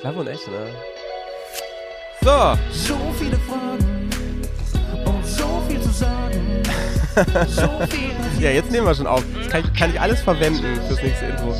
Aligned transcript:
Clever 0.00 0.20
und 0.20 0.28
echt, 0.28 0.46
ne? 0.46 0.68
So. 2.22 2.56
So 2.70 2.96
viele 3.18 3.36
Fragen 3.38 4.10
und 5.04 5.26
so 5.26 5.62
viel 5.68 5.80
zu 5.80 5.90
sagen. 5.90 6.62
so 7.48 7.62
viel 7.90 8.10
Ja, 8.40 8.50
jetzt 8.50 8.70
nehmen 8.70 8.86
wir 8.86 8.94
schon 8.94 9.08
auf. 9.08 9.24
Das 9.36 9.48
kann 9.48 9.64
ich, 9.64 9.78
kann 9.78 9.90
ich 9.90 10.00
alles 10.00 10.20
verwenden 10.20 10.80
fürs 10.86 11.02
nächste 11.02 11.26
Intro. 11.26 11.54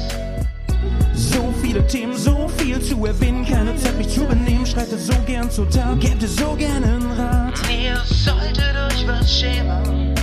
So 1.15 1.53
viele 1.61 1.85
Themen, 1.89 2.17
so 2.17 2.49
viel 2.59 2.81
zu 2.81 3.05
erwähnen. 3.05 3.45
Keine 3.45 3.75
Zeit, 3.77 3.99
mich 3.99 4.09
zu 4.09 4.25
benehmen. 4.25 4.65
Schreitet 4.65 5.01
so 5.01 5.15
gern 5.27 5.51
zur 5.51 5.69
Tat, 5.69 5.99
gebt 6.01 6.23
es 6.23 6.37
so 6.37 6.55
gerne 6.55 6.87
einen 6.87 7.11
Rat. 7.13 7.55
Ihr 7.69 7.97
solltet 8.05 8.77
euch 8.87 9.07
was 9.09 9.41
schämen. 9.41 10.15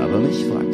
Aber 0.00 0.18
mich 0.18 0.46
fragt 0.46 0.71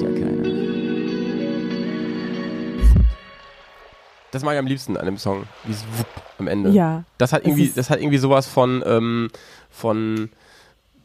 Das 4.31 4.43
mag 4.43 4.53
ich 4.55 4.59
am 4.59 4.67
liebsten 4.67 4.97
an 4.97 5.07
dem 5.07 5.17
Song. 5.19 5.45
Dieses 5.67 5.85
Wupp 5.97 6.07
am 6.39 6.49
Ende. 6.49 6.71
Ja. 6.71 7.05
Das 7.19 7.32
hat 7.32 7.43
Es 7.43 7.49
irgendwie, 7.49 7.73
das 7.75 7.91
hat 7.91 8.00
irgendwie 8.00 8.19
sowas 8.19 8.46
von, 8.46 8.82
ähm, 8.86 9.31
von 9.71 10.31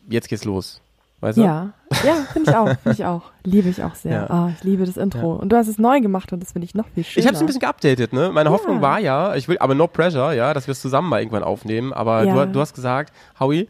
jetzt 0.09 0.27
geht's 0.29 0.43
los. 0.45 0.79
Weißt 1.21 1.37
du? 1.37 1.41
Ja, 1.43 1.69
ja, 2.03 2.15
finde 2.33 2.51
ich 2.51 2.57
auch, 2.57 2.67
finde 2.81 2.91
ich 2.91 3.05
auch. 3.05 3.21
Liebe 3.45 3.69
ich 3.69 3.81
auch 3.81 3.95
sehr. 3.95 4.11
Ja. 4.11 4.29
Ah, 4.29 4.51
ich 4.53 4.61
liebe 4.65 4.85
das 4.85 4.97
Intro. 4.97 5.35
Und 5.35 5.49
du 5.49 5.55
hast 5.55 5.69
es 5.69 5.77
neu 5.77 6.01
gemacht 6.01 6.33
und 6.33 6.41
das 6.41 6.51
finde 6.51 6.65
ich 6.65 6.75
noch 6.75 6.85
viel 6.93 7.05
schöner. 7.05 7.19
Ich 7.21 7.25
habe 7.27 7.35
es 7.35 7.39
ein 7.41 7.45
bisschen 7.45 7.61
geupdatet, 7.61 8.11
ne? 8.11 8.29
Meine 8.33 8.49
Ja. 8.49 8.53
Hoffnung 8.53 8.81
war 8.81 8.99
ja, 8.99 9.33
ich 9.35 9.47
will, 9.47 9.57
aber 9.59 9.73
no 9.73 9.87
pressure, 9.87 10.33
ja, 10.33 10.53
dass 10.53 10.67
wir 10.67 10.73
es 10.73 10.81
zusammen 10.81 11.07
mal 11.07 11.19
irgendwann 11.19 11.43
aufnehmen. 11.45 11.93
Aber 11.93 12.25
Ja. 12.25 12.45
du, 12.45 12.51
du 12.51 12.59
hast 12.59 12.73
gesagt, 12.75 13.13
Howie, 13.39 13.69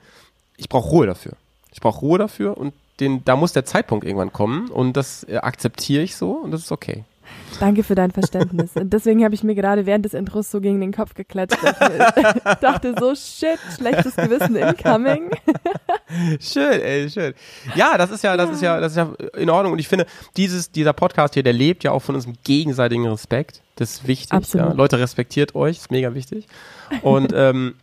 ich 0.57 0.67
brauche 0.67 0.89
Ruhe 0.89 1.05
dafür. 1.05 1.33
Ich 1.71 1.79
brauche 1.79 1.99
Ruhe 1.99 2.17
dafür 2.17 2.57
und 2.57 2.73
den, 2.99 3.23
da 3.23 3.35
muss 3.35 3.53
der 3.53 3.65
Zeitpunkt 3.65 4.03
irgendwann 4.03 4.33
kommen 4.33 4.69
und 4.71 4.93
das 4.97 5.23
äh, 5.25 5.37
akzeptiere 5.37 6.01
ich 6.01 6.15
so 6.15 6.31
und 6.31 6.49
das 6.49 6.61
ist 6.61 6.71
okay. 6.71 7.03
Danke 7.59 7.83
für 7.83 7.95
dein 7.95 8.11
Verständnis. 8.11 8.71
Und 8.75 8.89
deswegen 8.93 9.23
habe 9.23 9.35
ich 9.35 9.43
mir 9.43 9.55
gerade 9.55 9.85
während 9.85 10.05
des 10.05 10.13
Intros 10.13 10.51
so 10.51 10.61
gegen 10.61 10.81
den 10.81 10.91
Kopf 10.91 11.13
geklatscht. 11.13 11.57
Ich 11.63 12.53
dachte 12.61 12.95
so, 12.99 13.15
shit, 13.15 13.59
schlechtes 13.77 14.15
Gewissen 14.15 14.55
incoming. 14.55 15.31
Schön, 16.39 16.81
ey, 16.81 17.09
schön. 17.09 17.33
Ja, 17.75 17.97
das 17.97 18.11
ist 18.11 18.23
ja, 18.23 18.37
das 18.37 18.51
ist 18.51 18.61
ja, 18.61 18.79
das 18.79 18.91
ist 18.91 18.97
ja 18.97 19.13
in 19.35 19.49
Ordnung. 19.49 19.73
Und 19.73 19.79
ich 19.79 19.87
finde, 19.87 20.05
dieses, 20.37 20.71
dieser 20.71 20.93
Podcast 20.93 21.33
hier, 21.33 21.41
der 21.41 21.53
lebt 21.53 21.83
ja 21.83 21.91
auch 21.91 22.01
von 22.01 22.13
unserem 22.13 22.35
gegenseitigen 22.43 23.07
Respekt. 23.07 23.61
Das 23.75 23.91
ist 23.91 24.07
wichtig. 24.07 24.53
Ja. 24.53 24.73
Leute, 24.73 24.99
respektiert 24.99 25.55
euch, 25.55 25.77
ist 25.77 25.91
mega 25.91 26.13
wichtig. 26.13 26.47
Und 27.01 27.33
ähm, 27.33 27.75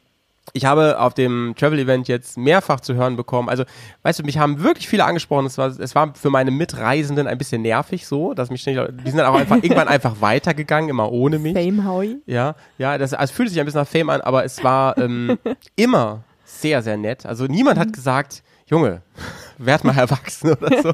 ich 0.53 0.65
habe 0.65 0.98
auf 0.98 1.15
dem 1.15 1.55
Travel-Event 1.56 2.09
jetzt 2.09 2.37
mehrfach 2.37 2.81
zu 2.81 2.95
hören 2.95 3.17
bekommen. 3.17 3.48
Also, 3.48 3.65
weißt 4.03 4.19
du, 4.19 4.23
mich 4.25 4.39
haben 4.39 4.62
wirklich 4.62 4.89
viele 4.89 5.05
angesprochen. 5.05 5.47
Es 5.47 5.59
war, 5.59 5.69
es 5.69 5.95
war 5.95 6.15
für 6.15 6.31
meine 6.31 6.51
Mitreisenden 6.51 7.27
ein 7.27 7.39
bisschen 7.39 7.62
nervig 7.62 8.06
so, 8.06 8.34
dass 8.34 8.51
mich 8.51 8.62
ständig, 8.62 8.89
die 9.05 9.11
sind 9.11 9.19
dann 9.19 9.27
auch 9.27 9.39
einfach 9.39 9.56
irgendwann 9.62 9.89
einfach 9.89 10.21
weitergegangen, 10.21 10.91
immer 10.91 11.12
ohne 11.12 11.39
mich. 11.39 11.55
Fame 11.55 11.87
Howie. 11.87 12.17
Ja, 12.27 12.55
ja, 12.78 12.98
das 12.98 13.15
also 13.15 13.31
es 13.31 13.37
fühlt 13.37 13.48
sich 13.48 13.61
ein 13.61 13.65
bisschen 13.67 13.81
nach 13.81 13.89
Fame 13.89 14.11
an, 14.11 14.21
aber 14.21 14.45
es 14.45 14.62
war 14.65 14.98
ähm, 14.98 15.39
immer 15.77 16.25
sehr, 16.45 16.83
sehr 16.83 16.97
nett. 16.97 17.27
Also 17.27 17.47
niemand 17.47 17.78
hat 17.78 17.93
gesagt, 17.93 18.43
Junge, 18.67 19.03
werd 19.59 19.84
mal 19.84 19.97
erwachsen 19.97 20.53
oder 20.53 20.83
so. 20.83 20.93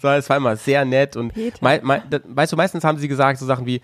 Sondern 0.00 0.18
es 0.18 0.28
war 0.28 0.36
immer 0.36 0.56
sehr 0.56 0.84
nett 0.84 1.16
und 1.16 1.32
mei, 1.60 1.80
mei, 1.82 2.02
weißt 2.24 2.52
du, 2.52 2.56
meistens 2.56 2.84
haben 2.84 2.98
sie 2.98 3.08
gesagt 3.08 3.38
so 3.38 3.46
Sachen 3.46 3.66
wie, 3.66 3.80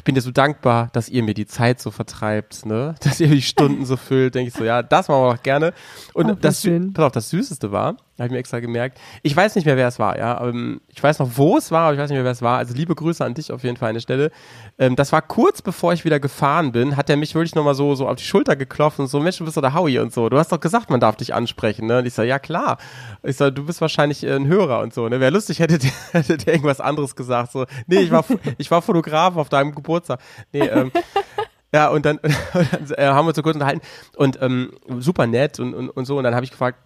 ich 0.00 0.04
bin 0.04 0.14
dir 0.14 0.22
so 0.22 0.30
dankbar, 0.30 0.88
dass 0.94 1.10
ihr 1.10 1.22
mir 1.22 1.34
die 1.34 1.44
Zeit 1.44 1.78
so 1.78 1.90
vertreibt, 1.90 2.64
ne? 2.64 2.94
Dass 3.02 3.20
ihr 3.20 3.28
die 3.28 3.42
Stunden 3.42 3.84
so 3.84 3.98
füllt, 3.98 4.34
denke 4.34 4.48
ich 4.48 4.54
so, 4.54 4.64
ja, 4.64 4.82
das 4.82 5.08
machen 5.08 5.20
wir 5.24 5.34
doch 5.34 5.42
gerne. 5.42 5.74
Und 6.14 6.30
Oh, 6.30 6.34
das, 6.40 6.66
pass 6.94 7.04
auf, 7.04 7.12
das 7.12 7.28
Süßeste 7.28 7.70
war, 7.70 7.98
habe 8.20 8.26
ich 8.28 8.32
mir 8.32 8.38
extra 8.38 8.60
gemerkt, 8.60 8.98
ich 9.22 9.34
weiß 9.34 9.56
nicht 9.56 9.64
mehr, 9.64 9.76
wer 9.76 9.88
es 9.88 9.98
war, 9.98 10.18
ja, 10.18 10.42
ähm, 10.44 10.80
ich 10.88 11.02
weiß 11.02 11.18
noch, 11.18 11.30
wo 11.36 11.56
es 11.56 11.70
war, 11.70 11.84
aber 11.84 11.94
ich 11.94 12.00
weiß 12.00 12.10
nicht 12.10 12.16
mehr, 12.16 12.24
wer 12.24 12.32
es 12.32 12.42
war. 12.42 12.58
Also 12.58 12.74
liebe 12.74 12.94
Grüße 12.94 13.24
an 13.24 13.34
dich 13.34 13.52
auf 13.52 13.62
jeden 13.64 13.76
Fall 13.76 13.88
an 13.88 13.94
der 13.94 14.00
Stelle. 14.00 14.30
Ähm, 14.78 14.96
das 14.96 15.12
war 15.12 15.22
kurz 15.22 15.62
bevor 15.62 15.92
ich 15.92 16.04
wieder 16.04 16.20
gefahren 16.20 16.72
bin, 16.72 16.96
hat 16.96 17.10
er 17.10 17.16
mich 17.16 17.34
wirklich 17.34 17.54
nochmal 17.54 17.74
so, 17.74 17.94
so 17.94 18.08
auf 18.08 18.16
die 18.16 18.24
Schulter 18.24 18.56
geklopft 18.56 18.98
und 18.98 19.06
so, 19.06 19.20
Mensch, 19.20 19.38
du 19.38 19.44
bist 19.44 19.56
doch 19.56 19.62
der 19.62 19.74
Howie 19.74 19.98
und 19.98 20.12
so. 20.12 20.28
Du 20.28 20.38
hast 20.38 20.52
doch 20.52 20.60
gesagt, 20.60 20.90
man 20.90 21.00
darf 21.00 21.16
dich 21.16 21.34
ansprechen, 21.34 21.86
ne? 21.86 21.98
Und 21.98 22.06
ich 22.06 22.14
so, 22.14 22.22
ja 22.22 22.38
klar. 22.38 22.78
Ich 23.22 23.36
so, 23.36 23.50
du 23.50 23.64
bist 23.64 23.80
wahrscheinlich 23.80 24.24
äh, 24.24 24.34
ein 24.34 24.46
Hörer 24.46 24.80
und 24.80 24.92
so, 24.92 25.08
ne? 25.08 25.20
Wäre 25.20 25.32
lustig, 25.32 25.58
hätte 25.60 25.78
der, 25.78 25.90
hätte 26.12 26.36
der 26.36 26.54
irgendwas 26.54 26.80
anderes 26.80 27.16
gesagt. 27.16 27.52
So, 27.52 27.66
nee, 27.86 28.00
ich 28.00 28.10
war, 28.10 28.24
ich 28.58 28.70
war 28.70 28.82
Fotograf 28.82 29.36
auf 29.36 29.48
deinem 29.48 29.74
Geburtstag. 29.74 30.20
Nee, 30.52 30.66
ähm, 30.66 30.92
ja, 31.72 31.88
und 31.88 32.04
dann, 32.04 32.18
und 32.18 32.34
dann 32.52 32.98
äh, 32.98 33.06
haben 33.06 33.24
wir 33.24 33.28
uns 33.28 33.36
so 33.36 33.42
kurz 33.42 33.54
unterhalten 33.56 33.80
und 34.16 34.40
ähm, 34.42 34.72
super 34.98 35.26
nett 35.26 35.58
und, 35.60 35.74
und, 35.74 35.88
und 35.88 36.04
so. 36.04 36.18
Und 36.18 36.24
dann 36.24 36.34
habe 36.34 36.44
ich 36.44 36.50
gefragt, 36.50 36.78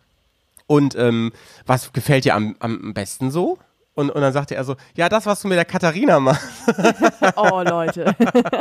und 0.67 0.95
ähm, 0.97 1.33
was 1.67 1.93
gefällt 1.93 2.25
dir 2.25 2.35
am, 2.35 2.57
am 2.61 2.95
besten 2.95 3.31
so? 3.31 3.59
Und, 3.97 4.11
und 4.11 4.21
dann 4.23 4.33
sagte 4.33 4.57
er 4.57 4.65
so, 4.65 4.75
ja, 4.97 5.09
das, 5.09 5.25
was 5.25 5.41
du 5.43 5.47
mit 5.47 5.57
der 5.57 5.65
Katharina 5.65 6.19
machst, 6.19 6.45
Oh, 7.37 7.63
Leute. 7.63 8.13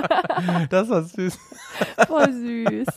das 0.69 0.90
war 0.90 1.02
süß. 1.02 1.40
Voll 2.08 2.31
süß. 2.31 2.88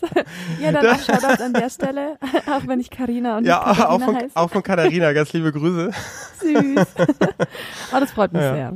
Ja, 0.61 0.71
dann 0.71 0.87
auch 0.87 1.01
Shoutouts 1.01 1.41
an 1.41 1.55
der 1.55 1.71
Stelle. 1.71 2.19
Auch 2.47 2.67
wenn 2.67 2.79
ich 2.79 2.91
Carina 2.91 3.39
und 3.39 3.47
Ja, 3.47 3.61
nicht 3.61 3.67
auch 3.69 3.77
Katharina 3.77 4.05
von, 4.05 4.17
heiße. 4.17 4.31
auch 4.37 4.51
von 4.51 4.63
Katharina, 4.63 5.13
ganz 5.15 5.33
liebe 5.33 5.51
Grüße. 5.51 5.91
Süß. 6.43 6.87
Oh, 7.95 8.01
das 8.01 8.11
freut 8.11 8.35
mich 8.35 8.43
Ja. 8.43 8.55
sehr. 8.55 8.73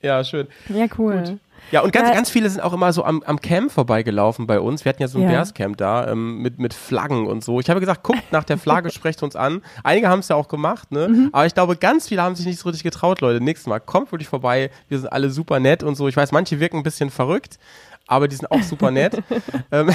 Ja, 0.00 0.24
schön. 0.24 0.48
Ja, 0.70 0.86
cool. 0.96 1.18
Gut. 1.22 1.38
Ja, 1.70 1.80
und 1.80 1.92
ganz, 1.92 2.08
Ja. 2.08 2.14
ganz 2.14 2.28
viele 2.28 2.50
sind 2.50 2.60
auch 2.60 2.72
immer 2.74 2.92
so 2.92 3.04
am, 3.04 3.22
am 3.22 3.40
Camp 3.40 3.72
vorbeigelaufen 3.72 4.46
bei 4.46 4.60
uns. 4.60 4.84
Wir 4.84 4.90
hatten 4.90 5.00
ja 5.00 5.08
so 5.08 5.18
ein 5.18 5.24
Ja. 5.24 5.30
Bearscamp 5.30 5.76
da 5.78 6.08
ähm, 6.08 6.38
mit, 6.38 6.58
mit 6.58 6.74
Flaggen 6.74 7.26
und 7.26 7.42
so. 7.42 7.60
Ich 7.60 7.70
habe 7.70 7.80
gesagt, 7.80 8.02
guckt 8.02 8.30
nach 8.30 8.44
der 8.44 8.58
Flagge, 8.58 8.90
sprecht 8.92 9.22
uns 9.22 9.36
an. 9.36 9.62
Einige 9.82 10.08
haben 10.08 10.18
es 10.18 10.28
ja 10.28 10.36
auch 10.36 10.48
gemacht, 10.48 10.92
ne? 10.92 11.08
Mhm. 11.08 11.28
Aber 11.32 11.46
ich 11.46 11.54
glaube, 11.54 11.76
ganz 11.76 12.08
viele 12.08 12.22
haben 12.22 12.34
sich 12.34 12.44
nicht 12.44 12.58
so 12.58 12.68
richtig 12.68 12.82
getraut, 12.82 13.20
Leute. 13.22 13.42
Nächstes 13.42 13.66
Mal 13.68 13.80
kommt 13.80 14.12
wirklich 14.12 14.28
vorbei. 14.28 14.70
Wir 14.88 14.98
sind 14.98 15.08
alle 15.12 15.30
super 15.30 15.60
nett 15.60 15.82
und 15.82 15.94
so. 15.94 16.08
Ich 16.08 16.16
weiß, 16.16 16.32
manche 16.32 16.60
wirken 16.60 16.78
ein 16.78 16.82
bisschen 16.82 17.10
verrückt. 17.10 17.58
Aber 18.12 18.28
die 18.28 18.36
sind 18.36 18.50
auch 18.50 18.62
super 18.62 18.90
nett. 18.90 19.16
ähm, 19.72 19.88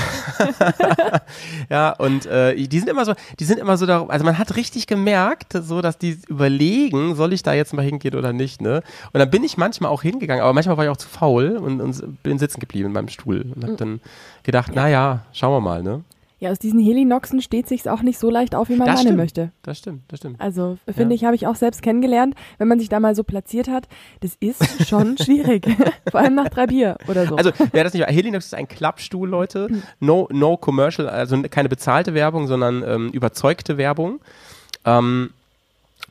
ja, 1.69 1.91
und 1.91 2.25
äh, 2.25 2.55
die 2.55 2.79
sind 2.79 2.89
immer 2.89 3.05
so, 3.05 3.13
die 3.39 3.45
sind 3.45 3.59
immer 3.59 3.77
so 3.77 3.85
darauf, 3.85 4.09
also 4.09 4.25
man 4.25 4.37
hat 4.37 4.55
richtig 4.55 4.87
gemerkt, 4.87 5.53
so 5.53 5.81
dass 5.81 5.97
die 5.97 6.17
überlegen, 6.27 7.15
soll 7.15 7.31
ich 7.33 7.43
da 7.43 7.53
jetzt 7.53 7.73
mal 7.73 7.83
hingehen 7.85 8.15
oder 8.15 8.33
nicht, 8.33 8.61
ne? 8.61 8.81
Und 9.13 9.19
dann 9.19 9.29
bin 9.29 9.43
ich 9.43 9.57
manchmal 9.57 9.91
auch 9.91 10.01
hingegangen, 10.01 10.41
aber 10.43 10.53
manchmal 10.53 10.77
war 10.77 10.83
ich 10.85 10.89
auch 10.89 10.97
zu 10.97 11.07
faul 11.07 11.57
und, 11.57 11.79
und 11.79 12.23
bin 12.23 12.39
sitzen 12.39 12.59
geblieben 12.59 12.87
in 12.87 12.93
meinem 12.93 13.09
Stuhl 13.09 13.41
und 13.55 13.63
Mhm. 13.63 13.67
hab 13.69 13.77
dann 13.77 14.01
gedacht, 14.43 14.71
na 14.73 14.87
ja, 14.89 15.19
schauen 15.33 15.53
wir 15.53 15.61
mal, 15.61 15.83
ne? 15.83 16.01
Ja, 16.39 16.51
aus 16.51 16.59
diesen 16.59 16.79
Helinoxen 16.79 17.41
steht 17.41 17.67
sich's 17.67 17.87
auch 17.87 18.03
nicht 18.03 18.19
so 18.19 18.29
leicht 18.29 18.53
auf, 18.53 18.69
wie 18.69 18.75
man 18.75 18.85
Das 18.85 18.97
meinen 18.97 19.05
stimmt. 19.07 19.17
möchte. 19.17 19.51
Das 19.63 19.79
stimmt, 19.79 20.03
das 20.07 20.19
stimmt. 20.19 20.39
Also 20.39 20.77
finde 20.85 21.15
Ja. 21.15 21.15
ich, 21.15 21.25
habe 21.25 21.35
ich 21.35 21.47
auch 21.47 21.55
selbst 21.55 21.81
kennengelernt, 21.81 22.35
wenn 22.59 22.67
man 22.67 22.79
sich 22.79 22.89
da 22.89 22.99
mal 22.99 23.15
so 23.15 23.23
platziert 23.23 23.67
hat, 23.67 23.87
das 24.19 24.35
ist 24.39 24.87
schon 24.87 25.17
schwierig. 25.21 25.65
Vor 26.11 26.19
allem 26.19 26.35
nach 26.35 26.49
drei 26.49 26.67
Bier 26.67 26.97
oder 27.07 27.25
so. 27.25 27.35
Also, 27.37 27.51
wer 27.71 27.83
das 27.83 27.93
nicht 27.93 28.05
weiß, 28.05 28.13
Helinox 28.13 28.45
ist 28.45 28.53
ein 28.53 28.67
Klappstuhl, 28.67 29.27
Leute. 29.27 29.67
No, 29.99 30.27
no 30.31 30.57
commercial, 30.57 31.09
also 31.09 31.41
keine 31.49 31.69
bezahlte 31.69 32.13
Werbung, 32.13 32.45
sondern 32.47 32.83
ähm, 32.87 33.09
überzeugte 33.09 33.77
Werbung. 33.77 34.19
Ähm, 34.85 35.31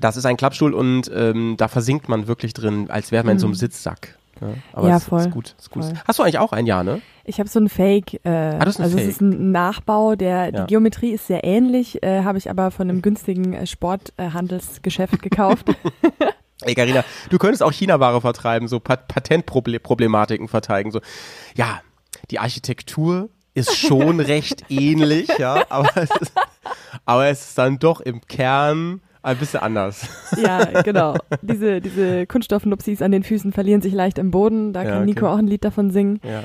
das 0.00 0.16
ist 0.16 0.26
ein 0.26 0.37
Klappstuhl 0.37 0.75
und 0.75 1.10
ähm, 1.14 1.54
da 1.56 1.69
versinkt 1.69 2.08
man 2.08 2.26
wirklich 2.26 2.53
drin, 2.53 2.91
als 2.91 3.12
wäre 3.12 3.25
man 3.25 3.34
in 3.34 3.38
so 3.38 3.47
einem 3.47 3.54
Sitzsack. 3.54 4.19
Ja, 4.41 4.48
aber 4.72 4.88
Ja, 4.88 4.97
es 4.97 5.04
voll, 5.04 5.20
ist 5.20 5.30
gut. 5.30 5.54
Ist 5.58 5.70
gut. 5.70 5.84
voll. 5.84 5.94
Hast 6.06 6.19
du 6.19 6.22
eigentlich 6.22 6.38
auch 6.38 6.52
ein 6.52 6.66
Jahr, 6.66 6.84
ne? 6.84 7.00
Ich 7.24 7.38
habe 7.41 7.48
so 7.48 7.58
ein 7.58 7.69
Fake, 7.69 8.20
äh, 8.24 8.28
Ah, 8.28 8.58
das 8.64 8.74
ist 8.74 8.80
ein 8.80 8.84
also 8.84 8.97
Fake. 8.98 9.06
es 9.08 9.14
ist 9.14 9.20
ein 9.22 9.50
Nachbau, 9.52 10.14
der 10.14 10.44
Ja. 10.44 10.50
die 10.50 10.66
Geometrie 10.66 11.10
ist 11.10 11.26
sehr 11.26 11.42
ähnlich, 11.44 12.02
äh, 12.02 12.22
habe 12.22 12.38
ich 12.38 12.50
aber 12.50 12.70
von 12.70 12.88
einem 12.91 13.02
günstigen 13.02 13.52
äh, 13.54 13.66
Sporthandelsgeschäft 13.66 15.22
gekauft. 15.22 15.66
Ey, 16.62 16.75
Carina, 16.75 17.04
du 17.30 17.38
könntest 17.38 17.62
auch 17.62 17.72
China-Ware 17.72 18.20
vertreiben, 18.20 18.69
so 18.69 18.80
Pat 18.80 19.08
Patentproblematiken 19.08 20.48
verteidigen. 20.48 20.91
So, 20.91 21.00
ja, 21.54 21.80
die 22.30 22.38
Architektur 22.38 23.28
ist 23.54 23.76
schon 23.76 24.20
recht 24.20 24.64
ähnlich, 24.70 25.28
ja, 25.38 25.64
aber 25.70 25.91
es, 25.96 26.10
ist, 26.20 26.32
aber 27.04 27.26
es 27.28 27.48
ist 27.48 27.58
dann 27.58 27.78
doch 27.78 28.00
im 28.00 28.20
Kern 28.22 29.00
ein 29.26 29.37
bisschen 29.38 29.60
anders. 29.60 30.06
ja, 30.37 30.82
genau. 30.82 31.16
Diese, 31.42 31.81
diese 31.81 32.26
Kunststoffnupsis 32.26 33.03
an 33.03 33.10
den 33.12 33.22
Füßen 33.25 33.53
verlieren 33.53 33.82
sich 33.82 33.92
leicht 33.92 34.19
im 34.19 34.31
Boden. 34.31 34.72
Da 34.72 34.82
Ja, 34.84 34.91
kann 34.91 35.04
Nico 35.04 35.26
okay. 35.26 35.34
auch 35.34 35.38
ein 35.38 35.47
Lied 35.47 35.64
davon 35.64 35.91
singen. 35.91 36.20
Ja. 36.22 36.42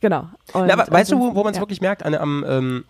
Genau. 0.00 0.28
Und 0.52 0.66
Na, 0.66 0.74
aber 0.74 0.90
weißt 0.90 1.12
du, 1.12 1.18
wo, 1.18 1.34
wo 1.34 1.42
man 1.44 1.52
es 1.52 1.56
ja. 1.56 1.62
wirklich 1.62 1.80
merkt? 1.80 2.04
An, 2.04 2.14
am, 2.14 2.44
ähm, 2.48 2.84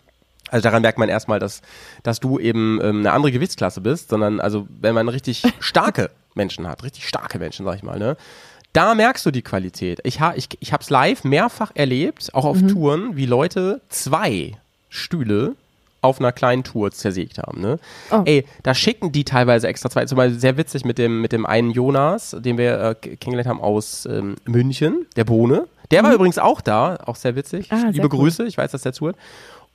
also 0.51 0.63
daran 0.63 0.83
merkt 0.83 0.99
man 0.99 1.09
erstmal, 1.09 1.39
dass, 1.39 1.63
dass 2.03 2.21
du 2.21 2.39
eben 2.39 2.81
ähm, 2.83 2.99
eine 3.01 3.13
andere 3.13 3.33
Gewichtsklasse 3.33 3.81
bist, 3.81 4.09
sondern 4.11 4.41
also 4.41 4.67
wenn 4.81 4.95
man 4.95 5.09
richtig 5.09 5.43
starke 5.61 6.11
Menschen 6.35 6.67
hat, 6.67 6.83
richtig 6.83 7.07
starke 7.07 7.39
Menschen, 7.39 7.65
sag 7.65 7.77
ich 7.77 7.83
mal, 7.83 7.99
ne? 7.99 8.17
Da 8.73 8.95
merkst 8.95 9.25
du 9.25 9.31
die 9.31 9.41
Qualität. 9.43 10.01
Ich, 10.05 10.21
ha, 10.21 10.35
ich, 10.37 10.49
ich 10.61 10.73
habe 10.73 10.83
es 10.83 10.91
live 10.91 11.25
mehrfach 11.25 11.71
erlebt, 11.75 12.29
auch 12.35 12.45
Mhm. 12.45 12.51
auf 12.67 12.73
Touren, 12.73 13.17
wie 13.17 13.25
Leute 13.27 13.81
zwei 13.89 14.53
Stühle 14.91 15.55
auf 16.07 16.21
einer 16.21 16.33
kleinen 16.33 16.65
Tour 16.65 16.91
zersägt 16.91 17.39
haben. 17.39 17.61
Ne? 17.61 17.79
Oh. 18.11 18.23
Ey, 18.25 18.45
da 18.63 18.75
schicken 18.75 19.13
die 19.13 19.25
teilweise 19.25 19.69
extra 19.69 19.91
zwei. 19.91 20.05
Zum 20.07 20.17
Beispiel 20.17 20.39
sehr 20.39 20.57
witzig 20.57 20.85
mit 20.85 20.99
dem, 20.99 21.21
mit 21.21 21.33
dem 21.33 21.47
einen 21.47 21.71
Jonas, 21.71 22.37
den 22.39 22.59
wir 22.59 22.81
äh, 22.81 22.95
kennengelernt 22.95 23.49
haben 23.49 23.61
aus 23.61 24.07
ähm, 24.07 24.37
München, 24.45 25.07
der 25.17 25.25
Bohne. 25.25 25.67
Der 25.91 26.03
war 26.03 26.13
übrigens 26.13 26.39
auch 26.39 26.61
da, 26.61 26.99
auch 27.05 27.17
sehr 27.17 27.37
witzig. 27.37 27.71
Mhm. 27.71 27.77
Ah, 27.77 27.81
sehr 27.81 27.93
Liebe 27.93 28.09
cool. 28.13 28.21
Grüße, 28.21 28.45
ich 28.45 28.59
weiß, 28.59 28.73
dass 28.73 28.83
der 28.83 28.93
zuhört. 28.93 29.17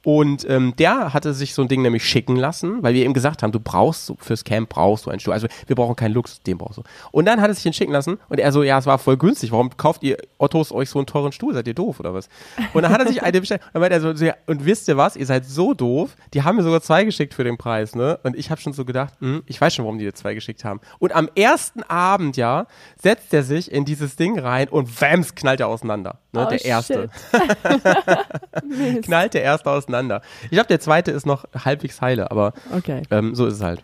Und 0.03 0.50
ähm, 0.50 0.74
der 0.77 1.13
hatte 1.13 1.33
sich 1.33 1.53
so 1.53 1.62
ein 1.62 1.68
Ding 1.68 1.81
nämlich 1.81 2.03
schicken 2.03 2.36
lassen, 2.36 2.81
weil 2.81 2.94
wir 2.94 3.06
ihm 3.06 3.13
gesagt 3.13 3.44
haben, 3.44 3.51
du 3.51 3.59
brauchst 3.59 4.07
so, 4.07 4.15
fürs 4.19 4.44
Camp 4.44 4.69
brauchst 4.69 5.06
du 5.06 5.12
einen 5.12 5.19
Stuhl. 5.19 5.33
Also 5.33 5.48
wir 5.68 5.75
brauchen 5.75 5.95
keinen 5.95 6.13
Luxus, 6.13 6.42
den 6.42 6.57
brauchst 6.57 6.80
du. 6.80 6.83
Und 7.12 7.25
dann 7.25 7.39
hat 7.39 7.50
er 7.50 7.53
sich 7.53 7.63
den 7.63 7.74
schicken 7.74 7.92
lassen 7.92 8.18
und 8.30 8.39
er 8.39 8.51
so, 8.51 8.63
ja, 8.63 8.80
es 8.80 8.86
war 8.86 8.98
voll 8.98 9.18
günstig. 9.18 9.51
Warum 9.51 9.75
kauft 9.77 10.01
ihr 10.03 10.18
Ottos 10.39 10.71
euch 10.71 10.89
so 10.89 10.98
einen 10.98 11.06
teuren 11.06 11.31
Stuhl? 11.31 11.53
Seid 11.53 11.68
ihr 11.68 11.75
doof 11.75 12.00
oder 12.00 12.13
was? 12.13 12.30
Und 12.74 12.81
dann 12.81 12.92
hat 12.92 13.01
er 13.01 13.07
sich 13.07 13.21
eine 13.21 13.39
bestellt. 13.39 13.62
Und 13.74 13.81
meinte 13.81 13.95
er 13.95 14.01
so, 14.01 14.25
ja, 14.25 14.36
und 14.48 14.65
wisst 14.65 14.88
ihr 14.88 14.98
was? 14.98 15.15
Ihr 15.15 15.25
seid 15.25 15.45
so 15.45 15.74
doof. 15.74 16.15
Die 16.33 16.42
haben 16.42 16.56
mir 16.56 16.63
sogar 16.63 16.81
zwei 16.81 17.03
geschickt 17.03 17.33
für 17.33 17.44
den 17.44 17.57
Preis, 17.57 17.95
ne? 17.95 18.19
Und 18.24 18.36
ich 18.36 18.50
habe 18.50 18.59
schon 18.59 18.74
so 18.74 18.86
gedacht, 18.86 19.13
hm, 19.19 19.44
ich 19.45 19.62
weiß 19.62 19.75
schon, 19.75 19.86
warum 19.86 20.00
die 20.00 20.06
dir 20.06 20.15
zwei 20.15 20.33
geschickt 20.33 20.63
haben. 20.63 20.80
Und 20.98 21.13
am 21.13 21.30
ersten 21.36 21.83
Abend, 21.83 22.38
ja, 22.38 22.65
setzt 23.01 23.33
er 23.33 23.44
sich 23.44 23.71
in 23.71 23.86
dieses 23.86 24.15
Ding 24.15 24.39
rein 24.39 24.68
und 24.68 25.01
wams, 25.01 25.36
knallt 25.36 25.59
er 25.59 25.68
auseinander. 25.68 26.21
Ne? 26.33 26.45
Oh, 26.45 26.50
der 26.50 26.63
erste. 26.63 27.10
Knallt 29.04 29.33
der 29.33 29.44
erste 29.44 29.69
auseinander. 29.69 30.22
Ich 30.44 30.51
glaube, 30.51 30.68
der 30.68 30.80
zweite 30.80 31.12
ist 31.12 31.25
noch 31.25 31.45
halbwegs 31.66 32.01
heile, 32.01 32.31
aber 32.31 32.54
Okay. 32.75 33.01
ähm, 33.12 33.36
so 33.36 33.45
ist 33.48 33.56
es 33.56 33.62
halt. 33.62 33.83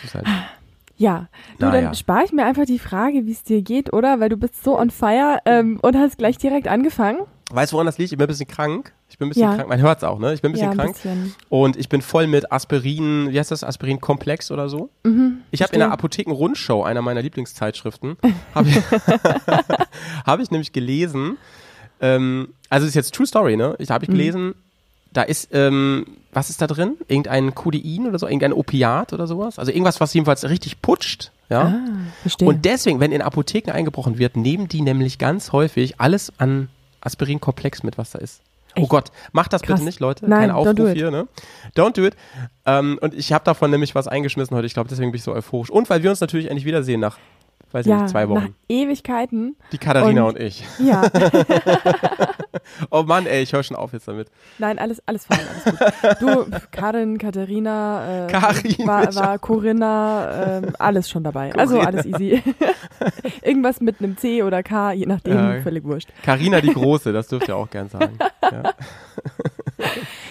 So 0.00 0.06
ist 0.06 0.14
halt. 0.14 0.26
Ja, 0.96 1.28
du, 1.58 1.66
Na 1.66 1.70
dann 1.72 1.84
ja. 1.84 1.94
spare 1.94 2.24
ich 2.24 2.32
mir 2.32 2.44
einfach 2.44 2.64
die 2.64 2.78
Frage, 2.78 3.26
wie 3.26 3.32
es 3.32 3.42
dir 3.42 3.62
geht, 3.62 3.92
oder? 3.92 4.20
Weil 4.20 4.28
du 4.28 4.36
bist 4.36 4.62
so 4.62 4.78
on 4.78 4.90
fire 4.90 5.38
ähm, 5.46 5.78
und 5.82 5.96
hast 5.96 6.16
gleich 6.18 6.38
direkt 6.38 6.68
angefangen. 6.68 7.18
Weißt 7.50 7.72
du, 7.72 7.74
woran 7.74 7.86
das 7.86 7.98
liegt? 7.98 8.12
Ich 8.12 8.16
bin 8.18 8.24
ein 8.24 8.28
bisschen 8.28 8.46
krank. 8.46 8.92
Ich 9.10 9.18
bin 9.18 9.26
ein 9.26 9.30
bisschen 9.30 9.42
Ja. 9.50 9.56
krank. 9.56 9.68
Man 9.68 9.80
hört 9.80 9.98
es 9.98 10.04
auch, 10.04 10.18
ne? 10.18 10.32
Ich 10.32 10.40
bin 10.40 10.50
ein 10.50 10.52
bisschen 10.52 10.66
ja, 10.66 10.70
ein 10.70 10.76
krank. 10.78 10.92
bisschen. 10.94 11.34
Und 11.50 11.76
ich 11.76 11.88
bin 11.90 12.00
voll 12.00 12.26
mit 12.26 12.50
Aspirin, 12.52 13.28
wie 13.30 13.38
heißt 13.38 13.50
das? 13.50 13.62
Aspirin-Komplex 13.64 14.50
oder 14.50 14.68
so? 14.70 14.88
Mhm, 15.04 15.40
ich 15.50 15.60
habe 15.60 15.72
in 15.74 15.80
der 15.80 15.90
Apotheken-Rundschau, 15.92 16.82
einer 16.84 17.02
meiner 17.02 17.20
Lieblingszeitschriften, 17.20 18.16
habe 18.54 18.68
ich, 18.70 18.76
hab 20.26 20.40
ich 20.40 20.50
nämlich 20.50 20.72
gelesen, 20.72 21.36
ähm, 22.02 22.48
also 22.68 22.86
ist 22.86 22.94
jetzt 22.94 23.14
True 23.14 23.26
Story, 23.26 23.56
ne? 23.56 23.74
Ich 23.78 23.88
Mhm. 23.88 23.94
habe 23.94 24.04
ich 24.04 24.10
gelesen, 24.10 24.54
da 25.12 25.22
ist, 25.22 25.48
ähm, 25.52 26.06
was 26.32 26.50
ist 26.50 26.60
da 26.62 26.66
drin? 26.66 26.96
Irgendein 27.08 27.54
Codein 27.54 28.06
oder 28.08 28.18
so? 28.18 28.26
Irgendein 28.26 28.52
Opiat 28.52 29.12
oder 29.12 29.26
sowas? 29.26 29.58
Also 29.58 29.70
irgendwas, 29.72 30.00
was 30.00 30.12
jedenfalls 30.14 30.42
richtig 30.48 30.80
putscht, 30.82 31.32
ja? 31.50 31.62
Ah, 31.62 31.80
verstehe. 32.22 32.48
Und 32.48 32.64
deswegen, 32.64 32.98
wenn 33.00 33.12
in 33.12 33.20
Apotheken 33.22 33.72
eingebrochen 33.72 34.18
wird, 34.18 34.36
nehmen 34.36 34.68
die 34.68 34.80
nämlich 34.80 35.18
ganz 35.18 35.52
häufig 35.52 36.00
alles 36.00 36.32
an 36.38 36.68
Aspirinkomplex 37.02 37.82
mit, 37.82 37.98
was 37.98 38.10
da 38.12 38.18
ist. 38.20 38.40
Oh 38.74 38.80
Echt? 38.82 38.88
Gott, 38.88 39.12
macht 39.32 39.52
das 39.52 39.60
Krass. 39.60 39.74
bitte 39.80 39.84
nicht, 39.84 40.00
Leute. 40.00 40.26
Nein, 40.26 40.48
Kein 40.48 40.50
don't 40.50 40.54
Aufruf 40.54 40.74
do 40.76 40.86
it. 40.88 40.96
hier, 40.96 41.10
ne? 41.10 41.28
Don't 41.76 41.92
do 41.94 42.06
it. 42.06 42.16
Ähm, 42.64 42.98
und 43.02 43.12
ich 43.12 43.32
habe 43.34 43.44
davon 43.44 43.70
nämlich 43.70 43.94
was 43.94 44.08
eingeschmissen 44.08 44.56
heute. 44.56 44.66
Ich 44.66 44.72
glaube, 44.72 44.88
deswegen 44.88 45.12
bin 45.12 45.18
ich 45.18 45.24
so 45.24 45.32
euphorisch. 45.34 45.68
Und 45.68 45.90
weil 45.90 46.02
wir 46.02 46.08
uns 46.08 46.20
natürlich 46.22 46.46
endlich 46.46 46.64
wiedersehen 46.64 47.00
nach, 47.00 47.18
weiß 47.72 47.86
ich 47.86 47.90
ja, 47.90 48.02
nicht, 48.02 48.10
zwei 48.10 48.24
nach 48.24 48.30
Wochen. 48.30 48.54
Ewigkeiten. 48.68 49.56
Die 49.72 49.78
Katharina 49.78 50.24
und, 50.24 50.36
und- 50.36 50.40
ich. 50.40 50.64
Ja, 50.78 51.02
Oh 52.90 53.02
Mann, 53.02 53.26
ey, 53.26 53.42
ich 53.42 53.52
höre 53.52 53.62
schon 53.62 53.76
auf 53.76 53.92
jetzt 53.92 54.08
damit. 54.08 54.28
nein, 54.58 54.78
alles, 54.78 55.02
alles 55.06 55.26
fein, 55.26 55.38
alles 55.40 55.64
gut. 55.64 56.20
Du, 56.20 56.46
Karin, 56.70 57.18
Katharina, 57.18 58.26
äh, 58.26 58.30
Karin, 58.30 58.74
war, 58.86 59.14
war 59.14 59.38
Corinna, 59.38 60.58
ähm, 60.58 60.72
alles 60.78 61.08
schon 61.10 61.24
dabei. 61.24 61.54
Also 61.54 61.74
Corinna. 61.78 61.88
alles 61.90 62.06
easy. 62.06 62.42
Irgendwas 63.42 63.80
mit 63.80 64.00
einem 64.00 64.16
C 64.16 64.42
oder 64.42 64.62
K, 64.62 64.92
je 64.92 65.06
nachdem, 65.06 65.34
Ja. 65.34 65.60
völlig 65.62 65.84
wurscht. 65.84 66.08
Carina 66.22 66.60
die 66.60 66.72
Große, 66.72 67.12
das 67.12 67.28
dürft 67.28 67.48
ihr 67.48 67.56
auch 67.56 67.70
gern 67.70 67.88
sagen. 67.88 68.18
Ja. 68.42 68.62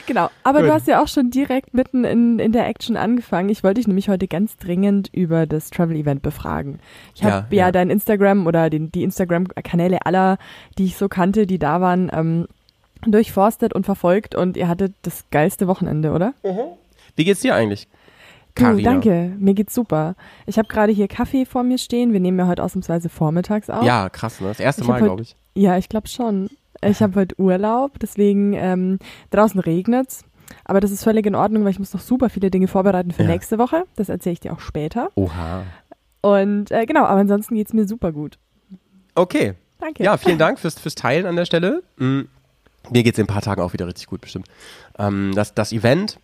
Genau, 0.08 0.30
aber 0.44 0.60
Gut. 0.60 0.70
du 0.70 0.74
hast 0.74 0.88
ja 0.88 1.02
auch 1.02 1.08
schon 1.08 1.30
direkt 1.30 1.74
mitten 1.74 2.04
in, 2.04 2.40
in 2.40 2.52
der 2.52 2.68
Action 2.68 2.98
angefangen. 2.98 3.50
Ich 3.50 3.64
wollte 3.64 3.76
dich 3.80 3.88
nämlich 3.88 4.10
heute 4.10 4.28
ganz 4.28 4.58
dringend 4.58 5.10
über 5.14 5.46
das 5.46 5.70
Travel-Event 5.70 6.22
befragen. 6.22 6.80
Ich 7.16 7.24
habe 7.24 7.46
Ja, 7.50 7.58
ja, 7.62 7.66
ja. 7.68 7.72
dein 7.72 7.90
Instagram 7.90 8.48
oder 8.48 8.70
den, 8.70 8.92
die 8.92 9.04
Instagram-Kanäle 9.04 10.06
aller, 10.06 10.38
die 10.78 10.86
ich 10.86 10.98
so 10.98 11.08
kannte, 11.08 11.46
die 11.48 11.60
da 11.60 11.80
waren, 11.82 12.10
ähm, 12.22 12.48
durchforstet 13.06 13.74
und 13.74 13.86
verfolgt 13.86 14.36
und 14.36 14.58
ihr 14.58 14.68
hattet 14.68 14.94
das 15.02 15.26
geilste 15.32 15.68
Wochenende, 15.68 16.12
oder? 16.12 16.34
Wie 17.16 17.24
geht's 17.24 17.42
dir 17.42 17.56
eigentlich? 17.56 17.88
Du, 18.56 18.64
Carina? 18.64 18.92
danke, 18.92 19.32
mir 19.40 19.54
geht's 19.54 19.74
super. 19.74 20.16
Ich 20.46 20.58
habe 20.58 20.68
gerade 20.68 20.92
hier 20.92 21.08
Kaffee 21.08 21.46
vor 21.46 21.64
mir 21.64 21.78
stehen. 21.78 22.12
Wir 22.14 22.20
nehmen 22.20 22.38
ja 22.38 22.48
heute 22.48 22.64
ausnahmsweise 22.64 23.08
vormittags 23.10 23.70
auf. 23.70 23.84
Ja, 23.86 24.10
krass, 24.10 24.42
ne? 24.42 24.50
Das 24.50 24.60
erste 24.60 24.82
Ich 24.82 24.88
Mal, 24.88 25.02
glaube 25.02 25.22
ich. 25.22 25.36
Ja, 25.56 25.78
ich 25.78 25.88
glaube 25.90 26.08
schon. 26.10 26.50
Ich 26.84 27.02
habe 27.02 27.20
heute 27.20 27.40
Urlaub, 27.40 27.98
deswegen 28.00 28.54
ähm, 28.54 29.00
draußen 29.30 29.60
regnet's. 29.60 30.26
Aber 30.66 30.82
das 30.82 30.92
ist 30.92 31.04
völlig 31.04 31.26
in 31.26 31.36
Ordnung, 31.36 31.64
weil 31.64 31.72
ich 31.72 31.80
muss 31.80 31.94
noch 31.94 32.02
super 32.02 32.30
viele 32.30 32.52
Dinge 32.52 32.68
vorbereiten 32.68 33.12
für 33.12 33.24
Ja. 33.24 33.30
nächste 33.30 33.58
Woche. 33.58 33.84
Das 33.96 34.10
erzähle 34.10 34.34
ich 34.34 34.40
dir 34.42 34.52
auch 34.52 34.60
später. 34.60 35.10
Oha. 35.16 35.64
Und 36.22 36.72
äh, 36.72 36.86
genau, 36.86 37.06
aber 37.06 37.22
ansonsten 37.22 37.56
geht's 37.56 37.72
mir 37.74 37.88
super 37.88 38.12
gut. 38.12 38.38
Okay. 39.16 39.54
Danke. 39.82 40.04
Ja, 40.04 40.16
vielen 40.16 40.38
Dank 40.38 40.60
fürs, 40.60 40.80
fürs 40.80 40.96
Teilen 40.96 41.26
an 41.26 41.36
der 41.36 41.46
Stelle. 41.46 41.84
Mm, 41.98 42.22
Mir 42.90 43.04
geht's 43.04 43.18
in 43.20 43.26
ein 43.26 43.28
paar 43.28 43.42
Tagen 43.42 43.62
auch 43.62 43.74
wieder 43.74 43.88
richtig 43.88 44.08
gut, 44.08 44.22
bestimmt. 44.22 44.48
Ähm, 44.98 45.32
das, 45.36 45.54
das 45.54 45.74
Event, 45.74 46.18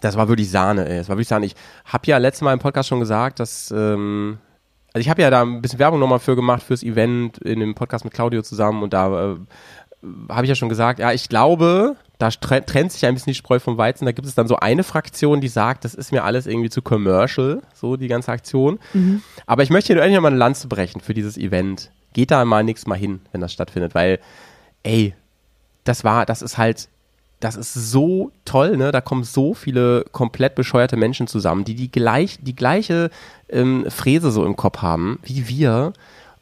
das 0.00 0.16
war 0.16 0.28
wirklich 0.28 0.50
Sahne, 0.50 0.88
ey. 0.88 0.98
Das 0.98 1.08
war 1.08 1.16
wirklich 1.16 1.28
Sahne. 1.28 1.46
Ich 1.46 1.54
habe 1.86 2.06
ja 2.06 2.18
letztes 2.18 2.42
Mal 2.42 2.52
im 2.52 2.58
Podcast 2.60 2.88
schon 2.88 3.00
gesagt, 3.00 3.40
dass, 3.40 3.72
ähm, 3.74 4.38
also 4.92 5.00
ich 5.00 5.08
habe 5.08 5.22
ja 5.22 5.30
da 5.30 5.42
ein 5.42 5.60
bisschen 5.62 5.78
Werbung 5.80 5.98
nochmal 5.98 6.20
für 6.20 6.36
gemacht, 6.36 6.62
fürs 6.62 6.82
Event 6.84 7.38
in 7.38 7.58
dem 7.60 7.74
Podcast 7.74 8.04
mit 8.04 8.14
Claudio 8.14 8.42
zusammen 8.42 8.82
und 8.82 8.92
da 8.92 9.32
äh, 9.32 9.36
habe 10.28 10.44
ich 10.44 10.50
ja 10.50 10.54
schon 10.54 10.68
gesagt, 10.68 10.98
ja, 10.98 11.12
ich 11.12 11.30
glaube, 11.30 11.96
da 12.18 12.28
tre- 12.28 12.60
trennt 12.64 12.92
sich 12.92 13.06
ein 13.06 13.14
bisschen 13.14 13.30
die 13.32 13.34
Spreu 13.36 13.58
vom 13.58 13.78
Weizen. 13.78 14.04
Da 14.04 14.12
gibt 14.12 14.28
es 14.28 14.34
dann 14.34 14.46
so 14.46 14.56
eine 14.56 14.84
Fraktion, 14.84 15.40
die 15.40 15.48
sagt, 15.48 15.84
das 15.86 15.94
ist 15.94 16.12
mir 16.12 16.22
alles 16.24 16.46
irgendwie 16.46 16.68
zu 16.70 16.82
commercial, 16.82 17.62
so 17.74 17.96
die 17.96 18.08
ganze 18.08 18.30
Aktion. 18.30 18.78
Aber 19.46 19.62
ich 19.62 19.70
möchte 19.70 19.94
hier 19.94 20.02
endlich 20.02 20.20
mal 20.20 20.28
eine 20.28 20.36
Lanze 20.36 20.68
brechen 20.68 21.00
für 21.00 21.14
dieses 21.14 21.38
Event. 21.38 21.90
Geht 22.14 22.30
da 22.30 22.44
mal 22.46 22.64
nichts 22.64 22.86
mal 22.86 22.98
hin, 22.98 23.20
wenn 23.32 23.42
das 23.42 23.52
stattfindet, 23.52 23.94
weil, 23.94 24.18
ey, 24.82 25.14
das 25.84 26.02
war, 26.02 26.24
das 26.24 26.40
ist 26.40 26.56
halt, 26.56 26.88
das 27.40 27.56
ist 27.56 27.74
so 27.74 28.30
toll, 28.46 28.78
ne? 28.78 28.90
Da 28.90 29.02
kommen 29.02 29.22
so 29.22 29.52
viele 29.52 30.06
komplett 30.12 30.54
bescheuerte 30.54 30.96
Menschen 30.96 31.26
zusammen, 31.26 31.64
die 31.64 31.74
die 31.74 31.90
gleich, 31.90 32.38
die 32.40 32.56
gleiche 32.56 33.10
ähm, 33.50 33.84
Fräse 33.90 34.30
so 34.30 34.46
im 34.46 34.56
Kopf 34.56 34.80
haben 34.80 35.18
wie 35.22 35.46
wir. 35.48 35.92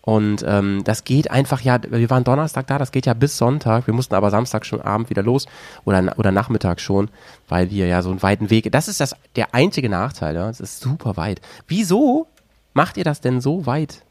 Und 0.05 0.45
ähm, 0.47 0.83
das 0.85 1.05
geht 1.05 1.31
einfach 1.31 1.61
ja, 1.61 1.79
wir 1.89 2.11
waren 2.11 2.25
Donnerstag 2.25 2.67
da, 2.67 2.77
das 2.79 2.91
geht 2.91 3.07
ja 3.07 3.15
bis 3.15 3.39
Sonntag. 3.39 3.87
Wir 3.87 3.95
mussten 3.95 4.15
aber 4.15 4.31
Samstag 4.31 4.67
schon 4.67 4.81
Abend 4.81 5.11
wieder 5.11 5.23
los 5.23 5.47
oder, 5.85 6.19
oder 6.19 6.33
Nachmittag 6.33 6.81
schon, 6.81 7.09
weil 7.49 7.71
wir 7.71 7.87
ja 7.87 8.03
so 8.03 8.11
einen 8.11 8.23
weiten 8.23 8.51
Weg. 8.51 8.71
Das 8.73 8.89
ist 8.89 9.01
das 9.01 9.15
der 9.37 9.55
einzige 9.55 9.89
Nachteil, 9.89 10.35
ja. 10.35 10.49
Es 10.51 10.61
ist 10.61 10.81
super 10.81 11.17
weit. 11.17 11.41
Wieso 11.69 12.27
macht 12.75 12.97
ihr 12.97 13.05
das 13.05 13.21
denn 13.21 13.41
so 13.41 13.67
weit 13.67 14.03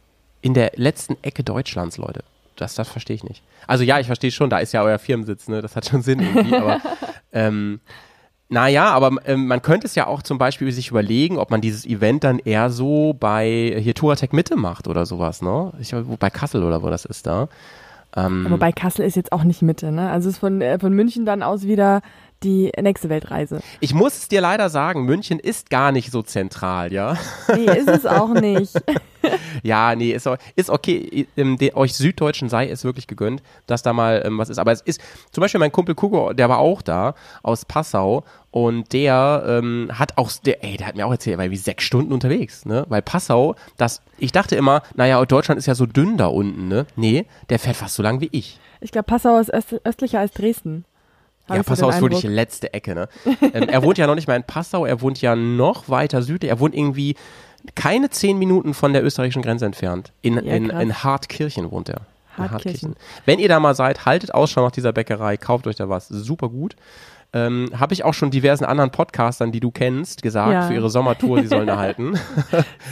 in 0.41 0.53
der 0.53 0.71
letzten 0.75 1.17
Ecke 1.21 1.43
Deutschlands, 1.43 1.97
Leute? 1.97 2.23
Das, 2.55 2.75
das 2.75 2.89
verstehe 2.89 3.15
ich 3.15 3.23
nicht. 3.23 3.41
Also 3.67 3.83
ja, 3.83 3.99
ich 3.99 4.07
verstehe 4.07 4.31
schon, 4.31 4.49
da 4.49 4.59
ist 4.59 4.71
ja 4.73 4.83
euer 4.83 4.99
Firmensitz, 4.99 5.47
ne? 5.47 5.61
Das 5.61 5.75
hat 5.75 5.85
schon 5.87 6.01
Sinn 6.01 6.19
irgendwie, 6.19 6.55
aber 6.55 6.79
ähm, 7.31 7.79
naja, 8.49 8.89
aber 8.91 9.11
ähm, 9.25 9.47
man 9.47 9.61
könnte 9.61 9.87
es 9.87 9.95
ja 9.95 10.07
auch 10.07 10.21
zum 10.21 10.37
Beispiel 10.37 10.71
sich 10.73 10.89
überlegen, 10.89 11.37
ob 11.37 11.51
man 11.51 11.61
dieses 11.61 11.85
Event 11.85 12.23
dann 12.25 12.39
eher 12.39 12.69
so 12.69 13.13
bei 13.17 13.77
hier 13.79 13.95
Touratec 13.95 14.33
Mitte 14.33 14.57
macht 14.57 14.87
oder 14.87 15.05
sowas, 15.05 15.41
ne? 15.41 15.71
Ich, 15.79 15.93
wo- 15.93 16.17
bei 16.17 16.29
Kassel 16.29 16.63
oder 16.63 16.83
wo 16.83 16.89
das 16.89 17.05
ist 17.05 17.25
da. 17.25 17.47
Ähm, 18.15 18.47
Wobei 18.49 18.73
Kassel 18.73 19.05
ist 19.05 19.15
jetzt 19.15 19.31
auch 19.31 19.45
nicht 19.45 19.61
Mitte, 19.61 19.91
ne? 19.91 20.11
Also 20.11 20.27
es 20.27 20.35
ist 20.35 20.39
von, 20.39 20.59
äh, 20.61 20.77
von 20.79 20.91
München 20.93 21.25
dann 21.25 21.41
aus 21.43 21.63
wieder 21.63 22.01
die 22.43 22.71
nächste 22.81 23.09
Weltreise. 23.09 23.61
ich 23.79 23.93
muss 23.93 24.17
es 24.17 24.27
dir 24.27 24.41
leider 24.41 24.69
sagen, 24.69 25.03
München 25.05 25.39
ist 25.39 25.69
gar 25.69 25.91
nicht 25.91 26.11
so 26.11 26.21
zentral, 26.21 26.91
ja. 26.91 27.17
Nee, 27.55 27.65
ist 27.65 27.89
es 27.89 28.05
auch 28.05 28.29
nicht. 28.29 28.73
Ja, 29.63 29.95
nee, 29.95 30.11
ist, 30.13 30.27
ist 30.55 30.69
okay. 30.69 31.27
Ähm, 31.37 31.57
euch 31.75 31.93
Süddeutschen 31.93 32.49
sei 32.49 32.69
es 32.69 32.83
wirklich 32.83 33.05
gegönnt, 33.07 33.43
dass 33.67 33.83
da 33.83 33.93
mal 33.93 34.23
ähm, 34.25 34.37
was 34.37 34.49
ist. 34.49 34.57
Aber 34.57 34.71
es 34.71 34.81
ist, 34.81 34.99
zum 35.31 35.41
Beispiel 35.41 35.59
mein 35.59 35.71
Kumpel 35.71 35.95
Kugo, 35.95 36.33
der 36.33 36.49
war 36.49 36.57
auch 36.57 36.81
da, 36.81 37.13
aus 37.43 37.65
Passau. 37.65 38.23
Und 38.49 38.91
der 38.91 39.43
ähm, 39.47 39.89
hat 39.93 40.17
auch, 40.17 40.31
der, 40.43 40.63
ey, 40.63 40.75
der 40.75 40.87
hat 40.87 40.95
mir 40.95 41.05
auch 41.05 41.11
erzählt, 41.11 41.35
er 41.35 41.43
war 41.43 41.51
wie 41.51 41.57
sechs 41.57 41.83
Stunden 41.83 42.11
unterwegs, 42.11 42.65
ne? 42.65 42.85
Weil 42.89 43.01
Passau, 43.01 43.55
das, 43.77 44.01
ich 44.17 44.31
dachte 44.31 44.55
immer, 44.55 44.81
naja, 44.95 45.23
Deutschland 45.23 45.57
ist 45.57 45.67
ja 45.67 45.75
so 45.75 45.85
dünn 45.85 46.17
da 46.17 46.25
unten, 46.25 46.67
ne? 46.67 46.85
Nee, 46.95 47.27
der 47.49 47.59
fährt 47.59 47.77
fast 47.77 47.95
so 47.95 48.03
lang 48.03 48.19
wie 48.19 48.29
ich. 48.31 48.59
Ich 48.81 48.91
glaube, 48.91 49.05
Passau 49.05 49.37
ist 49.39 49.53
öst 49.53 49.79
östlicher 49.85 50.19
als 50.19 50.33
Dresden. 50.33 50.83
Ja, 51.49 51.63
Passau 51.63 51.89
ist 51.89 52.01
wirklich 52.01 52.21
die 52.21 52.27
letzte 52.27 52.73
Ecke, 52.73 52.95
ne? 52.95 53.09
ähm, 53.53 53.67
er 53.67 53.83
wohnt 53.83 53.97
ja 53.97 54.07
noch 54.07 54.15
nicht 54.15 54.27
mal 54.27 54.35
in 54.35 54.43
Passau, 54.43 54.85
er 54.85 55.01
wohnt 55.01 55.21
ja 55.21 55.35
noch 55.35 55.89
weiter 55.89 56.21
südlich. 56.21 56.49
Er 56.49 56.59
wohnt 56.59 56.75
irgendwie 56.75 57.15
keine 57.75 58.09
zehn 58.09 58.37
Minuten 58.39 58.73
von 58.73 58.93
der 58.93 59.03
österreichischen 59.03 59.41
Grenze 59.41 59.65
entfernt. 59.65 60.11
In, 60.21 60.35
Ja, 60.35 60.55
in, 60.55 60.69
in 60.69 61.03
Hartkirchen 61.03 61.71
wohnt 61.71 61.89
er. 61.89 62.01
In 62.37 62.49
Hartkirchen. 62.49 62.95
Wenn 63.25 63.39
ihr 63.39 63.49
da 63.49 63.59
mal 63.59 63.75
seid, 63.75 64.05
haltet 64.05 64.33
Ausschau 64.33 64.63
nach 64.63 64.71
dieser 64.71 64.93
Bäckerei, 64.93 65.37
kauft 65.37 65.67
euch 65.67 65.75
da 65.75 65.89
was. 65.89 66.07
Super 66.07 66.49
gut. 66.49 66.75
Ähm, 67.33 67.69
Habe 67.79 67.93
ich 67.93 68.03
auch 68.03 68.13
schon 68.13 68.29
diversen 68.29 68.65
anderen 68.65 68.91
Podcastern, 68.91 69.51
die 69.53 69.61
du 69.61 69.71
kennst, 69.71 70.21
gesagt, 70.21 70.51
Ja. 70.51 70.67
für 70.67 70.73
ihre 70.73 70.89
Sommertour, 70.89 71.39
die 71.41 71.47
sollen 71.47 71.67
da 71.67 71.77
halten. 71.77 72.19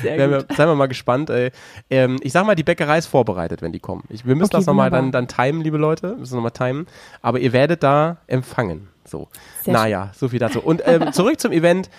Sehr 0.02 0.18
Werden 0.18 0.40
gut. 0.40 0.50
wir, 0.50 0.56
seien 0.56 0.68
wir 0.70 0.76
mal 0.76 0.88
gespannt. 0.88 1.30
Ey. 1.30 1.52
Ähm, 1.90 2.18
ich 2.22 2.32
sag 2.32 2.46
mal, 2.46 2.56
die 2.56 2.64
Bäckerei 2.64 2.98
ist 2.98 3.08
vorbereitet, 3.08 3.62
wenn 3.62 3.74
die 3.74 3.80
kommen. 3.82 4.04
Ich, 4.10 4.26
wir 4.26 4.36
müssen 4.36 4.52
Okay, 4.52 4.58
das 4.60 4.66
nochmal 4.66 4.90
dann, 4.92 5.12
dann 5.12 5.28
timen, 5.28 5.62
liebe 5.62 5.78
Leute. 5.78 6.12
Wir 6.12 6.18
müssen 6.18 6.36
nochmal 6.36 6.52
timen. 6.52 6.88
Aber 7.22 7.40
ihr 7.40 7.52
werdet 7.52 7.84
da 7.84 8.18
empfangen. 8.28 8.88
So. 9.06 9.28
Sehr 9.64 9.74
naja, 9.74 10.12
so 10.16 10.30
viel 10.30 10.40
dazu. 10.40 10.62
Und 10.62 10.84
ähm, 10.86 11.12
zurück 11.12 11.40
zum 11.40 11.52
Event. 11.52 11.90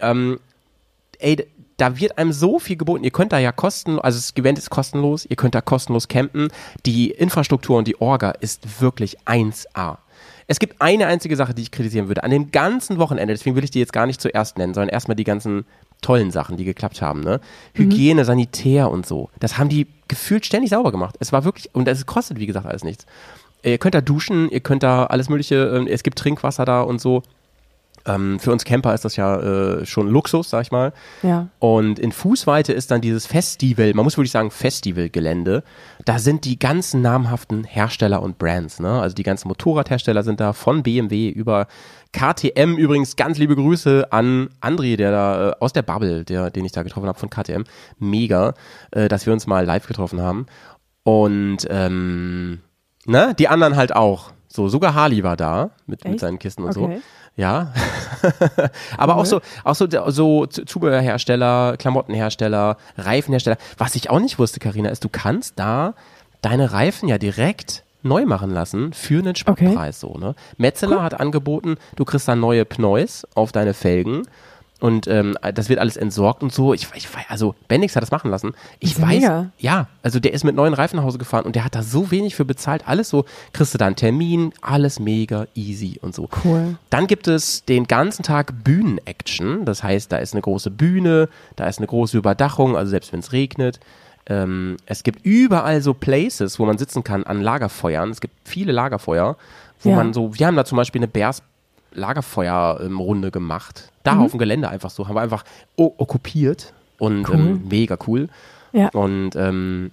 Ähm, 0.00 0.40
ey, 1.18 1.46
da 1.76 1.98
wird 1.98 2.16
einem 2.18 2.32
so 2.32 2.58
viel 2.58 2.76
geboten. 2.76 3.02
Ihr 3.04 3.10
könnt 3.10 3.32
da 3.32 3.38
ja 3.38 3.50
kosten, 3.50 3.98
also 3.98 4.16
das 4.18 4.36
Event 4.36 4.56
ist 4.58 4.70
kostenlos, 4.70 5.26
ihr 5.26 5.36
könnt 5.36 5.54
da 5.54 5.60
kostenlos 5.60 6.06
campen. 6.08 6.48
Die 6.86 7.10
Infrastruktur 7.10 7.76
und 7.78 7.88
die 7.88 8.00
Orga 8.00 8.30
ist 8.30 8.80
wirklich 8.80 9.18
1A. 9.26 9.98
Es 10.52 10.58
gibt 10.58 10.82
eine 10.82 11.06
einzige 11.06 11.34
Sache, 11.34 11.54
die 11.54 11.62
ich 11.62 11.70
kritisieren 11.70 12.08
würde. 12.08 12.24
An 12.24 12.30
dem 12.30 12.50
ganzen 12.50 12.98
Wochenende, 12.98 13.32
deswegen 13.32 13.56
will 13.56 13.64
ich 13.64 13.70
die 13.70 13.78
jetzt 13.78 13.94
gar 13.94 14.04
nicht 14.04 14.20
zuerst 14.20 14.58
nennen, 14.58 14.74
sondern 14.74 14.90
erstmal 14.90 15.16
die 15.16 15.24
ganzen 15.24 15.64
tollen 16.02 16.30
Sachen, 16.30 16.58
die 16.58 16.66
geklappt 16.66 17.00
haben. 17.00 17.20
Ne? 17.20 17.40
Hygiene, 17.72 18.26
Sanitär 18.26 18.90
und 18.90 19.06
so. 19.06 19.30
Das 19.40 19.56
haben 19.56 19.70
die 19.70 19.86
gefühlt 20.08 20.44
ständig 20.44 20.68
sauber 20.68 20.92
gemacht. 20.92 21.16
Es 21.20 21.32
war 21.32 21.44
wirklich, 21.46 21.74
und 21.74 21.88
es 21.88 22.04
kostet, 22.04 22.38
wie 22.38 22.44
gesagt, 22.44 22.66
alles 22.66 22.84
nichts. 22.84 23.06
Ihr 23.62 23.78
könnt 23.78 23.94
da 23.94 24.02
duschen, 24.02 24.50
ihr 24.50 24.60
könnt 24.60 24.82
da 24.82 25.06
alles 25.06 25.30
Mögliche, 25.30 25.54
ähm, 25.74 25.86
es 25.86 26.02
gibt 26.02 26.18
Trinkwasser 26.18 26.66
da 26.66 26.82
und 26.82 27.00
so. 27.00 27.22
Ähm, 28.06 28.38
für 28.40 28.52
uns 28.52 28.64
Camper 28.64 28.94
ist 28.94 29.04
das 29.04 29.16
ja 29.16 29.40
äh, 29.40 29.86
schon 29.86 30.08
Luxus, 30.08 30.50
sag 30.50 30.62
ich 30.62 30.72
mal. 30.72 30.92
Ja. 31.22 31.48
Und 31.58 31.98
in 31.98 32.12
Fußweite 32.12 32.72
ist 32.72 32.90
dann 32.90 33.00
dieses 33.00 33.26
Festival, 33.26 33.94
man 33.94 34.04
muss 34.04 34.16
wirklich 34.16 34.32
sagen 34.32 34.50
Festivalgelände. 34.50 35.62
Da 36.04 36.18
sind 36.18 36.44
die 36.44 36.58
ganzen 36.58 37.02
namhaften 37.02 37.64
Hersteller 37.64 38.22
und 38.22 38.38
Brands. 38.38 38.80
Ne? 38.80 39.00
Also 39.00 39.14
die 39.14 39.22
ganzen 39.22 39.48
Motorradhersteller 39.48 40.22
sind 40.22 40.40
da 40.40 40.52
von 40.52 40.82
BMW 40.82 41.28
über 41.28 41.66
KTM. 42.12 42.76
Übrigens 42.76 43.16
ganz 43.16 43.38
liebe 43.38 43.56
Grüße 43.56 44.08
an 44.10 44.50
André, 44.60 44.96
der 44.96 45.10
da 45.10 45.50
äh, 45.50 45.54
aus 45.60 45.72
der 45.72 45.82
Bubble, 45.82 46.24
der, 46.24 46.50
den 46.50 46.64
ich 46.64 46.72
da 46.72 46.82
getroffen 46.82 47.08
habe 47.08 47.18
von 47.18 47.30
KTM. 47.30 47.64
Mega, 47.98 48.54
äh, 48.90 49.08
dass 49.08 49.26
wir 49.26 49.32
uns 49.32 49.46
mal 49.46 49.64
live 49.64 49.86
getroffen 49.86 50.20
haben. 50.20 50.46
Und 51.04 51.66
ähm, 51.70 52.60
ne, 53.06 53.34
die 53.38 53.48
anderen 53.48 53.76
halt 53.76 53.94
auch. 53.94 54.32
So, 54.48 54.68
sogar 54.68 54.94
Harley 54.94 55.22
war 55.22 55.36
da 55.36 55.70
mit, 55.86 56.04
mit 56.04 56.20
seinen 56.20 56.38
Kisten 56.38 56.62
und 56.62 56.74
so. 56.74 56.92
Okay. 57.34 57.42
Ja. 57.42 57.72
Aber 58.96 59.16
auch 59.16 59.26
so, 59.26 59.40
auch 59.64 59.74
so, 59.74 59.86
so 60.08 60.46
Zubehörhersteller, 60.46 61.76
Klamottenhersteller, 61.78 62.76
Reifenhersteller. 62.98 63.56
Was 63.78 63.94
ich 63.94 64.10
auch 64.10 64.20
nicht 64.20 64.38
wusste, 64.38 64.60
Karina, 64.60 64.90
ist, 64.90 65.04
du 65.04 65.08
kannst 65.08 65.58
da 65.58 65.94
deine 66.42 66.72
Reifen 66.72 67.08
ja 67.08 67.18
direkt 67.18 67.84
neu 68.02 68.26
machen 68.26 68.50
lassen 68.50 68.92
für 68.92 69.20
einen 69.20 69.36
Spottpreis 69.36 70.00
so, 70.00 70.18
ne? 70.18 70.34
Metzeler 70.56 71.02
hat 71.02 71.20
angeboten, 71.20 71.76
du 71.94 72.04
kriegst 72.04 72.26
da 72.26 72.34
neue 72.34 72.64
Pneus 72.64 73.26
auf 73.34 73.52
deine 73.52 73.74
Felgen 73.74 74.22
und 74.82 75.06
ähm, 75.06 75.38
das 75.54 75.68
wird 75.68 75.78
alles 75.78 75.96
entsorgt 75.96 76.42
und 76.42 76.52
so. 76.52 76.74
Ich, 76.74 76.88
ich 76.94 77.14
weiß, 77.14 77.24
also 77.28 77.54
Bendix 77.68 77.94
hat 77.94 78.02
das 78.02 78.10
machen 78.10 78.32
lassen. 78.32 78.52
Ich 78.80 79.00
weiß, 79.00 79.20
mega. 79.20 79.50
ja, 79.58 79.86
also 80.02 80.18
der 80.18 80.32
ist 80.32 80.42
mit 80.42 80.56
neuen 80.56 80.74
Reifen 80.74 80.96
nach 80.96 81.04
Hause 81.04 81.18
gefahren 81.18 81.44
und 81.44 81.54
der 81.54 81.64
hat 81.64 81.76
da 81.76 81.84
so 81.84 82.10
wenig 82.10 82.34
für 82.34 82.44
bezahlt. 82.44 82.88
Alles 82.88 83.08
so, 83.08 83.24
kriegst 83.52 83.72
du 83.74 83.78
da 83.78 83.86
einen 83.86 83.94
Termin, 83.94 84.52
alles 84.60 84.98
mega 84.98 85.46
easy 85.54 86.00
und 86.02 86.16
so. 86.16 86.28
Cool. 86.44 86.76
Dann 86.90 87.06
gibt 87.06 87.28
es 87.28 87.64
den 87.64 87.86
ganzen 87.86 88.24
Tag 88.24 88.64
Bühnen-Action. 88.64 89.64
Das 89.64 89.84
heißt, 89.84 90.10
da 90.10 90.16
ist 90.16 90.34
eine 90.34 90.42
große 90.42 90.70
Bühne, 90.72 91.28
da 91.54 91.68
ist 91.68 91.78
eine 91.78 91.86
große 91.86 92.18
Überdachung, 92.18 92.76
also 92.76 92.90
selbst 92.90 93.12
wenn 93.12 93.20
es 93.20 93.30
regnet. 93.32 93.78
Ähm, 94.26 94.76
es 94.86 95.04
gibt 95.04 95.24
überall 95.24 95.80
so 95.80 95.94
Places, 95.94 96.58
wo 96.58 96.66
man 96.66 96.78
sitzen 96.78 97.04
kann 97.04 97.24
an 97.24 97.40
Lagerfeuern. 97.40 98.10
Es 98.10 98.20
gibt 98.20 98.34
viele 98.44 98.72
Lagerfeuer, 98.72 99.36
wo 99.80 99.90
Ja. 99.90 99.96
man 99.96 100.12
so, 100.12 100.36
wir 100.36 100.46
haben 100.46 100.56
da 100.56 100.64
zum 100.64 100.76
Beispiel 100.76 101.00
eine 101.00 101.08
Bärs 101.08 101.42
Lagerfeuerrunde 101.94 103.30
gemacht. 103.30 103.90
Da 104.02 104.14
Mhm. 104.14 104.20
auf 104.22 104.30
dem 104.32 104.38
Gelände 104.38 104.68
einfach 104.68 104.90
so, 104.90 105.08
haben 105.08 105.14
wir 105.16 105.20
einfach 105.22 105.44
okkupiert 105.76 106.72
und 106.98 107.28
Cool. 107.28 107.34
ähm, 107.34 107.62
mega 107.68 107.96
cool. 108.06 108.28
Ja. 108.72 108.88
Und 108.90 109.36
ähm, 109.36 109.90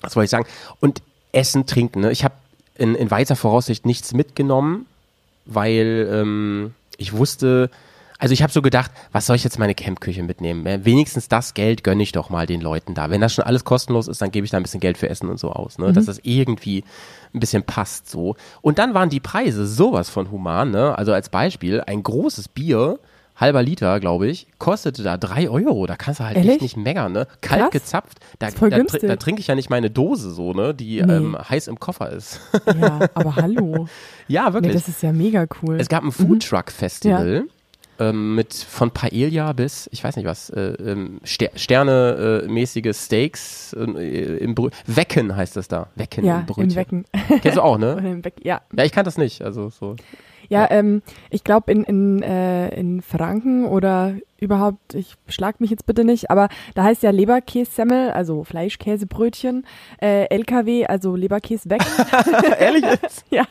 was 0.00 0.16
wollte 0.16 0.24
ich 0.26 0.30
sagen? 0.30 0.46
Und 0.80 1.02
Essen, 1.32 1.66
Trinken. 1.66 2.00
Ne? 2.00 2.10
Ich 2.12 2.24
habe 2.24 2.34
in, 2.76 2.94
in 2.94 3.10
weiter 3.10 3.36
Voraussicht 3.36 3.86
nichts 3.86 4.12
mitgenommen, 4.14 4.86
weil 5.46 6.08
ähm, 6.12 6.74
ich 6.96 7.12
wusste, 7.12 7.70
also 8.18 8.32
ich 8.32 8.42
habe 8.42 8.52
so 8.52 8.62
gedacht, 8.62 8.90
was 9.12 9.26
soll 9.26 9.36
ich 9.36 9.44
jetzt 9.44 9.58
meine 9.58 9.74
Campküche 9.74 10.22
mitnehmen? 10.22 10.66
Äh, 10.66 10.84
Wenigstens 10.84 11.28
das 11.28 11.54
Geld 11.54 11.84
gönne 11.84 12.02
ich 12.02 12.12
doch 12.12 12.30
mal 12.30 12.46
den 12.46 12.60
Leuten 12.60 12.94
da. 12.94 13.10
Wenn 13.10 13.20
das 13.20 13.32
schon 13.32 13.44
alles 13.44 13.64
kostenlos 13.64 14.08
ist, 14.08 14.20
dann 14.20 14.30
gebe 14.32 14.44
ich 14.44 14.50
da 14.50 14.56
ein 14.56 14.62
bisschen 14.64 14.80
Geld 14.80 14.98
für 14.98 15.08
Essen 15.08 15.28
und 15.28 15.38
so 15.38 15.50
aus, 15.52 15.78
ne? 15.78 15.92
dass 15.92 16.06
das 16.06 16.18
irgendwie 16.24 16.82
ein 17.32 17.40
bisschen 17.40 17.62
passt 17.62 18.10
so. 18.10 18.34
Und 18.60 18.78
dann 18.78 18.92
waren 18.94 19.08
die 19.08 19.20
Preise 19.20 19.66
sowas 19.66 20.10
von 20.10 20.30
human. 20.32 20.70
Ne? 20.72 20.98
Also 20.98 21.12
als 21.12 21.28
Beispiel, 21.28 21.80
ein 21.86 22.02
großes 22.02 22.48
Bier, 22.48 22.98
halber 23.36 23.62
Liter, 23.62 24.00
glaube 24.00 24.26
ich, 24.26 24.48
kostete 24.58 25.04
da 25.04 25.16
drei 25.16 25.48
Euro. 25.48 25.86
Da 25.86 25.94
kannst 25.94 26.18
du 26.18 26.24
halt 26.24 26.36
Ehrlich? 26.36 26.54
echt 26.54 26.62
nicht 26.62 26.76
meckern. 26.76 27.12
Ne? 27.12 27.28
Kalt 27.40 27.62
Krass. 27.62 27.70
gezapft, 27.70 28.18
da, 28.40 28.50
da, 28.50 28.68
günstig. 28.68 29.02
da 29.02 29.14
trinke 29.14 29.40
ich 29.40 29.46
ja 29.46 29.54
nicht 29.54 29.70
meine 29.70 29.90
Dose 29.90 30.32
so, 30.32 30.52
ne? 30.54 30.74
die 30.74 31.00
Nee. 31.00 31.12
ähm, 31.14 31.36
heiß 31.48 31.68
im 31.68 31.78
Koffer 31.78 32.10
ist. 32.10 32.40
Ja, 32.80 32.98
aber 33.14 33.36
hallo. 33.36 33.86
ja, 34.26 34.48
Nee, 34.48 34.54
wirklich. 34.54 34.72
das 34.72 34.88
ist 34.88 35.04
ja 35.04 35.12
mega 35.12 35.46
cool. 35.62 35.78
Es 35.78 35.88
gab 35.88 36.02
ein 36.02 36.10
Foodtruck-Festival 36.10 37.44
ähm, 37.98 38.34
mit 38.34 38.54
von 38.54 38.90
Paella 38.90 39.52
bis, 39.52 39.88
ich 39.92 40.02
weiß 40.02 40.16
nicht 40.16 40.26
was, 40.26 40.50
äh, 40.50 40.74
ähm, 40.84 41.20
Ster 41.24 41.50
Sterne-mäßige 41.54 42.94
Steaks 42.94 43.72
äh, 43.74 44.36
im 44.38 44.54
Brö 44.54 44.70
Wecken 44.86 45.34
heißt 45.34 45.56
das 45.56 45.68
da. 45.68 45.88
Wecken 45.94 46.24
ja, 46.24 46.40
im 46.40 46.46
Brötchen. 46.46 46.70
im 46.70 46.76
Wecken. 46.76 47.04
Kennst 47.42 47.56
du 47.56 47.62
auch, 47.62 47.78
ne? 47.78 48.22
Ja. 48.42 48.62
Ja, 48.76 48.84
ich 48.84 48.92
kann 48.92 49.04
das 49.04 49.18
nicht. 49.18 49.42
Also 49.42 49.70
so. 49.70 49.96
Ja, 50.48 50.70
ähm, 50.70 51.02
ich 51.30 51.44
glaube 51.44 51.70
in, 51.72 51.84
in, 51.84 52.22
äh, 52.22 52.68
in 52.70 53.02
Franken 53.02 53.66
oder 53.66 54.14
überhaupt, 54.38 54.94
ich 54.94 55.14
schlag 55.28 55.60
mich 55.60 55.70
jetzt 55.70 55.84
bitte 55.84 56.04
nicht, 56.04 56.30
aber 56.30 56.48
da 56.74 56.84
heißt 56.84 57.02
ja 57.02 57.10
Leberkässemmel, 57.10 58.10
also 58.12 58.44
Fleischkäsebrötchen, 58.44 59.66
äh, 60.00 60.24
LKW, 60.30 60.86
also 60.86 61.16
Leberkäswecken 61.16 61.86
Ehrlich 62.58 62.84
jetzt? 62.84 63.24
Ja. 63.30 63.44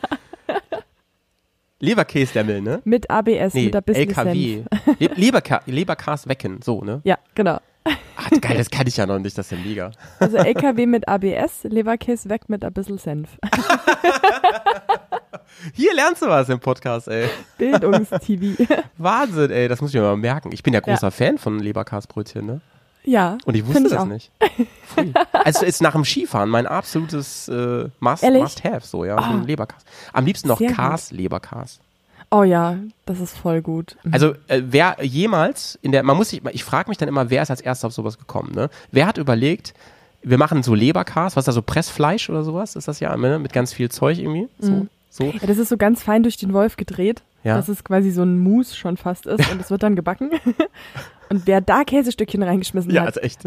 Leberkäsdemmel, 1.80 2.60
ne? 2.60 2.80
mit 2.84 3.08
ABS, 3.10 3.54
Nee, 3.54 3.66
mit 3.66 3.76
ein 3.76 3.82
bisschen 3.84 4.08
LKW. 4.08 4.62
Senf. 4.86 5.00
Le 5.00 5.10
Leberka 5.14 5.60
Leberkas 5.66 6.26
Wecken, 6.28 6.60
so, 6.62 6.82
ne? 6.82 7.00
Ja, 7.04 7.18
genau. 7.34 7.58
Ah, 7.84 8.28
geil, 8.40 8.58
das 8.58 8.68
kann 8.68 8.86
ich 8.86 8.96
ja 8.96 9.06
noch 9.06 9.18
nicht, 9.18 9.38
das 9.38 9.46
ist 9.50 9.58
ja 9.58 9.64
mega. 9.64 9.92
Also 10.18 10.36
LKW 10.38 10.86
mit 10.86 11.06
ABS, 11.08 11.62
Leberkäse 11.62 12.28
weg 12.28 12.48
mit 12.48 12.64
ein 12.64 12.72
bisschen 12.72 12.98
Senf. 12.98 13.30
Hier 15.74 15.94
lernst 15.94 16.22
du 16.22 16.26
was 16.26 16.48
im 16.48 16.60
Podcast, 16.60 17.08
ey. 17.08 17.28
Bildungstv. 17.56 18.58
Wahnsinn, 18.98 19.50
ey, 19.50 19.68
das 19.68 19.80
muss 19.80 19.90
ich 19.90 19.96
mir 19.96 20.02
mal 20.06 20.16
merken. 20.16 20.50
Ich 20.52 20.62
bin 20.62 20.74
ja 20.74 20.80
großer 20.80 21.06
Ja. 21.06 21.10
Fan 21.10 21.38
von 21.38 21.58
Leberkasbrötchen, 21.60 22.44
ne? 22.46 22.60
Ja. 23.08 23.38
Und 23.44 23.54
ich 23.56 23.66
wusste 23.66 23.84
ich 23.84 23.90
das 23.90 24.00
auch. 24.02 24.06
nicht. 24.06 24.30
Pfui. 24.86 25.12
Also 25.32 25.64
ist 25.64 25.80
nach 25.82 25.92
dem 25.92 26.04
Skifahren 26.04 26.48
mein 26.50 26.66
absolutes 26.66 27.48
äh, 27.48 27.88
Must, 28.00 28.22
Ehrlich? 28.22 28.42
Must 28.42 28.64
have, 28.64 28.86
so, 28.86 29.04
ja. 29.04 29.16
Ein 29.16 29.44
Leberkas. 29.44 29.82
Am 30.12 30.24
liebsten 30.26 30.48
noch 30.48 30.58
Sehr 30.58 30.68
gut. 30.68 30.76
Kars 30.76 31.10
Leberkas. 31.12 31.80
Oh 32.30 32.42
ja, 32.42 32.76
das 33.06 33.20
ist 33.20 33.36
voll 33.38 33.62
gut. 33.62 33.96
Mhm. 34.02 34.12
Also 34.12 34.34
äh, 34.48 34.60
wer 34.66 34.96
jemals 35.02 35.78
in 35.80 35.92
der, 35.92 36.02
man 36.02 36.16
muss 36.16 36.28
sich, 36.30 36.42
ich 36.52 36.62
frage 36.62 36.90
mich 36.90 36.98
dann 36.98 37.08
immer, 37.08 37.30
wer 37.30 37.42
ist 37.42 37.50
als 37.50 37.62
erstes 37.62 37.84
auf 37.86 37.92
sowas 37.94 38.18
gekommen, 38.18 38.52
ne? 38.54 38.68
Wer 38.92 39.06
hat 39.06 39.16
überlegt, 39.16 39.72
wir 40.22 40.36
machen 40.36 40.62
so 40.62 40.74
Leberkas, 40.74 41.36
was 41.36 41.42
ist 41.42 41.48
da 41.48 41.52
so 41.52 41.62
Pressfleisch 41.62 42.28
oder 42.28 42.44
sowas, 42.44 42.76
ist 42.76 42.86
das 42.86 43.00
ja, 43.00 43.16
ne? 43.16 43.38
Mit 43.38 43.52
ganz 43.54 43.72
viel 43.72 43.90
Zeug 43.90 44.18
irgendwie, 44.18 44.48
so, 44.58 44.70
Mhm. 44.72 44.88
so. 45.08 45.24
Ja, 45.24 45.46
das 45.46 45.56
ist 45.56 45.70
so 45.70 45.78
ganz 45.78 46.02
fein 46.02 46.22
durch 46.22 46.36
den 46.36 46.52
Wolf 46.52 46.76
gedreht, 46.76 47.22
Ja. 47.44 47.56
dass 47.56 47.68
es 47.68 47.84
quasi 47.84 48.10
so 48.10 48.22
ein 48.22 48.38
Mousse 48.38 48.74
schon 48.74 48.96
fast 48.96 49.26
ist 49.26 49.50
und 49.50 49.60
es 49.60 49.70
wird 49.70 49.82
dann 49.82 49.94
gebacken. 49.96 50.30
und 51.30 51.46
wer 51.46 51.60
da 51.60 51.84
Käsestückchen 51.84 52.42
reingeschmissen 52.42 52.90
Ja, 52.90 53.02
hat, 53.02 53.08
also 53.08 53.20
echt. 53.20 53.44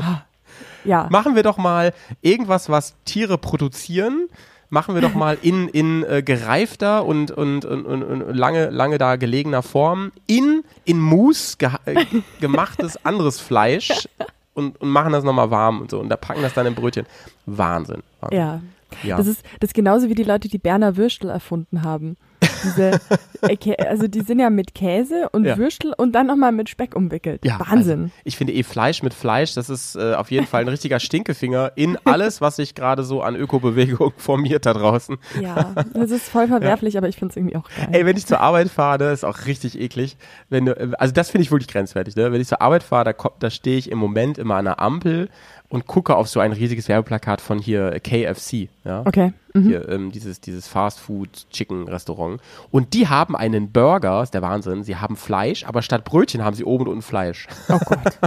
ja, 0.86 1.07
Machen 1.12 1.36
wir 1.36 1.43
doch 1.43 1.57
mal 1.57 1.93
irgendwas, 2.21 2.69
was 2.69 2.95
Tiere 3.05 3.38
produzieren. 3.38 4.27
Machen 4.69 4.95
wir 4.95 5.01
doch 5.01 5.13
mal 5.13 5.38
in, 5.41 5.67
in 5.67 6.03
äh, 6.03 6.24
gereifter 6.24 7.03
und, 7.05 7.29
und, 7.31 7.65
und, 7.65 7.86
und, 7.86 8.03
und 8.03 8.33
lange, 8.36 8.69
lange 8.69 8.98
da 8.98 9.17
gelegener 9.17 9.63
Form 9.63 10.13
in, 10.27 10.63
in 10.86 10.98
Mousse 10.98 11.57
ge 11.57 11.69
äh, 11.83 12.05
gemachtes 12.39 13.03
anderes 13.05 13.41
Fleisch 13.41 14.07
und, 14.53 14.79
und 14.79 14.89
machen 14.89 15.12
das 15.12 15.25
nochmal 15.25 15.51
warm 15.51 15.81
und 15.81 15.91
so. 15.91 16.00
Und 16.00 16.07
da 16.07 16.15
packen 16.15 16.41
das 16.41 16.53
dann 16.53 16.65
in 16.65 16.75
Brötchen. 16.75 17.05
Wahnsinn. 17.45 18.01
Wahnsinn. 18.21 18.39
ja. 18.39 18.62
Ja. 19.03 19.15
Das 19.15 19.25
ist 19.25 19.43
das 19.62 19.69
ist 19.69 19.74
genauso 19.74 20.10
wie 20.10 20.15
die 20.15 20.24
Leute, 20.24 20.50
die 20.50 20.57
Berner 20.57 20.98
Würstel 20.98 21.29
erfunden 21.29 21.83
haben. 21.83 22.17
Diese, 22.63 23.00
äh, 23.41 23.75
also 23.86 24.08
die 24.08 24.22
sind 24.22 24.39
ja 24.39 24.50
mit 24.50 24.74
Käse 24.75 25.30
und 25.32 25.46
Ja. 25.46 25.58
Würstel 25.58 25.94
und 25.98 26.13
dann 26.13 26.27
nochmal 26.27 26.51
mit 26.51 26.70
Speck 26.70 26.96
umwickelt. 26.96 27.44
Ja, 27.46 27.60
Wahnsinn. 27.60 28.01
Also, 28.03 28.13
ich 28.24 28.38
finde 28.38 28.53
eh 28.53 28.63
Fleisch 28.63 29.03
mit 29.03 29.13
Fleisch, 29.13 29.53
das 29.53 29.70
ist 29.70 29.96
äh, 29.96 30.13
auf 30.13 30.32
jeden 30.32 30.48
Fall 30.48 30.62
ein 30.62 30.68
richtiger 30.68 31.00
Stinkefinger 31.00 31.72
in 31.75 31.98
alles, 32.06 32.41
was 32.41 32.58
sich 32.58 32.75
gerade 32.75 33.03
so 33.03 33.22
an 33.22 33.36
Ökobewegung 33.36 34.13
formiert 34.18 34.65
da 34.65 34.74
draußen. 34.74 35.18
ja, 35.41 35.74
das 35.94 36.12
ist 36.12 36.30
voll 36.30 36.48
verwerflich, 36.48 36.98
aber 36.98 37.08
ich 37.08 37.15
finde 37.18 37.32
es 37.32 37.38
irgendwie 37.38 37.56
auch 37.56 37.70
geil. 37.70 37.89
Ey, 37.91 38.06
wenn 38.06 38.18
ich 38.18 38.25
zur 38.25 38.39
Arbeit 38.39 38.70
fahre, 38.70 39.03
ne, 39.03 39.12
ist 39.12 39.24
auch 39.24 39.46
richtig 39.46 39.80
eklig. 39.80 40.18
Wenn 40.50 40.65
du, 40.65 41.00
also 41.00 41.13
das 41.13 41.30
finde 41.30 41.44
ich 41.44 41.51
wirklich 41.51 41.68
grenzwertig. 41.70 42.15
Ne? 42.15 42.32
Wenn 42.32 42.41
ich 42.41 42.48
zur 42.48 42.62
Arbeit 42.62 42.84
fahre, 42.84 43.13
da, 43.13 43.30
da 43.39 43.50
stehe 43.50 43.77
ich 43.77 43.91
im 43.91 43.98
Moment 43.98 44.38
immer 44.38 44.56
an 44.56 44.65
der 44.65 44.80
Ampel 44.80 45.30
und 45.72 45.88
gucke 45.88 46.16
auf 46.16 46.28
so 46.28 46.40
ein 46.42 46.51
riesiges 46.51 46.90
Werbeplakat 46.90 47.40
von 47.40 47.58
hier 47.58 48.00
KFC. 48.01 48.68
Ja? 48.84 49.04
okay. 49.06 49.34
Mhm. 49.54 49.63
Hier, 49.68 49.90
ähm, 49.90 50.12
dieses, 50.12 50.40
dieses 50.42 50.68
Fast-Food-Chicken-Restaurant. 50.68 52.42
Und 52.72 52.94
die 52.94 53.08
haben 53.08 53.36
einen 53.36 53.72
Burger, 53.72 54.22
ist 54.22 54.34
der 54.34 54.42
Wahnsinn. 54.42 54.84
Sie 54.84 54.98
haben 54.98 55.16
Fleisch, 55.16 55.66
aber 55.66 55.82
statt 55.82 56.04
Brötchen 56.04 56.44
haben 56.44 56.56
sie 56.56 56.63
oben 56.66 56.86
und 56.86 56.90
unten 56.90 57.01
Fleisch. 57.01 57.48
Oh 57.70 57.80
Gott. 57.80 58.00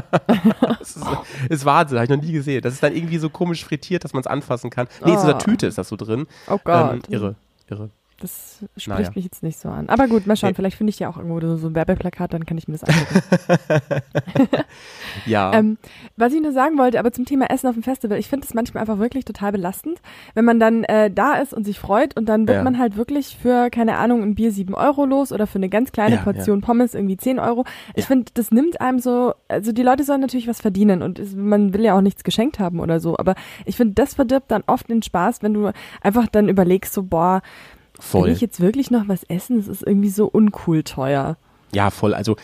Das 0.78 0.96
ist, 0.96 1.06
ist 1.48 1.64
Wahnsinn, 1.64 1.98
habe 1.98 2.04
ich 2.04 2.10
noch 2.10 2.22
nie 2.22 2.32
gesehen. 2.32 2.60
Das 2.60 2.74
ist 2.74 2.82
dann 2.82 2.94
irgendwie 2.94 3.16
so 3.18 3.30
komisch 3.30 3.64
frittiert, 3.64 4.04
dass 4.04 4.12
man 4.12 4.20
es 4.20 4.26
anfassen 4.26 4.68
kann. 4.68 4.86
Nee, 5.04 5.12
in 5.12 5.18
so 5.18 5.24
einer 5.24 5.36
Oh. 5.36 5.38
Tüte 5.38 5.66
ist 5.66 5.78
das 5.78 5.88
so 5.88 5.96
drin. 5.96 6.26
Oh 6.48 6.58
Gott. 6.62 6.94
Ähm, 6.94 7.02
irre, 7.08 7.36
irre. 7.68 7.90
Das 8.24 8.64
spricht 8.78 8.88
Naja. 8.88 9.10
mich 9.14 9.24
jetzt 9.24 9.42
nicht 9.42 9.58
so 9.58 9.68
an. 9.68 9.90
Aber 9.90 10.08
gut, 10.08 10.26
mal 10.26 10.34
schauen, 10.34 10.48
Nee. 10.50 10.54
vielleicht 10.54 10.78
finde 10.78 10.88
ich 10.90 10.98
ja 10.98 11.10
auch 11.10 11.18
irgendwo 11.18 11.56
so 11.56 11.66
ein 11.68 11.74
Werbeplakat, 11.74 12.32
dann 12.32 12.46
kann 12.46 12.56
ich 12.56 12.66
mir 12.68 12.78
das 12.78 12.84
angucken. 12.84 13.22
Ja. 15.26 15.52
Ähm, 15.54 15.78
was 16.16 16.32
ich 16.32 16.42
nur 16.42 16.52
sagen 16.52 16.76
wollte, 16.78 16.98
aber 16.98 17.12
zum 17.12 17.24
Thema 17.24 17.50
Essen 17.50 17.66
auf 17.68 17.74
dem 17.74 17.82
Festival, 17.82 18.18
ich 18.18 18.28
finde 18.28 18.46
es 18.46 18.54
manchmal 18.54 18.80
einfach 18.80 18.98
wirklich 18.98 19.24
total 19.24 19.52
belastend, 19.52 20.00
wenn 20.34 20.44
man 20.44 20.58
dann 20.58 20.84
äh, 20.84 21.10
da 21.10 21.34
ist 21.34 21.54
und 21.54 21.64
sich 21.64 21.78
freut 21.78 22.16
und 22.16 22.28
dann 22.28 22.48
wird 22.48 22.56
Ja. 22.58 22.64
man 22.64 22.78
halt 22.78 22.96
wirklich 22.96 23.36
für, 23.40 23.70
keine 23.70 23.96
Ahnung, 23.96 24.22
ein 24.22 24.34
Bier 24.34 24.50
sieben 24.52 24.74
Euro 24.74 25.04
los 25.04 25.32
oder 25.32 25.46
für 25.46 25.56
eine 25.58 25.68
ganz 25.68 25.92
kleine 25.92 26.16
Ja, 26.16 26.22
Portion 26.22 26.60
Pommes 26.62 26.94
irgendwie 26.94 27.16
zehn 27.16 27.38
Euro. 27.38 27.64
Ich 27.94 28.04
Ja. 28.04 28.08
finde, 28.08 28.32
das 28.34 28.50
nimmt 28.50 28.80
einem 28.80 28.98
so, 28.98 29.34
also 29.48 29.72
die 29.72 29.82
Leute 29.82 30.02
sollen 30.04 30.20
natürlich 30.20 30.48
was 30.48 30.60
verdienen 30.60 31.02
und 31.02 31.18
es, 31.18 31.34
man 31.34 31.72
will 31.74 31.82
ja 31.84 31.96
auch 31.96 32.00
nichts 32.00 32.24
geschenkt 32.24 32.58
haben 32.58 32.80
oder 32.80 32.98
so, 33.00 33.16
aber 33.16 33.34
ich 33.66 33.76
finde, 33.76 33.94
das 33.94 34.14
verdirbt 34.14 34.50
dann 34.50 34.64
oft 34.66 34.88
den 34.88 35.02
Spaß, 35.02 35.42
wenn 35.42 35.54
du 35.54 35.70
einfach 36.02 36.26
dann 36.28 36.48
überlegst, 36.48 36.92
so, 36.92 37.02
boah, 37.04 37.42
voll. 37.98 38.26
will 38.26 38.32
ich 38.32 38.40
jetzt 38.40 38.60
wirklich 38.60 38.90
noch 38.90 39.08
was 39.08 39.24
essen? 39.24 39.58
Das 39.58 39.68
ist 39.68 39.82
irgendwie 39.86 40.10
so 40.10 40.26
uncool 40.26 40.82
teuer. 40.82 41.36
Ja, 41.72 41.90
voll. 41.90 42.14
Also 42.14 42.36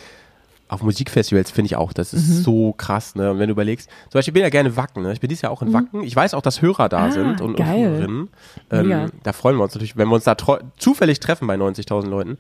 auf 0.69 0.83
Musikfestivals 0.83 1.50
finde 1.50 1.66
ich 1.66 1.76
auch, 1.76 1.92
das 1.92 2.14
ist 2.14 2.28
Mhm. 2.28 2.42
so 2.42 2.73
krass, 2.75 3.16
ne? 3.16 3.33
Und 3.33 3.38
wenn 3.40 3.49
du 3.49 3.52
überlegst, 3.52 3.88
zum 4.09 4.19
Beispiel, 4.19 4.30
ich 4.30 4.35
bin 4.35 4.42
ja 4.45 4.50
gerne 4.50 4.76
Wacken, 4.76 5.02
ne? 5.02 5.12
Ich 5.12 5.21
bin 5.21 5.28
dieses 5.28 5.42
Jahr 5.42 5.50
auch 5.50 5.62
in 5.62 5.73
Wacken. 5.73 6.04
Ich 6.04 6.14
weiß 6.14 6.33
auch, 6.35 6.42
dass 6.42 6.62
Hörer 6.62 6.88
da 6.88 7.00
Mhm. 7.00 7.04
Ah, 7.07 7.11
sind 7.12 7.40
und, 7.40 7.59
und. 7.59 7.66
Hörerinnen. 7.66 8.28
Ähm, 8.71 9.11
da 9.25 9.33
freuen 9.33 9.57
wir 9.57 9.64
uns 9.64 9.75
natürlich, 9.75 9.97
wenn 9.97 10.07
wir 10.09 10.14
uns 10.14 10.25
da 10.25 10.37
zufällig 10.78 11.19
treffen 11.19 11.49
bei 11.49 11.57
90.000 11.57 12.07
Leuten. 12.09 12.38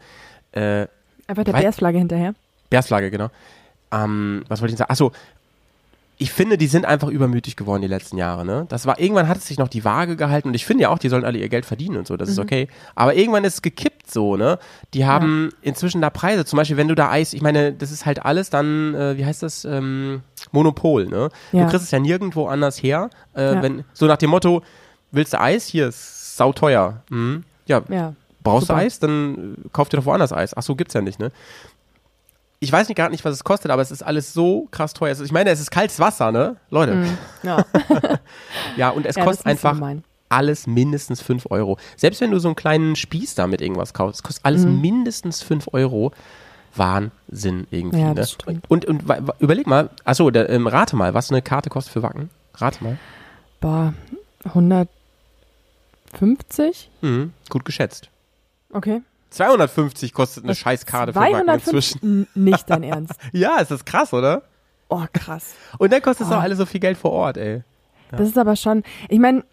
Äh, 0.52 0.86
Einfach 1.26 1.42
der 1.44 1.52
Bärsflagge 1.52 1.98
hinterher. 1.98 2.34
Bärsflagge, 2.70 3.10
genau. 3.10 3.30
Ähm, 3.92 4.44
was 4.48 4.60
wollte 4.60 4.70
ich 4.72 4.76
denn 4.76 4.78
sagen? 4.78 4.90
Achso, 4.92 5.10
ich 6.20 6.30
finde, 6.32 6.58
die 6.58 6.66
sind 6.66 6.84
einfach 6.84 7.08
übermütig 7.08 7.56
geworden 7.56 7.82
die 7.82 7.88
letzten 7.88 8.18
Jahre, 8.18 8.44
ne? 8.44 8.66
Das 8.68 8.86
war, 8.86 9.00
irgendwann 9.00 9.26
hat 9.26 9.38
es 9.38 9.46
sich 9.46 9.58
noch 9.58 9.68
die 9.68 9.84
Waage 9.84 10.16
gehalten 10.16 10.48
und 10.48 10.54
ich 10.54 10.64
finde 10.66 10.82
ja 10.82 10.90
auch, 10.90 10.98
die 10.98 11.08
sollen 11.08 11.24
alle 11.24 11.38
ihr 11.38 11.48
Geld 11.48 11.64
verdienen 11.66 11.96
und 11.96 12.06
so, 12.06 12.16
das 12.16 12.28
ist 12.28 12.36
Mhm. 12.36 12.42
okay. 12.44 12.68
Aber 12.94 13.14
irgendwann 13.14 13.44
ist 13.44 13.54
es 13.54 13.62
gekippt 13.62 14.10
so, 14.10 14.36
ne? 14.36 14.58
Die 14.94 15.06
haben 15.06 15.48
inzwischen 15.62 16.00
da 16.00 16.10
Preise, 16.10 16.44
zum 16.44 16.56
Beispiel, 16.58 16.76
wenn 16.76 16.88
du 16.88 16.94
da 16.94 17.10
Eis, 17.10 17.32
ich 17.32 17.42
meine, 17.42 17.72
das 17.72 17.90
ist 17.90 18.04
halt 18.06 18.24
alles 18.24 18.50
dann, 18.50 18.94
äh, 18.94 19.16
wie 19.16 19.24
heißt 19.24 19.42
das, 19.42 19.64
ähm, 19.64 20.20
Monopol, 20.52 21.06
ne? 21.06 21.30
Ja. 21.52 21.64
Du 21.64 21.70
kriegst 21.70 21.86
es 21.86 21.90
ja 21.90 21.98
nirgendwo 21.98 22.46
anders 22.46 22.82
her, 22.82 23.08
äh, 23.34 23.54
Ja. 23.54 23.62
wenn, 23.62 23.84
so 23.94 24.06
nach 24.06 24.18
dem 24.18 24.30
Motto, 24.30 24.62
willst 25.12 25.32
du 25.32 25.40
Eis? 25.40 25.66
Hier 25.66 25.88
ist 25.88 26.36
sauteuer. 26.36 27.02
Mhm. 27.08 27.44
Ja, 27.66 27.82
Ja. 27.88 28.14
Brauchst 28.42 28.68
Super. 28.68 28.80
du 28.80 28.86
Eis, 28.86 28.98
dann 28.98 29.54
äh, 29.66 29.68
kauf 29.70 29.90
dir 29.90 29.98
doch 29.98 30.06
woanders 30.06 30.32
Eis. 30.32 30.56
Ach 30.56 30.62
so, 30.62 30.74
gibt's 30.74 30.94
ja 30.94 31.02
nicht, 31.02 31.18
ne? 31.18 31.30
Ich 32.62 32.70
weiß 32.70 32.88
nicht 32.88 32.96
gerade 32.96 33.10
nicht, 33.10 33.24
was 33.24 33.32
es 33.34 33.42
kostet, 33.42 33.70
aber 33.70 33.80
es 33.80 33.90
ist 33.90 34.02
alles 34.02 34.34
so 34.34 34.68
krass 34.70 34.92
teuer. 34.92 35.12
Ist- 35.12 35.20
Ich 35.22 35.32
meine, 35.32 35.48
es 35.50 35.60
ist 35.60 35.70
kaltes 35.70 35.98
Wasser, 35.98 36.30
ne? 36.30 36.56
Leute. 36.68 36.94
Mhm. 36.94 37.18
Ja. 37.42 37.64
Ja, 38.76 38.90
und 38.90 39.06
es 39.06 39.16
Ja, 39.16 39.24
kostet 39.24 39.46
einfach 39.46 39.80
alles 40.28 40.66
mindestens 40.66 41.22
5 41.22 41.46
Euro. 41.50 41.78
Selbst 41.96 42.20
wenn 42.20 42.30
du 42.30 42.38
so 42.38 42.48
einen 42.48 42.56
kleinen 42.56 42.96
Spieß 42.96 43.34
da 43.34 43.46
mit 43.46 43.62
irgendwas 43.62 43.94
kaufst, 43.94 44.16
es 44.20 44.22
kostet 44.22 44.44
alles 44.44 44.64
Mhm. 44.66 44.78
mindestens 44.80 45.42
5 45.42 45.68
Euro. 45.72 46.12
Wahnsinn 46.76 47.66
irgendwie. 47.70 47.98
Ja, 48.00 48.08
ne? 48.10 48.14
das 48.14 48.30
stimmt. 48.32 48.70
Und, 48.70 48.84
und 48.84 49.08
wa- 49.08 49.34
überleg 49.40 49.66
mal, 49.66 49.88
achso, 50.04 50.30
der, 50.30 50.48
ähm, 50.50 50.66
rate 50.68 50.94
mal, 50.96 51.14
was 51.14 51.30
eine 51.32 51.40
Karte 51.42 51.68
kostet 51.70 51.92
für 51.94 52.02
Wacken. 52.04 52.30
Rate 52.54 52.84
mal. 52.84 52.96
Boah, 53.60 53.92
150? 54.44 56.90
Mhm, 57.00 57.32
gut 57.48 57.64
geschätzt. 57.64 58.08
Okay. 58.72 59.00
250 59.30 60.12
kostet 60.12 60.44
eine 60.44 60.54
Scheißkarte 60.54 61.12
für 61.12 61.18
Wacken 61.20 61.32
250? 61.44 61.72
inzwischen. 62.02 62.26
Nicht 62.34 62.68
dein 62.70 62.82
Ernst. 62.82 63.14
Ja, 63.32 63.58
ist 63.58 63.70
das 63.70 63.84
krass, 63.84 64.12
oder? 64.12 64.42
Oh, 64.88 65.04
krass. 65.12 65.54
Und 65.78 65.92
dann 65.92 66.02
kostet 66.02 66.26
es 66.26 66.32
Oh. 66.32 66.36
auch 66.36 66.42
alle 66.42 66.56
so 66.56 66.66
viel 66.66 66.80
Geld 66.80 66.98
vor 66.98 67.12
Ort, 67.12 67.36
ey. 67.36 67.62
Das 68.10 68.22
ist 68.28 68.36
aber 68.38 68.56
schon, 68.56 68.82
ich 69.08 69.20
meine, 69.20 69.44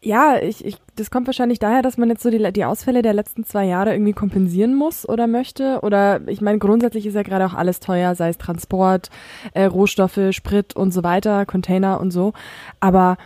ja, 0.00 0.36
ich, 0.40 0.64
ich, 0.64 0.78
das 0.96 1.10
kommt 1.10 1.26
wahrscheinlich 1.26 1.58
daher, 1.58 1.82
dass 1.82 1.98
man 1.98 2.08
jetzt 2.08 2.22
so 2.22 2.30
die, 2.30 2.52
die 2.52 2.64
Ausfälle 2.64 3.02
der 3.02 3.12
letzten 3.12 3.44
zwei 3.44 3.64
Jahre 3.66 3.92
irgendwie 3.92 4.12
kompensieren 4.12 4.74
muss 4.74 5.06
oder 5.06 5.26
möchte. 5.26 5.80
Oder 5.82 6.20
ich 6.28 6.40
meine, 6.40 6.58
grundsätzlich 6.58 7.04
ist 7.04 7.14
ja 7.14 7.22
gerade 7.22 7.44
auch 7.44 7.54
alles 7.54 7.80
teuer, 7.80 8.14
sei 8.14 8.28
es 8.28 8.38
Transport, 8.38 9.10
äh, 9.54 9.64
Rohstoffe, 9.64 10.20
Sprit 10.30 10.74
und 10.76 10.92
so 10.92 11.02
weiter, 11.02 11.44
Container 11.46 12.00
und 12.00 12.12
so. 12.12 12.32
Aber 12.80 13.18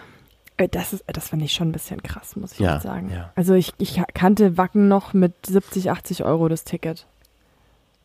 das 0.71 0.93
ist, 0.93 1.05
das 1.07 1.29
fand 1.29 1.43
ich 1.43 1.53
schon 1.53 1.69
ein 1.69 1.73
bisschen 1.73 2.03
krass, 2.03 2.37
muss 2.37 2.53
ich 2.53 2.59
Ja, 2.61 2.79
sagen. 2.81 3.11
ja. 3.11 3.31
Also 3.35 3.55
ich, 3.55 3.73
ich 3.79 4.01
kannte 4.15 4.57
Wacken 4.59 4.89
noch 4.89 5.13
mit 5.15 5.33
70, 5.47 5.91
80 5.91 6.25
Euro 6.25 6.49
das 6.49 6.65
Ticket. 6.65 7.07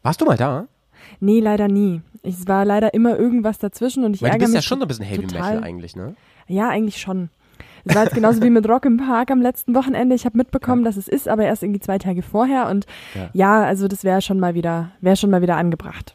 Warst 0.03 0.21
du 0.21 0.25
mal 0.25 0.37
da? 0.37 0.67
Nee, 1.19 1.39
leider 1.39 1.67
nie. 1.67 2.01
Es 2.23 2.47
war 2.47 2.65
leider 2.65 2.93
immer 2.93 3.17
irgendwas 3.17 3.59
dazwischen 3.59 4.03
und 4.03 4.15
ich 4.15 4.21
Weil 4.21 4.29
du 4.29 4.33
ärgere 4.33 4.45
bist 4.45 4.53
ja 4.55 4.59
mich 4.59 4.65
schon 4.65 4.79
so 4.79 4.85
ein 4.85 4.87
bisschen 4.87 5.05
Heavy 5.05 5.27
total. 5.27 5.55
Metal 5.55 5.63
eigentlich, 5.63 5.95
ne? 5.95 6.15
Ja, 6.47 6.69
eigentlich 6.69 6.99
schon. 6.99 7.29
Es 7.85 7.95
war 7.95 8.03
jetzt 8.03 8.15
genauso 8.15 8.41
wie 8.41 8.49
mit 8.49 8.67
Rock 8.67 8.85
im 8.85 8.97
Park 8.97 9.31
am 9.31 9.41
letzten 9.41 9.73
Wochenende. 9.73 10.15
Ich 10.15 10.25
habe 10.25 10.37
mitbekommen, 10.37 10.83
dass 10.83 10.97
es 10.97 11.07
ist, 11.07 11.27
aber 11.29 11.43
erst 11.45 11.63
irgendwie 11.63 11.79
zwei 11.79 11.97
Tage 11.97 12.21
vorher. 12.21 12.67
Und 12.69 12.85
Ja. 13.15 13.29
ja, 13.33 13.63
also 13.63 13.87
das 13.87 14.03
wäre 14.03 14.21
schon 14.21 14.39
mal 14.39 14.55
wieder, 14.55 14.91
wäre 14.99 15.15
schon 15.15 15.29
mal 15.29 15.41
wieder 15.41 15.55
angebracht. 15.55 16.13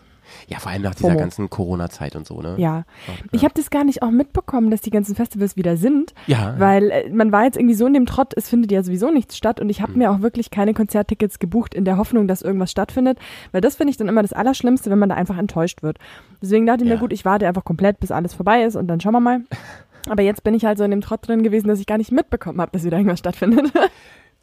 Ja, 0.49 0.58
vor 0.58 0.70
allem 0.72 0.82
nach 0.82 0.94
dieser 0.94 1.08
FOMO. 1.08 1.18
ganzen 1.20 1.50
Corona-Zeit 1.50 2.16
und 2.16 2.26
so, 2.26 2.40
ne? 2.42 2.55
Ja. 2.59 2.78
Ja. 2.78 2.85
Ich 3.33 3.44
habe 3.44 3.55
das 3.55 3.70
gar 3.70 3.85
nicht 3.85 4.02
auch 4.02 4.11
mitbekommen, 4.11 4.70
dass 4.70 4.81
die 4.81 4.90
ganzen 4.90 5.14
Festivals 5.14 5.57
wieder 5.57 5.76
sind, 5.76 6.14
Ja. 6.26 6.55
weil 6.59 6.90
äh, 6.90 7.11
man 7.11 7.33
war 7.33 7.44
jetzt 7.44 7.57
irgendwie 7.57 7.74
so 7.74 7.87
in 7.87 7.94
dem 7.94 8.07
Trott, 8.07 8.33
es 8.37 8.48
findet 8.48 8.70
ja 8.72 8.83
sowieso 8.83 9.11
nichts 9.11 9.37
statt 9.37 9.61
und 9.61 9.68
ich 9.70 9.81
habe 9.83 9.92
mir 9.92 10.11
auch 10.11 10.20
wirklich 10.20 10.50
keine 10.50 10.74
Konzerttickets 10.74 11.38
gebucht 11.38 11.74
in 11.74 11.85
der 11.85 11.96
Hoffnung, 11.96 12.26
dass 12.28 12.42
irgendwas 12.42 12.70
stattfindet, 12.70 13.18
weil 13.52 13.61
das 13.61 13.76
finde 13.76 13.90
ich 13.90 13.96
dann 13.96 14.09
immer 14.09 14.22
das 14.22 14.33
Allerschlimmste, 14.33 14.90
wenn 14.90 14.98
man 14.98 15.09
da 15.09 15.14
einfach 15.14 15.38
enttäuscht 15.38 15.83
wird. 15.83 15.98
Deswegen 16.40 16.66
dachte 16.66 16.85
ich 16.85 16.88
Ja. 16.90 16.96
mir, 16.96 17.00
gut, 17.00 17.12
ich 17.12 17.24
warte 17.24 17.46
einfach 17.46 17.64
komplett, 17.64 18.00
bis 18.00 18.11
alles 18.11 18.35
vorbei 18.35 18.62
ist 18.64 18.76
und 18.76 18.88
dann 18.88 19.00
schauen 19.00 19.12
wir 19.14 19.20
mal. 19.20 19.40
Aber 20.11 20.22
jetzt 20.22 20.42
bin 20.42 20.55
ich 20.55 20.64
halt 20.64 20.78
so 20.78 20.85
in 20.85 20.90
dem 20.90 21.00
Trott 21.00 21.26
drin 21.28 21.44
gewesen, 21.44 21.68
dass 21.68 21.78
ich 21.78 21.87
gar 21.87 21.96
nicht 21.98 22.11
mitbekommen 22.11 22.61
habe, 22.61 22.72
dass 22.72 22.83
wieder 22.85 22.96
irgendwas 22.96 23.18
stattfindet. 23.20 23.72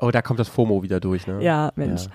Oh, 0.01 0.11
da 0.11 0.21
kommt 0.21 0.39
das 0.39 0.47
FOMO 0.47 0.81
wieder 0.81 1.01
durch, 1.01 1.27
ne? 1.27 1.43
ja, 1.43 1.73
Mensch. 1.75 2.05
Ja. 2.05 2.09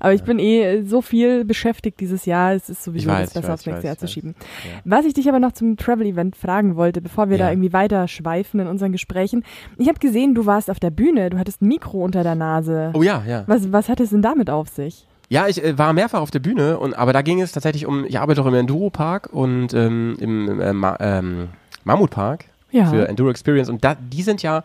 Aber 0.00 0.12
ich 0.12 0.22
bin 0.24 0.38
eh 0.38 0.82
so 0.82 1.02
viel 1.02 1.44
beschäftigt 1.44 2.00
dieses 2.00 2.26
Jahr, 2.26 2.54
es 2.54 2.68
ist 2.68 2.82
sowieso 2.82 3.08
weiß, 3.08 3.32
das 3.32 3.42
besser 3.42 3.54
aufs 3.54 3.66
nächste 3.66 3.86
Jahr 3.86 3.96
zu 3.98 4.08
schieben. 4.08 4.34
Ja. 4.64 4.80
Was 4.84 5.04
ich 5.06 5.14
dich 5.14 5.28
aber 5.28 5.38
noch 5.38 5.52
zum 5.52 5.76
Travel-Event 5.76 6.34
fragen 6.36 6.74
wollte, 6.76 7.00
bevor 7.00 7.30
wir 7.30 7.36
Ja. 7.36 7.44
da 7.46 7.52
irgendwie 7.52 7.72
weiter 7.72 8.08
schweifen 8.08 8.60
in 8.60 8.66
unseren 8.66 8.92
Gesprächen. 8.92 9.44
Ich 9.78 9.88
habe 9.88 9.98
gesehen, 10.00 10.34
du 10.34 10.46
warst 10.46 10.70
auf 10.70 10.80
der 10.80 10.90
Bühne, 10.90 11.30
du 11.30 11.38
hattest 11.38 11.62
ein 11.62 11.68
Mikro 11.68 12.02
unter 12.02 12.22
der 12.22 12.34
Nase. 12.34 12.90
Oh 12.94 13.02
ja, 13.02 13.22
ja. 13.26 13.44
Was, 13.46 13.72
was 13.72 13.88
hat 13.88 14.00
es 14.00 14.10
denn 14.10 14.22
damit 14.22 14.50
auf 14.50 14.68
sich? 14.68 15.06
Ja, 15.28 15.46
ich 15.46 15.62
äh, 15.62 15.78
war 15.78 15.92
mehrfach 15.92 16.20
auf 16.20 16.30
der 16.32 16.40
Bühne, 16.40 16.78
und, 16.78 16.94
aber 16.98 17.12
da 17.12 17.22
ging 17.22 17.40
es 17.40 17.52
tatsächlich 17.52 17.86
um, 17.86 18.04
ich 18.04 18.18
arbeite 18.18 18.42
auch 18.42 18.46
im 18.46 18.54
Enduro-Park 18.54 19.28
und 19.32 19.72
ähm, 19.74 20.16
im 20.18 20.60
äh, 20.60 20.72
Ma 20.72 20.96
ähm, 20.98 21.48
Mammutpark 21.84 22.46
Ja. 22.72 22.86
für 22.86 23.06
Enduro 23.08 23.30
Experience 23.30 23.68
und 23.68 23.84
da, 23.84 23.94
die 23.94 24.22
sind 24.22 24.42
ja 24.42 24.62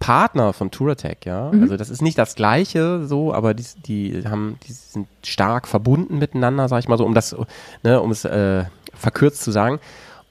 Partner 0.00 0.52
von 0.54 0.70
Touratech, 0.70 1.18
ja. 1.26 1.52
Mhm. 1.52 1.62
Also 1.62 1.76
das 1.76 1.90
ist 1.90 2.02
nicht 2.02 2.18
das 2.18 2.34
gleiche 2.34 3.06
so, 3.06 3.32
aber 3.32 3.54
die, 3.54 3.64
die 3.86 4.24
haben, 4.26 4.58
die 4.66 4.72
sind 4.72 5.06
stark 5.22 5.68
verbunden 5.68 6.18
miteinander, 6.18 6.68
sag 6.68 6.80
ich 6.80 6.88
mal 6.88 6.98
so, 6.98 7.04
um 7.04 7.14
das, 7.14 7.36
ne, 7.84 8.00
um 8.00 8.10
es 8.10 8.24
äh, 8.24 8.64
verkürzt 8.94 9.42
zu 9.42 9.52
sagen. 9.52 9.78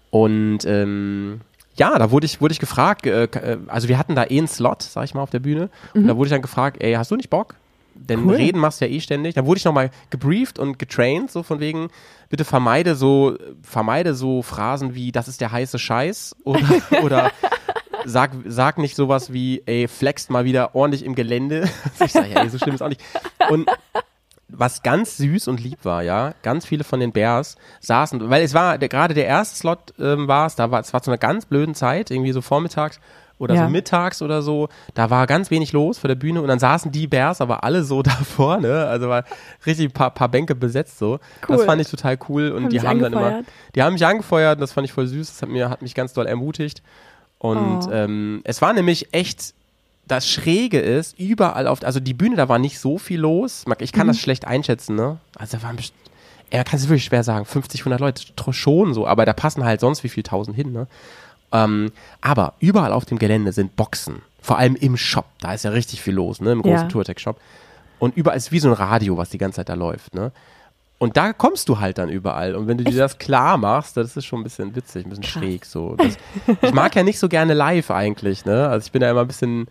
Und 0.09 0.65
ähm, 0.65 1.41
ja, 1.75 1.97
da 1.97 2.11
wurde 2.11 2.25
ich, 2.25 2.41
wurde 2.41 2.51
ich 2.51 2.59
gefragt, 2.59 3.05
äh, 3.05 3.25
äh, 3.25 3.57
also 3.67 3.87
wir 3.87 3.99
hatten 3.99 4.15
da 4.15 4.23
eh 4.25 4.39
einen 4.39 4.47
Slot, 4.47 4.81
sag 4.81 5.05
ich 5.05 5.13
mal, 5.13 5.21
auf 5.21 5.29
der 5.29 5.39
Bühne. 5.39 5.69
Und 5.93 6.07
da 6.07 6.17
wurde 6.17 6.27
ich 6.27 6.33
dann 6.33 6.41
gefragt, 6.41 6.81
ey, 6.81 6.93
hast 6.93 7.11
du 7.11 7.15
nicht 7.15 7.29
Bock? 7.29 7.55
Denn 7.93 8.25
Cool. 8.25 8.35
reden 8.35 8.59
machst 8.59 8.81
du 8.81 8.85
ja 8.85 8.91
eh 8.91 8.99
ständig. 8.99 9.35
Dann 9.35 9.45
wurde 9.45 9.59
ich 9.59 9.65
nochmal 9.65 9.91
gebrieft 10.09 10.57
und 10.57 10.79
getraint, 10.79 11.31
so 11.31 11.43
von 11.43 11.59
wegen, 11.59 11.89
bitte 12.29 12.43
vermeide 12.43 12.95
so, 12.95 13.37
vermeide 13.61 14.15
so 14.15 14.41
Phrasen 14.41 14.95
wie, 14.95 15.11
das 15.11 15.27
ist 15.27 15.41
der 15.41 15.51
heiße 15.51 15.77
Scheiß 15.77 16.35
oder, 16.43 16.67
oder 17.03 17.31
sag, 18.05 18.31
sag 18.45 18.77
nicht 18.77 18.95
sowas 18.95 19.31
wie, 19.33 19.61
ey, 19.65 19.87
flext 19.87 20.29
mal 20.29 20.45
wieder 20.45 20.75
ordentlich 20.75 21.03
im 21.05 21.15
Gelände. 21.15 21.69
ich 22.03 22.11
sage, 22.11 22.29
ey, 22.35 22.49
so 22.49 22.57
schlimm 22.57 22.75
ist 22.75 22.81
auch 22.81 22.89
nicht. 22.89 23.01
Und 23.49 23.69
was 24.51 24.81
ganz 24.81 25.17
süß 25.17 25.47
und 25.47 25.59
lieb 25.61 25.77
war, 25.83 26.01
ja, 26.01 26.33
ganz 26.41 26.65
viele 26.65 26.83
von 26.83 26.99
den 26.99 27.11
Bears 27.11 27.55
saßen, 27.81 28.29
weil 28.29 28.41
es 28.43 28.53
war, 28.55 28.77
der, 28.79 28.89
gerade 28.89 29.13
der 29.13 29.27
erste 29.27 29.55
Slot 29.57 29.93
ähm, 29.99 30.27
war 30.27 30.47
es, 30.47 30.55
da 30.55 30.71
war, 30.71 30.79
es 30.79 30.91
war 30.91 31.01
zu 31.03 31.11
einer 31.11 31.19
ganz 31.19 31.45
blöden 31.45 31.75
Zeit, 31.75 32.09
irgendwie 32.09 32.31
so 32.31 32.41
vormittags 32.41 32.99
oder 33.37 33.53
Ja. 33.53 33.65
so 33.65 33.69
mittags 33.69 34.21
oder 34.23 34.41
so, 34.41 34.67
da 34.95 35.11
war 35.11 35.27
ganz 35.27 35.51
wenig 35.51 35.71
los 35.71 35.99
vor 35.99 36.07
der 36.07 36.15
Bühne 36.15 36.41
und 36.41 36.47
dann 36.47 36.57
saßen 36.59 36.91
die 36.91 37.05
Bears 37.05 37.41
aber 37.41 37.63
alle 37.63 37.83
so 37.83 38.01
davor, 38.03 38.57
ne, 38.57 38.87
also 38.87 39.07
war 39.07 39.23
richtig 39.67 39.89
ein 39.89 39.91
paar, 39.93 40.09
paar 40.11 40.29
Bänke 40.29 40.55
besetzt 40.55 40.97
so. 40.97 41.19
Das 41.47 41.59
Cool. 41.59 41.65
fand 41.65 41.81
ich 41.81 41.87
total 41.89 42.17
cool 42.27 42.49
und 42.51 42.63
Haben 42.63 42.69
die 42.71 42.81
haben 42.81 42.99
dann 42.99 43.13
immer, 43.13 43.21
angefeuert? 43.27 43.45
die 43.75 43.83
haben 43.83 43.93
mich 43.93 44.05
angefeuert 44.05 44.55
und 44.57 44.61
das 44.61 44.71
fand 44.73 44.85
ich 44.85 44.93
voll 44.93 45.05
süß, 45.05 45.27
das 45.29 45.41
hat, 45.43 45.49
mir, 45.49 45.69
hat 45.69 45.83
mich 45.83 45.93
ganz 45.93 46.13
doll 46.13 46.25
ermutigt 46.25 46.81
und 47.39 47.79
Oh. 47.87 47.91
ähm, 47.91 48.41
es 48.43 48.61
war 48.61 48.73
nämlich 48.73 49.13
echt 49.13 49.53
das 50.07 50.27
Schräge 50.27 50.79
ist, 50.79 51.19
überall 51.19 51.67
auf, 51.67 51.83
also 51.83 51.99
die 51.99 52.13
Bühne, 52.15 52.35
da 52.35 52.49
war 52.49 52.57
nicht 52.57 52.79
so 52.79 52.97
viel 52.97 53.19
los. 53.19 53.65
Ich 53.79 53.91
kann 53.91 54.07
Mhm. 54.07 54.11
das 54.11 54.19
schlecht 54.19 54.45
einschätzen, 54.45 54.95
ne? 54.95 55.19
Also 55.37 55.57
da 55.57 55.63
waren, 55.63 55.77
er 56.49 56.63
kann 56.63 56.77
es 56.79 56.87
wirklich 56.89 57.05
schwer 57.05 57.23
sagen, 57.23 57.45
50, 57.45 57.81
100 57.85 57.99
Leute 58.01 58.23
schon 58.51 58.93
so, 58.95 59.05
aber 59.05 59.25
da 59.25 59.33
passen 59.33 59.63
halt 59.63 59.79
sonst 59.81 60.03
wie 60.03 60.09
viel 60.09 60.23
tausend 60.23 60.55
hin, 60.55 60.71
ne? 60.71 60.87
Ähm, 61.51 61.91
aber 62.21 62.53
überall 62.59 62.91
auf 62.91 63.05
dem 63.05 63.19
Gelände 63.19 63.51
sind 63.53 63.75
Boxen. 63.75 64.21
Vor 64.41 64.57
allem 64.57 64.75
im 64.75 64.97
Shop, 64.97 65.25
da 65.41 65.53
ist 65.53 65.63
ja 65.63 65.71
richtig 65.71 66.01
viel 66.01 66.13
los, 66.15 66.41
ne? 66.41 66.51
Im 66.53 66.61
großen 66.63 66.87
Ja. 66.87 66.87
Tourtech-Shop. 66.87 67.39
Und 67.99 68.15
überall 68.17 68.37
ist 68.37 68.51
wie 68.51 68.59
so 68.59 68.69
ein 68.69 68.73
Radio, 68.73 69.17
was 69.17 69.29
die 69.29 69.37
ganze 69.37 69.57
Zeit 69.57 69.69
da 69.69 69.73
läuft, 69.75 70.15
ne? 70.15 70.31
Und 70.99 71.15
da 71.17 71.31
kommst 71.33 71.69
du 71.69 71.79
halt 71.79 71.97
dann 71.97 72.09
überall. 72.09 72.55
Und 72.55 72.67
wenn 72.67 72.77
du 72.77 72.83
dir 72.83 72.97
das 72.97 73.17
klar 73.17 73.57
machst, 73.57 73.95
das 73.97 74.15
ist 74.17 74.25
schon 74.25 74.41
ein 74.41 74.43
bisschen 74.43 74.75
witzig, 74.75 75.05
ein 75.05 75.09
bisschen 75.09 75.23
Krass. 75.23 75.31
schräg 75.31 75.65
so. 75.65 75.95
Das, 75.95 76.17
ich 76.61 76.73
mag 76.73 76.93
ja 76.95 77.03
nicht 77.03 77.17
so 77.19 77.29
gerne 77.29 77.53
live 77.53 77.89
eigentlich, 77.89 78.43
ne? 78.45 78.67
Also 78.67 78.85
ich 78.85 78.91
bin 78.91 79.01
ja 79.01 79.09
immer 79.09 79.21
ein 79.21 79.27
bisschen, 79.27 79.67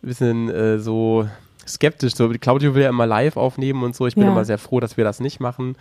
bisschen 0.00 0.48
äh, 0.48 0.78
so, 0.78 1.28
skeptisch. 1.68 2.14
So, 2.14 2.30
Claudio 2.30 2.74
will 2.74 2.82
ja 2.82 2.88
immer 2.88 3.06
live 3.06 3.36
aufnehmen 3.36 3.82
und 3.82 3.94
so. 3.94 4.06
Ich 4.06 4.14
bin 4.14 4.24
Ja. 4.24 4.30
immer 4.32 4.46
sehr 4.46 4.56
froh, 4.56 4.80
dass 4.80 4.96
wir 4.96 5.04
das 5.04 5.20
nicht 5.20 5.38
machen. 5.38 5.76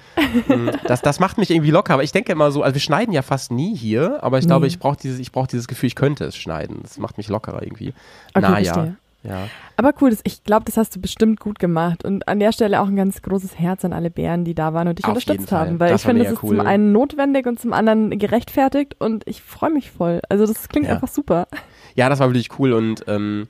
Mm, 0.49 0.67
das, 0.85 1.01
das 1.01 1.21
macht 1.21 1.37
mich 1.37 1.49
irgendwie 1.49 1.71
locker. 1.71 1.93
Aber 1.93 2.03
ich 2.03 2.11
denke 2.11 2.33
immer 2.33 2.51
so, 2.51 2.61
also 2.61 2.73
wir 2.75 2.81
schneiden 2.81 3.13
ja 3.13 3.21
fast 3.21 3.51
nie 3.53 3.75
hier, 3.75 4.21
aber 4.21 4.37
ich 4.39 4.47
glaube, 4.47 4.65
Nee. 4.65 4.67
ich 4.73 4.79
brauche 4.79 4.97
dieses, 4.97 5.19
ich 5.19 5.31
brauche 5.31 5.47
dieses 5.47 5.69
Gefühl, 5.69 5.87
ich 5.87 5.95
könnte 5.95 6.25
es 6.25 6.35
schneiden. 6.35 6.79
Das 6.83 6.97
macht 6.97 7.17
mich 7.17 7.29
lockerer 7.29 7.63
irgendwie. 7.63 7.93
Okay, 8.33 8.41
naja. 8.41 8.73
verstehe. 8.73 8.97
Ja. 9.23 9.47
Aber 9.75 9.93
cool, 10.01 10.11
das, 10.11 10.19
ich 10.23 10.43
glaube, 10.43 10.63
das 10.65 10.77
hast 10.77 10.95
du 10.95 11.01
bestimmt 11.01 11.39
gut 11.41 11.59
gemacht. 11.59 12.05
Und 12.05 12.27
an 12.27 12.39
der 12.39 12.51
Stelle 12.53 12.79
auch 12.81 12.87
ein 12.87 12.95
ganz 12.95 13.21
großes 13.21 13.59
Herz 13.59 13.83
an 13.83 13.91
alle 13.91 14.09
Bären, 14.09 14.45
die 14.45 14.55
da 14.55 14.73
waren 14.73 14.87
und 14.87 14.97
dich 14.97 15.05
Auf 15.05 15.09
unterstützt 15.11 15.51
haben. 15.51 15.79
Weil 15.79 15.91
Das 15.91 16.01
ich 16.01 16.07
finde, 16.07 16.23
das 16.23 16.33
ist 16.33 16.43
cool. 16.43 16.57
zum 16.57 16.65
einen 16.65 16.91
notwendig 16.93 17.45
und 17.45 17.59
zum 17.59 17.73
anderen 17.73 18.17
gerechtfertigt 18.17 18.95
und 18.99 19.27
ich 19.27 19.41
freue 19.41 19.71
mich 19.71 19.91
voll. 19.91 20.21
Also 20.29 20.45
das 20.45 20.69
klingt 20.69 20.87
Ja. 20.87 20.93
einfach 20.93 21.09
super. 21.09 21.47
Ja, 21.95 22.07
das 22.07 22.19
war 22.19 22.29
wirklich 22.29 22.47
cool 22.59 22.71
und 22.71 23.03
ähm, 23.07 23.47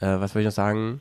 äh, 0.00 0.06
was 0.06 0.34
wollte 0.34 0.40
ich 0.40 0.46
noch 0.46 0.52
sagen? 0.52 1.00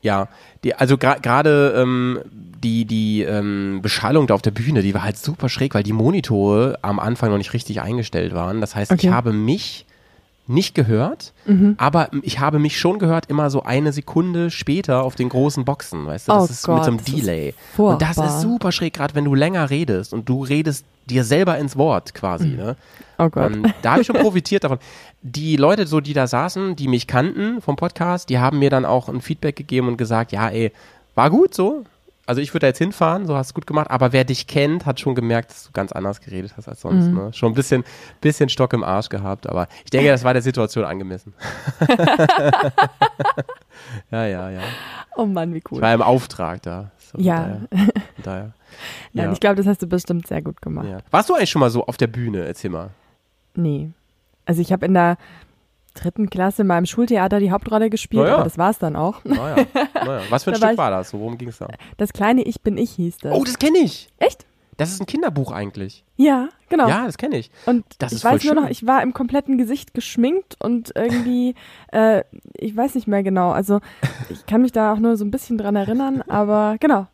Ja, 0.00 0.28
die, 0.62 0.74
also 0.74 0.94
gra- 0.96 1.20
gerade 1.20 1.74
ähm, 1.76 2.20
die, 2.62 2.84
die 2.84 3.22
ähm, 3.22 3.80
Beschallung 3.82 4.26
da 4.28 4.34
auf 4.34 4.42
der 4.42 4.50
Bühne, 4.52 4.82
die 4.82 4.94
war 4.94 5.02
halt 5.02 5.16
super 5.16 5.48
schräg, 5.48 5.74
weil 5.74 5.82
die 5.82 5.92
Monitore 5.92 6.78
am 6.82 7.00
Anfang 7.00 7.30
noch 7.30 7.38
nicht 7.38 7.52
richtig 7.52 7.80
eingestellt 7.80 8.32
waren. 8.34 8.60
Das 8.60 8.76
heißt, 8.76 8.92
ich 8.92 8.98
Okay. 9.06 9.10
habe 9.10 9.32
mich 9.32 9.86
nicht 10.48 10.74
gehört, 10.74 11.32
aber 11.76 12.08
ich 12.22 12.40
habe 12.40 12.58
mich 12.58 12.78
schon 12.80 12.98
gehört, 12.98 13.26
immer 13.26 13.50
so 13.50 13.62
eine 13.62 13.92
Sekunde 13.92 14.50
später 14.50 15.02
auf 15.02 15.14
den 15.14 15.28
großen 15.28 15.64
Boxen, 15.64 16.06
weißt 16.06 16.28
du? 16.28 16.32
Das 16.32 16.42
Oh 16.42 16.44
ist 16.52 16.68
mit 16.68 16.84
so 16.84 16.90
einem 16.90 16.96
Gott, 16.98 17.08
Delay. 17.08 17.54
Und 17.92 18.02
das 18.02 18.16
ist 18.18 18.40
super 18.40 18.72
schräg, 18.72 18.94
gerade 18.94 19.14
wenn 19.14 19.24
du 19.24 19.34
länger 19.34 19.70
redest 19.70 20.12
und 20.12 20.28
du 20.28 20.42
redest 20.42 20.84
dir 21.06 21.24
selber 21.24 21.58
ins 21.58 21.76
Wort 21.76 22.14
quasi, 22.14 22.48
ne? 22.48 22.76
Oh 23.18 23.28
Gott. 23.28 23.52
Ähm, 23.52 23.72
da 23.82 23.92
habe 23.92 24.00
ich 24.02 24.06
schon 24.06 24.16
profitiert 24.16 24.64
davon. 24.64 24.78
Die 25.22 25.56
Leute, 25.56 25.86
so 25.86 26.00
die 26.00 26.12
da 26.12 26.26
saßen, 26.26 26.76
die 26.76 26.88
mich 26.88 27.06
kannten 27.06 27.60
vom 27.60 27.76
Podcast, 27.76 28.28
die 28.28 28.38
haben 28.38 28.58
mir 28.58 28.70
dann 28.70 28.84
auch 28.84 29.08
ein 29.08 29.20
Feedback 29.20 29.56
gegeben 29.56 29.88
und 29.88 29.96
gesagt, 29.96 30.32
ja, 30.32 30.48
ey, 30.48 30.72
war 31.14 31.30
gut 31.30 31.54
so. 31.54 31.84
Also 32.28 32.42
ich 32.42 32.52
würde 32.52 32.60
da 32.60 32.66
jetzt 32.66 32.78
hinfahren, 32.78 33.26
so 33.26 33.36
hast 33.36 33.50
du 33.50 33.54
gut 33.54 33.66
gemacht, 33.66 33.90
aber 33.90 34.12
wer 34.12 34.22
dich 34.22 34.46
kennt, 34.46 34.84
hat 34.84 35.00
schon 35.00 35.14
gemerkt, 35.14 35.50
dass 35.50 35.64
du 35.64 35.72
ganz 35.72 35.92
anders 35.92 36.20
geredet 36.20 36.52
hast 36.58 36.68
als 36.68 36.82
sonst. 36.82 37.06
Ne? 37.06 37.32
Schon 37.32 37.52
ein 37.52 37.54
bisschen, 37.54 37.84
bisschen 38.20 38.50
Stock 38.50 38.74
im 38.74 38.84
Arsch 38.84 39.08
gehabt, 39.08 39.48
aber 39.48 39.66
ich 39.82 39.88
denke, 39.90 40.10
das 40.10 40.24
war 40.24 40.34
der 40.34 40.42
Situation 40.42 40.84
angemessen. 40.84 41.32
ja, 44.10 44.26
ja, 44.26 44.50
ja. 44.50 44.60
oh 45.16 45.24
Mann, 45.24 45.54
wie 45.54 45.58
Ich 45.58 45.72
cool. 45.72 45.80
war 45.80 45.94
im 45.94 46.02
Auftrag 46.02 46.60
da. 46.60 46.90
So, 46.98 47.18
Ja. 47.18 47.60
Daher, 47.70 47.92
daher. 48.22 48.52
Nein, 49.14 49.26
ja. 49.26 49.32
ich 49.32 49.40
glaube, 49.40 49.56
das 49.56 49.66
hast 49.66 49.80
du 49.80 49.86
bestimmt 49.86 50.26
sehr 50.26 50.42
gut 50.42 50.60
gemacht. 50.60 50.86
ja. 50.86 50.98
Warst 51.10 51.30
du 51.30 51.34
eigentlich 51.34 51.48
schon 51.48 51.60
mal 51.60 51.70
so 51.70 51.86
auf 51.86 51.96
der 51.96 52.08
Bühne? 52.08 52.44
Erzähl 52.44 52.70
mal. 52.70 52.90
Nee. 53.54 53.90
Also 54.44 54.60
ich 54.60 54.70
habe 54.70 54.84
in 54.84 54.92
der 54.92 55.16
dritten 56.00 56.30
Klasse 56.30 56.62
in 56.62 56.68
meinem 56.68 56.86
Schultheater 56.86 57.40
die 57.40 57.50
Hauptrolle 57.50 57.90
gespielt, 57.90 58.22
Na 58.24 58.28
ja. 58.28 58.34
aber 58.36 58.44
das 58.44 58.58
war 58.58 58.70
es 58.70 58.78
dann 58.78 58.96
auch. 58.96 59.24
Naja, 59.24 59.64
naja. 59.94 60.20
Was 60.30 60.44
für 60.44 60.50
ein 60.52 60.56
Stück 60.56 60.70
ich- 60.72 60.78
war 60.78 60.90
das? 60.90 61.12
Worum 61.12 61.38
ging 61.38 61.48
es 61.48 61.58
da? 61.58 61.68
Das 61.96 62.12
kleine 62.12 62.42
Ich 62.42 62.62
bin 62.62 62.76
ich 62.78 62.92
hieß 62.92 63.18
das. 63.18 63.32
Oh, 63.34 63.44
das 63.44 63.58
kenne 63.58 63.78
ich. 63.78 64.08
Echt? 64.18 64.46
Das 64.76 64.90
ist 64.92 65.00
ein 65.00 65.06
Kinderbuch 65.06 65.50
eigentlich. 65.50 66.04
Ja, 66.16 66.50
genau. 66.68 66.88
Ja, 66.88 67.04
das 67.04 67.18
kenne 67.18 67.36
ich. 67.36 67.50
Und 67.66 67.84
Das 67.98 68.12
ich 68.12 68.22
weiß 68.24 68.44
voll 68.44 68.54
nur 68.54 68.62
noch, 68.62 68.70
ich 68.70 68.86
war 68.86 69.02
im 69.02 69.12
kompletten 69.12 69.58
Gesicht 69.58 69.92
geschminkt 69.92 70.56
und 70.62 70.92
irgendwie, 70.94 71.56
äh, 71.92 72.22
ich 72.54 72.76
weiß 72.76 72.94
nicht 72.94 73.08
mehr 73.08 73.24
genau. 73.24 73.50
Also 73.50 73.80
ich 74.30 74.46
kann 74.46 74.62
mich 74.62 74.70
da 74.70 74.92
auch 74.92 74.98
nur 74.98 75.16
so 75.16 75.24
ein 75.24 75.32
bisschen 75.32 75.58
dran 75.58 75.74
erinnern, 75.74 76.22
aber 76.28 76.76
genau. 76.78 77.08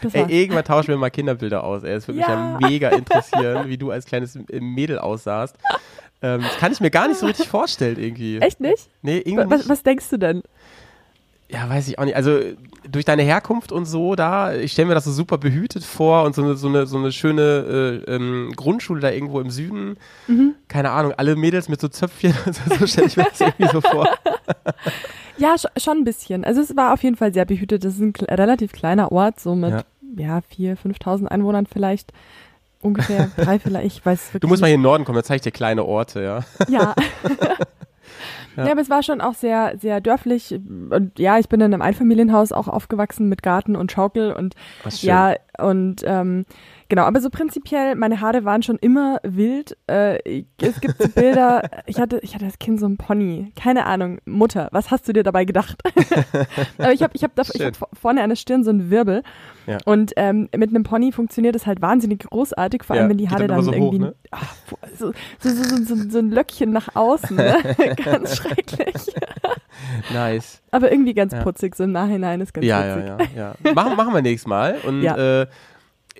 Das 0.00 0.14
war's. 0.14 0.30
Ey, 0.30 0.40
irgendwann 0.44 0.64
tauschen 0.64 0.88
wir 0.88 0.96
mal 0.96 1.10
Kinderbilder 1.10 1.62
aus. 1.62 1.82
Ey, 1.82 1.92
das 1.92 2.08
würde 2.08 2.20
Ja. 2.20 2.28
mich 2.28 2.62
ja 2.62 2.68
mega 2.70 2.88
interessieren, 2.88 3.68
wie 3.68 3.76
du 3.76 3.90
als 3.90 4.06
kleines 4.06 4.38
Mädel 4.50 4.98
aussahst. 4.98 5.56
Ähm, 6.22 6.42
das 6.42 6.56
kann 6.58 6.72
ich 6.72 6.80
mir 6.80 6.90
gar 6.90 7.08
nicht 7.08 7.18
so 7.18 7.26
richtig 7.26 7.48
vorstellen 7.50 7.98
irgendwie. 7.98 8.38
Echt 8.38 8.60
nicht? 8.60 8.88
Nee, 9.02 9.18
irgendwie 9.18 9.38
Wa- 9.38 9.50
Was, 9.50 9.58
nicht. 9.60 9.68
was 9.68 9.82
denkst 9.82 10.08
du 10.10 10.18
denn? 10.18 10.42
Ja, 11.52 11.68
weiß 11.68 11.88
ich 11.88 11.98
auch 11.98 12.04
nicht. 12.04 12.14
Also 12.14 12.38
durch 12.88 13.04
deine 13.04 13.22
Herkunft 13.22 13.72
und 13.72 13.84
so 13.84 14.14
da, 14.14 14.54
ich 14.54 14.70
stelle 14.70 14.86
mir 14.86 14.94
das 14.94 15.04
so 15.04 15.10
super 15.10 15.36
behütet 15.36 15.82
vor 15.82 16.22
und 16.22 16.34
so 16.36 16.42
eine, 16.44 16.54
so 16.54 16.68
eine, 16.68 16.86
so 16.86 16.96
eine 16.96 17.10
schöne 17.10 18.04
äh, 18.06 18.14
ähm, 18.14 18.52
Grundschule 18.54 19.00
da 19.00 19.10
irgendwo 19.10 19.40
im 19.40 19.50
Süden. 19.50 19.96
Mhm. 20.28 20.54
Keine 20.68 20.90
Ahnung, 20.92 21.12
alle 21.16 21.34
Mädels 21.34 21.68
mit 21.68 21.80
so 21.80 21.88
Zöpfchen 21.88 22.34
und 22.46 22.54
so, 22.54 22.86
stelle 22.86 23.08
ich 23.08 23.16
mir 23.16 23.24
das 23.24 23.40
irgendwie 23.40 23.68
so 23.72 23.80
vor. 23.80 24.08
Ja, 25.38 25.56
sch 25.56 25.64
schon 25.82 25.96
ein 25.98 26.04
bisschen. 26.04 26.44
Also 26.44 26.60
es 26.60 26.76
war 26.76 26.92
auf 26.92 27.02
jeden 27.02 27.16
Fall 27.16 27.32
sehr 27.32 27.46
behütet. 27.46 27.82
Das 27.82 27.94
ist 27.94 28.00
ein 28.00 28.12
relativ 28.28 28.72
kleiner 28.72 29.10
Ort, 29.10 29.40
so 29.40 29.54
mit 29.54 29.70
Ja. 29.70 29.82
ja, 30.16 30.38
4.000, 30.54 30.76
5.000 31.02 31.26
Einwohnern 31.28 31.66
vielleicht. 31.66 32.12
Ungefähr 32.82 33.30
drei 33.36 33.58
vielleicht, 33.58 33.86
ich 33.86 34.06
weiß 34.06 34.28
wirklich 34.28 34.40
Du 34.40 34.48
musst 34.48 34.60
mal 34.60 34.68
hier 34.68 34.74
in 34.74 34.80
den 34.80 34.84
Norden 34.84 35.04
kommen, 35.04 35.16
dann 35.16 35.24
zeige 35.24 35.36
ich 35.36 35.42
dir 35.42 35.50
kleine 35.50 35.84
Orte, 35.84 36.22
ja. 36.22 36.40
Ja. 36.68 36.94
ja. 38.56 38.70
aber 38.70 38.80
es 38.80 38.90
war 38.90 39.02
schon 39.02 39.20
auch 39.20 39.34
sehr, 39.34 39.74
sehr 39.78 40.00
dörflich. 40.00 40.52
Und 40.52 41.18
ja, 41.18 41.38
ich 41.38 41.48
bin 41.48 41.60
in 41.60 41.72
einem 41.72 41.82
Einfamilienhaus 41.82 42.52
auch 42.52 42.68
aufgewachsen 42.68 43.28
mit 43.28 43.42
Garten 43.42 43.76
und 43.76 43.92
Schaukel 43.92 44.32
und 44.32 44.54
ja, 45.00 45.34
und 45.60 46.02
ähm, 46.04 46.44
genau, 46.88 47.02
aber 47.04 47.20
so 47.20 47.30
prinzipiell, 47.30 47.94
meine 47.94 48.20
Haare 48.20 48.44
waren 48.44 48.62
schon 48.62 48.76
immer 48.76 49.18
wild. 49.22 49.76
Äh, 49.86 50.44
es 50.60 50.80
gibt 50.80 51.00
so 51.02 51.08
Bilder, 51.08 51.62
ich 51.86 52.00
hatte, 52.00 52.18
ich 52.22 52.34
hatte 52.34 52.44
als 52.46 52.58
Kind 52.58 52.80
so 52.80 52.86
ein 52.86 52.96
Pony. 52.96 53.52
Keine 53.56 53.86
Ahnung, 53.86 54.18
Mutter, 54.24 54.68
was 54.72 54.90
hast 54.90 55.06
du 55.08 55.12
dir 55.12 55.22
dabei 55.22 55.44
gedacht? 55.44 55.80
aber 56.78 56.92
ich 56.92 57.02
habe 57.02 57.12
ich 57.14 57.22
hab 57.24 57.34
da, 57.34 57.42
ich 57.52 57.62
hab 57.62 57.76
vor- 57.76 57.88
vorne 57.92 58.22
an 58.22 58.28
der 58.30 58.36
Stirn 58.36 58.64
so 58.64 58.70
einen 58.70 58.90
Wirbel. 58.90 59.22
Ja. 59.66 59.78
Und 59.84 60.12
ähm, 60.16 60.48
mit 60.56 60.70
einem 60.70 60.82
Pony 60.82 61.12
funktioniert 61.12 61.54
es 61.54 61.66
halt 61.66 61.80
wahnsinnig 61.80 62.20
großartig, 62.20 62.82
vor 62.82 62.96
allem 62.96 63.04
Ja, 63.04 63.10
wenn 63.10 63.18
die 63.18 63.28
Haare 63.28 63.46
dann 63.46 63.56
dann, 63.56 63.62
so 63.64 63.70
hoch, 63.72 63.76
irgendwie 63.76 63.98
ne? 63.98 64.14
ach, 64.30 64.54
so, 64.98 65.12
so, 65.38 65.50
so, 66.08 66.18
ein 66.18 66.30
Löckchen 66.30 66.72
nach 66.72 66.94
außen. 66.96 67.36
Ne? 67.36 67.56
ganz 68.04 68.36
schrecklich. 68.36 69.14
Nice. 70.12 70.62
Aber 70.70 70.90
irgendwie 70.92 71.14
ganz 71.14 71.32
Ja. 71.32 71.42
putzig, 71.42 71.74
so 71.74 71.84
im 71.84 71.92
Nachhinein 71.92 72.40
ist 72.40 72.52
ganz 72.54 72.66
Ja, 72.66 72.84
ja, 72.86 72.96
witzig. 72.96 73.36
ja, 73.36 73.54
ja. 73.64 73.72
Machen, 73.74 73.96
machen 73.96 74.14
wir 74.14 74.22
nächstes 74.22 74.48
Mal. 74.48 74.76
Und 74.86 75.02
Ja. 75.02 75.42
äh, 75.42 75.46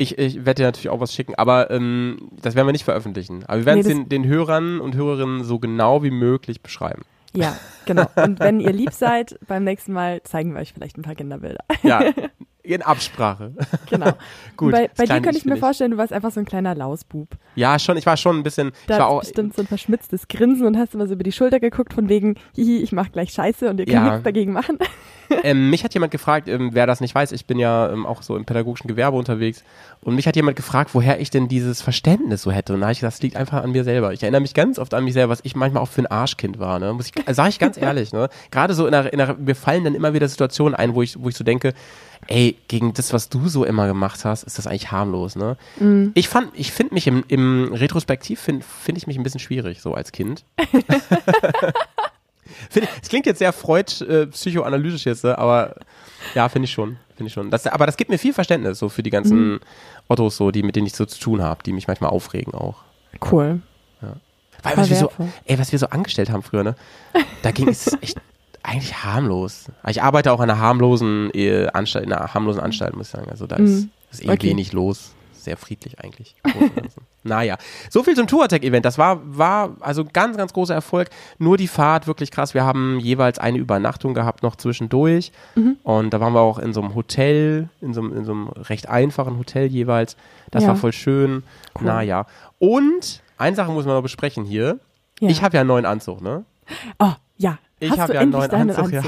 ich, 0.00 0.18
ich 0.18 0.46
werde 0.46 0.62
dir 0.62 0.66
natürlich 0.66 0.88
auch 0.88 1.00
was 1.00 1.14
schicken, 1.14 1.34
aber 1.34 1.70
ähm, 1.70 2.30
das 2.40 2.54
werden 2.54 2.66
wir 2.66 2.72
nicht 2.72 2.84
veröffentlichen. 2.84 3.44
Aber 3.46 3.58
wir 3.58 3.66
werden 3.66 3.80
es 3.80 3.86
den, 3.86 4.08
den 4.08 4.26
Hörern 4.26 4.80
und 4.80 4.94
Hörerinnen 4.94 5.44
so 5.44 5.58
genau 5.58 6.02
wie 6.02 6.10
möglich 6.10 6.62
beschreiben. 6.62 7.02
Ja, 7.34 7.56
genau. 7.84 8.06
Und 8.16 8.40
wenn 8.40 8.60
ihr 8.60 8.72
lieb 8.72 8.92
seid, 8.92 9.38
beim 9.46 9.62
nächsten 9.62 9.92
Mal 9.92 10.22
zeigen 10.22 10.54
wir 10.54 10.60
euch 10.60 10.72
vielleicht 10.72 10.96
ein 10.96 11.02
paar 11.02 11.14
Kinderbilder. 11.14 11.64
Ja, 11.82 12.02
in 12.62 12.82
Absprache. 12.82 13.52
Genau. 13.88 14.12
Gut. 14.56 14.72
bei 14.72 14.88
bei 14.96 15.04
dir 15.04 15.20
könnte 15.20 15.38
ich 15.38 15.44
mir 15.44 15.56
vorstellen, 15.56 15.90
du 15.90 15.96
warst 15.96 16.12
einfach 16.12 16.30
so 16.30 16.38
ein 16.38 16.46
kleiner 16.46 16.74
Lausbub. 16.74 17.28
Ja, 17.56 17.78
schon. 17.78 17.96
Ich 17.96 18.06
war 18.06 18.16
schon 18.16 18.36
ein 18.38 18.42
bisschen. 18.42 18.70
Da 18.86 18.94
ich 18.94 19.00
war 19.00 19.06
hast 19.06 19.12
auch, 19.12 19.20
bestimmt 19.20 19.56
so 19.56 19.62
ein 19.62 19.66
verschmitztes 19.66 20.28
Grinsen 20.28 20.66
und 20.66 20.76
hast 20.76 20.94
immer 20.94 21.06
so 21.08 21.14
über 21.14 21.24
die 21.24 21.32
Schulter 21.32 21.58
geguckt 21.58 21.92
von 21.92 22.08
wegen, 22.08 22.36
hihi, 22.54 22.78
ich 22.78 22.92
mach 22.92 23.10
gleich 23.10 23.30
Scheiße 23.30 23.68
und 23.68 23.78
ihr 23.80 23.86
könnt 23.86 23.94
Ja. 23.96 24.04
nichts 24.10 24.22
dagegen 24.22 24.52
machen. 24.52 24.78
ähm, 25.42 25.70
mich 25.70 25.82
hat 25.82 25.94
jemand 25.94 26.12
gefragt, 26.12 26.48
ähm, 26.48 26.70
wer 26.72 26.86
das 26.86 27.00
nicht 27.00 27.14
weiß, 27.14 27.32
ich 27.32 27.46
bin 27.46 27.58
ja 27.58 27.90
ähm, 27.90 28.06
auch 28.06 28.22
so 28.22 28.36
im 28.36 28.44
pädagogischen 28.44 28.88
Gewerbe 28.88 29.16
unterwegs 29.16 29.64
und 30.02 30.14
mich 30.14 30.26
hat 30.28 30.36
jemand 30.36 30.56
gefragt, 30.56 30.90
woher 30.94 31.20
ich 31.20 31.30
denn 31.30 31.48
dieses 31.48 31.82
Verständnis 31.82 32.42
so 32.42 32.52
hätte 32.52 32.74
und 32.74 32.80
da 32.80 32.86
habe 32.86 32.92
ich 32.92 33.00
gesagt, 33.00 33.14
das 33.14 33.22
liegt 33.22 33.36
einfach 33.36 33.62
an 33.62 33.72
mir 33.72 33.84
selber. 33.84 34.12
Ich 34.12 34.22
erinnere 34.22 34.40
mich 34.40 34.54
ganz 34.54 34.78
oft 34.78 34.92
an 34.94 35.04
mich 35.04 35.14
selber, 35.14 35.32
was 35.32 35.40
ich 35.42 35.56
manchmal 35.56 35.82
auch 35.82 35.88
für 35.88 36.02
ein 36.02 36.06
Arschkind 36.06 36.58
war, 36.58 36.78
ne? 36.78 36.92
Muss 36.92 37.06
ich, 37.14 37.34
sage 37.34 37.48
ich 37.48 37.58
ganz 37.58 37.76
ehrlich, 37.76 38.12
ne? 38.12 38.28
Gerade 38.50 38.74
so 38.74 38.86
in 38.86 38.92
der, 38.92 39.12
in 39.12 39.18
der, 39.18 39.34
mir 39.34 39.54
fallen 39.54 39.84
dann 39.84 39.94
immer 39.94 40.14
wieder 40.14 40.28
Situationen 40.28 40.74
ein, 40.74 40.94
wo 40.94 41.02
ich, 41.02 41.20
wo 41.22 41.28
ich 41.28 41.36
so 41.36 41.44
denke, 41.44 41.74
ey, 42.26 42.49
gegen 42.68 42.92
das, 42.92 43.12
was 43.12 43.28
du 43.28 43.48
so 43.48 43.64
immer 43.64 43.86
gemacht 43.86 44.24
hast, 44.24 44.42
ist 44.44 44.58
das 44.58 44.66
eigentlich 44.66 44.90
harmlos, 44.90 45.36
ne? 45.36 45.56
Ich 46.14 46.28
fand, 46.28 46.50
ich 46.54 46.72
finde 46.72 46.94
mich 46.94 47.06
im, 47.06 47.24
im 47.28 47.72
Retrospektiv 47.72 48.40
finde 48.40 48.64
find 48.64 48.98
ich 48.98 49.06
mich 49.06 49.16
ein 49.16 49.22
bisschen 49.22 49.40
schwierig, 49.40 49.80
so 49.80 49.94
als 49.94 50.12
Kind. 50.12 50.44
Es 53.02 53.08
klingt 53.08 53.26
jetzt 53.26 53.38
sehr 53.38 53.52
Freud 53.52 54.04
äh, 54.04 54.26
psychoanalytisch 54.26 55.06
jetzt, 55.06 55.24
ne? 55.24 55.38
aber 55.38 55.76
ja, 56.34 56.48
finde 56.48 56.66
ich 56.66 56.72
schon, 56.72 56.98
finde 57.16 57.28
ich 57.28 57.32
schon. 57.32 57.50
Das, 57.50 57.66
aber 57.66 57.86
das 57.86 57.96
gibt 57.96 58.10
mir 58.10 58.18
viel 58.18 58.32
Verständnis 58.34 58.78
so 58.78 58.88
für 58.88 59.02
die 59.02 59.10
ganzen 59.10 59.52
Mhm. 59.52 59.60
Ottos 60.08 60.36
so, 60.36 60.50
die 60.50 60.62
mit 60.62 60.76
denen 60.76 60.86
ich 60.86 60.94
so 60.94 61.06
zu 61.06 61.18
tun 61.18 61.42
habe, 61.42 61.62
die 61.62 61.72
mich 61.72 61.86
manchmal 61.86 62.10
aufregen 62.10 62.52
auch. 62.52 62.82
Cool. 63.30 63.62
Weil 64.62 64.74
Voll 64.74 64.82
was 64.82 64.90
wir 64.90 64.96
so, 64.96 65.10
ey, 65.46 65.58
was 65.58 65.72
wir 65.72 65.78
so 65.78 65.86
angestellt 65.86 66.30
haben 66.30 66.42
früher, 66.42 66.62
ne? 66.62 66.74
Da 67.42 67.50
ging 67.50 67.68
es 67.68 67.90
echt 68.02 68.18
eigentlich 68.62 69.02
harmlos. 69.04 69.66
Ich 69.88 70.02
arbeite 70.02 70.32
auch 70.32 70.40
an 70.40 70.50
einer 70.50 70.60
harmlosen 70.60 71.30
äh, 71.34 71.68
Anstalt, 71.72 72.04
in 72.06 72.12
einer 72.12 72.32
harmlosen 72.34 72.60
Anstalt, 72.60 72.94
muss 72.96 73.06
ich 73.06 73.12
sagen. 73.12 73.30
Also 73.30 73.46
da 73.46 73.56
ist, 73.56 73.84
Mhm. 73.84 73.90
ist 74.10 74.24
eh 74.24 74.30
Okay. 74.30 74.48
wenig 74.50 74.72
los. 74.72 75.14
Sehr 75.32 75.56
friedlich 75.56 75.98
eigentlich. 76.00 76.34
naja, 77.22 77.56
so 77.88 78.02
viel 78.02 78.14
zum 78.14 78.26
Tourtech-Event. 78.26 78.84
Das 78.84 78.98
war, 78.98 79.20
war 79.24 79.74
also 79.80 80.04
ganz, 80.04 80.36
ganz 80.36 80.52
großer 80.52 80.74
Erfolg. 80.74 81.08
Nur 81.38 81.56
die 81.56 81.66
Fahrt 81.68 82.06
wirklich 82.06 82.30
krass. 82.30 82.52
Wir 82.52 82.64
haben 82.64 83.00
jeweils 83.00 83.38
eine 83.38 83.56
Übernachtung 83.56 84.12
gehabt 84.12 84.42
noch 84.42 84.56
zwischendurch. 84.56 85.32
Mhm. 85.54 85.78
Und 85.82 86.10
da 86.12 86.20
waren 86.20 86.34
wir 86.34 86.40
auch 86.40 86.58
in 86.58 86.74
so 86.74 86.82
einem 86.82 86.94
Hotel, 86.94 87.70
in 87.80 87.94
so 87.94 88.02
einem, 88.02 88.14
in 88.18 88.24
so 88.26 88.32
einem 88.32 88.48
recht 88.48 88.90
einfachen 88.90 89.38
Hotel 89.38 89.66
jeweils. 89.68 90.16
Das 90.50 90.62
Ja. 90.64 90.70
war 90.70 90.76
voll 90.76 90.92
schön. 90.92 91.42
Cool. 91.78 91.86
Naja. 91.86 92.26
Und 92.58 93.22
eine 93.38 93.56
Sache 93.56 93.72
muss 93.72 93.86
man 93.86 93.94
noch 93.94 94.02
besprechen 94.02 94.44
hier. 94.44 94.78
Ja. 95.20 95.30
Ich 95.30 95.42
habe 95.42 95.54
ja 95.56 95.62
einen 95.62 95.68
neuen 95.68 95.86
Anzug, 95.86 96.20
ne? 96.20 96.44
Oh, 96.98 97.12
ja. 97.38 97.58
Ich 97.80 97.90
Hast 97.90 97.98
hab 97.98 98.06
du 98.08 98.14
ja 98.14 98.20
einen 98.20 98.30
neuen 98.30 98.50
deinen 98.50 98.70
Anzug, 98.70 98.92
ja. 98.92 99.02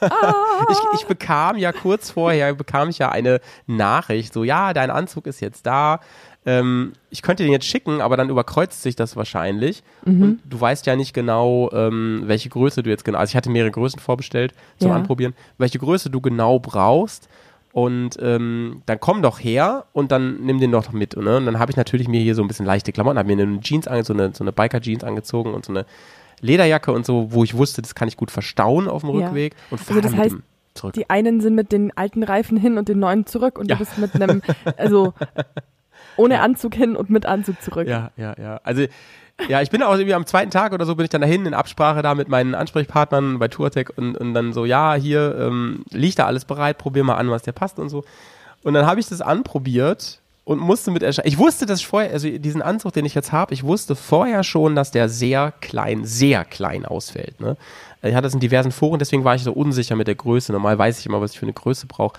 ich, 0.70 1.00
ich 1.00 1.06
bekam 1.06 1.56
ja 1.56 1.72
kurz 1.72 2.10
vorher, 2.10 2.54
bekam 2.54 2.88
ich 2.88 2.98
ja 2.98 3.10
eine 3.10 3.40
Nachricht, 3.66 4.32
so, 4.32 4.44
ja, 4.44 4.72
dein 4.72 4.90
Anzug 4.90 5.26
ist 5.26 5.40
jetzt 5.40 5.66
da. 5.66 6.00
Ähm, 6.46 6.92
ich 7.10 7.22
könnte 7.22 7.42
den 7.42 7.52
jetzt 7.52 7.66
schicken, 7.66 8.00
aber 8.00 8.16
dann 8.16 8.30
überkreuzt 8.30 8.82
sich 8.82 8.94
das 8.96 9.16
wahrscheinlich. 9.16 9.82
Und 10.04 10.40
du 10.48 10.60
weißt 10.60 10.86
ja 10.86 10.94
nicht 10.94 11.14
genau, 11.14 11.70
ähm, 11.72 12.22
welche 12.26 12.48
Größe 12.48 12.82
du 12.82 12.90
jetzt 12.90 13.04
genau, 13.04 13.18
also 13.18 13.30
ich 13.30 13.36
hatte 13.36 13.50
mehrere 13.50 13.72
Größen 13.72 13.98
vorbestellt 13.98 14.54
zum 14.78 14.90
Ja. 14.90 14.96
Anprobieren, 14.96 15.34
welche 15.58 15.78
Größe 15.78 16.10
du 16.10 16.20
genau 16.20 16.58
brauchst. 16.60 17.28
Und 17.72 18.16
ähm, 18.22 18.82
dann 18.86 18.98
komm 18.98 19.20
doch 19.20 19.38
her 19.40 19.84
und 19.92 20.10
dann 20.10 20.40
nimm 20.40 20.58
den 20.58 20.72
doch 20.72 20.90
mit. 20.90 21.16
Ne? 21.16 21.36
Und 21.36 21.46
dann 21.46 21.58
habe 21.58 21.70
ich 21.70 21.76
natürlich 21.76 22.08
mir 22.08 22.20
hier 22.20 22.34
so 22.34 22.42
ein 22.42 22.48
bisschen 22.48 22.66
leichte 22.66 22.92
Klamotten, 22.92 23.18
habe 23.18 23.34
mir 23.34 23.42
eine 23.42 23.60
Jeans 23.60 23.86
ange 23.86 24.04
so 24.04 24.14
eine, 24.14 24.32
so 24.34 24.42
eine 24.42 24.52
Biker-Jeans 24.52 25.04
angezogen 25.04 25.52
und 25.52 25.66
so 25.66 25.72
eine 25.72 25.84
Lederjacke 26.42 26.92
und 26.92 27.04
so, 27.06 27.32
wo 27.32 27.44
ich 27.44 27.54
wusste, 27.56 27.82
das 27.82 27.94
kann 27.94 28.08
ich 28.08 28.16
gut 28.16 28.30
verstauen 28.30 28.88
auf 28.88 29.02
dem 29.02 29.10
Ja. 29.18 29.26
Rückweg 29.26 29.54
und 29.70 29.78
Also 29.80 29.84
fahre 29.92 30.00
das 30.00 30.10
dann 30.12 30.18
mit 30.18 30.24
heißt, 30.26 30.36
dem 30.36 30.42
zurück. 30.74 30.92
Die 30.94 31.10
einen 31.10 31.40
sind 31.40 31.54
mit 31.54 31.72
den 31.72 31.96
alten 31.96 32.22
Reifen 32.22 32.56
hin 32.56 32.78
und 32.78 32.88
den 32.88 32.98
neuen 33.00 33.26
zurück 33.26 33.58
und 33.58 33.68
Ja. 33.68 33.76
du 33.76 33.80
bist 33.84 33.98
mit 33.98 34.14
einem, 34.14 34.42
also 34.76 35.12
ohne 36.16 36.40
Anzug 36.40 36.74
hin 36.74 36.96
und 36.96 37.10
mit 37.10 37.26
Anzug 37.26 37.60
zurück. 37.62 37.88
Ja, 37.88 38.10
ja, 38.16 38.34
ja. 38.40 38.60
Also 38.64 38.84
ja, 39.48 39.62
ich 39.62 39.70
bin 39.70 39.82
auch 39.84 39.92
irgendwie 39.92 40.14
am 40.14 40.26
zweiten 40.26 40.50
Tag 40.50 40.72
oder 40.72 40.84
so 40.84 40.96
bin 40.96 41.04
ich 41.04 41.10
dann 41.10 41.20
dahin 41.20 41.46
in 41.46 41.54
Absprache 41.54 42.02
da 42.02 42.14
mit 42.16 42.28
meinen 42.28 42.56
Ansprechpartnern 42.56 43.38
bei 43.38 43.46
Tourtech 43.48 43.96
und, 43.96 44.16
und 44.16 44.34
dann 44.34 44.52
so, 44.52 44.64
ja, 44.64 44.94
hier 44.94 45.36
ähm, 45.38 45.84
liegt 45.90 46.18
da 46.18 46.26
alles 46.26 46.44
bereit, 46.44 46.76
probier 46.78 47.04
mal 47.04 47.14
an, 47.16 47.30
was 47.30 47.42
dir 47.42 47.52
passt 47.52 47.78
und 47.78 47.88
so. 47.88 48.04
Und 48.64 48.74
dann 48.74 48.84
habe 48.86 48.98
ich 48.98 49.08
das 49.08 49.20
anprobiert 49.20 50.20
und 50.48 50.60
musste 50.60 50.90
mit 50.90 51.02
erscheinen. 51.02 51.28
Ich 51.28 51.36
wusste, 51.36 51.70
ich 51.70 51.86
vorher, 51.86 52.10
also 52.10 52.26
diesen 52.26 52.62
Anzug, 52.62 52.94
den 52.94 53.04
ich 53.04 53.14
jetzt 53.14 53.32
habe, 53.32 53.52
ich 53.52 53.64
wusste 53.64 53.94
vorher 53.94 54.42
schon, 54.42 54.74
dass 54.74 54.90
der 54.90 55.10
sehr 55.10 55.52
klein, 55.60 56.06
sehr 56.06 56.46
klein 56.46 56.86
ausfällt. 56.86 57.38
Ne? 57.38 57.58
Ich 58.00 58.14
hatte 58.14 58.22
das 58.22 58.32
in 58.32 58.40
diversen 58.40 58.72
Foren, 58.72 58.98
deswegen 58.98 59.24
war 59.24 59.34
ich 59.34 59.42
so 59.42 59.52
unsicher 59.52 59.94
mit 59.94 60.06
der 60.06 60.14
Größe. 60.14 60.52
Normal 60.52 60.78
weiß 60.78 61.00
ich 61.00 61.04
immer, 61.04 61.20
was 61.20 61.32
ich 61.32 61.38
für 61.38 61.44
eine 61.44 61.52
Größe 61.52 61.86
brauche. 61.86 62.18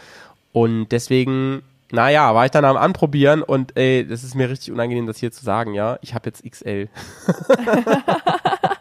Und 0.51 0.89
deswegen, 0.89 1.63
naja, 1.89 2.35
war 2.35 2.45
ich 2.45 2.51
dann 2.51 2.65
am 2.65 2.77
Anprobieren 2.77 3.41
und 3.41 3.75
ey, 3.75 4.05
das 4.07 4.23
ist 4.23 4.35
mir 4.35 4.47
richtig 4.47 4.71
unangenehm, 4.71 5.07
das 5.07 5.17
hier 5.17 5.31
zu 5.31 5.43
sagen, 5.43 5.73
ja. 5.73 5.97
Ich 6.03 6.13
habe 6.13 6.29
jetzt 6.29 6.43
XL. 6.47 6.87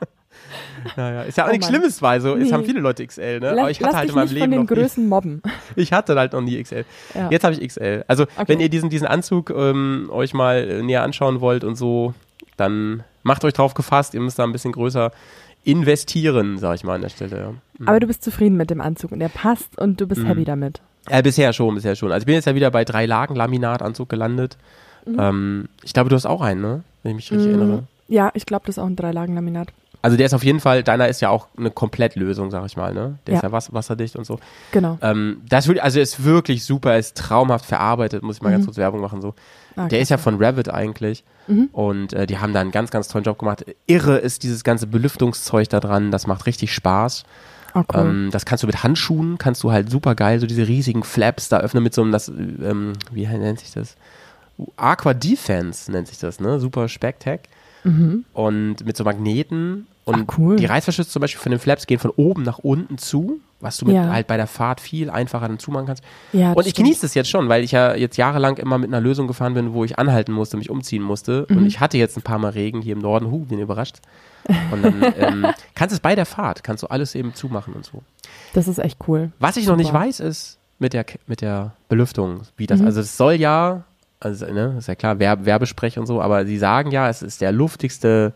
naja, 0.96 1.22
ist 1.22 1.36
ja 1.38 1.44
auch 1.44 1.48
Oh 1.48 1.52
nichts 1.52 1.66
Mann. 1.66 1.74
Schlimmes, 1.76 2.02
weil 2.02 2.20
so, 2.20 2.34
es 2.36 2.44
Nee. 2.48 2.52
haben 2.52 2.64
viele 2.64 2.80
Leute 2.80 3.06
XL, 3.06 3.40
ne? 3.40 3.50
Lass, 3.50 3.58
Aber 3.58 3.70
ich 3.70 3.82
hatte 3.82 3.96
halt 3.96 4.08
in 4.10 4.14
meinem 4.14 4.28
Leben 4.32 4.40
von 4.40 4.50
den 4.50 4.66
Größen 4.66 5.08
mobben. 5.08 5.42
ich 5.76 5.92
hatte 5.92 6.14
halt 6.16 6.32
noch 6.32 6.40
nie 6.40 6.62
XL. 6.62 6.84
Ja. 7.14 7.30
Jetzt 7.30 7.44
habe 7.44 7.54
ich 7.54 7.66
XL. 7.68 8.04
Also, 8.08 8.24
Okay. 8.24 8.44
wenn 8.48 8.60
ihr 8.60 8.68
diesen, 8.68 8.90
diesen 8.90 9.06
Anzug 9.06 9.50
ähm, 9.50 10.08
euch 10.12 10.34
mal 10.34 10.56
äh, 10.68 10.82
näher 10.82 11.02
anschauen 11.02 11.40
wollt 11.40 11.64
und 11.64 11.76
so, 11.76 12.14
dann 12.56 13.02
macht 13.22 13.44
euch 13.44 13.52
drauf 13.52 13.74
gefasst, 13.74 14.14
ihr 14.14 14.20
müsst 14.20 14.38
da 14.38 14.44
ein 14.44 14.52
bisschen 14.52 14.72
größer 14.72 15.12
investieren, 15.72 16.58
sag 16.58 16.76
ich 16.76 16.84
mal 16.84 16.94
an 16.94 17.02
der 17.02 17.08
Stelle. 17.08 17.36
Ja. 17.38 17.52
Aber 17.86 18.00
du 18.00 18.06
bist 18.06 18.22
zufrieden 18.24 18.56
mit 18.56 18.70
dem 18.70 18.80
Anzug 18.80 19.12
und 19.12 19.18
der 19.20 19.28
passt 19.28 19.78
und 19.78 20.00
du 20.00 20.06
bist 20.06 20.22
Mhm. 20.22 20.26
happy 20.26 20.44
damit. 20.44 20.80
Äh, 21.06 21.22
bisher 21.22 21.52
schon, 21.52 21.74
bisher 21.74 21.94
schon. 21.96 22.10
Also 22.12 22.22
ich 22.22 22.26
bin 22.26 22.34
jetzt 22.34 22.46
ja 22.46 22.54
wieder 22.54 22.70
bei 22.70 22.84
drei 22.84 23.06
Lagen 23.06 23.34
Laminatanzug 23.34 24.08
gelandet. 24.08 24.56
Ähm, 25.06 25.68
ich 25.82 25.92
glaube, 25.94 26.10
du 26.10 26.16
hast 26.16 26.26
auch 26.26 26.42
einen, 26.42 26.60
ne? 26.60 26.82
Wenn 27.02 27.12
ich 27.12 27.16
mich 27.16 27.32
richtig 27.32 27.54
Mhm. 27.54 27.60
erinnere. 27.60 27.82
Ja, 28.08 28.30
ich 28.34 28.44
glaube, 28.46 28.66
das 28.66 28.76
ist 28.76 28.82
auch 28.82 28.86
ein 28.86 28.96
Dreilagen-Laminat. 28.96 29.68
Also 30.00 30.16
der 30.16 30.26
ist 30.26 30.34
auf 30.34 30.44
jeden 30.44 30.60
Fall, 30.60 30.82
deiner 30.84 31.08
ist 31.08 31.20
ja 31.20 31.28
auch 31.28 31.48
eine 31.56 31.70
Komplettlösung, 31.72 32.50
sag 32.52 32.64
ich 32.66 32.76
mal, 32.76 32.94
ne? 32.94 33.18
Der 33.26 33.34
ist 33.34 33.42
Ja. 33.42 33.48
ja 33.48 33.52
was, 33.52 33.72
wasserdicht 33.72 34.14
und 34.16 34.24
so. 34.24 34.38
Genau. 34.70 34.96
Ähm, 35.02 35.42
das 35.48 35.66
will, 35.66 35.80
also 35.80 35.98
ist 35.98 36.22
wirklich 36.24 36.64
super, 36.64 36.96
ist 36.98 37.16
traumhaft 37.16 37.66
verarbeitet, 37.66 38.22
muss 38.22 38.36
ich 38.36 38.42
mal 38.42 38.52
ganz 38.52 38.64
kurz 38.64 38.76
Werbung 38.76 39.00
machen 39.00 39.20
so. 39.20 39.34
Ah, 39.74 39.88
Der 39.88 40.00
ist 40.00 40.08
ja 40.10 40.16
von 40.18 40.36
Revit 40.36 40.68
eigentlich. 40.68 41.24
Mhm. 41.48 41.68
Und 41.72 42.12
äh, 42.12 42.26
die 42.26 42.38
haben 42.38 42.52
da 42.52 42.60
einen 42.60 42.70
ganz, 42.70 42.90
ganz 42.90 43.08
tollen 43.08 43.24
Job 43.24 43.38
gemacht. 43.38 43.64
Irre 43.86 44.18
ist 44.18 44.42
dieses 44.44 44.62
ganze 44.64 44.86
Belüftungszeug 44.86 45.68
da 45.68 45.80
dran, 45.80 46.10
das 46.12 46.26
macht 46.28 46.46
richtig 46.46 46.72
Spaß. 46.72 47.24
Oh, 47.74 47.82
cool. 47.94 48.00
Ähm, 48.00 48.28
das 48.30 48.44
kannst 48.46 48.62
du 48.62 48.66
mit 48.68 48.82
Handschuhen, 48.82 49.36
kannst 49.38 49.62
du 49.62 49.72
halt 49.72 49.90
super 49.90 50.14
geil, 50.14 50.38
so 50.40 50.46
diese 50.46 50.66
riesigen 50.68 51.02
Flaps 51.02 51.48
da 51.48 51.58
öffnen 51.58 51.82
mit 51.82 51.92
so 51.94 52.02
einem, 52.02 52.12
das, 52.12 52.28
ähm, 52.28 52.92
wie 53.12 53.26
nennt 53.26 53.60
sich 53.60 53.72
das? 53.72 53.96
Aqua 54.76 55.14
Defense 55.14 55.90
nennt 55.90 56.08
sich 56.08 56.18
das, 56.18 56.40
ne? 56.40 56.58
Super 56.60 56.88
Spectac. 56.88 57.40
Und 57.84 58.84
mit 58.84 58.96
so 58.96 59.04
Magneten. 59.04 59.86
Und 60.04 60.16
Mhm. 60.16 60.24
Ach, 60.30 60.38
cool. 60.38 60.56
die 60.56 60.64
Reißverschlüsse 60.64 61.10
zum 61.10 61.20
Beispiel 61.20 61.40
von 61.40 61.50
den 61.50 61.58
Flaps 61.60 61.86
gehen 61.86 61.98
von 61.98 62.10
oben 62.12 62.42
nach 62.42 62.58
unten 62.58 62.96
zu, 62.96 63.40
was 63.60 63.76
du 63.76 63.84
mit 63.84 63.94
Ja. 63.94 64.10
halt 64.10 64.26
bei 64.26 64.38
der 64.38 64.46
Fahrt 64.46 64.80
viel 64.80 65.10
einfacher 65.10 65.48
dann 65.48 65.58
zumachen 65.58 65.86
kannst. 65.86 66.02
ja, 66.32 66.48
Und 66.50 66.58
das 66.58 66.66
ich 66.66 66.72
stimmt. 66.72 66.86
genieße 66.86 67.04
es 67.04 67.12
jetzt 67.14 67.28
schon, 67.28 67.50
weil 67.50 67.62
ich 67.62 67.72
ja 67.72 67.94
jetzt 67.94 68.16
jahrelang 68.16 68.56
immer 68.56 68.78
mit 68.78 68.88
einer 68.88 69.02
Lösung 69.02 69.26
gefahren 69.26 69.52
bin, 69.52 69.74
wo 69.74 69.84
ich 69.84 69.98
anhalten 69.98 70.32
musste, 70.32 70.56
mich 70.56 70.70
umziehen 70.70 71.02
musste. 71.02 71.44
Mhm. 71.50 71.58
Und 71.58 71.66
ich 71.66 71.78
hatte 71.80 71.98
jetzt 71.98 72.16
ein 72.16 72.22
paar 72.22 72.38
Mal 72.38 72.50
Regen 72.52 72.80
hier 72.80 72.94
im 72.94 73.00
Norden, 73.00 73.30
huh, 73.30 73.40
bin 73.44 73.58
überrascht. 73.58 73.96
Und 74.70 74.82
dann 74.82 75.02
ähm, 75.18 75.46
kannst 75.74 75.92
du 75.92 75.96
es 75.96 76.00
bei 76.00 76.14
der 76.14 76.24
Fahrt, 76.24 76.64
kannst 76.64 76.84
du 76.84 76.86
alles 76.86 77.14
eben 77.14 77.34
zumachen 77.34 77.74
und 77.74 77.84
so. 77.84 78.02
Das 78.54 78.66
ist 78.66 78.78
echt 78.78 78.96
cool. 79.08 79.32
Was 79.40 79.58
ich 79.58 79.66
noch 79.66 79.76
nicht 79.76 79.88
Super. 79.88 80.00
weiß, 80.00 80.20
ist 80.20 80.56
mit 80.78 80.94
der, 80.94 81.04
mit 81.26 81.42
der 81.42 81.74
Belüftung, 81.90 82.42
wie 82.56 82.62
Mhm. 82.62 82.66
das, 82.68 82.80
also 82.80 83.00
es 83.00 83.16
soll 83.18 83.34
ja, 83.34 83.82
also 84.20 84.46
ne, 84.46 84.76
ist 84.78 84.88
ja 84.88 84.94
klar, 84.94 85.18
Werb, 85.18 85.44
Werbesprech 85.44 85.98
und 85.98 86.06
so, 86.06 86.20
aber 86.20 86.44
sie 86.46 86.58
sagen 86.58 86.90
ja, 86.90 87.08
es 87.08 87.22
ist 87.22 87.40
der 87.40 87.52
luftigste 87.52 88.32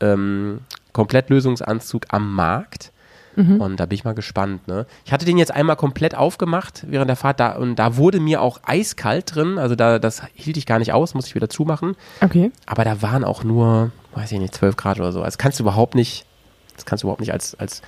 ähm, 0.00 0.60
Komplettlösungsanzug 0.92 2.06
am 2.08 2.34
Markt. 2.34 2.92
Mhm. 3.36 3.60
Und 3.60 3.76
da 3.78 3.86
bin 3.86 3.94
ich 3.94 4.04
mal 4.04 4.14
gespannt. 4.14 4.66
Ne? 4.66 4.84
Ich 5.04 5.12
hatte 5.12 5.24
den 5.24 5.38
jetzt 5.38 5.54
einmal 5.54 5.76
komplett 5.76 6.16
aufgemacht 6.16 6.84
während 6.88 7.08
der 7.08 7.16
Fahrt 7.16 7.38
da 7.38 7.52
und 7.52 7.76
da 7.76 7.96
wurde 7.96 8.18
mir 8.18 8.42
auch 8.42 8.58
eiskalt 8.64 9.32
drin. 9.34 9.58
Also 9.58 9.76
da 9.76 10.00
das 10.00 10.22
hielt 10.34 10.56
ich 10.56 10.66
gar 10.66 10.80
nicht 10.80 10.92
aus, 10.92 11.14
musste 11.14 11.28
ich 11.28 11.34
wieder 11.36 11.48
zumachen. 11.48 11.94
Okay. 12.20 12.50
Aber 12.66 12.84
da 12.84 13.00
waren 13.00 13.22
auch 13.22 13.44
nur, 13.44 13.92
weiß 14.14 14.32
ich 14.32 14.40
nicht, 14.40 14.54
12 14.54 14.76
Grad 14.76 14.98
oder 14.98 15.12
so. 15.12 15.22
Also 15.22 15.36
kannst 15.38 15.60
du 15.60 15.62
überhaupt 15.62 15.94
nicht, 15.94 16.26
das 16.74 16.84
kannst 16.84 17.04
du 17.04 17.06
überhaupt 17.06 17.20
nicht 17.20 17.32
als, 17.32 17.54
als 17.54 17.82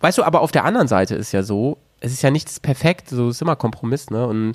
Weißt 0.00 0.16
du, 0.18 0.24
aber 0.24 0.40
auf 0.40 0.50
der 0.50 0.64
anderen 0.64 0.88
Seite 0.88 1.14
ist 1.14 1.32
ja 1.32 1.42
so, 1.42 1.76
es 2.00 2.12
ist 2.12 2.22
ja 2.22 2.30
nichts 2.30 2.58
perfekt, 2.58 3.08
so 3.10 3.28
ist 3.28 3.42
immer 3.42 3.56
Kompromiss, 3.56 4.10
ne? 4.10 4.26
Und 4.26 4.54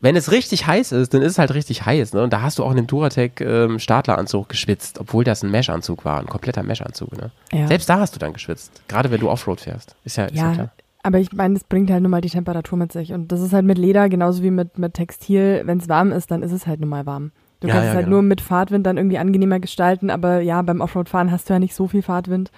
wenn 0.00 0.16
es 0.16 0.30
richtig 0.32 0.66
heiß 0.66 0.92
ist, 0.92 1.12
dann 1.14 1.22
ist 1.22 1.32
es 1.32 1.38
halt 1.38 1.52
richtig 1.54 1.84
heiß, 1.84 2.14
ne? 2.14 2.22
Und 2.22 2.32
da 2.32 2.42
hast 2.42 2.58
du 2.58 2.64
auch 2.64 2.70
in 2.70 2.76
dem 2.76 2.86
Duratec 2.86 3.40
ähm, 3.40 3.78
Startleranzug 3.78 4.48
geschwitzt, 4.48 4.98
obwohl 4.98 5.24
das 5.24 5.42
ein 5.42 5.50
Meshanzug 5.50 6.04
war, 6.04 6.20
ein 6.20 6.26
kompletter 6.26 6.62
Meshanzug, 6.62 7.12
ne? 7.16 7.30
Ja. 7.52 7.66
Selbst 7.66 7.88
da 7.88 8.00
hast 8.00 8.14
du 8.14 8.18
dann 8.18 8.32
geschwitzt, 8.32 8.82
gerade 8.88 9.10
wenn 9.10 9.20
du 9.20 9.28
Offroad 9.30 9.60
fährst. 9.60 9.96
Ist 10.04 10.16
ja, 10.16 10.24
ist 10.24 10.36
ja, 10.36 10.48
Ja, 10.48 10.52
klar. 10.54 10.70
aber 11.02 11.18
ich 11.18 11.32
meine, 11.32 11.54
das 11.54 11.64
bringt 11.64 11.90
halt 11.90 12.02
nun 12.02 12.10
mal 12.10 12.20
die 12.20 12.30
Temperatur 12.30 12.78
mit 12.78 12.92
sich. 12.92 13.12
Und 13.12 13.30
das 13.32 13.40
ist 13.40 13.52
halt 13.52 13.64
mit 13.66 13.78
Leder 13.78 14.08
genauso 14.08 14.42
wie 14.42 14.50
mit, 14.50 14.78
mit 14.78 14.94
Textil. 14.94 15.62
Wenn 15.64 15.78
es 15.78 15.88
warm 15.88 16.12
ist, 16.12 16.30
dann 16.30 16.42
ist 16.42 16.52
es 16.52 16.66
halt 16.66 16.80
nun 16.80 16.88
mal 16.88 17.04
warm. 17.06 17.32
Du 17.60 17.68
Ja, 17.68 17.74
kannst 17.74 17.84
ja, 17.86 17.90
es 17.90 17.96
halt 17.96 18.06
genau. 18.06 18.16
nur 18.16 18.22
mit 18.22 18.40
Fahrtwind 18.40 18.86
dann 18.86 18.96
irgendwie 18.96 19.18
angenehmer 19.18 19.60
gestalten, 19.60 20.08
aber 20.08 20.40
ja, 20.40 20.62
beim 20.62 20.80
Offroad-Fahren 20.80 21.30
hast 21.30 21.50
du 21.50 21.52
ja 21.52 21.58
nicht 21.58 21.74
so 21.74 21.88
viel 21.88 22.00
Fahrtwind. 22.02 22.50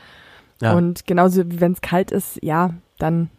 Ja. 0.60 0.74
Und 0.74 1.08
genauso 1.08 1.50
wie 1.50 1.60
wenn 1.60 1.72
es 1.72 1.80
kalt 1.80 2.12
ist, 2.12 2.38
ja, 2.40 2.70
dann 3.00 3.30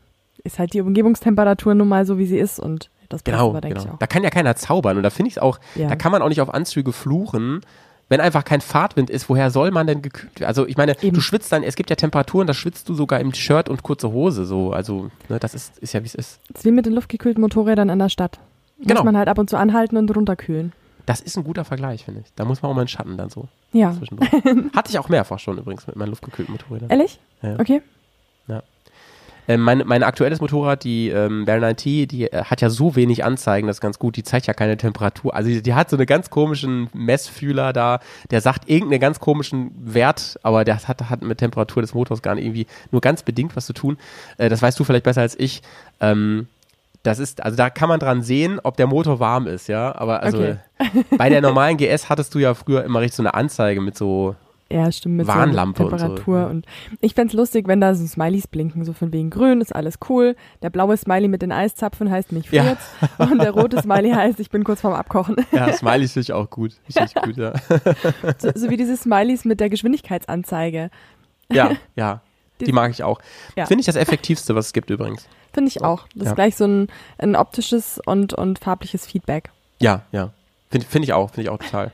ist 0.43 0.59
halt 0.59 0.73
die 0.73 0.81
Umgebungstemperatur 0.81 1.73
nun 1.73 1.87
mal 1.87 2.05
so, 2.05 2.17
wie 2.17 2.25
sie 2.25 2.37
ist. 2.37 2.59
Und 2.59 2.89
das 3.13 3.23
Genau, 3.23 3.49
aber, 3.49 3.61
genau. 3.61 3.95
Da 3.99 4.07
kann 4.07 4.23
ja 4.23 4.29
keiner 4.29 4.55
zaubern 4.55 4.97
und 4.97 5.03
da 5.03 5.09
finde 5.09 5.29
ich 5.29 5.35
es 5.37 5.41
auch, 5.41 5.59
Ja. 5.75 5.87
da 5.87 5.95
kann 5.95 6.11
man 6.11 6.21
auch 6.21 6.29
nicht 6.29 6.41
auf 6.41 6.53
Anzüge 6.53 6.91
fluchen. 6.91 7.61
Wenn 8.09 8.19
einfach 8.19 8.43
kein 8.43 8.59
Fahrtwind 8.59 9.09
ist, 9.09 9.29
woher 9.29 9.49
soll 9.49 9.71
man 9.71 9.87
denn 9.87 10.01
gekühlt 10.01 10.39
werden? 10.41 10.47
Also 10.49 10.67
ich 10.67 10.75
meine, 10.75 11.01
Eben. 11.01 11.15
du 11.15 11.21
schwitzt 11.21 11.51
dann, 11.53 11.63
es 11.63 11.75
gibt 11.75 11.89
ja 11.89 11.95
Temperaturen, 11.95 12.45
da 12.47 12.53
schwitzt 12.53 12.89
du 12.89 12.93
sogar 12.93 13.19
im 13.21 13.33
Shirt 13.33 13.69
und 13.69 13.81
kurze 13.81 14.11
Hose 14.11 14.45
so. 14.45 14.73
Also 14.73 15.09
ne, 15.29 15.39
das 15.39 15.53
ist, 15.55 15.77
ist 15.79 15.93
ja 15.93 16.01
wie 16.03 16.07
es 16.07 16.13
ist. 16.13 16.39
Das 16.49 16.59
ist 16.61 16.65
wie 16.65 16.71
mit 16.71 16.85
den 16.85 16.93
luftgekühlten 16.93 17.41
Motorrädern 17.41 17.89
in 17.89 17.97
der 17.99 18.09
Stadt. 18.09 18.39
Genau. 18.79 18.95
Muss 19.01 19.05
man 19.05 19.17
halt 19.17 19.29
ab 19.29 19.37
und 19.39 19.49
zu 19.49 19.57
anhalten 19.57 19.95
und 19.97 20.13
runterkühlen. 20.15 20.73
Das 21.05 21.21
ist 21.21 21.37
ein 21.37 21.43
guter 21.45 21.63
Vergleich, 21.65 22.03
finde 22.05 22.21
ich. 22.21 22.27
Da 22.35 22.43
muss 22.45 22.61
man 22.61 22.71
auch 22.71 22.75
mal 22.75 22.81
einen 22.81 22.87
Schatten 22.89 23.17
dann 23.17 23.29
so 23.29 23.47
Ja. 23.71 23.95
Hatte 24.75 24.89
ich 24.89 24.99
auch 24.99 25.07
mehrfach 25.09 25.39
schon 25.39 25.57
übrigens 25.57 25.87
mit 25.87 25.95
meinen 25.95 26.09
luftgekühlten 26.09 26.51
Motorrädern. 26.53 26.89
Ehrlich? 26.89 27.19
Ja. 27.41 27.57
Okay. 27.59 27.81
Ähm, 29.47 29.61
mein, 29.61 29.83
mein 29.85 30.03
aktuelles 30.03 30.39
Motorrad, 30.39 30.83
die 30.83 31.09
ähm, 31.09 31.45
Bear 31.45 31.57
9T, 31.59 32.07
die 32.07 32.31
äh, 32.31 32.43
hat 32.45 32.61
ja 32.61 32.69
so 32.69 32.95
wenig 32.95 33.23
Anzeigen, 33.23 33.67
das 33.67 33.77
ist 33.77 33.81
ganz 33.81 33.99
gut. 33.99 34.15
Die 34.15 34.23
zeigt 34.23 34.47
ja 34.47 34.53
keine 34.53 34.77
Temperatur. 34.77 35.35
Also 35.35 35.49
die, 35.49 35.61
die 35.61 35.73
hat 35.73 35.89
so 35.89 35.97
einen 35.97 36.05
ganz 36.05 36.29
komischen 36.29 36.89
Messfühler 36.93 37.73
da, 37.73 37.99
der 38.31 38.41
sagt 38.41 38.69
irgendeinen 38.69 39.01
ganz 39.01 39.19
komischen 39.19 39.71
Wert, 39.77 40.39
aber 40.43 40.63
der 40.63 40.87
hat, 40.87 41.09
hat 41.09 41.21
mit 41.23 41.39
Temperatur 41.39 41.81
des 41.81 41.93
Motors 41.93 42.21
gar 42.21 42.35
nicht 42.35 42.45
irgendwie 42.45 42.67
nur 42.91 43.01
ganz 43.01 43.23
bedingt 43.23 43.55
was 43.55 43.65
zu 43.65 43.73
tun. 43.73 43.97
Äh, 44.37 44.49
das 44.49 44.61
weißt 44.61 44.79
du 44.79 44.83
vielleicht 44.83 45.03
besser 45.05 45.21
als 45.21 45.37
ich. 45.39 45.61
Ähm, 45.99 46.47
das 47.03 47.19
ist, 47.19 47.43
also 47.43 47.57
da 47.57 47.69
kann 47.69 47.89
man 47.89 47.99
dran 47.99 48.21
sehen, 48.21 48.61
ob 48.63 48.77
der 48.77 48.87
Motor 48.87 49.19
warm 49.19 49.45
ist, 49.45 49.67
ja. 49.67 49.93
Aber 49.95 50.23
also 50.23 50.37
Okay. 50.37 50.55
bei 51.17 51.29
der 51.29 51.41
normalen 51.41 51.77
GS 51.77 52.09
hattest 52.09 52.33
du 52.33 52.39
ja 52.39 52.53
früher 52.53 52.83
immer 52.83 53.01
richtig 53.01 53.17
so 53.17 53.23
eine 53.23 53.33
Anzeige 53.33 53.81
mit 53.81 53.97
so 53.97 54.35
Ja, 54.71 54.91
stimmt. 54.91 55.17
Mit 55.17 55.27
Warnlampe 55.27 55.83
so 55.83 55.89
und 55.89 55.99
so. 55.99 56.05
Temperatur 56.07 56.47
und, 56.49 56.65
ich 56.99 57.13
fänd's 57.13 57.33
lustig, 57.33 57.67
wenn 57.67 57.79
da 57.79 57.93
so 57.93 58.05
Smileys 58.07 58.47
blinken, 58.47 58.83
so 58.85 58.93
von 58.93 59.13
wegen 59.13 59.29
grün 59.29 59.61
ist 59.61 59.75
alles 59.75 59.99
cool. 60.09 60.35
Der 60.63 60.69
blaue 60.71 60.97
Smiley 60.97 61.27
mit 61.27 61.41
den 61.43 61.51
Eiszapfen 61.51 62.09
heißt 62.09 62.31
mich 62.31 62.49
Ja. 62.51 62.63
friert. 62.63 62.77
Und 63.31 63.39
der 63.41 63.51
rote 63.51 63.79
Smiley 63.81 64.11
heißt, 64.11 64.39
ich 64.39 64.49
bin 64.49 64.63
kurz 64.63 64.81
vorm 64.81 64.93
Abkochen. 64.95 65.35
Ja, 65.51 65.71
Smiley 65.73 66.07
finde 66.07 66.21
ich 66.21 66.33
auch 66.33 66.49
gut. 66.49 66.73
Finde 66.89 67.09
ich 67.15 67.21
gut, 67.21 67.37
ja. 67.37 67.53
So, 68.39 68.49
so 68.55 68.69
wie 68.69 68.77
diese 68.77 68.97
Smileys 68.97 69.45
mit 69.45 69.59
der 69.59 69.69
Geschwindigkeitsanzeige. 69.69 70.89
Ja, 71.51 71.71
ja. 71.95 72.21
Die 72.61 72.71
mag 72.71 72.91
ich 72.91 73.03
auch. 73.03 73.19
Ja. 73.55 73.65
Finde 73.65 73.81
ich 73.81 73.85
das 73.87 73.95
effektivste, 73.97 74.55
was 74.55 74.67
es 74.67 74.73
gibt 74.73 74.89
übrigens. 74.89 75.27
Finde 75.53 75.67
ich 75.69 75.83
auch. 75.83 76.07
Das 76.15 76.25
Ja. 76.25 76.29
ist 76.31 76.35
gleich 76.35 76.55
so 76.55 76.65
ein, 76.65 76.87
ein 77.17 77.35
optisches 77.35 77.99
und, 78.05 78.33
und 78.33 78.57
farbliches 78.59 79.05
Feedback. 79.05 79.51
Ja, 79.79 80.03
ja. 80.11 80.31
Finde 80.71 80.87
find 80.87 81.03
ich 81.05 81.13
auch, 81.13 81.29
finde 81.31 81.41
ich 81.43 81.49
auch 81.49 81.57
total. 81.59 81.91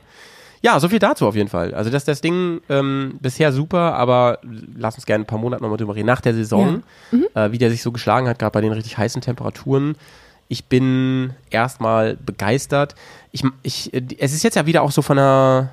Ja, 0.62 0.78
so 0.78 0.88
viel 0.90 0.98
dazu 0.98 1.26
auf 1.26 1.34
jeden 1.34 1.48
Fall. 1.48 1.72
Also 1.74 1.90
das, 1.90 2.04
das 2.04 2.20
Ding 2.20 2.60
ähm, 2.68 3.14
bisher 3.20 3.50
super, 3.52 3.94
aber 3.94 4.38
lass 4.76 4.96
uns 4.96 5.06
gerne 5.06 5.24
ein 5.24 5.26
paar 5.26 5.38
Monate 5.38 5.62
nochmal 5.62 5.78
drüber 5.78 5.94
reden. 5.94 6.06
Nach 6.06 6.20
der 6.20 6.34
Saison, 6.34 6.82
äh, 7.34 7.50
wie 7.52 7.58
der 7.58 7.70
sich 7.70 7.82
so 7.82 7.92
geschlagen 7.92 8.28
hat, 8.28 8.38
gerade 8.38 8.52
bei 8.52 8.60
den 8.60 8.72
richtig 8.72 8.98
heißen 8.98 9.22
Temperaturen. 9.22 9.96
Ich 10.48 10.66
bin 10.66 11.30
erstmal 11.48 12.16
begeistert. 12.16 12.94
Ich, 13.32 13.42
ich, 13.62 13.90
es 14.18 14.32
ist 14.34 14.42
jetzt 14.42 14.56
ja 14.56 14.66
wieder 14.66 14.82
auch 14.82 14.90
so 14.90 15.00
von 15.00 15.16
der, 15.16 15.70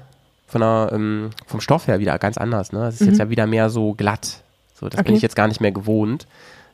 von 0.48 0.62
der, 0.62 0.92
ähm, 0.94 1.32
vom 1.48 1.60
Stoff 1.60 1.88
her 1.88 2.00
wieder 2.00 2.18
ganz 2.20 2.38
anders. 2.38 2.72
Ne? 2.72 2.86
Es 2.88 3.02
ist 3.02 3.08
jetzt 3.08 3.20
ja 3.20 3.30
wieder 3.30 3.46
mehr 3.48 3.70
so 3.70 3.94
glatt. 3.94 4.42
So, 4.80 4.88
das 4.88 4.98
bin 5.04 5.08
Okay. 5.08 5.16
ich 5.18 5.22
jetzt 5.24 5.36
gar 5.36 5.48
nicht 5.48 5.60
mehr 5.60 5.72
gewohnt. 5.72 6.28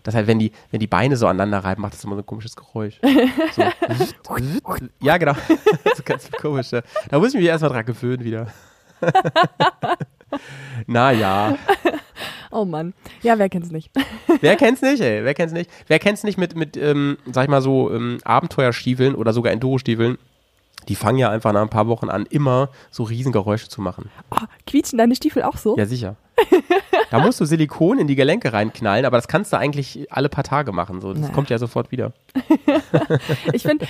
Das 0.03 0.15
halt, 0.15 0.27
wenn 0.27 0.39
die, 0.39 0.51
wenn 0.69 0.79
die 0.81 0.87
Beine 0.87 1.15
so 1.15 1.27
aneinander 1.27 1.59
reiben, 1.59 1.81
macht 1.81 1.93
das 1.93 2.03
immer 2.03 2.15
so 2.15 2.21
ein 2.21 2.25
komisches 2.25 2.55
Geräusch. 2.55 2.99
So. 3.55 3.63
ja, 5.01 5.17
genau. 5.17 5.33
Das 5.83 5.99
ist 5.99 6.05
ganz 6.05 6.31
komisch. 6.31 6.71
Ja. 6.71 6.81
Da 7.09 7.19
muss 7.19 7.29
ich 7.29 7.39
mich 7.39 7.45
erstmal 7.45 7.71
dran 7.71 7.85
gewöhnen 7.85 8.23
wieder. 8.23 8.47
naja. 10.87 11.57
Oh 12.51 12.65
Mann. 12.65 12.93
Ja, 13.21 13.37
wer 13.37 13.49
kennt's 13.49 13.71
nicht? 13.71 13.91
Wer 14.41 14.55
kennt's 14.55 14.81
nicht, 14.81 15.01
ey? 15.01 15.23
Wer 15.23 15.33
kennt's 15.33 15.53
nicht? 15.53 15.69
Wer 15.87 15.99
kennt's 15.99 16.23
nicht 16.23 16.37
mit, 16.37 16.55
mit 16.55 16.77
ähm, 16.77 17.17
sag 17.31 17.43
ich 17.43 17.49
mal 17.49 17.61
so, 17.61 17.91
ähm, 17.91 18.19
Abenteuerstiefeln 18.23 19.15
oder 19.15 19.33
sogar 19.33 19.51
Enduro-Stiefeln? 19.51 20.17
Die 20.87 20.95
fangen 20.95 21.17
ja 21.17 21.29
einfach 21.29 21.53
nach 21.53 21.61
ein 21.61 21.69
paar 21.69 21.87
Wochen 21.87 22.09
an, 22.09 22.25
immer 22.25 22.69
so 22.91 23.03
Riesengeräusche 23.03 23.69
zu 23.69 23.81
machen. 23.81 24.09
Oh, 24.31 24.45
quietschen 24.67 24.97
deine 24.97 25.15
Stiefel 25.15 25.43
auch 25.43 25.57
so? 25.57 25.77
Ja, 25.77 25.85
sicher. 25.85 26.17
Da 27.13 27.19
musst 27.19 27.39
du 27.39 27.45
Silikon 27.45 27.99
in 27.99 28.07
die 28.07 28.15
Gelenke 28.15 28.53
reinknallen, 28.53 29.05
aber 29.05 29.17
das 29.17 29.27
kannst 29.27 29.53
du 29.53 29.57
eigentlich 29.57 30.07
alle 30.09 30.29
paar 30.29 30.43
Tage 30.43 30.71
machen. 30.71 30.99
So. 30.99 31.13
Das 31.13 31.21
Naja. 31.21 31.33
kommt 31.33 31.49
ja 31.51 31.57
sofort 31.59 31.91
wieder. 31.91 32.11
Ich 33.53 33.63
finde, 33.63 33.85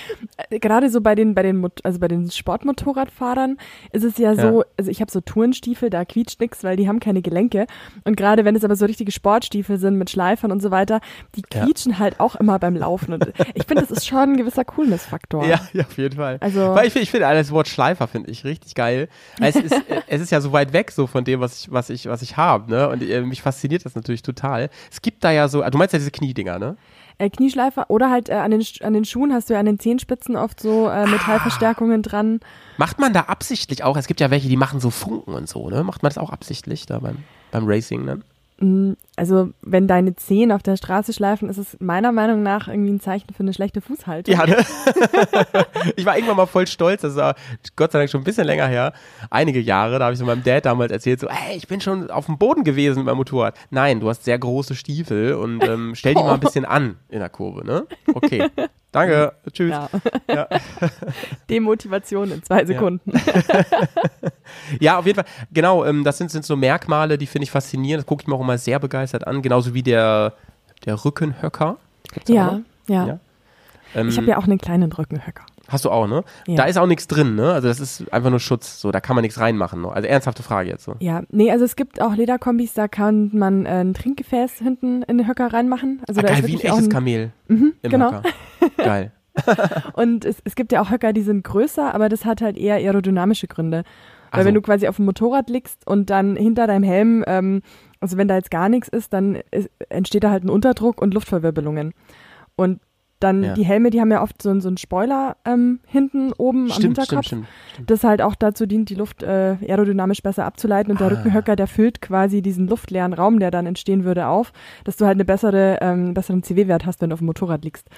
äh, 0.50 0.58
gerade 0.58 0.90
so 0.90 1.00
bei 1.00 1.14
den, 1.14 1.34
bei 1.34 1.42
den, 1.42 1.66
also 1.82 1.98
bei 1.98 2.08
den 2.08 2.30
Sportmotorradfahrern 2.30 3.56
ist 3.92 4.04
es 4.04 4.18
ja 4.18 4.34
so, 4.34 4.64
also 4.78 4.90
ich 4.90 5.00
habe 5.00 5.10
so 5.10 5.20
Tourenstiefel, 5.20 5.90
da 5.90 6.04
quietscht 6.04 6.40
nix, 6.40 6.64
weil 6.64 6.76
die 6.76 6.88
haben 6.88 7.00
keine 7.00 7.22
Gelenke. 7.22 7.66
Und 8.04 8.16
gerade 8.16 8.44
wenn 8.44 8.56
es 8.56 8.64
aber 8.64 8.76
so 8.76 8.84
richtige 8.86 9.12
Sportstiefel 9.12 9.78
sind 9.78 9.96
mit 9.96 10.10
Schleifern 10.10 10.52
und 10.52 10.60
so 10.60 10.70
weiter, 10.70 11.00
die 11.36 11.42
Ja. 11.52 11.64
quietschen 11.64 11.98
halt 11.98 12.20
auch 12.20 12.36
immer 12.36 12.58
beim 12.58 12.76
Laufen. 12.76 13.14
Und 13.14 13.26
ich 13.54 13.64
finde, 13.64 13.82
das 13.82 13.90
ist 13.90 14.06
schon 14.06 14.18
ein 14.18 14.36
gewisser 14.36 14.64
Coolness-Faktor. 14.64 15.46
Ja, 15.46 15.60
ja, 15.72 15.84
auf 15.84 15.96
jeden 15.96 16.16
Fall. 16.16 16.38
Also- 16.40 16.74
Weil 16.74 16.86
ich 16.86 16.92
finde, 16.92 17.04
ich 17.04 17.10
finde 17.10 17.26
das 17.32 17.50
Wort 17.52 17.68
Schleifer 17.68 18.06
finde 18.08 18.30
ich 18.30 18.44
richtig 18.44 18.74
geil. 18.74 19.08
Es 19.40 19.56
ist, 19.56 19.74
es 20.08 20.20
ist 20.20 20.30
ja 20.30 20.40
so 20.40 20.52
weit 20.52 20.72
weg 20.72 20.90
so 20.90 21.06
von 21.06 21.24
dem, 21.24 21.40
was 21.40 21.60
ich, 21.60 21.72
was 21.72 21.90
ich, 21.90 22.06
was 22.06 22.22
ich 22.22 22.36
habe, 22.36 22.70
ne? 22.70 22.88
Und 22.88 23.02
äh, 23.14 23.22
mich 23.22 23.42
fasziniert 23.42 23.84
das 23.84 23.94
natürlich 23.94 24.22
total. 24.22 24.70
Es 24.90 25.02
gibt 25.02 25.24
da 25.24 25.30
ja 25.30 25.48
so, 25.48 25.62
ah, 25.62 25.70
du 25.70 25.78
meinst 25.78 25.92
ja 25.92 25.98
diese 25.98 26.10
Kniedinger, 26.10 26.58
ne? 26.58 26.76
Äh, 27.18 27.30
Knieschleifer 27.30 27.90
oder 27.90 28.10
halt 28.10 28.28
äh, 28.28 28.34
an, 28.34 28.50
den, 28.50 28.64
an 28.80 28.92
den 28.92 29.04
Schuhen 29.04 29.32
hast 29.32 29.48
du 29.48 29.54
ja 29.54 29.60
an 29.60 29.66
den 29.66 29.78
Zehenspitzen 29.78 30.36
oft 30.36 30.60
so 30.60 30.88
äh, 30.88 31.06
Metallverstärkungen 31.06 32.02
dran. 32.02 32.40
Macht 32.76 32.98
man 32.98 33.12
da 33.12 33.20
absichtlich 33.22 33.84
auch? 33.84 33.96
Es 33.96 34.08
gibt 34.08 34.20
ja 34.20 34.30
welche, 34.30 34.48
die 34.48 34.56
machen 34.56 34.80
so 34.80 34.90
Funken 34.90 35.32
und 35.34 35.48
so, 35.48 35.70
ne? 35.70 35.84
Macht 35.84 36.02
man 36.02 36.10
das 36.10 36.18
auch 36.18 36.30
absichtlich 36.30 36.86
da 36.86 36.98
beim, 36.98 37.18
beim 37.52 37.64
Racing 37.66 38.06
dann? 38.06 38.24
Also 39.16 39.50
wenn 39.62 39.86
deine 39.86 40.16
Zehen 40.16 40.50
auf 40.50 40.62
der 40.62 40.76
Straße 40.76 41.12
schleifen, 41.12 41.48
ist 41.48 41.58
es 41.58 41.76
meiner 41.78 42.10
Meinung 42.10 42.42
nach 42.42 42.66
irgendwie 42.66 42.90
ein 42.90 43.00
Zeichen 43.00 43.32
für 43.32 43.44
eine 43.44 43.52
schlechte 43.52 43.80
Fußhaltung. 43.80 44.34
Ja, 44.34 44.44
ne? 44.44 44.56
ich 45.96 46.04
war 46.04 46.16
irgendwann 46.16 46.36
mal 46.36 46.46
voll 46.46 46.66
stolz, 46.66 47.02
das 47.02 47.14
war 47.14 47.36
Gott 47.76 47.92
sei 47.92 48.00
Dank 48.00 48.10
schon 48.10 48.22
ein 48.22 48.24
bisschen 48.24 48.44
länger 48.44 48.66
her, 48.66 48.92
einige 49.30 49.60
Jahre, 49.60 50.00
da 50.00 50.06
habe 50.06 50.14
ich 50.14 50.18
so 50.18 50.24
meinem 50.24 50.42
Dad 50.42 50.66
damals 50.66 50.90
erzählt, 50.90 51.20
so, 51.20 51.28
hey, 51.28 51.56
ich 51.56 51.68
bin 51.68 51.80
schon 51.80 52.10
auf 52.10 52.26
dem 52.26 52.38
Boden 52.38 52.64
gewesen 52.64 52.98
mit 52.98 53.06
meinem 53.06 53.18
Motorrad. 53.18 53.56
Nein, 53.70 54.00
du 54.00 54.08
hast 54.08 54.24
sehr 54.24 54.38
große 54.38 54.74
Stiefel 54.74 55.34
und 55.34 55.62
ähm, 55.62 55.94
stell 55.94 56.14
die 56.14 56.22
mal 56.22 56.34
ein 56.34 56.40
bisschen 56.40 56.64
an 56.64 56.96
in 57.08 57.20
der 57.20 57.30
Kurve, 57.30 57.64
ne? 57.64 57.86
Okay, 58.14 58.48
danke, 58.90 59.32
tschüss. 59.52 59.70
Ja. 59.70 59.88
Ja. 60.28 60.48
Demotivation 61.48 62.32
in 62.32 62.42
zwei 62.42 62.64
Sekunden. 62.64 63.12
Ja, 64.80 64.98
auf 64.98 65.06
jeden 65.06 65.16
Fall. 65.16 65.32
Genau, 65.52 65.84
ähm, 65.84 66.04
das 66.04 66.18
sind, 66.18 66.30
sind 66.30 66.44
so 66.44 66.56
Merkmale, 66.56 67.16
die 67.16 67.26
finde 67.26 67.44
ich 67.44 67.50
faszinierend. 67.50 68.02
Das 68.02 68.06
gucke 68.06 68.22
ich 68.22 68.26
mir 68.28 68.34
auch 68.34 68.40
immer 68.40 68.58
sehr 68.58 68.78
begeistert 68.78 69.03
an. 69.12 69.42
Genauso 69.42 69.74
wie 69.74 69.82
der, 69.82 70.32
der 70.86 71.04
Rückenhöcker. 71.04 71.76
Ja, 72.28 72.60
ja. 72.88 73.06
Ja. 73.06 73.18
Ähm, 73.94 74.08
Ich 74.08 74.16
habe 74.16 74.26
ja 74.28 74.38
auch 74.38 74.44
einen 74.44 74.58
kleinen 74.58 74.92
Rückenhöcker. 74.92 75.44
Hast 75.68 75.84
du 75.86 75.90
auch, 75.90 76.06
ne? 76.06 76.24
Ja. 76.46 76.56
Da 76.56 76.64
ist 76.64 76.76
auch 76.76 76.86
nichts 76.86 77.08
drin, 77.08 77.36
ne? 77.36 77.52
Also 77.52 77.68
das 77.68 77.80
ist 77.80 78.12
einfach 78.12 78.28
nur 78.28 78.38
Schutz. 78.40 78.80
So, 78.80 78.90
da 78.90 79.00
kann 79.00 79.16
man 79.16 79.22
nichts 79.22 79.40
reinmachen. 79.40 79.80
Ne? 79.80 79.90
Also 79.90 80.06
ernsthafte 80.06 80.42
Frage 80.42 80.68
jetzt 80.68 80.84
so. 80.84 80.94
Ja, 80.98 81.22
nee, 81.30 81.50
also 81.50 81.64
es 81.64 81.74
gibt 81.74 82.02
auch 82.02 82.14
Lederkombis, 82.14 82.74
da 82.74 82.86
kann 82.86 83.30
man 83.32 83.64
äh, 83.64 83.80
ein 83.80 83.94
Trinkgefäß 83.94 84.58
hinten 84.58 85.02
in 85.04 85.16
den 85.18 85.26
Höcker 85.26 85.52
reinmachen. 85.52 86.02
Also 86.06 86.20
ah, 86.20 86.22
da 86.22 86.28
geil, 86.34 86.40
ist 86.40 86.48
wie 86.48 86.54
ein 86.56 86.60
echtes 86.60 86.84
ein, 86.84 86.88
Kamel 86.90 87.32
im 87.48 87.72
genau. 87.82 88.12
Höcker. 88.12 88.22
Geil. 88.76 89.12
Und 89.94 90.24
es, 90.24 90.36
es 90.44 90.54
gibt 90.54 90.70
ja 90.72 90.80
auch 90.82 90.90
Höcker, 90.90 91.12
die 91.12 91.22
sind 91.22 91.42
größer, 91.44 91.94
aber 91.94 92.08
das 92.08 92.24
hat 92.24 92.40
halt 92.42 92.56
eher 92.58 92.76
aerodynamische 92.76 93.46
Gründe. 93.48 93.78
Weil 94.30 94.40
Also- 94.40 94.48
wenn 94.48 94.54
du 94.54 94.62
quasi 94.62 94.86
auf 94.86 94.96
dem 94.96 95.06
Motorrad 95.06 95.48
liegst 95.48 95.86
und 95.86 96.10
dann 96.10 96.36
hinter 96.36 96.66
deinem 96.66 96.84
Helm, 96.84 97.24
ähm, 97.26 97.62
also 98.04 98.16
wenn 98.16 98.28
da 98.28 98.36
jetzt 98.36 98.50
gar 98.50 98.68
nichts 98.68 98.88
ist, 98.88 99.12
dann 99.12 99.38
ist, 99.50 99.68
entsteht 99.88 100.22
da 100.24 100.30
halt 100.30 100.44
ein 100.44 100.50
Unterdruck 100.50 101.00
und 101.02 101.14
Luftverwirbelungen. 101.14 101.92
Und 102.56 102.80
dann 103.20 103.42
Ja. 103.42 103.54
die 103.54 103.64
Helme, 103.64 103.88
die 103.90 104.00
haben 104.00 104.10
ja 104.10 104.22
oft 104.22 104.42
so, 104.42 104.50
einen- 104.50 104.60
so 104.60 104.68
einen 104.68 104.76
Spoiler 104.76 105.36
ähm, 105.46 105.80
hinten 105.86 106.32
oben 106.34 106.64
am 106.64 106.70
Stimmt, 106.70 106.98
Hinterkopf. 106.98 107.26
stimmt, 107.26 107.46
stimmt. 107.72 107.90
das 107.90 108.04
halt 108.04 108.20
auch 108.20 108.34
dazu 108.34 108.66
dient, 108.66 108.90
die 108.90 108.96
Luft 108.96 109.22
äh, 109.22 109.56
aerodynamisch 109.66 110.22
besser 110.22 110.44
abzuleiten. 110.44 110.90
Und 110.92 111.00
der 111.00 111.06
Ah. 111.06 111.10
Rückenhöcker, 111.10 111.56
der 111.56 111.66
füllt 111.66 112.02
quasi 112.02 112.42
diesen 112.42 112.68
luftleeren 112.68 113.14
Raum, 113.14 113.38
der 113.40 113.50
dann 113.50 113.64
entstehen 113.66 114.04
würde, 114.04 114.26
auf, 114.26 114.52
dass 114.84 114.96
du 114.96 115.06
halt 115.06 115.14
eine 115.16 115.24
bessere, 115.24 115.78
ähm, 115.80 116.12
besseren 116.12 116.42
CW-Wert 116.42 116.84
hast, 116.84 117.00
wenn 117.00 117.10
du 117.10 117.14
auf 117.14 117.20
dem 117.20 117.26
Motorrad 117.26 117.64
liegst. 117.64 117.88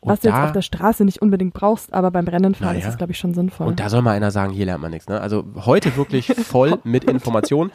Und 0.00 0.10
Was 0.12 0.20
du 0.20 0.28
jetzt 0.28 0.38
auf 0.38 0.52
der 0.52 0.62
Straße 0.62 1.04
nicht 1.04 1.22
unbedingt 1.22 1.54
brauchst, 1.54 1.92
aber 1.94 2.10
beim 2.10 2.28
Rennenfahren 2.28 2.74
Naja. 2.76 2.86
ist 2.86 2.92
es, 2.92 2.98
glaube 2.98 3.12
ich, 3.12 3.18
schon 3.18 3.32
sinnvoll. 3.32 3.66
Und 3.66 3.80
da 3.80 3.88
soll 3.88 4.02
mal 4.02 4.12
einer 4.12 4.30
sagen, 4.30 4.52
hier 4.52 4.66
lernt 4.66 4.82
man 4.82 4.90
nichts. 4.90 5.08
Ne? 5.08 5.20
Also 5.20 5.44
heute 5.64 5.96
wirklich 5.96 6.26
voll 6.34 6.78
mit 6.84 7.04
Informationen. 7.04 7.72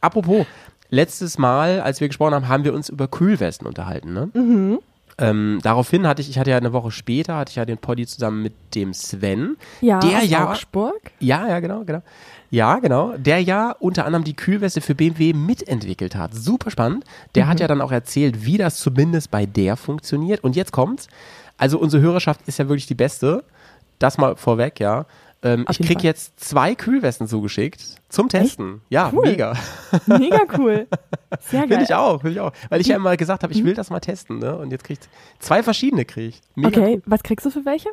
Apropos, 0.00 0.46
letztes 0.94 1.38
Mal, 1.38 1.80
als 1.80 2.00
wir 2.00 2.08
gesprochen 2.08 2.34
haben, 2.34 2.48
haben 2.48 2.64
wir 2.64 2.72
uns 2.74 2.88
über 2.88 3.08
Kühlwesten 3.08 3.66
unterhalten. 3.66 4.12
Ne? 4.12 4.30
Mhm. 4.34 4.78
Ähm, 5.16 5.60
daraufhin 5.62 6.08
hatte 6.08 6.22
ich, 6.22 6.28
ich 6.30 6.38
hatte 6.38 6.50
ja 6.50 6.56
eine 6.56 6.72
Woche 6.72 6.90
später, 6.90 7.36
hatte 7.36 7.50
ich 7.50 7.56
ja 7.56 7.64
den 7.64 7.78
Poddy 7.78 8.04
zusammen 8.06 8.42
mit 8.42 8.52
dem 8.74 8.92
Sven. 8.94 9.56
ja, 9.80 10.00
der 10.00 10.18
aus 10.18 10.28
ja- 10.28 10.50
Augsburg. 10.50 11.12
Ja, 11.20 11.46
ja, 11.46 11.60
genau, 11.60 11.84
genau. 11.84 12.02
Ja, 12.50 12.78
genau. 12.80 13.14
Der 13.16 13.40
ja 13.40 13.70
unter 13.78 14.06
anderem 14.06 14.24
die 14.24 14.34
Kühlweste 14.34 14.80
für 14.80 14.94
BMW 14.94 15.32
mitentwickelt 15.32 16.14
hat. 16.16 16.34
Super 16.34 16.70
spannend. 16.70 17.04
Der 17.34 17.44
Mhm. 17.44 17.48
hat 17.48 17.60
ja 17.60 17.68
dann 17.68 17.80
auch 17.80 17.92
erzählt, 17.92 18.44
wie 18.44 18.58
das 18.58 18.78
zumindest 18.78 19.30
bei 19.30 19.46
der 19.46 19.76
funktioniert. 19.76 20.42
Und 20.42 20.56
jetzt 20.56 20.72
kommt's. 20.72 21.08
Also 21.58 21.78
unsere 21.78 22.02
Hörerschaft 22.02 22.40
ist 22.46 22.58
ja 22.58 22.68
wirklich 22.68 22.86
die 22.86 22.94
beste. 22.94 23.44
Das 24.00 24.18
mal 24.18 24.34
vorweg, 24.36 24.80
ja. 24.80 25.06
Ähm, 25.44 25.66
ich 25.70 25.78
krieg 25.78 25.98
Fall. 25.98 26.04
jetzt 26.04 26.40
zwei 26.40 26.74
Kühlwesten 26.74 27.28
zugeschickt 27.28 27.84
zum 28.08 28.28
Testen. 28.28 28.80
Ja, 28.88 29.10
Cool. 29.12 29.26
mega. 29.28 29.54
Mega 30.06 30.40
cool. 30.58 30.86
Sehr 31.40 31.60
geil. 31.60 31.68
Finde 31.68 31.84
ich 31.84 31.94
auch, 31.94 32.20
finde 32.22 32.32
ich 32.32 32.40
auch. 32.40 32.52
Weil 32.70 32.80
ich 32.80 32.86
ja 32.88 32.96
immer 32.96 33.16
gesagt 33.16 33.42
habe, 33.42 33.52
ich 33.52 33.62
will 33.64 33.74
das 33.74 33.90
mal 33.90 34.00
testen, 34.00 34.38
ne? 34.38 34.56
Und 34.56 34.70
jetzt 34.72 34.84
kriegt 34.84 35.08
zwei 35.38 35.62
verschiedene 35.62 36.04
krieg 36.04 36.30
ich. 36.30 36.40
Mega 36.54 36.68
Okay, 36.80 36.94
cool. 36.96 37.02
was 37.06 37.22
kriegst 37.22 37.44
du 37.46 37.50
für 37.50 37.64
welche? 37.66 37.88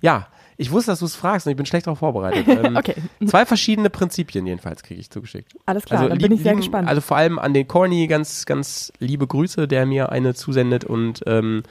Ja, 0.00 0.26
ich 0.56 0.70
wusste, 0.72 0.90
dass 0.90 0.98
du 0.98 1.06
es 1.06 1.14
fragst 1.14 1.46
und 1.46 1.52
ich 1.52 1.56
bin 1.56 1.64
schlecht 1.64 1.86
darauf 1.86 2.00
vorbereitet. 2.00 2.46
Ähm, 2.64 2.76
Okay. 2.76 2.96
Zwei 3.26 3.46
verschiedene 3.46 3.88
Prinzipien 3.88 4.44
jedenfalls 4.46 4.82
kriege 4.82 5.00
ich 5.00 5.08
zugeschickt. 5.10 5.52
Alles 5.66 5.84
klar, 5.84 6.08
dann 6.08 6.18
bin 6.18 6.30
lieb- 6.32 6.38
ich 6.38 6.42
sehr 6.42 6.52
lieben- 6.52 6.60
gespannt. 6.62 6.88
Also 6.88 7.00
vor 7.00 7.16
allem 7.16 7.38
an 7.38 7.54
den 7.54 7.66
Corny 7.68 8.06
ganz, 8.08 8.44
ganz 8.46 8.92
liebe 8.98 9.26
Grüße, 9.26 9.68
der 9.68 9.86
mir 9.86 10.10
eine 10.10 10.34
zusendet 10.34 10.84
und 10.84 11.22
ähm, 11.26 11.62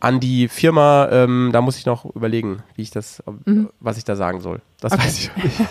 an 0.00 0.18
die 0.20 0.48
Firma, 0.48 1.08
ähm, 1.10 1.50
da 1.52 1.60
muss 1.60 1.76
ich 1.78 1.86
noch 1.86 2.04
überlegen, 2.14 2.62
wie 2.74 2.82
ich 2.82 2.90
das, 2.90 3.22
ob- 3.26 3.36
was 3.80 3.98
ich 3.98 4.04
da 4.04 4.16
sagen 4.16 4.40
soll. 4.40 4.60
Das 4.80 4.92
weiß 4.92 5.18
ich 5.18 5.28
noch 5.36 5.44
nicht. 5.44 5.58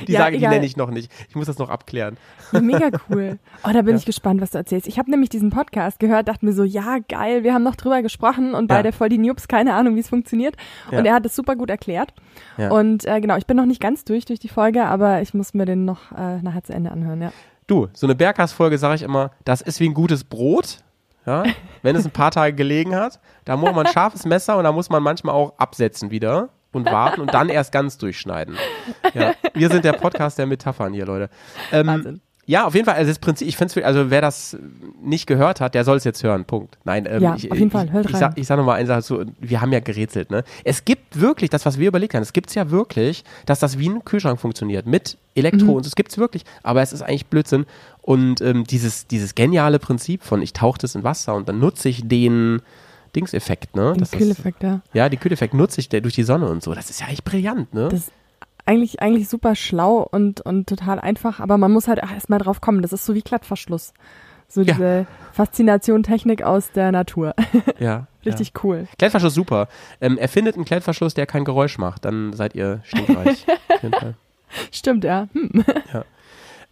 Die 0.00 0.12
Mhm. 0.12 0.14
Ja, 0.14 0.20
Sage, 0.20 0.32
die 0.32 0.44
egal. 0.44 0.54
nenne 0.54 0.64
ich 0.64 0.76
noch 0.78 0.88
nicht. 0.90 1.12
Ich 1.28 1.34
muss 1.36 1.46
das 1.46 1.58
noch 1.58 1.68
abklären. 1.68 2.16
Ja, 2.52 2.60
mega 2.62 2.88
cool. 3.10 3.38
Oh, 3.62 3.70
da 3.74 3.82
bin 3.82 3.94
ich 3.94 4.06
gespannt, 4.06 4.40
was 4.40 4.52
du 4.52 4.58
erzählst. 4.58 4.86
Ich 4.88 4.98
habe 4.98 5.10
nämlich 5.10 5.28
diesen 5.28 5.50
Podcast 5.50 5.98
gehört, 6.00 6.28
dachte 6.28 6.46
mir 6.46 6.52
so, 6.54 6.64
ja, 6.64 6.96
geil, 7.10 7.44
wir 7.44 7.52
haben 7.52 7.62
noch 7.62 7.76
drüber 7.76 8.00
gesprochen 8.00 8.54
und 8.54 8.70
Ja. 8.70 8.76
beide 8.76 8.92
voll 8.92 9.10
die 9.10 9.18
Noobs, 9.18 9.48
keine 9.48 9.74
Ahnung, 9.74 9.94
wie 9.96 10.00
es 10.00 10.08
funktioniert. 10.08 10.56
Ja. 10.90 10.98
Und 10.98 11.04
er 11.04 11.12
hat 11.14 11.26
es 11.26 11.36
super 11.36 11.56
gut 11.56 11.68
erklärt. 11.68 12.14
Ja. 12.56 12.70
Und 12.70 13.04
äh, 13.04 13.20
genau, 13.20 13.36
ich 13.36 13.46
bin 13.46 13.58
noch 13.58 13.66
nicht 13.66 13.82
ganz 13.82 14.04
durch 14.04 14.24
durch 14.24 14.38
die 14.40 14.48
Folge, 14.48 14.86
aber 14.86 15.20
ich 15.20 15.34
muss 15.34 15.52
mir 15.52 15.66
den 15.66 15.84
noch 15.84 16.10
äh, 16.12 16.40
nachher 16.40 16.62
zu 16.64 16.72
Ende 16.72 16.90
anhören, 16.90 17.20
ja. 17.20 17.32
Du, 17.66 17.88
so 17.92 18.06
eine 18.06 18.14
Berghaus-Folge 18.14 18.78
sage 18.78 18.94
ich 18.94 19.02
immer, 19.02 19.32
das 19.44 19.60
ist 19.60 19.78
wie 19.80 19.88
ein 19.88 19.94
gutes 19.94 20.24
Brot. 20.24 20.78
Ja, 21.26 21.42
wenn 21.82 21.96
es 21.96 22.04
ein 22.04 22.10
paar 22.12 22.30
Tage 22.30 22.54
gelegen 22.54 22.94
hat, 22.94 23.20
da 23.44 23.56
muss 23.56 23.74
man 23.74 23.86
ein 23.86 23.92
scharfes 23.92 24.24
Messer 24.24 24.56
und 24.56 24.64
da 24.64 24.72
muss 24.72 24.88
man 24.90 25.02
manchmal 25.02 25.34
auch 25.34 25.58
absetzen 25.58 26.10
wieder 26.10 26.48
und 26.72 26.86
warten 26.86 27.20
und 27.20 27.34
dann 27.34 27.48
erst 27.48 27.72
ganz 27.72 27.98
durchschneiden. 27.98 28.56
Ja, 29.14 29.32
wir 29.54 29.68
sind 29.70 29.84
der 29.84 29.94
Podcast 29.94 30.38
der 30.38 30.46
Metaphern 30.46 30.92
hier, 30.92 31.06
Leute. 31.06 31.30
Ähm, 31.72 31.86
Wahnsinn. 31.86 32.20
ja, 32.44 32.66
auf 32.66 32.74
jeden 32.74 32.84
Fall, 32.84 32.94
also 32.96 33.10
das 33.10 33.18
Prinzip, 33.18 33.48
ich 33.48 33.56
finde 33.56 33.80
es, 33.80 33.84
also 33.86 34.10
wer 34.10 34.20
das 34.20 34.56
nicht 35.02 35.26
gehört 35.26 35.60
hat, 35.60 35.74
der 35.74 35.84
soll 35.84 35.96
es 35.96 36.04
jetzt 36.04 36.22
hören, 36.22 36.44
Punkt. 36.44 36.76
Nein, 36.84 37.06
ähm, 37.10 37.22
Ja, 37.22 37.34
ich, 37.34 37.50
auf 37.50 37.58
jeden 37.58 37.70
Fall, 37.70 37.90
hört 37.92 38.04
ich, 38.04 38.10
ich, 38.10 38.14
rein. 38.16 38.20
sag, 38.20 38.38
ich 38.38 38.46
sag 38.46 38.56
nochmal 38.58 38.76
eine 38.78 38.86
Sache 38.86 39.02
zu, 39.02 39.24
wir 39.40 39.60
haben 39.62 39.72
ja 39.72 39.80
gerätselt, 39.80 40.30
ne? 40.30 40.44
Es 40.64 40.84
gibt 40.84 41.18
wirklich, 41.20 41.48
das, 41.50 41.64
was 41.64 41.78
wir 41.78 41.88
überlegt 41.88 42.14
haben, 42.14 42.22
es 42.22 42.32
gibt's 42.34 42.54
ja 42.54 42.70
wirklich, 42.70 43.24
dass 43.46 43.58
das 43.58 43.78
wie 43.78 43.88
ein 43.88 44.04
Kühlschrank 44.04 44.38
funktioniert, 44.38 44.86
mit 44.86 45.16
Elektro 45.34 45.66
Mhm. 45.68 45.74
und 45.76 45.86
es 45.86 45.94
gibt's 45.96 46.18
wirklich, 46.18 46.44
aber 46.62 46.82
es 46.82 46.92
ist 46.92 47.02
eigentlich 47.02 47.26
Blödsinn. 47.26 47.64
Und 48.06 48.40
ähm, 48.40 48.62
dieses, 48.64 49.08
dieses 49.08 49.34
geniale 49.34 49.80
Prinzip 49.80 50.22
von, 50.22 50.40
ich 50.40 50.52
tauche 50.52 50.78
das 50.78 50.94
in 50.94 51.02
Wasser 51.02 51.34
und 51.34 51.48
dann 51.48 51.58
nutze 51.58 51.88
ich 51.88 52.06
den 52.06 52.62
Dingseffekt, 53.16 53.74
ne? 53.74 53.94
Den 53.94 54.08
Kühleffekt, 54.08 54.62
ja. 54.62 54.80
Ja, 54.94 55.08
den 55.08 55.18
Kühleffekt 55.18 55.54
nutze 55.54 55.80
ich 55.80 55.88
der 55.88 56.00
durch 56.02 56.14
die 56.14 56.22
Sonne 56.22 56.48
und 56.48 56.62
so. 56.62 56.72
Das 56.72 56.88
ist 56.88 57.00
ja 57.00 57.08
echt 57.08 57.24
brillant, 57.24 57.74
ne? 57.74 57.88
Das 57.88 58.12
eigentlich, 58.64 59.02
eigentlich 59.02 59.28
super 59.28 59.56
schlau 59.56 60.06
und, 60.10 60.40
und 60.40 60.68
total 60.68 61.00
einfach, 61.00 61.40
aber 61.40 61.58
man 61.58 61.72
muss 61.72 61.88
halt 61.88 61.98
erstmal 61.98 62.38
drauf 62.38 62.60
kommen. 62.60 62.80
Das 62.80 62.92
ist 62.92 63.04
so 63.04 63.14
wie 63.14 63.22
Klettverschluss. 63.22 63.92
So 64.48 64.60
Ja. 64.62 64.74
diese 64.74 65.06
Faszination 65.32 66.04
Technik 66.04 66.42
aus 66.42 66.70
der 66.70 66.92
Natur. 66.92 67.34
Ja. 67.80 68.06
Richtig 68.24 68.52
cool. 68.62 68.86
Klettverschluss 68.98 69.34
super. 69.34 69.66
Ähm, 70.00 70.16
erfindet 70.16 70.54
einen 70.54 70.64
Klettverschluss, 70.64 71.14
der 71.14 71.26
kein 71.26 71.44
Geräusch 71.44 71.78
macht, 71.78 72.04
dann 72.04 72.32
seid 72.32 72.54
ihr 72.54 72.80
stinkreich. 72.84 73.46
Stimmt, 74.70 75.02
ja. 75.04 75.28
Hm. 75.32 75.64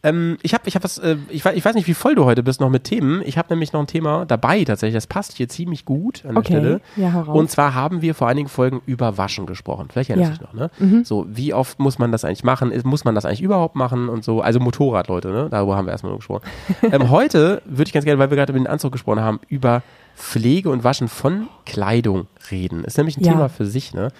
Ähm, 0.04 0.36
ich 0.42 0.54
habe 0.54 0.62
ich 0.68 0.76
hab 0.76 0.84
was, 0.84 0.98
äh, 0.98 1.16
ich, 1.30 1.44
weiß, 1.44 1.56
ich 1.56 1.64
weiß 1.64 1.74
nicht, 1.74 1.88
wie 1.88 1.94
voll 1.94 2.14
du 2.14 2.24
heute 2.24 2.42
bist 2.44 2.60
noch 2.60 2.68
mit 2.70 2.84
Themen. 2.84 3.22
Ich 3.24 3.38
habe 3.38 3.48
nämlich 3.50 3.72
noch 3.72 3.80
ein 3.80 3.86
Thema 3.88 4.26
dabei 4.26 4.62
tatsächlich. 4.64 4.94
Das 4.94 5.06
passt 5.08 5.32
hier 5.36 5.48
ziemlich 5.48 5.84
gut 5.84 6.24
an 6.24 6.34
der 6.34 6.38
Okay. 6.40 6.52
Stelle. 6.52 6.80
Ja, 6.96 7.12
hau 7.14 7.20
raus. 7.22 7.36
Und 7.38 7.50
zwar 7.50 7.74
haben 7.74 8.02
wir 8.02 8.14
vor 8.14 8.28
einigen 8.28 8.48
Folgen 8.48 8.82
über 8.86 9.18
Waschen 9.18 9.46
gesprochen. 9.46 9.88
Vielleicht 9.90 10.10
erinnerst 10.10 10.40
du 10.40 10.44
Ja. 10.44 10.50
dich 10.52 10.80
noch, 10.80 10.90
ne? 11.00 11.04
So, 11.04 11.26
wie 11.28 11.54
oft 11.54 11.78
muss 11.80 11.98
man 11.98 12.12
das 12.12 12.24
eigentlich 12.24 12.44
machen? 12.44 12.72
Muss 12.84 13.04
man 13.04 13.14
das 13.14 13.24
eigentlich 13.24 13.42
überhaupt 13.42 13.74
machen 13.76 14.08
und 14.08 14.22
so? 14.22 14.40
Also 14.42 14.60
Motorrad, 14.60 15.08
Leute, 15.08 15.28
ne? 15.30 15.48
Darüber 15.50 15.76
haben 15.76 15.86
wir 15.86 15.92
erstmal 15.92 16.10
nur 16.10 16.18
gesprochen. 16.18 16.42
ähm, 16.92 17.10
heute 17.10 17.62
würde 17.64 17.88
ich 17.88 17.92
ganz 17.92 18.04
gerne, 18.04 18.18
weil 18.20 18.30
wir 18.30 18.36
gerade 18.36 18.52
über 18.52 18.60
den 18.60 18.66
Anzug 18.66 18.92
gesprochen 18.92 19.20
haben, 19.20 19.40
über 19.48 19.82
Pflege 20.16 20.70
und 20.70 20.84
Waschen 20.84 21.08
von 21.08 21.48
Kleidung 21.66 22.26
reden. 22.50 22.84
Ist 22.84 22.98
nämlich 22.98 23.16
ein 23.16 23.24
Ja. 23.24 23.32
Thema 23.32 23.48
für 23.48 23.64
sich, 23.66 23.94
ne? 23.94 24.10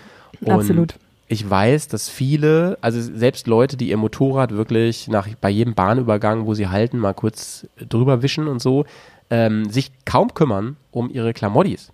Und 0.40 0.50
Absolut. 0.50 0.94
Ich 1.26 1.48
weiß, 1.48 1.88
dass 1.88 2.08
viele, 2.08 2.76
also 2.80 3.00
selbst 3.00 3.46
Leute, 3.46 3.76
die 3.76 3.88
ihr 3.88 3.96
Motorrad 3.96 4.52
wirklich 4.52 5.08
nach, 5.08 5.26
bei 5.40 5.48
jedem 5.48 5.74
Bahnübergang, 5.74 6.46
wo 6.46 6.54
sie 6.54 6.68
halten, 6.68 6.98
mal 6.98 7.14
kurz 7.14 7.66
drüber 7.76 8.22
wischen 8.22 8.46
und 8.46 8.60
so, 8.60 8.84
ähm, 9.30 9.68
sich 9.70 9.90
kaum 10.04 10.34
kümmern 10.34 10.76
um 10.90 11.10
ihre 11.10 11.32
Klamottis. 11.32 11.92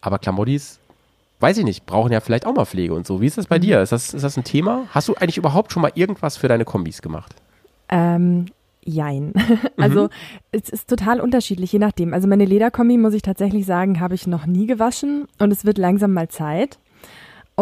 Aber 0.00 0.18
Klamottis, 0.18 0.78
weiß 1.40 1.58
ich 1.58 1.64
nicht, 1.64 1.86
brauchen 1.86 2.12
ja 2.12 2.20
vielleicht 2.20 2.46
auch 2.46 2.54
mal 2.54 2.66
Pflege 2.66 2.94
und 2.94 3.06
so. 3.06 3.20
Wie 3.20 3.26
ist 3.26 3.38
das 3.38 3.46
bei 3.46 3.58
dir? 3.58 3.80
Ist 3.80 3.92
das, 3.92 4.12
ist 4.12 4.22
das 4.22 4.36
ein 4.36 4.44
Thema? 4.44 4.84
Hast 4.90 5.08
du 5.08 5.14
eigentlich 5.14 5.38
überhaupt 5.38 5.72
schon 5.72 5.82
mal 5.82 5.92
irgendwas 5.94 6.36
für 6.36 6.48
deine 6.48 6.64
Kombis 6.64 7.00
gemacht? 7.00 7.34
Ähm, 7.88 8.46
jein. 8.84 9.32
also 9.78 10.10
es 10.50 10.68
ist 10.68 10.88
total 10.88 11.20
unterschiedlich, 11.20 11.72
je 11.72 11.78
nachdem. 11.78 12.12
Also 12.12 12.28
meine 12.28 12.44
Lederkombi, 12.44 12.98
muss 12.98 13.14
ich 13.14 13.22
tatsächlich 13.22 13.64
sagen, 13.64 13.98
habe 13.98 14.14
ich 14.14 14.26
noch 14.26 14.44
nie 14.44 14.66
gewaschen 14.66 15.26
und 15.38 15.52
es 15.52 15.64
wird 15.64 15.78
langsam 15.78 16.12
mal 16.12 16.28
Zeit. 16.28 16.78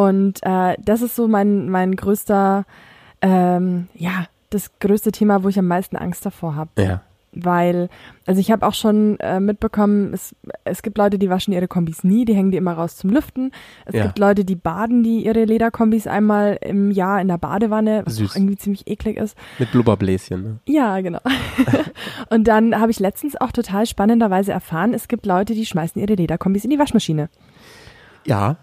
Und 0.09 0.41
äh, 0.43 0.77
das 0.85 1.03
ist 1.03 1.17
so 1.17 1.29
mein, 1.29 1.69
mein 1.69 1.95
größter, 1.97 2.65
ähm, 3.23 3.89
ja, 3.95 4.27
das 4.51 4.71
größte 4.81 5.13
Thema, 5.13 5.43
wo 5.45 5.49
ich 5.49 5.59
am 5.59 5.67
meisten 5.69 5.97
Angst 5.97 6.25
davor 6.27 6.57
habe. 6.57 6.71
Ja. 6.79 7.03
Weil, 7.33 7.89
also 8.27 8.41
ich 8.41 8.51
habe 8.51 8.67
auch 8.67 8.75
schon 8.75 9.17
äh, 9.21 9.39
mitbekommen, 9.39 10.13
es, 10.13 10.35
es 10.65 10.83
gibt 10.83 10.99
Leute, 10.99 11.17
die 11.17 11.31
waschen 11.31 11.53
ihre 11.55 11.69
Kombis 11.69 12.03
nie, 12.03 12.25
die 12.25 12.35
hängen 12.35 12.51
die 12.51 12.57
immer 12.57 12.73
raus 12.73 12.97
zum 12.97 13.11
Lüften. 13.11 13.53
Es 13.87 13.95
Ja. 13.95 14.03
gibt 14.07 14.19
Leute, 14.19 14.45
die 14.45 14.57
baden 14.57 15.05
die 15.05 15.25
ihre 15.25 15.45
Lederkombis 15.45 16.09
einmal 16.09 16.59
im 16.61 16.91
Jahr 16.91 17.21
in 17.21 17.29
der 17.29 17.39
Badewanne, 17.39 18.03
was 18.05 18.17
Süß. 18.17 18.33
auch 18.33 18.37
irgendwie 18.37 18.57
ziemlich 18.57 18.89
eklig 18.89 19.17
ist. 19.17 19.39
Mit 19.61 19.71
Blubberbläschen. 19.71 20.43
Ne? 20.43 20.59
Ja, 20.67 21.01
genau. 21.03 21.21
und 22.31 22.49
dann 22.49 22.81
habe 22.81 22.91
ich 22.91 22.99
letztens 22.99 23.37
auch 23.41 23.53
total 23.53 23.87
spannenderweise 23.87 24.51
erfahren, 24.51 24.93
es 24.93 25.07
gibt 25.07 25.25
Leute, 25.25 25.55
die 25.55 25.67
schmeißen 25.67 26.03
ihre 26.03 26.15
Lederkombis 26.15 26.65
in 26.65 26.71
die 26.71 26.81
Waschmaschine. 26.81 27.29
Ja, 28.27 28.57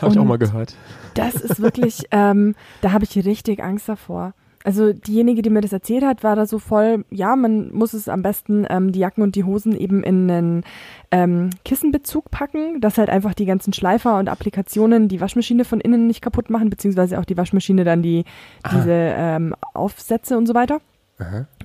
habe 0.00 0.12
ich 0.12 0.18
auch 0.18 0.24
mal 0.24 0.38
gehört. 0.38 0.74
Das 1.14 1.34
ist 1.34 1.60
wirklich, 1.60 2.04
ähm, 2.10 2.54
da 2.80 2.92
habe 2.92 3.04
ich 3.04 3.16
richtig 3.24 3.62
Angst 3.62 3.88
davor. 3.88 4.34
Also 4.64 4.92
diejenige, 4.92 5.42
die 5.42 5.50
mir 5.50 5.60
das 5.60 5.72
erzählt 5.72 6.04
hat, 6.04 6.22
war 6.22 6.36
da 6.36 6.46
so 6.46 6.58
voll, 6.58 7.04
ja, 7.10 7.34
man 7.34 7.72
muss 7.72 7.94
es 7.94 8.08
am 8.08 8.22
besten 8.22 8.64
ähm, 8.70 8.92
die 8.92 9.00
Jacken 9.00 9.22
und 9.22 9.34
die 9.34 9.42
Hosen 9.42 9.76
eben 9.76 10.04
in 10.04 10.30
einen 10.30 10.64
ähm, 11.10 11.50
Kissenbezug 11.64 12.30
packen, 12.30 12.80
dass 12.80 12.96
halt 12.96 13.10
einfach 13.10 13.34
die 13.34 13.44
ganzen 13.44 13.72
Schleifer 13.72 14.18
und 14.18 14.28
Applikationen 14.28 15.08
die 15.08 15.20
Waschmaschine 15.20 15.64
von 15.64 15.80
innen 15.80 16.06
nicht 16.06 16.22
kaputt 16.22 16.48
machen, 16.48 16.70
beziehungsweise 16.70 17.18
auch 17.18 17.24
die 17.24 17.36
Waschmaschine 17.36 17.82
dann 17.82 18.02
die 18.02 18.24
diese 18.72 18.92
ähm, 18.92 19.54
Aufsätze 19.74 20.38
und 20.38 20.46
so 20.46 20.54
weiter. 20.54 20.80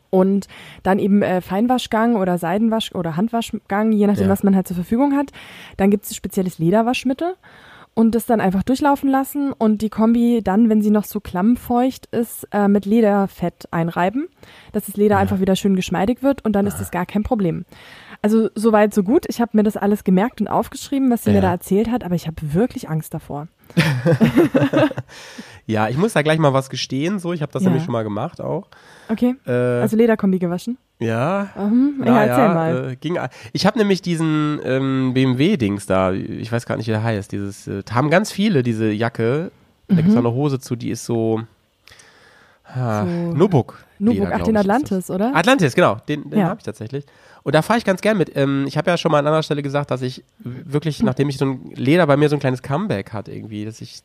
Und 0.09 0.47
dann 0.83 0.99
eben 0.99 1.21
äh, 1.21 1.41
Feinwaschgang 1.41 2.15
oder 2.15 2.37
Seidenwasch 2.37 2.93
oder 2.95 3.17
Handwaschgang, 3.17 3.91
je 3.91 4.07
nachdem, 4.07 4.25
Ja. 4.25 4.29
was 4.29 4.43
man 4.43 4.55
halt 4.55 4.67
zur 4.67 4.75
Verfügung 4.75 5.15
hat. 5.15 5.31
Dann 5.77 5.91
gibt 5.91 6.05
es 6.05 6.15
spezielles 6.15 6.59
Lederwaschmittel 6.59 7.35
und 7.93 8.13
das 8.13 8.25
dann 8.27 8.39
einfach 8.39 8.61
durchlaufen 8.63 9.09
lassen 9.09 9.51
und 9.51 9.81
die 9.81 9.89
Kombi 9.89 10.41
dann, 10.43 10.69
wenn 10.69 10.81
sie 10.83 10.91
noch 10.91 11.03
so 11.03 11.19
klammfeucht 11.19 12.05
ist, 12.07 12.47
äh, 12.51 12.67
mit 12.67 12.85
Lederfett 12.85 13.67
einreiben, 13.71 14.27
dass 14.71 14.85
das 14.85 14.95
Leder 14.97 15.17
einfach 15.17 15.39
wieder 15.39 15.55
schön 15.55 15.75
geschmeidig 15.75 16.21
wird 16.21 16.45
und 16.45 16.53
dann 16.53 16.67
ist 16.67 16.77
das 16.77 16.91
gar 16.91 17.05
kein 17.07 17.23
Problem. 17.23 17.65
Also 18.27 18.49
soweit 18.55 18.93
so 18.93 19.03
gut. 19.03 19.23
Ich 19.29 19.39
habe 19.39 19.51
mir 19.53 19.63
das 19.63 19.77
alles 19.77 20.03
gemerkt 20.03 20.41
und 20.41 20.49
aufgeschrieben, 20.49 21.09
was 21.09 21.23
sie 21.23 21.29
Ja. 21.29 21.37
mir 21.37 21.41
da 21.43 21.51
erzählt 21.51 21.89
hat, 21.89 22.03
aber 22.03 22.13
ich 22.15 22.27
habe 22.27 22.35
wirklich 22.53 22.89
Angst 22.89 23.13
davor. 23.13 23.47
Ja, 25.69 25.89
ich 25.89 25.97
muss 25.97 26.13
da 26.13 26.21
gleich 26.21 26.39
mal 26.39 26.53
was 26.53 26.69
gestehen. 26.69 27.19
So, 27.19 27.33
ich 27.33 27.41
habe 27.41 27.51
das 27.51 27.61
Ja. 27.63 27.67
nämlich 27.69 27.83
schon 27.83 27.91
mal 27.91 28.03
gemacht 28.03 28.39
auch. 28.39 28.67
Okay? 29.09 29.35
Äh, 29.45 29.51
Also 29.51 29.97
Lederkombi 29.97 30.39
gewaschen? 30.39 30.77
ja, 30.99 31.49
Mhm. 31.57 32.03
Ja, 32.05 32.23
erzähl 32.23 32.53
mal. 32.53 32.91
Äh, 32.91 32.95
ging, 32.95 33.17
ich 33.51 33.65
habe 33.65 33.77
nämlich 33.77 34.01
diesen 34.01 34.59
ähm, 34.63 35.11
BMW-Dings 35.13 35.85
da, 35.85 36.11
ich 36.13 36.49
weiß 36.51 36.65
gar 36.65 36.77
nicht, 36.77 36.87
wie 36.87 36.91
der 36.91 37.03
heißt. 37.03 37.31
Dieses, 37.33 37.67
äh, 37.67 37.83
haben 37.91 38.09
ganz 38.09 38.31
viele 38.31 38.63
diese 38.63 38.89
Jacke. 38.91 39.51
Da 39.89 39.93
Mhm. 39.95 39.97
gibt 39.97 40.09
es 40.09 40.15
auch 40.15 40.19
eine 40.19 40.31
Hose 40.33 40.59
zu, 40.59 40.75
die 40.77 40.89
ist 40.89 41.03
so. 41.05 41.41
Ah, 42.65 43.03
So 43.05 43.09
Nubuk. 43.33 43.83
Nubuk, 43.99 44.29
ach, 44.31 44.43
den 44.43 44.55
Atlantis, 44.57 45.09
oder? 45.09 45.35
Atlantis, 45.35 45.73
genau. 45.75 45.97
Den, 46.07 46.29
den 46.29 46.39
Ja. 46.39 46.45
habe 46.47 46.59
ich 46.59 46.65
tatsächlich. 46.65 47.05
Und 47.47 47.53
da 47.55 47.61
fahre 47.61 47.79
ich 47.79 47.85
ganz 47.85 48.01
gern 48.01 48.17
mit. 48.17 48.35
Ähm, 48.35 48.65
ich 48.67 48.75
habe 48.77 48.91
ja 48.91 48.97
schon 48.97 49.09
mal 49.09 49.19
an 49.19 49.25
anderer 49.25 49.41
Stelle 49.41 49.63
gesagt, 49.63 49.89
dass 49.89 50.01
ich 50.01 50.21
wirklich, 50.39 51.01
nachdem 51.01 51.29
ich 51.29 51.37
so 51.37 51.45
ein 51.45 51.71
Leder 51.75 52.05
bei 52.05 52.17
mir 52.17 52.27
so 52.27 52.35
ein 52.35 52.41
kleines 52.41 52.61
Comeback 52.61 53.13
hat 53.13 53.29
irgendwie, 53.29 53.63
dass 53.63 53.79
ich 53.79 54.01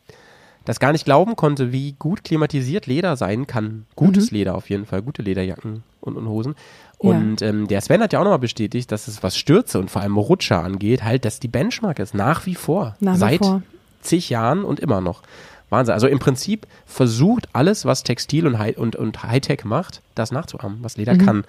das 0.64 0.78
gar 0.78 0.92
nicht 0.92 1.04
glauben 1.04 1.34
konnte, 1.34 1.72
wie 1.72 1.96
gut 1.98 2.22
klimatisiert 2.22 2.86
Leder 2.86 3.16
sein 3.16 3.48
kann. 3.48 3.86
Gutes 3.96 4.30
Leder 4.30 4.54
auf 4.54 4.70
jeden 4.70 4.86
Fall, 4.86 5.02
gute 5.02 5.22
Lederjacken 5.22 5.82
und, 6.00 6.16
und 6.16 6.28
Hosen. 6.28 6.54
Mhm. 7.02 7.08
Ja. 7.08 7.16
Und 7.16 7.42
ähm, 7.42 7.66
der 7.66 7.80
Sven 7.80 8.00
hat 8.00 8.12
ja 8.12 8.20
auch 8.20 8.24
nochmal 8.24 8.38
bestätigt, 8.38 8.92
dass 8.92 9.08
es 9.08 9.24
was 9.24 9.36
Stürze 9.36 9.80
und 9.80 9.90
vor 9.90 10.02
allem 10.02 10.18
Rutscher 10.18 10.62
angeht, 10.62 11.02
halt, 11.02 11.24
dass 11.24 11.40
die 11.40 11.48
Benchmark 11.48 11.98
ist, 11.98 12.14
nach 12.14 12.46
wie 12.46 12.54
vor. 12.54 12.94
Nach 13.00 13.14
wie 13.14 13.18
seit 13.18 13.38
vor. 13.44 13.62
zig 14.02 14.30
Jahren 14.30 14.62
und 14.62 14.78
immer 14.78 15.00
noch. 15.00 15.20
Wahnsinn. 15.68 15.94
Also 15.94 16.06
im 16.06 16.20
Prinzip 16.20 16.68
versucht 16.86 17.48
alles, 17.54 17.86
was 17.86 18.04
Textil 18.04 18.46
und, 18.46 18.60
High 18.60 18.78
und, 18.78 18.94
und 18.94 19.24
Hightech 19.24 19.64
macht, 19.64 20.00
das 20.14 20.30
nachzuahmen, 20.30 20.78
was 20.82 20.96
Leder 20.96 21.14
Mhm. 21.14 21.18
kann. 21.18 21.44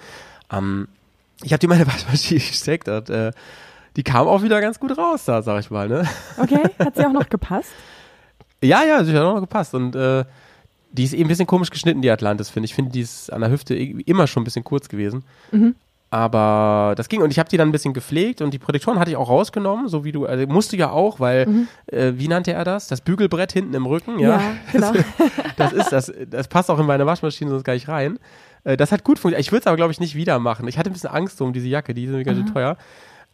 Ähm, 0.52 0.88
ich 1.44 1.54
habe 1.54 1.60
die 1.60 1.68
meine 1.68 1.86
Waschmaschine 1.88 2.40
gesteckt 2.40 2.88
und 2.88 3.10
äh, 3.10 3.32
die 3.96 4.04
kam 4.04 4.28
auch 4.28 4.42
wieder 4.42 4.60
ganz 4.62 4.80
gut 4.80 4.98
raus 4.98 5.26
da, 5.26 5.42
sag 5.42 5.60
ich 5.60 5.70
mal. 5.70 5.88
Ne? 5.88 6.08
Okay, 6.38 6.64
hat 6.80 6.96
sie 6.96 7.06
auch 7.06 7.12
noch 7.12 7.30
gepasst? 7.30 7.72
Ja, 8.64 8.84
ja, 8.84 9.04
sie 9.04 9.14
hat 9.14 9.24
auch 9.24 9.36
noch 9.36 9.42
gepasst. 9.42 9.74
Und 9.74 9.96
äh, 9.96 10.26
die 10.92 11.04
ist 11.04 11.14
eben 11.14 11.26
ein 11.26 11.28
bisschen 11.28 11.48
komisch 11.48 11.70
geschnitten, 11.70 12.02
die 12.02 12.10
Atlantis, 12.10 12.50
finde 12.50 12.66
ich. 12.66 12.72
Ich 12.72 12.76
finde, 12.76 12.92
die 12.92 13.02
ist 13.02 13.32
an 13.32 13.42
der 13.42 13.52
Hüfte 13.52 13.76
immer 13.76 14.28
schon 14.28 14.42
ein 14.42 14.44
bisschen 14.46 14.64
kurz 14.64 14.90
gewesen. 14.90 15.24
Mhm. 15.52 15.76
Aber 16.14 16.94
das 16.96 17.10
ging 17.10 17.24
und 17.24 17.32
ich 17.32 17.40
habe 17.40 17.50
die 17.50 17.58
dann 17.58 17.70
ein 17.70 17.72
bisschen 17.72 17.96
gepflegt 17.96 18.44
und 18.44 18.54
die 18.54 18.60
Protektoren 18.60 19.00
hatte 19.00 19.10
ich 19.10 19.18
auch 19.18 19.30
rausgenommen, 19.30 19.88
so 19.88 20.04
wie 20.04 20.12
du, 20.12 20.28
also 20.28 20.46
musste 20.46 20.78
ja 20.78 20.92
auch, 20.92 21.20
weil, 21.20 21.66
äh, 21.88 22.14
wie 22.18 22.28
nannte 22.28 22.54
er 22.54 22.64
das? 22.64 22.86
Das 22.88 23.02
Bügelbrett 23.02 23.52
hinten 23.52 23.74
im 23.74 23.88
Rücken, 23.88 24.20
ja. 24.20 24.38
Mhm. 24.38 24.44
Ja, 24.44 24.52
genau. 24.72 24.92
Das 25.58 25.74
ist 25.74 25.90
das, 25.92 26.14
das 26.30 26.48
passt 26.48 26.70
auch 26.70 26.78
in 26.78 26.86
meine 26.86 27.08
Waschmaschine 27.08 27.50
sonst 27.50 27.64
gar 27.64 27.74
nicht 27.74 27.88
rein. 27.88 28.20
Äh, 28.64 28.78
das 28.78 28.92
hat 28.92 29.04
gut 29.04 29.20
funktioniert. 29.20 29.46
Ich 29.46 29.52
würde 29.52 29.62
es 29.62 29.68
aber, 29.68 29.78
glaube 29.78 29.92
ich, 29.92 30.00
nicht 30.00 30.16
wieder 30.16 30.40
machen. 30.40 30.68
Ich 30.68 30.78
hatte 30.78 30.90
ein 30.90 30.94
bisschen 30.94 31.10
Angst 31.10 31.42
um 31.42 31.54
diese 31.54 31.68
Jacke, 31.68 31.94
die 31.94 32.04
ist 32.04 32.10
nämlich 32.10 32.26
ganz 32.28 32.38
schön 32.38 32.54
teuer. 32.54 32.78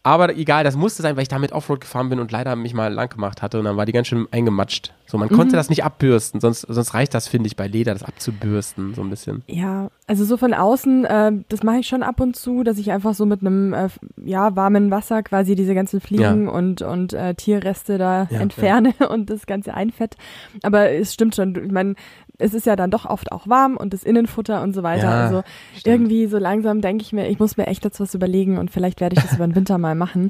Aber 0.03 0.33
egal, 0.35 0.63
das 0.63 0.75
musste 0.75 1.01
sein, 1.01 1.15
weil 1.15 1.23
ich 1.23 1.27
damit 1.29 1.51
Offroad 1.51 1.81
gefahren 1.81 2.09
bin 2.09 2.19
und 2.19 2.31
leider 2.31 2.55
mich 2.55 2.73
mal 2.73 2.91
lang 2.93 3.09
gemacht 3.09 3.41
hatte 3.41 3.59
und 3.59 3.65
dann 3.65 3.77
war 3.77 3.85
die 3.85 3.91
ganz 3.91 4.07
schön 4.07 4.27
eingematscht. 4.31 4.93
So, 5.09 5.17
man 5.17 5.29
Mhm. 5.29 5.33
konnte 5.33 5.55
das 5.55 5.69
nicht 5.69 5.83
abbürsten, 5.83 6.39
sonst, 6.39 6.61
sonst 6.61 6.93
reicht 6.93 7.15
das, 7.15 7.27
finde 7.27 7.47
ich, 7.47 7.55
bei 7.55 7.65
Leder, 7.65 7.93
das 7.93 8.03
abzubürsten, 8.03 8.93
so 8.93 9.01
ein 9.01 9.09
bisschen. 9.09 9.41
Ja, 9.47 9.89
also 10.05 10.23
so 10.23 10.37
von 10.37 10.53
außen, 10.53 11.03
äh, 11.05 11.31
das 11.49 11.63
mache 11.63 11.79
ich 11.79 11.87
schon 11.87 12.03
ab 12.03 12.19
und 12.21 12.35
zu, 12.35 12.63
dass 12.63 12.77
ich 12.77 12.91
einfach 12.91 13.15
so 13.15 13.25
mit 13.25 13.41
einem 13.41 13.73
äh, 13.73 13.87
ja, 14.23 14.55
warmen 14.55 14.91
Wasser 14.91 15.23
quasi 15.23 15.55
diese 15.55 15.73
ganzen 15.73 15.99
Fliegen 15.99 16.47
und, 16.47 16.83
und 16.83 17.13
äh, 17.13 17.33
Tierreste 17.33 17.97
da 17.97 18.27
Ja, 18.29 18.39
entferne 18.39 18.93
und 19.09 19.31
das 19.31 19.47
Ganze 19.47 19.73
einfett. 19.73 20.15
Aber 20.61 20.91
es 20.91 21.11
stimmt 21.11 21.33
schon, 21.35 21.55
ich 21.55 21.71
meine, 21.71 21.95
es 22.37 22.53
ist 22.53 22.67
ja 22.67 22.75
dann 22.75 22.91
doch 22.91 23.05
oft 23.05 23.31
auch 23.31 23.47
warm 23.47 23.77
und 23.77 23.93
das 23.93 24.03
Innenfutter 24.03 24.61
und 24.61 24.73
so 24.73 24.83
weiter. 24.83 25.09
Ja, 25.09 25.23
also 25.25 25.41
stimmt. 25.75 25.87
irgendwie 25.87 26.27
so 26.27 26.37
langsam 26.37 26.81
denke 26.81 27.01
ich 27.01 27.13
mir, 27.13 27.27
ich 27.29 27.39
muss 27.39 27.57
mir 27.57 27.65
echt 27.65 27.83
jetzt 27.83 27.99
was 27.99 28.13
überlegen 28.13 28.59
und 28.59 28.69
vielleicht 28.69 29.01
werde 29.01 29.15
ich 29.17 29.23
das 29.23 29.33
über 29.33 29.47
den 29.47 29.55
Winter 29.55 29.79
mal 29.79 29.95
machen. 29.95 30.29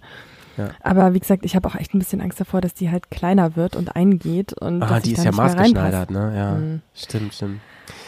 Ja. 0.59 0.69
Aber 0.81 1.13
wie 1.13 1.19
gesagt, 1.19 1.45
ich 1.45 1.55
habe 1.55 1.67
auch 1.67 1.75
echt 1.75 1.93
ein 1.95 1.99
bisschen 1.99 2.21
Angst 2.21 2.39
davor, 2.39 2.61
dass 2.61 2.73
die 2.73 2.91
halt 2.91 3.09
kleiner 3.09 3.55
wird 3.55 3.75
und 3.75 3.95
eingeht 3.95 4.53
und 4.53 4.83
Ah, 4.83 4.99
die 4.99 5.13
ist 5.13 5.23
ja 5.23 5.31
maßgeschneidert, 5.31 6.11
ne? 6.11 6.33
Ja, 6.35 6.53
Mhm. 6.55 6.81
stimmt, 6.93 7.33
stimmt. 7.33 7.61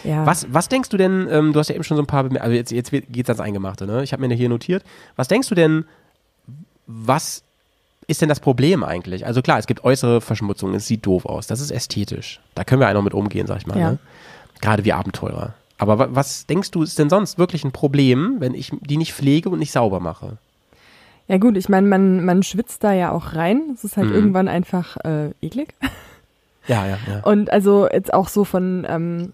Ja. 0.03 0.25
Was, 0.25 0.45
was 0.53 0.69
denkst 0.69 0.89
du 0.89 0.97
denn, 0.97 1.27
ähm, 1.31 1.53
du 1.53 1.59
hast 1.59 1.69
ja 1.69 1.75
eben 1.75 1.83
schon 1.83 1.97
so 1.97 2.03
ein 2.03 2.07
paar, 2.07 2.23
Bemer 2.25 2.41
also 2.41 2.53
jetzt, 2.55 2.71
jetzt 2.71 2.91
geht's 2.91 3.29
ans 3.29 3.39
Eingemachte, 3.39 3.85
ne? 3.87 4.03
Ich 4.03 4.13
habe 4.13 4.25
mir 4.27 4.33
hier 4.35 4.49
notiert. 4.49 4.83
Was 5.15 5.27
denkst 5.27 5.47
du 5.49 5.55
denn, 5.55 5.85
was 6.87 7.43
ist 8.07 8.21
denn 8.21 8.29
das 8.29 8.39
Problem 8.39 8.83
eigentlich? 8.83 9.25
Also 9.25 9.41
klar, 9.41 9.57
es 9.59 9.67
gibt 9.67 9.83
äußere 9.83 10.21
Verschmutzung, 10.21 10.73
es 10.73 10.87
sieht 10.87 11.05
doof 11.05 11.25
aus, 11.25 11.47
das 11.47 11.61
ist 11.61 11.71
ästhetisch. 11.71 12.41
Da 12.55 12.63
können 12.63 12.81
wir 12.81 12.87
einfach 12.87 13.03
mit 13.03 13.13
umgehen, 13.13 13.47
sag 13.47 13.57
ich 13.57 13.67
mal, 13.67 13.79
Ja. 13.79 13.91
ne? 13.91 13.99
Gerade 14.59 14.85
wir 14.85 14.97
Abenteurer. 14.97 15.53
Aber 15.77 15.97
wa 15.97 16.07
was 16.11 16.45
denkst 16.45 16.69
du, 16.71 16.83
ist 16.83 16.99
denn 16.99 17.09
sonst 17.09 17.39
wirklich 17.39 17.63
ein 17.63 17.71
Problem, 17.71 18.35
wenn 18.39 18.53
ich 18.53 18.71
die 18.81 18.97
nicht 18.97 19.13
pflege 19.13 19.49
und 19.49 19.57
nicht 19.59 19.71
sauber 19.71 19.99
mache? 19.99 20.37
Ja 21.31 21.37
gut, 21.37 21.55
ich 21.55 21.69
meine, 21.69 21.87
man, 21.87 22.25
man 22.25 22.43
schwitzt 22.43 22.83
da 22.83 22.91
ja 22.91 23.11
auch 23.13 23.35
rein. 23.35 23.61
Es 23.73 23.85
ist 23.85 23.95
halt 23.95 24.09
Mhm. 24.09 24.15
irgendwann 24.15 24.47
einfach 24.49 24.97
äh, 25.05 25.29
eklig. 25.41 25.73
Ja, 26.67 26.85
ja, 26.85 26.97
ja. 27.07 27.21
Und 27.23 27.49
also 27.53 27.87
jetzt 27.89 28.13
auch 28.13 28.27
so 28.27 28.43
von, 28.43 28.85
ähm, 28.89 29.31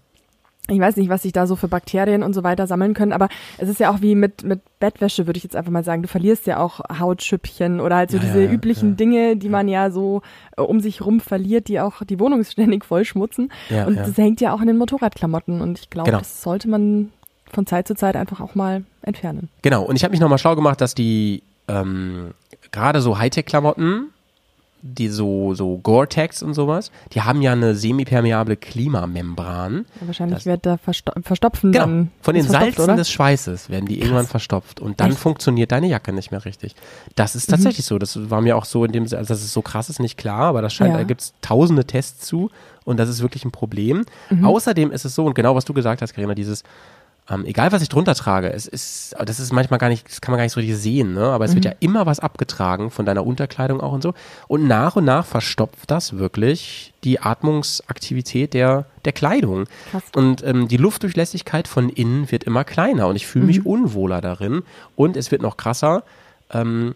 ich 0.70 0.78
weiß 0.78 0.94
nicht, 0.96 1.08
was 1.08 1.22
sich 1.22 1.32
da 1.32 1.48
so 1.48 1.56
für 1.56 1.66
Bakterien 1.66 2.22
und 2.22 2.34
so 2.34 2.44
weiter 2.44 2.68
sammeln 2.68 2.94
können, 2.94 3.12
aber 3.12 3.28
es 3.56 3.68
ist 3.68 3.80
ja 3.80 3.90
auch 3.92 4.00
wie 4.00 4.14
mit, 4.14 4.44
mit 4.44 4.60
Bettwäsche, 4.78 5.26
würde 5.26 5.38
ich 5.38 5.42
jetzt 5.42 5.56
einfach 5.56 5.72
mal 5.72 5.82
sagen. 5.82 6.02
Du 6.02 6.08
verlierst 6.08 6.46
ja 6.46 6.58
auch 6.60 6.80
Hautschüppchen 7.00 7.80
oder 7.80 7.96
halt 7.96 8.12
so 8.12 8.18
Ja, 8.18 8.22
diese 8.22 8.44
ja, 8.44 8.50
üblichen 8.50 8.90
ja. 8.90 8.94
Dinge, 8.94 9.36
die 9.36 9.48
man 9.48 9.66
ja 9.66 9.90
so 9.90 10.22
äh, 10.56 10.60
um 10.62 10.78
sich 10.78 11.04
rum 11.04 11.18
verliert, 11.18 11.66
die 11.66 11.80
auch 11.80 12.04
die 12.04 12.20
Wohnung 12.20 12.44
ständig 12.50 12.84
vollschmutzen. 12.84 13.50
Ja, 13.70 13.86
und 13.86 13.96
das 13.96 14.16
hängt 14.16 14.40
ja 14.40 14.52
auch 14.52 14.60
in 14.60 14.68
den 14.68 14.76
Motorradklamotten 14.76 15.60
und 15.60 15.80
ich 15.80 15.90
glaube, 15.90 16.10
Genau. 16.10 16.20
das 16.20 16.42
sollte 16.42 16.68
man 16.68 17.10
von 17.52 17.66
Zeit 17.66 17.88
zu 17.88 17.94
Zeit 17.96 18.14
einfach 18.14 18.40
auch 18.40 18.54
mal 18.54 18.84
entfernen. 19.02 19.48
Genau, 19.62 19.82
und 19.82 19.96
ich 19.96 20.04
habe 20.04 20.12
mich 20.12 20.20
nochmal 20.20 20.38
schlau 20.38 20.54
gemacht, 20.54 20.80
dass 20.80 20.94
die 20.94 21.42
ähm, 21.68 22.32
gerade 22.72 23.00
so 23.00 23.18
Hightech-Klamotten, 23.18 24.08
die 24.80 25.08
so, 25.08 25.54
so 25.54 25.78
Gore-Tex 25.78 26.40
und 26.42 26.54
sowas, 26.54 26.92
die 27.12 27.22
haben 27.22 27.42
ja 27.42 27.50
eine 27.52 27.74
semipermeable 27.74 28.56
Klimamembran. 28.56 29.86
Ja, 30.00 30.06
wahrscheinlich 30.06 30.38
Das- 30.38 30.46
wird 30.46 30.64
da 30.66 30.76
versto 30.76 31.12
verstopfen 31.22 31.72
Genau, 31.72 31.84
dann. 31.86 32.10
von 32.22 32.34
den 32.34 32.44
ist 32.44 32.52
Salzen 32.52 32.84
oder? 32.84 32.94
des 32.96 33.10
Schweißes 33.10 33.70
werden 33.70 33.86
die 33.86 34.00
irgendwann 34.00 34.26
verstopft 34.28 34.78
und 34.78 35.00
dann 35.00 35.10
Echt? 35.10 35.18
funktioniert 35.18 35.72
deine 35.72 35.88
Jacke 35.88 36.12
nicht 36.12 36.30
mehr 36.30 36.44
richtig. 36.44 36.76
Das 37.16 37.34
Mhm. 37.34 37.38
ist 37.38 37.46
tatsächlich 37.50 37.86
so. 37.86 37.98
Das 37.98 38.30
war 38.30 38.40
mir 38.40 38.56
auch 38.56 38.64
so 38.64 38.84
in 38.84 38.92
dem, 38.92 39.02
also 39.02 39.16
dass 39.16 39.30
es 39.42 39.52
so 39.52 39.62
krass 39.62 39.90
ist, 39.90 39.98
nicht 39.98 40.16
klar, 40.16 40.42
aber 40.42 40.62
das 40.62 40.72
scheint, 40.72 40.92
Ja. 40.92 40.98
da 40.98 41.02
gibt 41.04 41.22
es 41.22 41.34
tausende 41.42 41.84
Tests 41.84 42.24
zu 42.26 42.50
und 42.84 42.98
das 42.98 43.08
ist 43.08 43.20
wirklich 43.20 43.44
ein 43.44 43.50
Problem. 43.50 44.04
Mhm. 44.30 44.44
Außerdem 44.44 44.92
ist 44.92 45.04
es 45.04 45.12
so, 45.14 45.24
und 45.26 45.34
genau 45.34 45.56
was 45.56 45.64
du 45.64 45.74
gesagt 45.74 46.02
hast, 46.02 46.14
Karina, 46.14 46.34
dieses, 46.34 46.62
ähm, 47.30 47.44
egal 47.44 47.72
was 47.72 47.82
ich 47.82 47.88
drunter 47.90 48.14
trage, 48.14 48.52
es 48.52 48.66
ist, 48.66 49.14
das 49.22 49.38
ist 49.38 49.52
manchmal 49.52 49.78
gar 49.78 49.88
nicht, 49.90 50.08
das 50.08 50.20
kann 50.20 50.32
man 50.32 50.38
gar 50.38 50.44
nicht 50.44 50.52
so 50.52 50.60
richtig 50.60 50.78
sehen, 50.78 51.12
ne? 51.14 51.24
aber 51.24 51.44
es 51.44 51.50
Mhm. 51.50 51.56
wird 51.56 51.64
ja 51.66 51.72
immer 51.80 52.06
was 52.06 52.20
abgetragen 52.20 52.90
von 52.90 53.04
deiner 53.04 53.26
Unterkleidung 53.26 53.80
auch 53.80 53.92
und 53.92 54.02
so. 54.02 54.14
Und 54.46 54.66
nach 54.66 54.96
und 54.96 55.04
nach 55.04 55.26
verstopft 55.26 55.90
das 55.90 56.16
wirklich 56.18 56.94
die 57.04 57.20
Atmungsaktivität 57.20 58.54
der, 58.54 58.86
der 59.04 59.12
Kleidung. 59.12 59.64
Krass. 59.90 60.02
Und 60.14 60.42
ähm, 60.44 60.68
die 60.68 60.76
Luftdurchlässigkeit 60.78 61.68
von 61.68 61.88
innen 61.90 62.30
wird 62.30 62.44
immer 62.44 62.64
kleiner 62.64 63.08
und 63.08 63.16
ich 63.16 63.26
fühle 63.26 63.42
Mhm. 63.44 63.48
mich 63.48 63.66
unwohler 63.66 64.20
darin. 64.20 64.62
Und 64.96 65.16
es 65.16 65.30
wird 65.30 65.42
noch 65.42 65.56
krasser. 65.56 66.02
Ähm, 66.52 66.94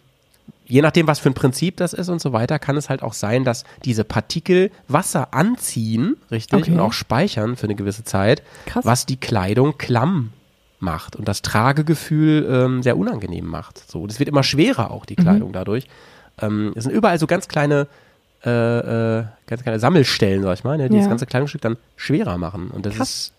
je 0.67 0.81
nachdem, 0.83 1.07
was 1.07 1.19
für 1.19 1.29
ein 1.31 1.35
Prinzip 1.35 1.77
das 1.77 1.93
ist 1.93 2.09
und 2.09 2.21
so 2.21 2.33
weiter, 2.33 2.59
kann 2.59 2.77
es 2.77 2.89
halt 2.89 3.03
auch 3.03 3.13
sein, 3.13 3.45
dass 3.45 3.65
diese 3.85 4.05
Partikel 4.05 4.71
Wasser 4.89 5.35
anziehen, 5.35 6.17
richtig, 6.31 6.61
Okay. 6.63 6.73
und 6.73 6.81
auch 6.81 6.93
speichern 6.93 7.57
für 7.57 7.65
eine 7.65 7.75
gewisse 7.75 8.05
Zeit, 8.05 8.43
Krass. 8.67 8.85
was 8.87 9.05
die 9.07 9.17
Kleidung 9.19 9.77
klamm 9.79 10.33
macht 10.79 11.15
und 11.17 11.29
das 11.29 11.43
Tragegefühl 11.43 12.47
ähm, 12.51 12.83
sehr 12.83 12.97
unangenehm 12.97 13.47
macht. 13.47 13.89
So, 13.91 14.07
das 14.07 14.19
wird 14.19 14.29
immer 14.29 14.43
schwerer 14.43 14.91
auch 14.91 15.05
die 15.05 15.17
Kleidung 15.17 15.49
Mhm. 15.51 15.53
dadurch. 15.55 15.87
Ähm, 16.41 16.73
es 16.75 16.85
sind 16.85 16.93
überall 16.93 17.19
so 17.19 17.27
ganz 17.27 17.49
kleine 17.49 17.87
äh, 18.45 19.19
äh, 19.21 19.25
ganz 19.47 19.63
kleine 19.63 19.79
Sammelstellen, 19.79 20.43
sag 20.43 20.55
ich 20.55 20.65
mal, 20.65 20.77
ne, 20.77 20.89
die 20.89 20.97
Ja. 20.97 21.03
das 21.03 21.09
ganze 21.09 21.27
Kleidungsstück 21.27 21.61
dann 21.61 21.77
schwerer 21.95 22.39
machen. 22.39 22.73
Und 22.73 22.85
das 22.87 22.97
Krass. 22.97 23.09
ist 23.11 23.32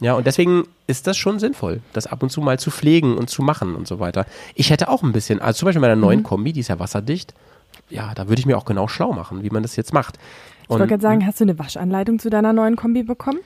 ja, 0.00 0.14
und 0.14 0.26
deswegen 0.26 0.64
ist 0.86 1.06
das 1.06 1.16
schon 1.16 1.38
sinnvoll, 1.38 1.80
das 1.92 2.06
ab 2.06 2.22
und 2.22 2.30
zu 2.30 2.40
mal 2.40 2.58
zu 2.58 2.70
pflegen 2.70 3.16
und 3.18 3.30
zu 3.30 3.42
machen 3.42 3.74
und 3.74 3.86
so 3.86 4.00
weiter. 4.00 4.26
Ich 4.54 4.70
hätte 4.70 4.88
auch 4.88 5.02
ein 5.02 5.12
bisschen, 5.12 5.40
also 5.40 5.58
zum 5.60 5.66
Beispiel 5.66 5.80
bei 5.82 5.86
der 5.88 5.96
Mhm. 5.96 6.02
neuen 6.02 6.22
Kombi, 6.22 6.52
die 6.52 6.60
ist 6.60 6.68
ja 6.68 6.78
wasserdicht, 6.78 7.34
ja, 7.88 8.12
da 8.14 8.28
würde 8.28 8.40
ich 8.40 8.46
mir 8.46 8.56
auch 8.56 8.64
genau 8.64 8.88
schlau 8.88 9.12
machen, 9.12 9.42
wie 9.42 9.50
man 9.50 9.62
das 9.62 9.76
jetzt 9.76 9.92
macht. 9.92 10.18
Ich 10.62 10.70
wollte 10.70 10.86
gerade 10.86 11.02
sagen, 11.02 11.26
hast 11.26 11.40
du 11.40 11.44
eine 11.44 11.58
Waschanleitung 11.58 12.18
zu 12.20 12.30
deiner 12.30 12.52
neuen 12.52 12.76
Kombi 12.76 13.02
bekommen? 13.02 13.40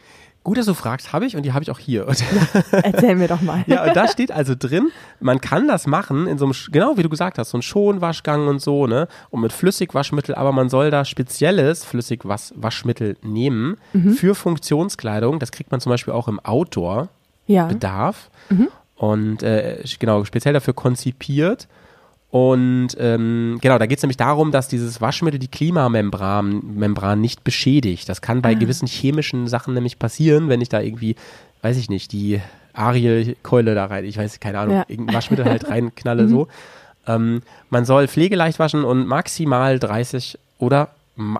Gut, 0.44 0.58
dass 0.58 0.66
du 0.66 0.74
fragst, 0.74 1.12
habe 1.12 1.26
ich 1.26 1.36
und 1.36 1.42
die 1.42 1.52
habe 1.52 1.62
ich 1.64 1.70
auch 1.70 1.78
hier. 1.80 2.06
Und, 2.06 2.22
Erzähl 2.70 3.16
mir 3.16 3.26
doch 3.28 3.40
mal. 3.40 3.64
ja, 3.66 3.82
und 3.84 3.96
da 3.96 4.06
steht 4.06 4.30
also 4.30 4.54
drin, 4.56 4.90
man 5.20 5.40
kann 5.40 5.66
das 5.66 5.86
machen 5.88 6.26
in 6.28 6.38
so 6.38 6.44
einem, 6.44 6.54
genau 6.70 6.96
wie 6.96 7.02
du 7.02 7.08
gesagt 7.08 7.38
hast, 7.38 7.50
so 7.50 7.58
ein 7.58 7.62
Schonwaschgang 7.62 8.46
und 8.46 8.60
so, 8.60 8.86
ne, 8.86 9.08
und 9.30 9.40
mit 9.40 9.52
Flüssigwaschmittel, 9.52 10.34
aber 10.34 10.52
man 10.52 10.68
soll 10.68 10.90
da 10.90 11.04
spezielles 11.04 11.84
Flüssigwaschmittel 11.84 13.16
nehmen 13.22 13.76
Mhm. 13.92 14.12
für 14.12 14.34
Funktionskleidung. 14.34 15.38
Das 15.40 15.50
kriegt 15.50 15.70
man 15.70 15.80
zum 15.80 15.90
Beispiel 15.90 16.12
auch 16.12 16.28
im 16.28 16.38
Outdoor. 16.40 17.08
Ja. 17.46 17.66
Bedarf 17.66 18.30
und 18.96 19.42
äh, 19.42 19.82
genau 19.98 20.24
speziell 20.24 20.54
dafür 20.54 20.72
konzipiert. 20.74 21.68
Und 22.34 22.88
ähm, 22.98 23.58
genau, 23.60 23.78
da 23.78 23.86
geht 23.86 23.98
es 23.98 24.02
nämlich 24.02 24.16
darum, 24.16 24.50
dass 24.50 24.66
dieses 24.66 25.00
Waschmittel 25.00 25.38
die 25.38 25.46
Klimamembran 25.46 26.62
Membran 26.74 27.20
nicht 27.20 27.44
beschädigt. 27.44 28.08
Das 28.08 28.22
kann 28.22 28.42
bei 28.42 28.54
gewissen 28.54 28.88
chemischen 28.88 29.46
Sachen 29.46 29.72
nämlich 29.72 30.00
passieren, 30.00 30.48
wenn 30.48 30.60
ich 30.60 30.68
da 30.68 30.80
irgendwie, 30.80 31.14
weiß 31.62 31.76
ich 31.76 31.88
nicht, 31.88 32.10
die 32.10 32.40
Ariel-Keule 32.72 33.76
da 33.76 33.84
rein, 33.84 34.04
ich 34.04 34.16
weiß 34.18 34.40
keine 34.40 34.58
Ahnung, 34.58 34.74
Ja. 34.78 34.84
irgendein 34.88 35.14
Waschmittel 35.14 35.44
halt 35.44 35.68
reinknalle 35.70 36.28
so. 36.28 36.48
Ähm, 37.06 37.42
man 37.70 37.84
soll 37.84 38.08
pflegeleicht 38.08 38.58
waschen 38.58 38.82
und 38.82 39.06
maximal 39.06 39.78
30 39.78 40.36
oder 40.58 40.88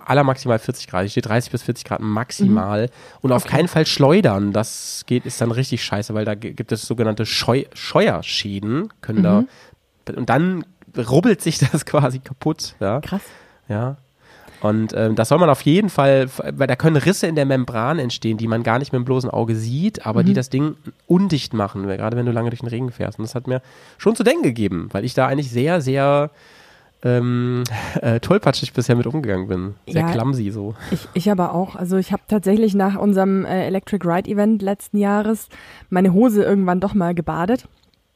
aller 0.05 0.23
maximal 0.23 0.61
40 0.61 0.87
Grad. 0.87 1.01
Hier 1.03 1.11
steht 1.11 1.27
30 1.27 1.51
bis 1.51 1.63
40 1.65 1.85
Grad 1.87 2.01
maximal. 2.03 2.89
Und 3.21 3.33
auf 3.33 3.47
keinen 3.47 3.67
Fall 3.67 3.87
schleudern. 3.87 4.53
Das 4.53 5.03
geht, 5.09 5.27
ist 5.27 5.41
dann 5.41 5.51
richtig 5.51 5.83
scheiße, 5.83 6.15
weil 6.15 6.25
da 6.25 6.37
gibt 6.37 6.71
es 6.71 6.83
sogenannte 6.83 7.27
Scheu 7.27 7.65
Scheuerschäden. 7.75 8.93
Können 9.01 9.25
da, 9.25 9.45
und 10.15 10.29
dann 10.29 10.65
rubbelt 10.97 11.41
sich 11.41 11.59
das 11.73 11.85
quasi 11.85 12.19
kaputt. 12.19 12.75
Ja. 12.81 13.01
Krass. 13.01 13.23
Ja. 13.69 13.97
Und 14.61 14.95
ähm, 14.97 15.15
das 15.15 15.29
soll 15.29 15.39
man 15.39 15.51
auf 15.51 15.61
jeden 15.63 15.91
Fall, 15.91 16.27
weil 16.39 16.67
da 16.67 16.75
können 16.75 16.97
Risse 16.97 17.27
in 17.27 17.35
der 17.35 17.45
Membran 17.45 17.99
entstehen, 17.99 18.39
die 18.39 18.47
man 18.49 18.63
gar 18.63 18.79
nicht 18.79 18.93
mit 18.95 19.01
dem 19.01 19.05
bloßen 19.05 19.29
Auge 19.29 19.57
sieht, 19.57 20.07
aber 20.07 20.23
die 20.25 20.33
das 20.33 20.49
Ding 20.49 20.77
undicht 21.07 21.53
machen, 21.53 21.87
gerade 21.87 22.17
wenn 22.17 22.25
du 22.25 22.33
lange 22.33 22.49
durch 22.49 22.61
den 22.61 22.69
Regen 22.71 22.91
fährst. 22.91 23.19
Und 23.19 23.25
das 23.25 23.35
hat 23.35 23.47
mir 23.47 23.61
schon 23.99 24.17
zu 24.17 24.23
denken 24.23 24.43
gegeben, 24.43 24.89
weil 24.93 25.05
ich 25.05 25.13
da 25.13 25.27
eigentlich 25.27 25.51
sehr, 25.51 25.83
sehr 25.83 26.31
ähm, 27.03 27.65
äh, 28.01 28.21
tollpatschig 28.21 28.73
bisher 28.73 28.97
mit 28.97 29.07
umgegangen 29.07 29.49
bin. 29.49 29.75
Sehr 29.87 30.01
Ja. 30.01 30.13
clumsy 30.13 30.51
so. 30.51 30.75
Ich, 30.91 31.09
ich 31.13 31.31
aber 31.31 31.55
auch. 31.55 31.77
Also 31.77 31.99
ich 31.99 32.11
habe 32.13 32.23
tatsächlich 32.27 32.75
nach 32.75 32.97
unserem 32.97 33.45
äh, 33.45 33.67
Electric 33.67 34.09
Ride 34.09 34.31
Event 34.31 34.63
letzten 34.63 34.97
Jahres 34.97 35.49
meine 35.91 36.15
Hose 36.15 36.43
irgendwann 36.43 36.81
doch 36.81 36.95
mal 36.95 37.15
gebadet. 37.15 37.67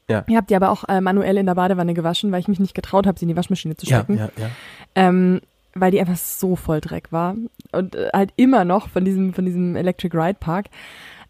Ja. 0.09 0.25
Ich 0.27 0.37
habe 0.37 0.47
die 0.47 0.57
aber 0.57 0.71
auch 0.71 0.85
äh, 0.89 1.01
manuell 1.01 1.37
in 1.37 1.47
der 1.47 1.55
Badewanne 1.55 1.95
gewaschen, 1.95 2.33
weil 2.33 2.41
ich 2.41 2.49
mich 2.49 2.61
nicht 2.61 2.75
getraut 2.75 3.07
habe, 3.07 3.19
sie 3.19 3.25
in 3.25 3.29
die 3.29 3.37
Waschmaschine 3.37 3.77
zu 3.77 3.87
Ja, 3.87 3.99
stecken. 3.99 4.17
ja, 4.19 4.29
ja. 4.39 4.49
Ähm, 4.95 5.41
weil 5.75 5.91
die 5.91 6.01
einfach 6.01 6.17
so 6.17 6.57
voll 6.57 6.81
Dreck 6.81 7.13
war. 7.13 7.35
Und 7.73 7.95
äh, 7.95 8.09
halt 8.15 8.33
immer 8.37 8.65
noch 8.65 8.89
von 8.89 9.05
diesem, 9.05 9.35
von 9.35 9.45
diesem 9.45 9.77
Electric 9.77 10.17
Ride 10.17 10.39
Park. 10.41 10.67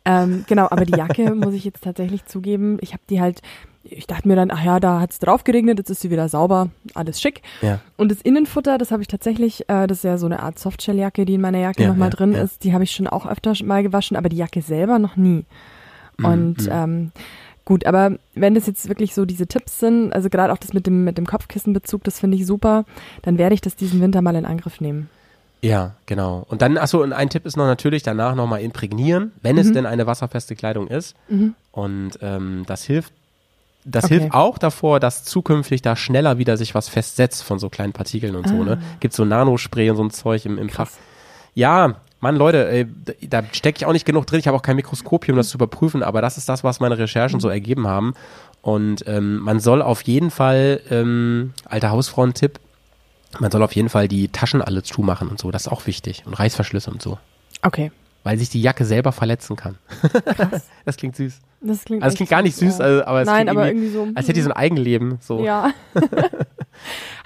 Ähm, 0.04 0.44
genau, 0.48 0.68
aber 0.70 0.84
die 0.86 0.96
Jacke 0.96 1.34
muss 1.34 1.54
ich 1.54 1.64
jetzt 1.64 1.82
tatsächlich 1.84 2.24
zugeben. 2.24 2.78
Ich 2.80 2.92
habe 2.92 3.02
die 3.10 3.20
halt, 3.20 3.42
ich 3.82 4.06
dachte 4.06 4.28
mir 4.28 4.36
dann, 4.36 4.50
ach 4.52 4.62
ja, 4.64 4.78
da 4.80 5.00
hat's 5.00 5.18
drauf 5.18 5.42
geregnet, 5.44 5.78
jetzt 5.78 5.90
ist 5.90 6.00
sie 6.00 6.10
wieder 6.10 6.28
sauber, 6.28 6.70
alles 6.94 7.20
schick. 7.20 7.42
Ja. 7.62 7.80
Und 7.96 8.10
das 8.12 8.22
Innenfutter, 8.22 8.78
das 8.78 8.90
habe 8.92 9.02
ich 9.02 9.08
tatsächlich, 9.08 9.68
äh, 9.68 9.86
das 9.86 9.98
ist 9.98 10.04
ja 10.04 10.16
so 10.18 10.26
eine 10.26 10.40
Art 10.40 10.58
Softshelljacke, 10.58 11.24
die 11.24 11.34
in 11.34 11.40
meiner 11.40 11.58
Jacke 11.58 11.82
Ja, 11.82 11.88
nochmal 11.88 12.08
ja, 12.10 12.14
drin 12.16 12.32
ja. 12.32 12.42
ist. 12.42 12.62
Die 12.64 12.72
habe 12.72 12.84
ich 12.84 12.92
schon 12.92 13.08
auch 13.08 13.26
öfter 13.26 13.52
mal 13.64 13.82
gewaschen, 13.82 14.16
aber 14.16 14.28
die 14.28 14.36
Jacke 14.36 14.62
selber 14.62 14.98
noch 15.00 15.16
nie. 15.16 15.44
Mhm, 16.16 16.24
Und 16.24 16.68
ähm, 16.70 17.12
gut, 17.68 17.86
aber 17.86 18.12
wenn 18.34 18.54
das 18.54 18.66
jetzt 18.66 18.88
wirklich 18.88 19.14
so 19.14 19.24
diese 19.24 19.46
Tipps 19.46 19.78
sind, 19.78 20.12
also 20.12 20.28
gerade 20.30 20.52
auch 20.52 20.58
das 20.58 20.72
mit 20.72 20.86
dem, 20.86 21.04
mit 21.04 21.18
dem 21.18 21.26
Kopfkissenbezug, 21.26 22.02
das 22.02 22.18
finde 22.18 22.36
ich 22.36 22.46
super, 22.46 22.84
dann 23.22 23.38
werde 23.38 23.54
ich 23.54 23.60
das 23.60 23.76
diesen 23.76 24.00
Winter 24.00 24.22
mal 24.22 24.34
in 24.34 24.44
Angriff 24.46 24.80
nehmen. 24.80 25.08
Ja, 25.60 25.94
genau. 26.06 26.46
Und 26.48 26.62
dann, 26.62 26.78
achso, 26.78 27.02
und 27.02 27.12
ein 27.12 27.30
Tipp 27.30 27.44
ist 27.44 27.56
noch 27.56 27.66
natürlich 27.66 28.02
danach 28.02 28.34
nochmal 28.34 28.60
imprägnieren, 28.62 29.32
wenn 29.42 29.56
Mhm. 29.56 29.60
es 29.60 29.72
denn 29.72 29.86
eine 29.86 30.06
wasserfeste 30.06 30.54
Kleidung 30.56 30.88
ist. 30.88 31.14
Und 31.72 32.10
ähm, 32.22 32.62
das 32.66 32.84
hilft. 32.84 33.12
Das 33.84 34.04
Okay. 34.04 34.20
hilft 34.20 34.34
auch 34.34 34.58
davor, 34.58 34.98
dass 35.00 35.24
zukünftig 35.24 35.82
da 35.82 35.94
schneller 35.96 36.38
wieder 36.38 36.56
sich 36.56 36.74
was 36.74 36.88
festsetzt 36.88 37.42
von 37.42 37.58
so 37.58 37.68
kleinen 37.68 37.92
Partikeln 37.92 38.34
und 38.36 38.48
so, 38.48 38.62
ne? 38.64 38.78
Gibt 39.00 39.14
so 39.14 39.24
Nanospray 39.24 39.90
und 39.90 39.96
so 39.96 40.04
ein 40.04 40.10
Zeug 40.10 40.44
im, 40.46 40.58
im 40.58 40.68
Fach. 40.68 40.90
Ah. 40.90 40.98
Ja, 41.54 41.94
Mann, 42.20 42.36
Leute, 42.36 42.68
ey, 42.68 42.86
da 43.28 43.42
stecke 43.52 43.78
ich 43.78 43.86
auch 43.86 43.92
nicht 43.92 44.04
genug 44.06 44.26
drin. 44.26 44.40
Ich 44.40 44.48
habe 44.48 44.56
auch 44.56 44.62
kein 44.62 44.76
Mikroskop 44.76 45.28
um 45.28 45.36
das 45.36 45.50
zu 45.50 45.56
überprüfen, 45.56 46.02
aber 46.02 46.20
das 46.20 46.36
ist 46.36 46.48
das, 46.48 46.64
was 46.64 46.80
meine 46.80 46.98
Recherchen 46.98 47.38
so 47.40 47.48
ergeben 47.48 47.86
haben. 47.86 48.14
Und 48.60 49.04
ähm, 49.06 49.38
man 49.38 49.60
soll 49.60 49.82
auf 49.82 50.02
jeden 50.02 50.30
Fall, 50.30 50.80
ähm, 50.90 51.52
alter 51.64 51.90
Hausfrauen-Tipp, 51.90 52.58
man 53.38 53.50
soll 53.50 53.62
auf 53.62 53.72
jeden 53.72 53.88
Fall 53.88 54.08
die 54.08 54.28
Taschen 54.28 54.62
alle 54.62 54.82
zumachen 54.82 55.28
und 55.28 55.38
so. 55.38 55.50
Das 55.50 55.62
ist 55.62 55.68
auch 55.68 55.86
wichtig. 55.86 56.24
Und 56.26 56.34
Reißverschlüsse 56.34 56.90
und 56.90 57.02
so. 57.02 57.18
Okay. 57.62 57.92
Weil 58.24 58.36
sich 58.38 58.48
die 58.48 58.60
Jacke 58.60 58.84
selber 58.84 59.12
verletzen 59.12 59.54
kann. 59.54 59.76
das 60.84 60.96
klingt 60.96 61.14
süß. 61.14 61.40
Das 61.60 61.84
klingt, 61.84 62.02
Also 62.02 62.12
echt 62.12 62.16
klingt 62.18 62.30
gar 62.30 62.42
nicht 62.42 62.56
süß, 62.56 62.78
ja. 62.78 62.84
also, 62.84 63.04
aber 63.04 63.20
es 63.22 63.26
Nein, 63.26 63.46
klingt 63.46 63.50
aber 63.50 63.66
irgendwie, 63.68 63.86
irgendwie 63.86 64.10
so. 64.10 64.16
als 64.16 64.26
hätte 64.26 64.34
die 64.34 64.42
so 64.42 64.50
ein 64.50 64.56
Eigenleben. 64.56 65.18
So. 65.20 65.44
Ja. 65.44 65.72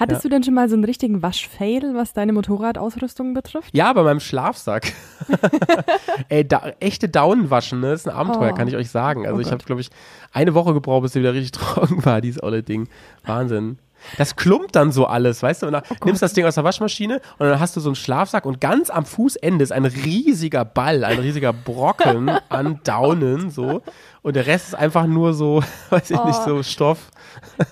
Hattest 0.02 0.24
du 0.24 0.28
denn 0.28 0.42
schon 0.42 0.54
mal 0.54 0.68
so 0.68 0.74
einen 0.74 0.84
richtigen 0.84 1.22
Waschfail, 1.22 1.94
was 1.94 2.12
deine 2.12 2.32
Motorradausrüstung 2.32 3.34
betrifft? 3.34 3.70
Ja, 3.72 3.92
bei 3.92 4.02
meinem 4.02 4.20
Schlafsack. 4.20 4.92
Ey, 6.28 6.46
da, 6.46 6.72
echte 6.80 7.08
Daunenwaschen, 7.08 7.80
ne? 7.80 7.90
Das 7.90 8.00
ist 8.00 8.08
ein 8.08 8.14
Abenteuer, 8.16 8.50
Oh. 8.52 8.56
kann 8.56 8.68
ich 8.68 8.76
euch 8.76 8.90
sagen. 8.90 9.26
Also 9.26 9.38
Oh 9.38 9.40
ich 9.40 9.50
habe, 9.52 9.64
glaube 9.64 9.80
ich, 9.80 9.90
eine 10.32 10.54
Woche 10.54 10.74
gebraucht, 10.74 11.02
bis 11.02 11.12
sie 11.12 11.20
wieder 11.20 11.34
richtig 11.34 11.52
trocken 11.60 12.04
war, 12.04 12.20
dieses 12.20 12.42
olle 12.42 12.62
Ding. 12.62 12.88
Wahnsinn. 13.24 13.78
Das 14.18 14.34
klumpt 14.34 14.74
dann 14.74 14.90
so 14.90 15.06
alles, 15.06 15.44
weißt 15.44 15.62
du? 15.62 15.66
Und 15.66 15.74
dann 15.74 15.82
Oh 15.88 15.94
nimmst 16.06 16.22
das 16.22 16.32
Ding 16.32 16.44
aus 16.44 16.56
der 16.56 16.64
Waschmaschine 16.64 17.20
und 17.38 17.46
dann 17.46 17.60
hast 17.60 17.76
du 17.76 17.80
so 17.80 17.88
einen 17.88 17.94
Schlafsack 17.94 18.46
und 18.46 18.60
ganz 18.60 18.90
am 18.90 19.04
Fußende 19.06 19.62
ist 19.62 19.70
ein 19.70 19.84
riesiger 19.84 20.64
Ball, 20.64 21.04
ein 21.04 21.20
riesiger 21.20 21.52
Brocken 21.52 22.28
an 22.48 22.80
Daunen, 22.82 23.50
so. 23.50 23.80
Und 24.24 24.36
der 24.36 24.46
Rest 24.46 24.68
ist 24.68 24.74
einfach 24.74 25.06
nur 25.06 25.34
so, 25.34 25.64
weiß 25.90 26.10
ich 26.10 26.24
nicht, 26.24 26.38
Oh. 26.42 26.46
so 26.46 26.62
Stoff. 26.62 27.10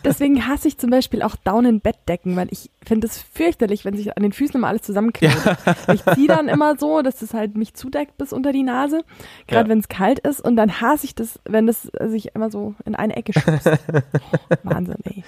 Deswegen 0.05 0.49
hasse 0.49 0.67
ich 0.67 0.79
zum 0.79 0.91
Beispiel 0.91 1.23
auch 1.23 1.37
Daunenbettdecken, 1.37 2.35
weil 2.35 2.49
ich 2.51 2.71
finde 2.85 3.07
es 3.07 3.19
fürchterlich, 3.23 3.85
wenn 3.85 3.97
sich 3.97 4.17
an 4.17 4.23
den 4.25 4.33
Füßen 4.33 4.57
immer 4.57 4.67
alles 4.69 4.83
zusammenklebt. 4.83 5.37
Ich 5.95 6.05
ziehe 6.15 6.27
dann 6.27 6.49
immer 6.49 6.77
so, 6.77 7.03
dass 7.03 7.23
es 7.23 7.35
halt 7.35 7.57
mich 7.57 7.75
zudeckt 7.75 8.19
bis 8.19 8.33
unter 8.33 8.53
die 8.53 8.65
Nase, 8.65 9.03
gerade 9.47 9.69
Ja. 9.69 9.71
wenn 9.71 9.79
es 9.79 9.89
kalt 9.89 10.19
ist. 10.21 10.41
Und 10.41 10.57
dann 10.57 10.81
hasse 10.81 11.05
ich 11.07 11.15
das, 11.15 11.39
wenn 11.45 11.67
das 11.69 11.83
sich 12.07 12.35
immer 12.35 12.51
so 12.51 12.75
in 12.85 12.95
eine 12.97 13.15
Ecke 13.17 13.33
schubst. 13.39 13.67
oh, 13.69 14.01
Wahnsinn, 14.65 14.97
ey. 15.05 15.23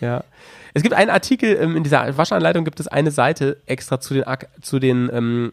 Ja. 0.00 0.22
Es 0.74 0.82
gibt 0.82 0.94
einen 0.94 1.10
Artikel, 1.10 1.56
ähm, 1.60 1.76
in 1.76 1.82
dieser 1.82 2.16
Waschanleitung 2.16 2.64
gibt 2.64 2.78
es 2.78 2.86
eine 2.86 3.10
Seite 3.10 3.56
extra 3.66 3.98
zu 4.00 4.14
den, 4.14 4.24
zu 4.60 4.78
den 4.78 5.10
ähm, 5.12 5.52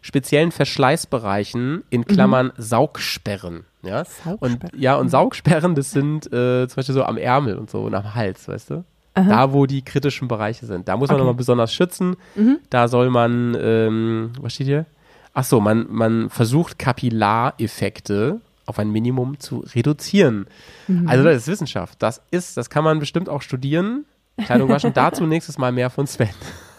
speziellen 0.00 0.52
Verschleißbereichen 0.52 1.82
in 1.90 2.04
Klammern 2.04 2.52
Saugsperren. 2.56 3.64
Ja? 3.82 4.00
Und, 4.00 4.06
Saugsperren. 4.50 4.58
ja, 4.80 4.96
und 4.96 5.08
Saugsperren, 5.08 5.74
das 5.74 5.90
sind 5.90 6.26
äh, 6.32 6.66
zum 6.68 6.76
Beispiel 6.76 6.94
so 6.94 7.04
am 7.04 7.16
Ärmel 7.16 7.56
und 7.56 7.70
so 7.70 7.80
und 7.82 7.94
am 7.94 8.14
Hals, 8.14 8.46
weißt 8.48 8.70
du? 8.70 8.84
Da, 9.14 9.52
wo 9.52 9.66
die 9.66 9.82
kritischen 9.82 10.28
Bereiche 10.28 10.64
sind. 10.66 10.88
Da 10.88 10.96
muss 10.96 11.08
man 11.08 11.16
Okay. 11.16 11.20
nochmal 11.22 11.34
besonders 11.34 11.74
schützen. 11.74 12.16
Da 12.70 12.88
soll 12.88 13.10
man, 13.10 13.56
ähm, 13.60 14.30
was 14.40 14.54
steht 14.54 14.66
hier? 14.68 14.86
Ach 15.34 15.44
so, 15.44 15.60
man, 15.60 15.86
man 15.90 16.30
versucht 16.30 16.78
Kapillareffekte 16.78 18.40
auf 18.66 18.78
ein 18.78 18.90
Minimum 18.90 19.38
zu 19.40 19.64
reduzieren. 19.74 20.46
Also 21.06 21.24
das 21.24 21.36
ist 21.38 21.48
Wissenschaft. 21.48 22.00
Das 22.02 22.22
ist, 22.30 22.56
das 22.56 22.70
kann 22.70 22.84
man 22.84 22.98
bestimmt 23.00 23.28
auch 23.28 23.42
studieren. 23.42 24.04
Kleidung 24.44 24.68
waschen. 24.68 24.92
Dazu 24.94 25.26
nächstes 25.26 25.58
Mal 25.58 25.72
mehr 25.72 25.90
von 25.90 26.06
Sven. 26.06 26.28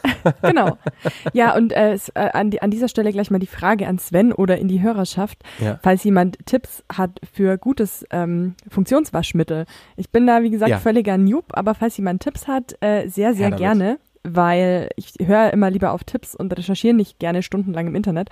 Genau. 0.41 0.77
Ja, 1.33 1.55
und 1.55 1.73
äh, 1.73 1.93
äh, 2.13 2.19
an, 2.33 2.51
die, 2.51 2.61
an 2.61 2.71
dieser 2.71 2.87
Stelle 2.87 3.11
gleich 3.11 3.31
mal 3.31 3.39
die 3.39 3.47
Frage 3.47 3.87
an 3.87 3.97
Sven 3.99 4.31
oder 4.33 4.57
in 4.57 4.67
die 4.67 4.81
Hörerschaft, 4.81 5.39
Ja. 5.59 5.79
falls 5.81 6.03
jemand 6.03 6.37
Tipps 6.45 6.83
hat 6.95 7.19
für 7.33 7.57
gutes 7.57 8.05
ähm, 8.11 8.55
Funktionswaschmittel. 8.69 9.65
Ich 9.97 10.09
bin 10.09 10.27
da, 10.27 10.43
wie 10.43 10.49
gesagt, 10.49 10.69
Ja. 10.69 10.77
völliger 10.79 11.17
Noob, 11.17 11.45
aber 11.53 11.73
falls 11.75 11.97
jemand 11.97 12.21
Tipps 12.23 12.47
hat, 12.47 12.75
äh, 12.81 13.07
sehr, 13.07 13.33
sehr 13.33 13.49
damit. 13.49 13.59
gerne, 13.59 13.99
weil 14.23 14.89
ich 14.95 15.13
höre 15.23 15.51
immer 15.53 15.69
lieber 15.71 15.91
auf 15.91 16.03
Tipps 16.03 16.35
und 16.35 16.55
recherchiere 16.55 16.93
nicht 16.93 17.19
gerne 17.19 17.41
stundenlang 17.43 17.87
im 17.87 17.95
Internet. 17.95 18.29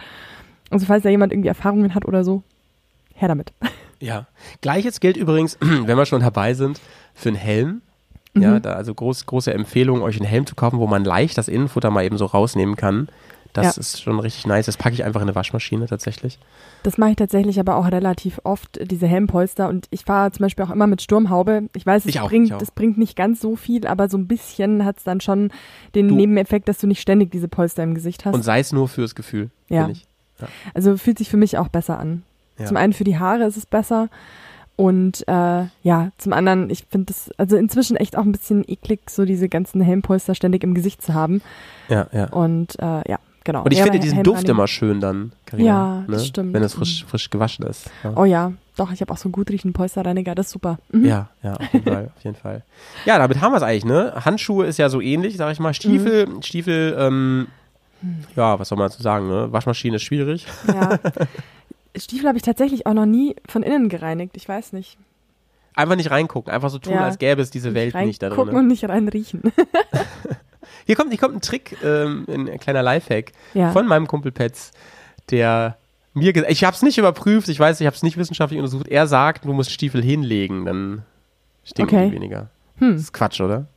Also 0.70 0.86
falls 0.86 1.04
da 1.04 1.10
jemand 1.10 1.34
irgendwie 1.34 1.50
Erfahrungen 1.50 1.96
hat 1.96 2.06
oder 2.06 2.24
so, 2.24 2.44
her 3.16 3.28
damit. 3.28 3.54
Ja. 4.00 4.28
Gleiches 4.62 5.00
gilt 5.00 5.18
übrigens, 5.18 5.58
wenn 5.62 5.98
wir 5.98 6.06
schon 6.06 6.22
dabei 6.22 6.54
sind, 6.54 6.80
für 7.14 7.30
einen 7.30 7.38
Helm. 7.38 7.82
Ja, 8.36 8.60
da, 8.60 8.74
also 8.74 8.94
groß, 8.94 9.26
große 9.26 9.54
Empfehlung, 9.54 10.02
euch 10.02 10.18
einen 10.18 10.30
Helm 10.30 10.46
zu 10.46 10.56
kaufen, 10.56 10.80
wo 10.80 10.88
man 10.88 11.04
leicht 11.04 11.38
das 11.38 11.48
Innenfutter 11.48 11.90
mal 11.90 12.04
eben 12.06 12.18
so 12.18 12.26
rausnehmen 12.26 12.76
kann. 12.76 13.10
Das 13.54 13.76
Ja. 13.76 13.80
ist 13.80 14.02
schon 14.04 14.20
richtig 14.20 14.46
nice. 14.46 14.68
Das 14.68 14.78
packe 14.78 14.94
ich 14.94 15.04
einfach 15.04 15.22
in 15.22 15.28
eine 15.28 15.36
Waschmaschine 15.36 15.88
tatsächlich. 15.88 16.38
Das 16.84 17.00
mache 17.00 17.10
ich 17.10 17.16
tatsächlich 17.16 17.60
aber 17.60 17.76
auch 17.78 17.92
relativ 17.92 18.40
oft, 18.44 18.80
diese 18.90 19.08
Helmpolster. 19.08 19.68
Und 19.68 19.88
ich 19.90 20.06
fahre 20.06 20.32
zum 20.32 20.44
Beispiel 20.44 20.64
auch 20.66 20.70
immer 20.70 20.86
mit 20.86 21.02
Sturmhaube. 21.02 21.64
Ich 21.76 21.84
weiß, 21.84 22.04
es 22.04 22.10
Ich 22.10 22.20
auch, 22.22 22.30
bringt, 22.30 22.52
das 22.52 22.70
bringt 22.70 23.00
nicht 23.00 23.16
ganz 23.16 23.42
so 23.42 23.56
viel, 23.56 23.88
aber 23.88 24.08
so 24.08 24.18
ein 24.20 24.28
bisschen 24.28 24.86
hat 24.86 25.00
es 25.00 25.04
dann 25.04 25.20
schon 25.20 25.50
den 25.96 26.10
Du- 26.10 26.16
Nebeneffekt, 26.16 26.70
dass 26.70 26.78
du 26.78 26.86
nicht 26.86 27.02
ständig 27.02 27.32
diese 27.32 27.48
Polster 27.48 27.82
im 27.84 27.96
Gesicht 27.96 28.24
hast. 28.26 28.36
Und 28.36 28.44
sei 28.44 28.60
es 28.60 28.72
nur 28.72 28.88
fürs 28.88 29.16
Gefühl. 29.16 29.50
Ja. 29.68 29.90
Ich. 29.90 30.06
Also 30.76 30.96
fühlt 30.98 31.18
sich 31.18 31.30
für 31.30 31.36
mich 31.38 31.58
auch 31.58 31.68
besser 31.70 32.00
an. 32.00 32.22
Ja. 32.60 32.66
Zum 32.66 32.78
einen 32.78 32.94
für 32.94 33.04
die 33.04 33.18
Haare 33.18 33.44
ist 33.46 33.58
es 33.58 33.66
besser. 33.66 34.10
Und 34.80 35.28
äh, 35.28 35.66
ja, 35.84 36.12
zum 36.18 36.32
anderen, 36.32 36.70
ich 36.70 36.86
finde 36.90 37.08
das 37.08 37.30
also 37.38 37.58
inzwischen 37.58 37.98
echt 37.98 38.18
auch 38.18 38.24
ein 38.24 38.32
bisschen 38.32 38.64
eklig, 38.66 39.10
so 39.10 39.26
diese 39.26 39.50
ganzen 39.50 39.82
Helmpolster 39.82 40.36
ständig 40.36 40.64
im 40.64 40.74
Gesicht 40.74 41.02
zu 41.02 41.14
haben. 41.14 41.42
Ja, 41.90 42.08
ja. 42.14 42.30
Und 42.30 42.80
äh, 42.80 43.02
ja, 43.12 43.20
genau. 43.44 43.64
Und 43.64 43.74
ich 43.74 43.80
Ja, 43.80 43.84
finde 43.84 44.00
diesen 44.00 44.14
Helm 44.16 44.24
Duft 44.24 44.48
immer 44.48 44.68
schön 44.70 45.02
dann, 45.02 45.34
Carina, 45.46 45.68
Ja, 45.68 45.96
ne? 46.02 46.06
das 46.08 46.28
stimmt. 46.28 46.54
Wenn 46.54 46.64
es 46.64 46.76
frisch, 46.76 47.04
frisch 47.06 47.30
gewaschen 47.30 47.66
ist. 47.66 47.92
Ja. 48.06 48.14
Oh 48.16 48.24
ja, 48.24 48.54
doch, 48.78 48.90
ich 48.94 49.02
habe 49.02 49.12
auch 49.12 49.18
so 49.18 49.26
einen 49.26 49.34
gut 49.34 49.50
riechenden 49.50 49.74
Polsterreiniger, 49.74 50.34
das 50.34 50.46
ist 50.46 50.54
super. 50.54 50.80
Mhm. 50.94 51.04
Ja, 51.06 51.28
ja, 51.44 51.56
auf 51.56 51.74
jeden 51.74 51.84
Fall, 51.86 52.12
auf 52.16 52.24
jeden 52.24 52.38
Fall. 52.38 52.64
Ja, 53.04 53.18
damit 53.18 53.42
haben 53.42 53.52
wir 53.52 53.58
es 53.58 53.64
eigentlich, 53.64 53.84
ne? 53.84 54.14
Handschuhe 54.24 54.66
ist 54.66 54.78
ja 54.80 54.88
so 54.88 55.02
ähnlich, 55.02 55.36
sag 55.36 55.52
ich 55.52 55.60
mal. 55.60 55.74
Stiefel, 55.74 56.26
Mhm. 56.28 56.42
Stiefel, 56.42 56.96
ähm, 56.98 57.48
ja, 58.38 58.58
was 58.58 58.70
soll 58.70 58.78
man 58.78 58.88
dazu 58.88 59.04
sagen, 59.04 59.28
ne? 59.28 59.52
Waschmaschine 59.52 59.98
ist 59.98 60.04
schwierig. 60.04 60.48
Ja. 60.70 60.98
Stiefel 61.96 62.28
habe 62.28 62.38
ich 62.38 62.44
tatsächlich 62.44 62.86
auch 62.86 62.94
noch 62.94 63.06
nie 63.06 63.36
von 63.48 63.64
innen 63.64 63.90
gereinigt. 63.90 64.36
Ich 64.38 64.48
weiß 64.48 64.74
nicht. 64.74 64.98
Einfach 65.76 65.96
nicht 65.96 66.12
reingucken, 66.12 66.52
einfach 66.54 66.70
so 66.70 66.78
tun, 66.80 66.94
Ja. 66.94 67.02
als 67.06 67.18
gäbe 67.20 67.42
es 67.42 67.52
diese 67.52 67.74
Welt 67.74 67.96
nicht 67.96 68.22
da 68.22 68.30
Gucken 68.30 68.46
drin. 68.46 68.54
ne? 68.56 68.60
und 68.62 68.68
nicht 68.68 68.88
reinriechen. 68.88 69.42
Hier 70.86 70.96
kommt, 70.96 71.10
hier 71.12 71.20
kommt 71.20 71.36
ein 71.36 71.42
Trick, 71.42 71.78
ähm, 71.84 72.26
ein, 72.28 72.50
ein 72.50 72.60
kleiner 72.60 72.82
Lifehack 72.84 73.32
Ja. 73.54 73.72
von 73.72 73.88
meinem 73.88 74.08
Kumpel 74.08 74.32
Petz, 74.32 74.72
der 75.30 75.78
mir 76.14 76.34
gesagt 76.34 76.52
ich 76.52 76.64
habe 76.64 76.76
es 76.76 76.82
nicht 76.82 76.98
überprüft, 76.98 77.48
ich 77.50 77.60
weiß, 77.60 77.80
ich 77.80 77.86
habe 77.88 77.96
es 77.96 78.04
nicht 78.04 78.18
wissenschaftlich 78.18 78.60
untersucht. 78.60 78.88
Er 78.88 79.08
sagt, 79.08 79.46
du 79.46 79.54
musst 79.54 79.72
Stiefel 79.72 80.04
hinlegen, 80.04 80.66
dann 80.66 81.04
stinken 81.64 81.96
Okay. 81.96 82.10
die 82.10 82.16
weniger. 82.16 82.50
Hm. 82.78 82.94
Das 82.94 83.02
ist 83.04 83.14
Quatsch, 83.14 83.40
oder? 83.42 83.68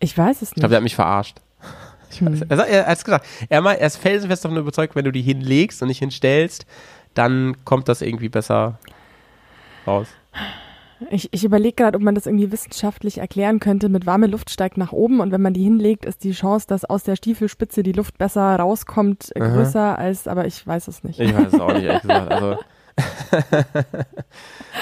Ich 0.00 0.16
weiß 0.18 0.42
es 0.42 0.48
Ich 0.50 0.54
glaube, 0.54 0.66
nicht. 0.66 0.70
der 0.72 0.76
hat 0.78 0.82
mich 0.82 0.94
verarscht. 0.96 1.38
Hm. 2.18 2.42
er, 2.48 2.56
sagt- 2.58 2.70
er 2.70 2.86
hat 2.86 2.98
es 2.98 3.04
gesagt. 3.04 3.26
Er, 3.48 3.64
er 3.64 3.86
ist 3.86 3.96
felsenfest 3.96 4.44
davon 4.44 4.58
überzeugt, 4.58 4.94
wenn 4.94 5.04
du 5.06 5.12
die 5.12 5.22
hinlegst 5.22 5.80
und 5.80 5.88
nicht 5.88 6.00
hinstellst, 6.00 6.66
dann 7.14 7.56
kommt 7.64 7.88
das 7.88 8.02
irgendwie 8.02 8.28
besser 8.28 8.78
raus. 9.86 10.08
Ich, 11.10 11.28
ich 11.32 11.44
überlege 11.44 11.74
gerade, 11.74 11.96
ob 11.96 12.02
man 12.02 12.14
das 12.14 12.26
irgendwie 12.26 12.52
wissenschaftlich 12.52 13.18
erklären 13.18 13.60
könnte. 13.60 13.88
Mit 13.88 14.06
warme 14.06 14.26
Luft 14.26 14.50
steigt 14.50 14.76
nach 14.76 14.92
oben 14.92 15.20
und 15.20 15.32
wenn 15.32 15.42
man 15.42 15.52
die 15.52 15.62
hinlegt, 15.62 16.04
ist 16.04 16.24
die 16.24 16.32
Chance, 16.32 16.66
dass 16.68 16.84
aus 16.84 17.02
der 17.02 17.16
Stiefelspitze 17.16 17.82
die 17.82 17.92
Luft 17.92 18.18
besser 18.18 18.56
rauskommt, 18.56 19.30
äh, 19.34 19.40
Aha. 19.40 19.54
größer 19.54 19.98
als, 19.98 20.28
aber 20.28 20.46
ich 20.46 20.64
weiß 20.64 20.88
es 20.88 21.02
nicht. 21.04 21.18
Ich 21.18 21.34
weiß 21.34 21.54
es 21.54 21.60
auch 21.60 21.72
nicht, 21.72 21.84
ehrlich 21.84 22.02
gesagt. 22.02 22.30
Also, 22.30 22.58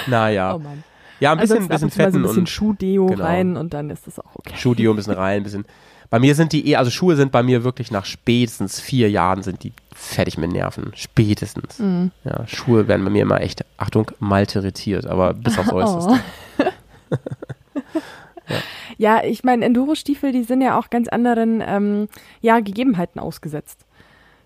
naja. 0.07 0.55
Oh 0.55 0.59
Mann. 0.59 0.85
Ja, 1.21 1.33
ein 1.33 1.39
bisschen, 1.39 1.59
Ansonsten 1.59 1.73
ab 1.73 1.81
bisschen 1.81 1.89
mal 1.89 1.91
so 1.91 2.03
fetten 2.05 2.17
ein 2.17 2.23
bisschen 2.23 2.47
Schuhdeo 2.47 3.07
genau. 3.07 3.25
rein 3.25 3.57
und 3.57 3.75
dann 3.75 3.91
ist 3.91 4.07
das 4.07 4.19
auch 4.19 4.35
okay. 4.35 4.55
Schuhdio 4.57 4.93
ein 4.93 4.97
bisschen 4.97 5.15
rein, 5.15 5.39
ein 5.39 5.43
bisschen. 5.43 5.65
Bei 6.11 6.19
mir 6.19 6.35
sind 6.35 6.53
die 6.53 6.69
eh, 6.69 6.77
also 6.77 6.91
Schuhe 6.91 7.15
sind 7.17 7.31
bei 7.33 7.43
mir 7.43 7.63
wirklich 7.65 7.91
nach 7.91 8.05
spätestens 8.05 8.81
vier 8.81 9.09
Jahren 9.11 9.43
sind 9.43 9.63
die 9.63 9.73
fertig 9.95 10.37
mit 10.39 10.51
Nerven. 10.51 10.91
Spätestens. 10.95 11.79
Mhm. 11.79 12.11
Ja, 12.25 12.47
Schuhe 12.49 12.89
werden 12.89 13.05
bei 13.05 13.11
mir 13.11 13.23
immer 13.23 13.41
echt, 13.41 13.65
Achtung, 13.79 14.11
malteritiert, 14.19 15.07
aber 15.07 15.35
bis 15.35 15.59
aufs 15.59 15.73
Äußerste. 15.73 16.21
Oh. 16.59 16.65
Ja, 18.99 19.23
ich 19.25 19.45
meine, 19.45 19.65
Enduro-Stiefel, 19.65 20.33
die 20.33 20.43
sind 20.43 20.61
ja 20.61 20.79
auch 20.79 20.91
ganz 20.91 21.09
anderen 21.09 21.63
ähm, 21.67 22.09
ja, 22.43 22.61
Gegebenheiten 22.61 23.19
ausgesetzt. 23.19 23.87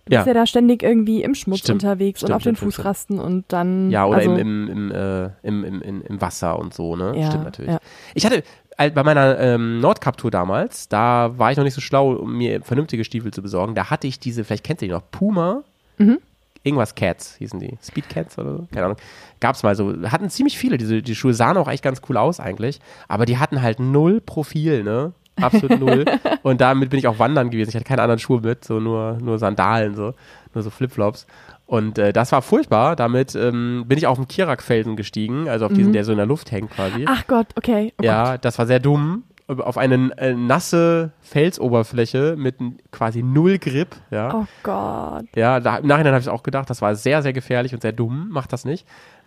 Du 0.05 0.13
Ja. 0.13 0.21
bist 0.21 0.29
ja 0.29 0.35
da 0.35 0.47
ständig 0.47 0.83
irgendwie 0.83 1.23
im 1.23 1.35
Schmutz 1.35 1.61
Stimmt, 1.61 1.83
unterwegs 1.83 2.21
stimmt, 2.21 2.31
und 2.31 2.37
auf 2.37 2.43
den 2.43 2.55
stimmt. 2.57 2.75
Fußrasten 2.75 3.19
und 3.19 3.47
dann. 3.49 3.91
Ja, 3.91 4.05
oder 4.05 4.19
also, 4.19 4.33
im, 4.37 4.69
im, 4.69 4.69
im, 4.69 4.93
äh, 4.93 5.31
im, 5.43 5.65
im, 5.65 6.03
im, 6.03 6.21
Wasser 6.21 6.59
und 6.59 6.75
so, 6.75 6.95
ne? 6.95 7.15
Ja, 7.19 7.29
Stimmt 7.29 7.45
natürlich. 7.45 7.73
ja. 7.73 7.79
Ich 8.15 8.27
hatte 8.27 8.37
äh, 8.37 8.43
bei 8.77 9.03
meiner 9.05 9.39
ähm, 9.39 9.81
Nordkap-Tour 9.81 10.31
damals, 10.31 10.89
da 10.89 11.33
war 11.39 11.51
ich 11.51 11.57
noch 11.57 11.65
nicht 11.65 11.75
so 11.75 11.81
schlau, 11.81 12.13
um 12.13 12.37
mir 12.37 12.61
vernünftige 12.63 13.05
Stiefel 13.05 13.33
zu 13.33 13.43
besorgen. 13.43 13.75
Da 13.75 13.91
hatte 13.91 14.07
ich 14.07 14.19
diese, 14.19 14.45
vielleicht 14.45 14.65
kennst 14.65 14.83
du 14.83 14.87
die 14.87 14.93
noch, 14.93 15.03
Puma, 15.11 15.63
Mhm. 15.99 16.19
irgendwas 16.65 16.95
Cats 16.97 17.37
hießen 17.37 17.61
die. 17.61 17.79
Speed 17.83 18.09
Cats 18.09 18.37
oder 18.39 18.57
so? 18.57 18.69
Keine 18.73 18.87
Ahnung. 18.87 18.99
Gab's 19.39 19.63
mal 19.63 19.77
so, 19.77 19.95
hatten 20.11 20.29
ziemlich 20.31 20.59
viele, 20.59 20.77
diese 20.79 21.03
die 21.03 21.15
Schuhe 21.15 21.35
sahen 21.35 21.57
auch 21.57 21.69
echt 21.69 21.85
ganz 21.85 22.01
cool 22.09 22.17
aus 22.17 22.41
eigentlich, 22.41 22.81
aber 23.07 23.27
die 23.27 23.39
hatten 23.39 23.63
halt 23.63 23.79
null 23.79 24.21
Profil, 24.21 24.83
ne? 24.83 25.13
Absolut 25.41 25.79
null. 25.81 26.05
Und 26.43 26.61
damit 26.61 26.91
bin 26.91 26.99
ich 26.99 27.07
auch 27.09 27.19
wandern 27.19 27.51
gewesen. 27.51 27.71
Ich 27.71 27.75
hatte 27.75 27.85
keine 27.85 28.03
anderen 28.03 28.19
Schuhe 28.21 28.41
mit, 28.41 28.65
so 28.65 28.79
nur, 28.81 29.19
nur 29.21 29.39
Sandalen, 29.39 29.95
so, 29.97 30.15
nur 30.55 30.63
so 30.63 30.71
Flipflops. 30.71 31.27
Und 31.67 31.99
äh, 31.99 32.13
das 32.13 32.31
war 32.33 32.43
furchtbar. 32.43 32.95
Damit 32.97 33.35
ähm, 33.35 33.85
bin 33.87 33.97
ich 33.99 34.07
auf 34.07 34.19
den 34.19 34.29
Kirak-Felsen 34.29 34.97
gestiegen, 34.97 35.49
also 35.49 35.67
auf 35.67 35.73
diesen, 35.73 35.93
der 35.95 36.05
so 36.05 36.13
in 36.13 36.19
der 36.19 36.27
Luft 36.27 36.53
hängt 36.53 36.71
quasi. 36.71 37.01
Mhm. 37.01 37.07
Ach 37.09 37.27
Gott, 37.27 37.47
okay. 37.57 37.89
Oh 37.93 37.97
Gott. 37.99 38.05
ja, 38.07 38.39
das 38.39 38.59
war 38.59 38.67
sehr 38.67 38.81
dumm. 38.81 39.25
Auf 39.47 39.77
eine 39.77 40.11
äh, 40.17 40.35
nasse 40.35 41.13
Felsoberfläche 41.21 42.35
mit 42.37 42.57
quasi 42.93 43.23
null 43.23 43.59
Grip. 43.59 43.95
Ja, 44.11 44.35
Oh 44.35 44.47
Gott. 44.63 45.25
ja 45.37 45.61
da, 45.61 45.77
im 45.79 45.87
Nachhinein 45.87 46.13
habe 46.15 46.23
ich 46.23 46.29
auch 46.29 46.43
gedacht, 46.43 46.69
das 46.71 46.81
war 46.83 46.95
sehr, 46.97 47.23
sehr 47.23 47.33
gefährlich 47.33 47.75
und 47.75 47.81
sehr 47.83 47.93
dumm. 47.93 48.29
Macht 48.31 48.53
das 48.53 48.65
nicht. 48.65 48.87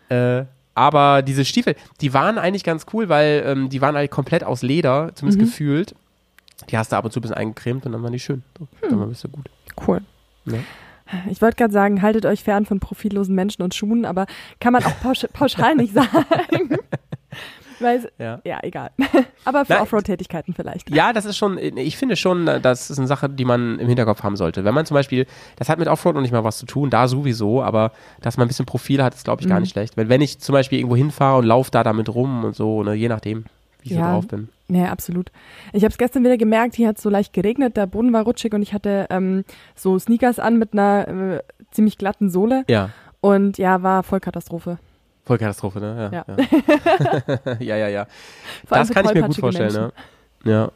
Äh, 0.09 0.45
aber 0.73 1.21
diese 1.23 1.43
Stiefel, 1.45 1.75
die 2.01 2.13
waren 2.13 2.37
eigentlich 2.37 2.63
ganz 2.63 2.85
cool, 2.93 3.09
weil 3.09 3.43
ähm, 3.45 3.69
die 3.69 3.81
waren 3.81 3.95
halt 3.95 4.11
komplett 4.11 4.43
aus 4.43 4.61
Leder, 4.61 5.11
zumindest 5.15 5.39
gefühlt. 5.39 5.95
Die 6.69 6.77
hast 6.77 6.91
du 6.91 6.95
ab 6.95 7.05
und 7.05 7.11
zu 7.11 7.19
ein 7.19 7.21
bisschen 7.21 7.37
eingecremt 7.37 7.85
und 7.85 7.91
dann 7.91 8.01
waren 8.03 8.11
die 8.13 8.19
schön. 8.19 8.43
So, 8.57 8.67
Dann 8.89 8.99
war 8.99 9.07
bist 9.07 9.23
du 9.23 9.29
gut. 9.29 9.49
Cool. 9.87 10.01
Ja. 10.45 10.59
Ich 11.29 11.41
wollte 11.41 11.55
gerade 11.55 11.73
sagen, 11.73 12.01
haltet 12.01 12.25
euch 12.25 12.43
fern 12.43 12.65
von 12.65 12.79
profillosen 12.79 13.35
Menschen 13.35 13.61
und 13.63 13.73
Schuhen, 13.75 14.05
aber 14.05 14.25
kann 14.59 14.73
man 14.73 14.83
auch 14.83 14.99
pausch 15.01 15.25
pauschal 15.33 15.75
nicht 15.75 15.93
sagen. 15.93 16.07
Weil, 17.79 18.09
Ja. 18.17 18.41
ja, 18.43 18.57
egal. 18.63 18.89
aber 19.45 19.63
für 19.63 19.79
Offroad-Tätigkeiten 19.79 20.55
vielleicht. 20.55 20.89
Ja, 20.89 21.13
das 21.13 21.25
ist 21.25 21.37
schon, 21.37 21.59
ich 21.59 21.95
finde 21.95 22.15
schon, 22.15 22.47
das 22.47 22.89
ist 22.89 22.97
eine 22.97 23.07
Sache, 23.07 23.29
die 23.29 23.45
man 23.45 23.77
im 23.77 23.87
Hinterkopf 23.87 24.23
haben 24.23 24.35
sollte. 24.35 24.63
Wenn 24.65 24.73
man 24.73 24.87
zum 24.87 24.95
Beispiel, 24.95 25.27
das 25.57 25.69
hat 25.69 25.77
mit 25.77 25.87
Offroad 25.87 26.15
noch 26.15 26.23
nicht 26.23 26.31
mal 26.31 26.43
was 26.43 26.57
zu 26.57 26.65
tun, 26.65 26.89
da 26.89 27.07
sowieso, 27.07 27.61
aber 27.61 27.91
dass 28.21 28.35
man 28.37 28.45
ein 28.45 28.47
bisschen 28.47 28.65
Profil 28.65 29.03
hat, 29.03 29.13
ist 29.13 29.25
glaube 29.25 29.43
ich 29.43 29.47
gar 29.47 29.57
Mhm. 29.57 29.61
nicht 29.63 29.73
schlecht. 29.73 29.95
Wenn, 29.95 30.09
wenn 30.09 30.21
ich 30.21 30.39
zum 30.39 30.53
Beispiel 30.53 30.79
irgendwo 30.79 30.95
hinfahre 30.95 31.37
und 31.37 31.45
laufe 31.45 31.69
da 31.69 31.83
damit 31.83 32.09
rum 32.09 32.45
und 32.45 32.55
so, 32.55 32.81
ne, 32.81 32.95
je 32.95 33.09
nachdem, 33.09 33.45
wie 33.89 33.93
ich 33.93 33.99
so 33.99 34.05
Ja. 34.05 34.11
drauf 34.13 34.27
bin. 34.27 34.49
Nee, 34.69 34.85
absolut. 34.85 35.31
Ich 35.71 35.83
habe 35.83 35.91
es 35.91 35.97
gestern 35.97 36.23
wieder 36.23 36.37
gemerkt, 36.37 36.75
hier 36.75 36.89
hat 36.89 36.99
so 36.99 37.09
leicht 37.09 37.31
geregnet, 37.33 37.77
der 37.77 37.85
Boden 37.87 38.11
war 38.13 38.23
rutschig 38.23 38.53
und 38.53 38.61
ich 38.61 38.73
hatte 38.73 39.07
ähm, 39.09 39.45
so 39.75 39.97
Sneakers 39.97 40.39
an 40.39 40.57
mit 40.59 40.73
einer 40.73 41.07
äh, 41.07 41.39
ziemlich 41.71 41.97
glatten 41.97 42.29
Sohle 42.29 42.63
Ja, 42.67 42.89
und 43.21 43.57
ja, 43.57 43.81
war 43.83 44.03
Vollkatastrophe. 44.03 44.77
Vollkatastrophe, 45.25 45.79
ne? 45.79 46.09
Ja, 46.11 46.25
Ja. 46.27 46.35
ja, 47.45 47.55
ja. 47.59 47.75
ja, 47.77 47.87
ja. 47.87 48.07
Das 48.69 48.89
kann 48.89 49.05
ich 49.05 49.13
mir 49.13 49.23
gut 49.23 49.35
vorstellen, 49.37 49.73
ne? 49.73 49.91
Ja. 50.43 50.71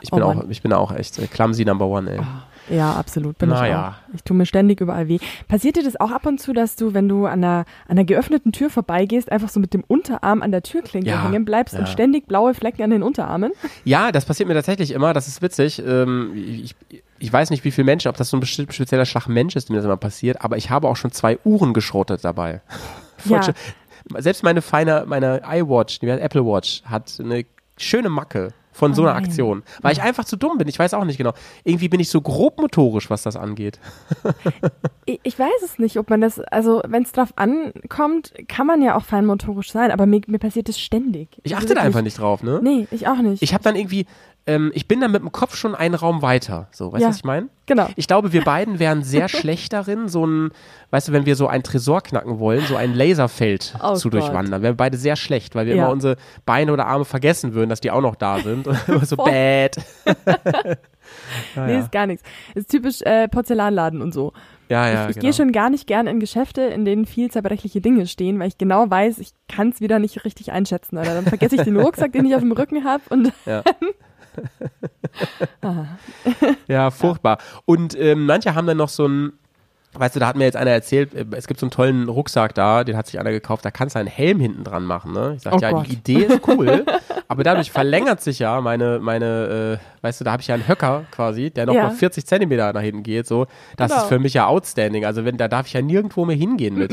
Ich 0.00 0.12
Oh 0.12 0.16
bin, 0.16 0.24
auch, 0.24 0.34
Mann. 0.34 0.50
ich 0.50 0.62
bin 0.62 0.72
auch 0.72 0.92
echt 0.92 1.18
äh, 1.18 1.26
clumsy 1.26 1.64
number 1.64 1.86
one, 1.86 2.10
ey. 2.10 2.20
Ja, 2.70 2.92
absolut. 2.94 3.38
Bin 3.38 3.50
ich 3.50 3.54
Naja. 3.54 3.96
auch. 4.10 4.14
Ich 4.14 4.22
tue 4.24 4.36
mir 4.36 4.46
ständig 4.46 4.80
überall 4.80 5.08
weh. 5.08 5.18
Passiert 5.48 5.76
dir 5.76 5.82
das 5.82 5.98
auch 5.98 6.10
ab 6.10 6.26
und 6.26 6.40
zu, 6.40 6.52
dass 6.52 6.76
du, 6.76 6.94
wenn 6.94 7.08
du 7.08 7.26
an 7.26 7.42
einer, 7.44 7.58
an 7.86 7.92
einer 7.98 8.04
geöffneten 8.04 8.52
Tür 8.52 8.70
vorbeigehst, 8.70 9.30
einfach 9.32 9.48
so 9.48 9.60
mit 9.60 9.74
dem 9.74 9.84
Unterarm 9.86 10.42
an 10.42 10.50
der 10.50 10.62
Türklinke 10.62 11.08
Ja, 11.10 11.22
hängen 11.24 11.44
bleibst 11.44 11.74
ja. 11.74 11.80
und 11.80 11.88
ständig 11.88 12.26
blaue 12.26 12.54
Flecken 12.54 12.82
an 12.82 12.90
den 12.90 13.02
Unterarmen? 13.02 13.52
Ja, 13.84 14.12
das 14.12 14.24
passiert 14.24 14.48
mir 14.48 14.54
tatsächlich 14.54 14.90
immer. 14.92 15.12
Das 15.12 15.28
ist 15.28 15.40
witzig. 15.42 15.82
Ähm, 15.86 16.32
ich, 16.34 16.74
ich 17.18 17.32
weiß 17.32 17.50
nicht, 17.50 17.64
wie 17.64 17.70
viele 17.70 17.84
Menschen, 17.86 18.08
ob 18.08 18.16
das 18.16 18.30
so 18.30 18.36
ein 18.36 18.44
spezieller 18.44 19.04
Schlag 19.06 19.26
Mensch 19.28 19.56
ist, 19.56 19.68
dem 19.68 19.76
das 19.76 19.84
immer 19.84 19.96
passiert, 19.96 20.42
aber 20.44 20.56
ich 20.56 20.70
habe 20.70 20.88
auch 20.88 20.96
schon 20.96 21.10
zwei 21.12 21.38
Uhren 21.44 21.72
geschrottet 21.74 22.24
dabei. 22.24 22.60
Ja. 23.24 23.40
Selbst 24.18 24.44
meine 24.44 24.62
feine, 24.62 25.04
meine 25.08 25.42
iWatch, 25.44 25.98
die 25.98 26.06
Apple 26.08 26.46
Watch, 26.46 26.82
hat 26.84 27.18
eine 27.18 27.44
schöne 27.76 28.08
Macke 28.08 28.52
von 28.78 28.94
so 28.94 29.02
Oh 29.02 29.06
einer 29.06 29.14
nein. 29.14 29.24
Aktion. 29.24 29.62
Weil 29.82 29.92
ich 29.92 30.02
einfach 30.02 30.24
zu 30.24 30.36
dumm 30.36 30.56
bin. 30.58 30.68
Ich 30.68 30.78
weiß 30.78 30.94
auch 30.94 31.04
nicht 31.04 31.18
genau. 31.18 31.32
Irgendwie 31.64 31.88
bin 31.88 32.00
ich 32.00 32.08
so 32.10 32.20
grob 32.20 32.58
motorisch, 32.60 33.10
was 33.10 33.22
das 33.24 33.36
angeht. 33.36 33.78
Ich, 35.10 35.20
ich 35.22 35.38
weiß 35.38 35.62
es 35.64 35.78
nicht, 35.78 35.96
ob 35.96 36.10
man 36.10 36.20
das, 36.20 36.38
also 36.38 36.82
wenn 36.86 37.02
es 37.02 37.12
drauf 37.12 37.32
ankommt, 37.36 38.34
kann 38.46 38.66
man 38.66 38.82
ja 38.82 38.94
auch 38.94 39.04
feinmotorisch 39.06 39.72
sein, 39.72 39.90
aber 39.90 40.04
mir, 40.04 40.20
mir 40.26 40.38
passiert 40.38 40.68
das 40.68 40.78
ständig. 40.78 41.30
Ich 41.44 41.54
Also 41.54 41.64
achte 41.64 41.68
da 41.68 41.76
wirklich. 41.76 41.86
einfach 41.86 42.02
nicht 42.02 42.18
drauf, 42.18 42.42
ne? 42.42 42.60
Nee, 42.62 42.86
ich 42.90 43.08
auch 43.08 43.16
nicht. 43.16 43.42
Ich 43.42 43.54
habe 43.54 43.64
dann 43.64 43.74
irgendwie, 43.74 44.04
ähm, 44.48 44.72
ich 44.74 44.88
bin 44.88 45.00
dann 45.00 45.12
mit 45.12 45.22
dem 45.22 45.30
Kopf 45.30 45.54
schon 45.54 45.74
einen 45.76 45.94
Raum 45.94 46.22
weiter. 46.22 46.66
So, 46.72 46.86
weißt 46.92 46.96
du, 47.00 47.04
Ja. 47.04 47.08
was 47.10 47.16
ich 47.18 47.24
meine? 47.24 47.48
genau. 47.66 47.86
Ich 47.96 48.06
glaube, 48.08 48.32
wir 48.32 48.42
beiden 48.42 48.78
wären 48.78 49.02
sehr 49.04 49.28
schlecht 49.28 49.72
darin, 49.72 50.08
so 50.08 50.26
ein, 50.26 50.50
weißt 50.90 51.08
du, 51.08 51.12
wenn 51.12 51.26
wir 51.26 51.36
so 51.36 51.46
ein 51.46 51.62
Tresor 51.62 52.00
knacken 52.00 52.38
wollen, 52.40 52.62
so 52.66 52.74
ein 52.74 52.94
Laserfeld 52.94 53.74
Oh 53.82 53.94
zu 53.94 54.10
Gott. 54.10 54.20
durchwandern, 54.22 54.62
wären 54.62 54.72
wir 54.72 54.76
beide 54.76 54.96
sehr 54.96 55.14
schlecht, 55.16 55.54
weil 55.54 55.66
wir 55.66 55.76
Ja. 55.76 55.84
immer 55.84 55.92
unsere 55.92 56.16
Beine 56.46 56.72
oder 56.72 56.86
Arme 56.86 57.04
vergessen 57.04 57.54
würden, 57.54 57.68
dass 57.70 57.80
die 57.80 57.90
auch 57.90 58.00
noch 58.00 58.16
da 58.16 58.40
sind. 58.40 58.66
Und 58.66 58.78
immer 58.88 59.04
so 59.04 59.16
bad. 59.16 59.76
Nee, 60.06 60.74
naja. 61.56 61.78
ist 61.80 61.92
gar 61.92 62.06
nichts. 62.06 62.22
Ist 62.54 62.70
typisch 62.70 63.02
äh, 63.02 63.28
Porzellanladen 63.28 64.02
und 64.02 64.12
so. 64.12 64.32
Ja, 64.68 64.86
ja, 64.88 65.04
ich 65.04 65.10
ich 65.10 65.14
genau. 65.16 65.22
gehe 65.22 65.32
schon 65.32 65.52
gar 65.52 65.70
nicht 65.70 65.86
gern 65.86 66.06
in 66.06 66.20
Geschäfte, 66.20 66.60
in 66.62 66.84
denen 66.84 67.06
viel 67.06 67.30
zerbrechliche 67.30 67.80
Dinge 67.80 68.06
stehen, 68.06 68.38
weil 68.38 68.48
ich 68.48 68.58
genau 68.58 68.90
weiß, 68.90 69.18
ich 69.18 69.30
kann 69.48 69.70
es 69.70 69.80
wieder 69.80 69.98
nicht 69.98 70.24
richtig 70.26 70.52
einschätzen. 70.52 70.98
Oder 70.98 71.14
dann 71.14 71.24
vergesse 71.24 71.56
ich 71.56 71.62
den 71.62 71.78
Rucksack, 71.78 72.12
den 72.12 72.26
ich 72.26 72.34
auf 72.34 72.42
dem 72.42 72.52
Rücken 72.52 72.84
habe 72.84 73.02
und 73.08 73.32
Ja. 73.46 73.62
Ja, 76.66 76.90
furchtbar. 76.90 77.38
Und 77.64 77.98
ähm, 77.98 78.26
manche 78.26 78.54
haben 78.54 78.66
dann 78.66 78.76
noch 78.76 78.88
so 78.88 79.06
ein, 79.06 79.32
weißt 79.94 80.16
du, 80.16 80.20
da 80.20 80.26
hat 80.28 80.36
mir 80.36 80.44
jetzt 80.44 80.56
einer 80.56 80.70
erzählt, 80.70 81.14
äh, 81.14 81.24
es 81.36 81.46
gibt 81.46 81.60
so 81.60 81.66
einen 81.66 81.70
tollen 81.70 82.08
Rucksack 82.08 82.54
da, 82.54 82.84
den 82.84 82.96
hat 82.96 83.06
sich 83.06 83.18
einer 83.18 83.30
gekauft, 83.30 83.64
da 83.64 83.70
kannst 83.70 83.94
du 83.96 84.00
einen 84.00 84.08
Helm 84.08 84.40
hinten 84.40 84.64
dran 84.64 84.84
machen. 84.84 85.12
Ne? 85.12 85.34
Ich 85.36 85.42
sag, 85.42 85.54
Oh 85.54 85.58
ja, 85.60 85.70
Gott. 85.70 85.86
die 85.88 85.92
Idee 85.94 86.24
ist 86.24 86.46
cool, 86.48 86.84
aber 87.28 87.42
dadurch 87.42 87.70
verlängert 87.70 88.20
sich 88.20 88.38
ja 88.38 88.60
meine, 88.60 88.98
meine, 89.00 89.80
äh, 89.80 90.04
weißt 90.04 90.20
du, 90.20 90.24
da 90.24 90.32
habe 90.32 90.42
ich 90.42 90.48
ja 90.48 90.54
einen 90.54 90.68
Höcker 90.68 91.04
quasi, 91.10 91.50
der 91.50 91.66
noch 91.66 91.74
Ja. 91.74 91.84
mal 91.84 91.90
40 91.90 92.26
Zentimeter 92.26 92.72
nach 92.72 92.80
hinten 92.82 93.02
geht. 93.02 93.26
So, 93.26 93.46
das 93.76 93.90
Genau. 93.90 94.02
ist 94.02 94.08
für 94.08 94.18
mich 94.18 94.34
ja 94.34 94.46
outstanding. 94.46 95.04
Also 95.04 95.24
wenn, 95.24 95.36
da 95.36 95.48
darf 95.48 95.66
ich 95.66 95.72
ja 95.72 95.82
nirgendwo 95.82 96.24
mehr 96.24 96.36
hingehen 96.36 96.76
mit. 96.76 96.92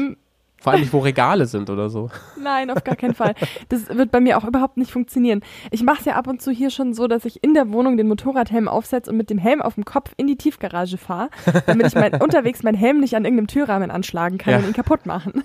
Vor 0.61 0.71
allem 0.73 0.81
nicht, 0.81 0.93
wo 0.93 0.99
Regale 0.99 1.45
sind 1.45 1.69
oder 1.69 1.89
so. 1.89 2.09
Nein, 2.41 2.71
auf 2.71 2.83
gar 2.83 2.95
keinen 2.95 3.13
Fall. 3.13 3.35
Das 3.69 3.87
wird 3.89 4.11
bei 4.11 4.19
mir 4.19 4.37
auch 4.37 4.45
überhaupt 4.45 4.77
nicht 4.77 4.89
funktionieren. 4.91 5.41
Ich 5.69 5.83
mache 5.83 5.99
es 5.99 6.05
ja 6.05 6.13
ab 6.15 6.27
und 6.27 6.41
zu 6.41 6.49
hier 6.51 6.71
schon 6.71 6.93
so, 6.93 7.07
dass 7.07 7.25
ich 7.25 7.43
in 7.43 7.53
der 7.53 7.71
Wohnung 7.71 7.97
den 7.97 8.07
Motorradhelm 8.07 8.67
aufsetze 8.67 9.11
und 9.11 9.17
mit 9.17 9.29
dem 9.29 9.37
Helm 9.37 9.61
auf 9.61 9.75
dem 9.75 9.85
Kopf 9.85 10.11
in 10.17 10.25
die 10.27 10.37
Tiefgarage 10.37 10.97
fahre, 10.97 11.29
damit 11.67 11.87
ich 11.87 11.95
mein, 11.95 12.15
unterwegs 12.21 12.63
meinen 12.63 12.75
Helm 12.77 12.99
nicht 12.99 13.15
an 13.15 13.25
irgendeinem 13.25 13.47
Türrahmen 13.47 13.91
anschlagen 13.91 14.37
kann 14.39 14.53
Ja. 14.53 14.57
und 14.59 14.65
ihn 14.67 14.73
kaputt 14.73 15.05
machen. 15.05 15.43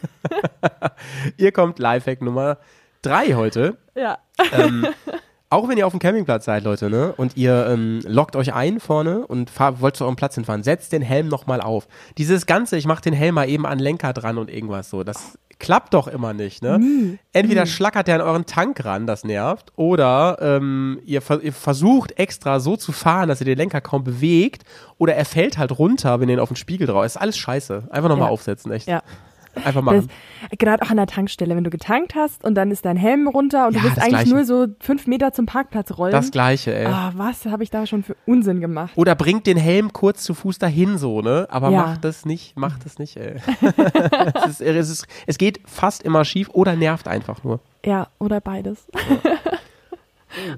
Ihr 1.37 1.53
kommt 1.53 1.79
Lifehack 1.79 2.23
Nummer 2.23 2.59
drei 3.03 3.35
heute. 3.35 3.77
Ja. 3.95 4.19
ähm, 4.53 4.87
auch 5.51 5.69
wenn 5.69 5.77
ihr 5.77 5.87
auf 5.87 5.93
dem 5.93 5.99
Campingplatz 6.01 6.45
seid, 6.45 6.65
Leute, 6.65 6.89
ne, 6.89 7.13
und 7.17 7.37
ihr 7.37 7.67
ähm, 7.69 8.01
lockt 8.07 8.37
euch 8.37 8.55
ein 8.55 8.81
vorne 8.81 9.27
und 9.27 9.51
fahr, 9.51 9.81
wollt 9.81 9.97
zu 9.97 10.05
eurem 10.05 10.17
Platz 10.17 10.37
hinfahren, 10.37 10.63
setzt 10.63 10.93
den 10.93 11.03
Helm 11.03 11.29
nochmal 11.29 11.61
auf. 11.61 11.89
Dieses 12.19 12.47
Ganze, 12.47 12.77
ich 12.77 12.87
mach 12.87 13.01
den 13.01 13.13
Helm 13.15 13.35
mal 13.35 13.49
eben 13.49 13.67
an 13.67 13.79
Lenker 13.81 14.13
dran 14.13 14.39
und 14.39 14.49
irgendwas 14.49 14.91
so, 14.91 15.03
das 15.05 15.37
klappt 15.59 15.93
doch 15.93 16.09
immer 16.09 16.33
nicht, 16.33 16.63
ne? 16.63 17.19
Entweder 17.35 17.67
schlackert 17.67 18.07
der 18.07 18.15
an 18.15 18.21
euren 18.23 18.47
Tank 18.47 18.83
ran, 18.83 19.07
das 19.07 19.25
nervt, 19.25 19.73
oder 19.77 20.39
ähm, 20.41 21.01
ihr, 21.05 21.21
ihr 21.43 21.53
versucht 21.53 22.19
extra 22.19 22.61
so 22.61 22.77
zu 22.79 22.93
fahren, 22.93 23.29
dass 23.29 23.41
ihr 23.41 23.45
den 23.45 23.59
Lenker 23.59 23.83
kaum 23.83 24.03
bewegt, 24.03 24.63
oder 24.97 25.15
er 25.17 25.27
fällt 25.27 25.59
halt 25.59 25.79
runter, 25.79 26.19
wenn 26.21 26.31
ihr 26.31 26.37
ihn 26.37 26.41
auf 26.41 26.49
den 26.49 26.57
Spiegel 26.57 26.87
drauf. 26.87 27.05
Ist 27.05 27.19
alles 27.19 27.37
scheiße. 27.37 27.89
Einfach 27.91 28.09
nochmal 28.09 28.29
Ja. 28.29 28.33
aufsetzen, 28.33 28.73
echt. 28.73 28.89
Ja. 28.89 29.03
Einfach 29.65 29.83
machen. 29.83 30.09
Gerade 30.59 30.83
auch 30.83 30.91
an 30.91 30.97
der 30.97 31.07
Tankstelle, 31.07 31.55
wenn 31.57 31.65
du 31.65 31.71
getankt 31.71 32.15
hast 32.15 32.45
und 32.45 32.55
dann 32.55 32.71
ist 32.71 32.85
dein 32.85 32.97
Helm 32.97 33.29
runter 33.29 33.67
und 33.67 33.75
Ja, 33.75 33.81
du 33.81 33.85
willst 33.87 33.99
eigentlich 33.99 34.11
Gleiche. 34.31 34.31
nur 34.35 34.45
so 34.45 34.67
fünf 34.81 35.07
Meter 35.07 35.33
zum 35.33 35.47
Parkplatz 35.47 35.97
rollen. 35.99 36.13
Das 36.13 36.31
gleiche, 36.31 36.75
ey. 36.75 36.87
ah, 36.87 37.13
was 37.17 37.47
habe 37.47 37.63
ich 37.63 37.71
da 37.71 37.87
schon 37.87 38.03
für 38.03 38.17
Unsinn 38.27 38.61
gemacht? 38.61 38.93
Oder 38.97 39.15
bringt 39.15 39.47
den 39.47 39.57
Helm 39.57 39.93
kurz 39.93 40.23
zu 40.23 40.35
Fuß 40.35 40.59
dahin 40.59 40.99
so, 40.99 41.21
ne? 41.21 41.47
Aber 41.51 41.71
Ja. 41.71 41.83
macht 41.83 42.05
das 42.05 42.25
nicht, 42.25 42.57
macht 42.57 42.85
das 42.85 42.99
nicht, 42.99 43.17
ey. 43.17 43.37
es, 44.47 44.61
ist, 44.61 44.61
es, 44.61 44.91
ist, 44.91 45.07
es 45.27 45.39
geht 45.39 45.61
fast 45.67 46.03
immer 46.03 46.25
schief 46.25 46.49
oder 46.51 46.77
nervt 46.77 47.07
einfach 47.09 47.45
nur. 47.45 47.61
Ja, 47.85 48.09
oder 48.19 48.41
beides. 48.41 48.87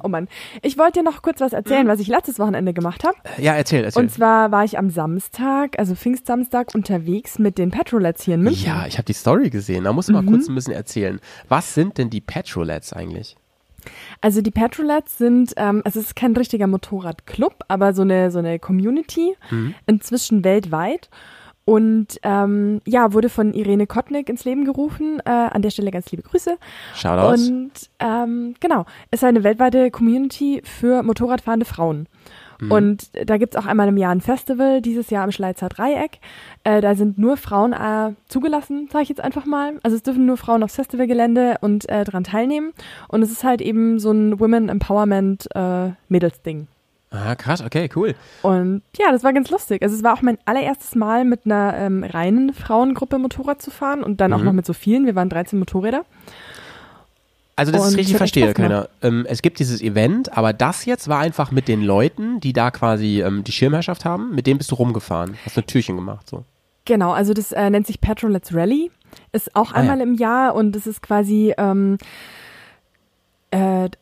Oh 0.03 0.09
Mann. 0.09 0.29
Ich 0.63 0.79
wollte 0.79 1.01
dir 1.01 1.03
noch 1.03 1.23
kurz 1.23 1.41
was 1.41 1.53
erzählen, 1.53 1.87
was 1.89 2.01
ich 2.01 2.09
letztes 2.09 2.39
Wochenende 2.39 2.73
gemacht 2.73 3.05
habe. 3.05 3.17
Ja, 3.39 3.55
erzähl, 3.55 3.85
erzähl. 3.85 4.03
Und 4.03 4.11
zwar 4.11 4.51
war 4.51 4.65
ich 4.65 4.79
am 4.79 4.91
Samstag, 4.91 5.79
also 5.79 5.95
Pfingstsamstag, 5.95 6.75
unterwegs 6.75 7.39
mit 7.39 7.59
den 7.59 7.71
Petrolets 7.71 8.23
hier 8.25 8.35
in 8.35 8.43
München. 8.43 8.67
ja, 8.67 8.87
ich 8.87 8.99
habe 8.99 9.05
die 9.05 9.13
Story 9.13 9.51
gesehen. 9.51 9.85
Da 9.85 9.93
musst 9.93 10.09
du 10.09 10.13
mal 10.13 10.25
kurz 10.25 10.49
ein 10.49 10.55
bisschen 10.55 10.75
erzählen. 10.75 11.21
Was 11.49 11.75
sind 11.75 11.99
denn 11.99 12.11
die 12.11 12.21
Petrolets 12.21 12.93
eigentlich? 12.93 13.37
Also 14.21 14.43
die 14.43 14.53
Petrolets 14.53 15.19
sind, 15.19 15.55
ähm, 15.57 15.83
es 15.85 15.97
ist 15.97 16.15
kein 16.15 16.37
richtiger 16.37 16.69
Motorradclub, 16.69 17.65
aber 17.67 17.93
so 17.95 18.03
eine, 18.03 18.31
so 18.31 18.39
eine 18.39 18.59
Community, 18.61 19.35
inzwischen 19.87 20.45
weltweit. 20.45 21.11
Und 21.65 22.19
ähm, 22.23 22.81
ja, 22.87 23.13
wurde 23.13 23.29
von 23.29 23.55
Irene 23.55 23.87
Kotnik 23.87 24.29
ins 24.29 24.45
Leben 24.45 24.65
gerufen. 24.65 25.21
Äh, 25.25 25.31
an 25.31 25.63
der 25.63 25.71
Stelle 25.71 25.91
ganz 25.91 26.11
liebe 26.11 26.23
Grüße. 26.23 26.57
Shoutouts. 26.95 27.49
Und 27.49 27.73
ähm, 28.01 28.55
genau, 28.61 28.85
ist 29.11 29.23
eine 29.23 29.45
weltweite 29.45 29.91
Community 29.91 30.63
für 30.65 31.03
Motorradfahrende 31.03 31.67
Frauen. 31.67 32.09
Und 32.69 33.11
da 33.29 33.39
gibt's 33.39 33.57
auch 33.57 33.67
einmal 33.67 33.89
im 33.89 33.97
Jahr 33.97 34.15
ein 34.15 34.21
Festival, 34.21 34.81
dieses 34.81 35.11
Jahr 35.11 35.25
am 35.25 35.33
Schleizer 35.33 35.69
Dreieck. 35.69 36.21
Äh, 36.63 36.81
da 36.81 36.95
sind 36.95 37.19
nur 37.19 37.37
Frauen 37.37 37.73
äh, 37.73 38.13
zugelassen, 38.29 38.89
sage 38.91 39.03
ich 39.03 39.09
jetzt 39.09 39.21
einfach 39.21 39.47
mal. 39.47 39.81
Also 39.83 39.97
es 39.97 40.03
dürfen 40.03 40.27
nur 40.27 40.37
Frauen 40.37 40.63
aufs 40.63 40.77
Festivalgelände 40.77 41.57
und 41.61 41.89
äh, 41.89 42.05
dran 42.05 42.23
teilnehmen. 42.23 42.73
Und 43.09 43.23
es 43.23 43.33
ist 43.33 43.43
halt 43.43 43.61
eben 43.61 43.99
so 43.99 44.13
ein 44.13 44.39
Women 44.39 44.69
Empowerment 44.69 45.49
äh, 45.57 45.91
Mädels-Ding. 46.09 46.69
Ah, 47.13 47.35
krass, 47.35 47.61
okay, 47.63 47.91
cool. 47.95 48.15
Und 48.41 48.83
ja, 48.97 49.13
das 49.13 49.23
war 49.23 49.33
ganz 49.35 49.51
lustig. 49.51 49.83
Also 49.83 49.95
es 49.95 50.03
war 50.03 50.15
auch 50.15 50.23
mein 50.23 50.39
allererstes 50.47 50.95
Mal 50.95 51.25
mit 51.27 51.45
einer 51.45 51.75
ähm, 51.77 52.05
reinen 52.05 52.55
Frauengruppe 52.55 53.19
Motorrad 53.19 53.61
zu 53.61 53.71
fahren 53.71 54.03
und 54.03 54.21
dann 54.23 54.33
auch 54.33 54.39
Mhm. 54.39 54.45
noch 54.47 54.53
mit 54.55 54.65
so 54.67 54.73
vielen. 54.73 55.05
Wir 55.05 55.15
waren 55.15 55.29
13 55.29 55.59
Motorräder. 55.59 56.05
Also, 57.55 57.71
ich 57.73 57.79
Und 57.79 57.85
es 57.89 57.97
richtig 57.97 58.13
echt 58.15 58.17
verstehe, 58.19 58.55
keiner. 58.55 58.89
Ähm, 59.03 59.27
es 59.29 59.43
gibt 59.43 59.59
dieses 59.59 59.83
Event, 59.83 60.37
aber 60.37 60.55
das 60.55 60.87
jetzt 60.87 61.07
war 61.09 61.19
einfach 61.19 61.51
mit 61.51 61.69
den 61.69 61.83
Leuten, 61.83 62.41
die 62.41 62.55
da 62.55 62.71
quasi 62.71 63.21
ähm, 63.23 63.45
die 63.45 63.53
Schirmherrschaft 63.53 64.07
haben, 64.07 64.35
mit 64.35 64.47
denen 64.47 64.57
bist 64.57 64.71
du 64.71 64.77
rumgefahren. 64.77 65.37
Hast 65.45 65.59
ein 65.59 65.67
Türchen 65.67 65.97
gemacht, 65.97 66.29
so. 66.31 66.45
Genau, 66.87 67.13
also 67.13 67.35
das 67.35 67.53
äh, 67.53 67.69
nennt 67.69 67.87
sich 67.87 68.01
Petrolets 68.01 68.55
Rally. 68.55 68.91
Ist 69.33 69.55
auch 69.55 69.73
Ah, 69.73 69.77
einmal 69.77 69.99
ja. 69.99 70.03
im 70.05 70.15
Jahr 70.15 70.55
und 70.55 70.75
es 70.75 70.87
ist 70.87 71.03
quasi 71.03 71.53
ähm, 71.59 71.99
äh, 71.99 72.07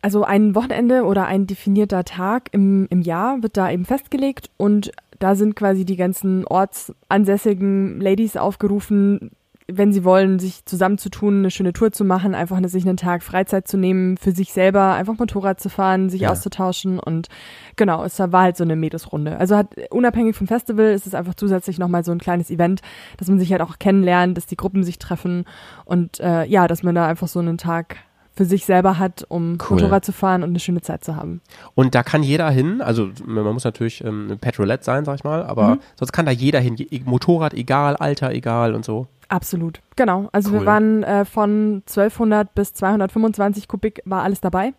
also 0.02 0.24
ein 0.24 0.54
Wochenende 0.54 1.04
oder 1.04 1.26
ein 1.26 1.46
definierter 1.46 2.04
Tag 2.04 2.48
im, 2.52 2.86
im 2.90 3.02
Jahr 3.02 3.42
wird 3.42 3.56
da 3.56 3.70
eben 3.70 3.84
festgelegt 3.84 4.48
und 4.56 4.92
da 5.18 5.34
sind 5.34 5.56
quasi 5.56 5.84
die 5.84 5.96
ganzen 5.96 6.46
ortsansässigen 6.46 8.00
Ladies 8.00 8.36
aufgerufen, 8.36 9.32
wenn 9.72 9.92
sie 9.92 10.04
wollen, 10.04 10.38
sich 10.40 10.64
zusammenzutun, 10.66 11.38
eine 11.38 11.50
schöne 11.50 11.72
Tour 11.72 11.92
zu 11.92 12.04
machen, 12.04 12.34
einfach 12.34 12.60
sich 12.68 12.86
einen 12.86 12.96
Tag 12.96 13.22
Freizeit 13.22 13.68
zu 13.68 13.76
nehmen, 13.76 14.16
für 14.16 14.32
sich 14.32 14.52
selber 14.52 14.94
einfach 14.94 15.16
Motorrad 15.18 15.60
zu 15.60 15.68
fahren, 15.68 16.10
sich 16.10 16.22
Ja. 16.22 16.30
auszutauschen 16.30 16.98
und 16.98 17.28
genau, 17.76 18.02
es 18.04 18.18
war 18.18 18.42
halt 18.42 18.56
so 18.56 18.64
eine 18.64 18.74
Mädelsrunde. 18.76 19.36
Also 19.38 19.56
hat 19.56 19.74
unabhängig 19.90 20.34
vom 20.36 20.46
Festival 20.46 20.86
ist 20.86 21.06
es 21.06 21.14
einfach 21.14 21.34
zusätzlich 21.34 21.78
nochmal 21.78 22.04
so 22.04 22.10
ein 22.12 22.18
kleines 22.18 22.50
Event, 22.50 22.82
dass 23.16 23.28
man 23.28 23.38
sich 23.38 23.52
halt 23.52 23.62
auch 23.62 23.78
kennenlernt, 23.78 24.36
dass 24.36 24.46
die 24.46 24.56
Gruppen 24.56 24.82
sich 24.82 24.98
treffen 24.98 25.44
und 25.84 26.18
äh, 26.20 26.44
ja, 26.46 26.66
dass 26.66 26.82
man 26.82 26.94
da 26.94 27.06
einfach 27.06 27.28
so 27.28 27.38
einen 27.38 27.58
Tag 27.58 27.96
für 28.34 28.44
sich 28.44 28.64
selber 28.64 28.98
hat, 28.98 29.24
um 29.28 29.58
Cool. 29.60 29.76
Motorrad 29.76 30.04
zu 30.04 30.12
fahren 30.12 30.42
und 30.42 30.50
eine 30.50 30.60
schöne 30.60 30.80
Zeit 30.80 31.04
zu 31.04 31.16
haben. 31.16 31.40
Und 31.74 31.94
da 31.94 32.02
kann 32.02 32.22
jeder 32.22 32.48
hin, 32.50 32.80
also 32.80 33.10
man 33.26 33.44
muss 33.52 33.64
natürlich 33.64 34.02
ähm, 34.04 34.38
Petrolette 34.40 34.84
sein, 34.84 35.04
sag 35.04 35.16
ich 35.16 35.24
mal, 35.24 35.42
aber 35.44 35.76
Mhm. 35.76 35.80
sonst 35.98 36.12
kann 36.12 36.26
da 36.26 36.32
jeder 36.32 36.60
hin. 36.60 36.76
Motorrad 37.04 37.54
egal, 37.54 37.96
Alter 37.96 38.30
egal 38.32 38.74
und 38.74 38.84
so. 38.84 39.06
Absolut, 39.28 39.80
genau. 39.96 40.28
Also 40.32 40.50
Cool. 40.50 40.60
wir 40.60 40.66
waren 40.66 41.02
äh, 41.02 41.24
von 41.24 41.82
1200 41.86 42.54
bis 42.54 42.72
225 42.74 43.68
Kubik 43.68 44.02
war 44.04 44.22
alles 44.22 44.40
dabei. 44.40 44.72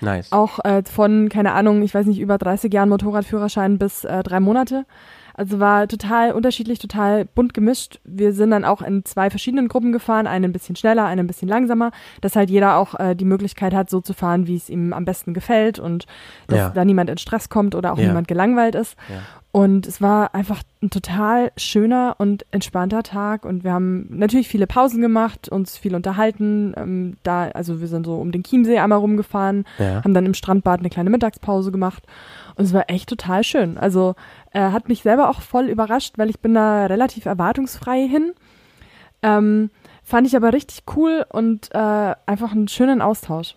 Nice. 0.00 0.30
Auch 0.30 0.64
äh, 0.64 0.82
von, 0.84 1.28
keine 1.28 1.52
Ahnung, 1.52 1.82
ich 1.82 1.92
weiß 1.94 2.06
nicht, 2.06 2.20
über 2.20 2.38
30 2.38 2.72
Jahren 2.72 2.88
Motorradführerschein 2.88 3.78
bis 3.78 4.04
äh, 4.04 4.22
drei 4.22 4.38
Monate. 4.38 4.84
Also 5.38 5.60
war 5.60 5.86
total 5.86 6.32
unterschiedlich, 6.32 6.80
total 6.80 7.24
bunt 7.24 7.54
gemischt. 7.54 8.00
Wir 8.04 8.32
sind 8.32 8.50
dann 8.50 8.64
auch 8.64 8.82
in 8.82 9.04
zwei 9.04 9.30
verschiedenen 9.30 9.68
Gruppen 9.68 9.92
gefahren, 9.92 10.26
eine 10.26 10.46
ein 10.46 10.52
bisschen 10.52 10.74
schneller, 10.74 11.04
eine 11.06 11.20
ein 11.22 11.26
bisschen 11.28 11.48
langsamer, 11.48 11.92
dass 12.20 12.34
halt 12.34 12.50
jeder 12.50 12.76
auch 12.76 12.98
äh, 12.98 13.14
die 13.14 13.24
Möglichkeit 13.24 13.72
hat, 13.72 13.88
so 13.88 14.00
zu 14.00 14.14
fahren, 14.14 14.48
wie 14.48 14.56
es 14.56 14.68
ihm 14.68 14.92
am 14.92 15.04
besten 15.04 15.34
gefällt 15.34 15.78
und 15.78 16.06
dass 16.48 16.58
Ja. 16.58 16.70
da 16.70 16.84
niemand 16.84 17.08
in 17.08 17.18
Stress 17.18 17.48
kommt 17.48 17.76
oder 17.76 17.92
auch 17.92 17.98
Ja. 17.98 18.08
niemand 18.08 18.26
gelangweilt 18.26 18.74
ist. 18.74 18.96
Ja. 19.08 19.20
Und 19.50 19.86
es 19.86 20.02
war 20.02 20.34
einfach 20.34 20.62
ein 20.82 20.90
total 20.90 21.52
schöner 21.56 22.16
und 22.18 22.44
entspannter 22.50 23.02
Tag 23.02 23.44
und 23.46 23.64
wir 23.64 23.72
haben 23.72 24.06
natürlich 24.10 24.46
viele 24.48 24.66
Pausen 24.66 25.00
gemacht, 25.00 25.48
uns 25.48 25.76
viel 25.78 25.94
unterhalten. 25.94 26.74
Ähm, 26.76 27.16
da, 27.22 27.48
also 27.48 27.80
wir 27.80 27.86
sind 27.88 28.04
so 28.06 28.16
um 28.16 28.30
den 28.30 28.42
Chiemsee 28.42 28.78
einmal 28.78 28.98
rumgefahren, 28.98 29.64
haben 29.78 30.14
dann 30.14 30.26
im 30.26 30.34
Strandbad 30.34 30.80
eine 30.80 30.90
kleine 30.90 31.10
Mittagspause 31.10 31.72
gemacht 31.72 32.02
und 32.58 32.64
es 32.64 32.74
war 32.74 32.90
echt 32.90 33.08
total 33.08 33.42
schön. 33.44 33.78
Also 33.78 34.14
äh, 34.52 34.60
hat 34.60 34.88
mich 34.88 35.02
selber 35.02 35.30
auch 35.30 35.40
voll 35.40 35.66
überrascht, 35.66 36.14
weil 36.18 36.28
ich 36.28 36.40
bin 36.40 36.52
da 36.54 36.86
relativ 36.86 37.24
erwartungsfrei 37.24 38.06
hin. 38.06 38.32
Ähm, 39.22 39.70
fand 40.04 40.26
ich 40.26 40.36
aber 40.36 40.52
richtig 40.52 40.82
cool 40.96 41.24
und 41.30 41.70
äh, 41.74 42.14
einfach 42.26 42.52
einen 42.52 42.68
schönen 42.68 43.00
Austausch. 43.02 43.56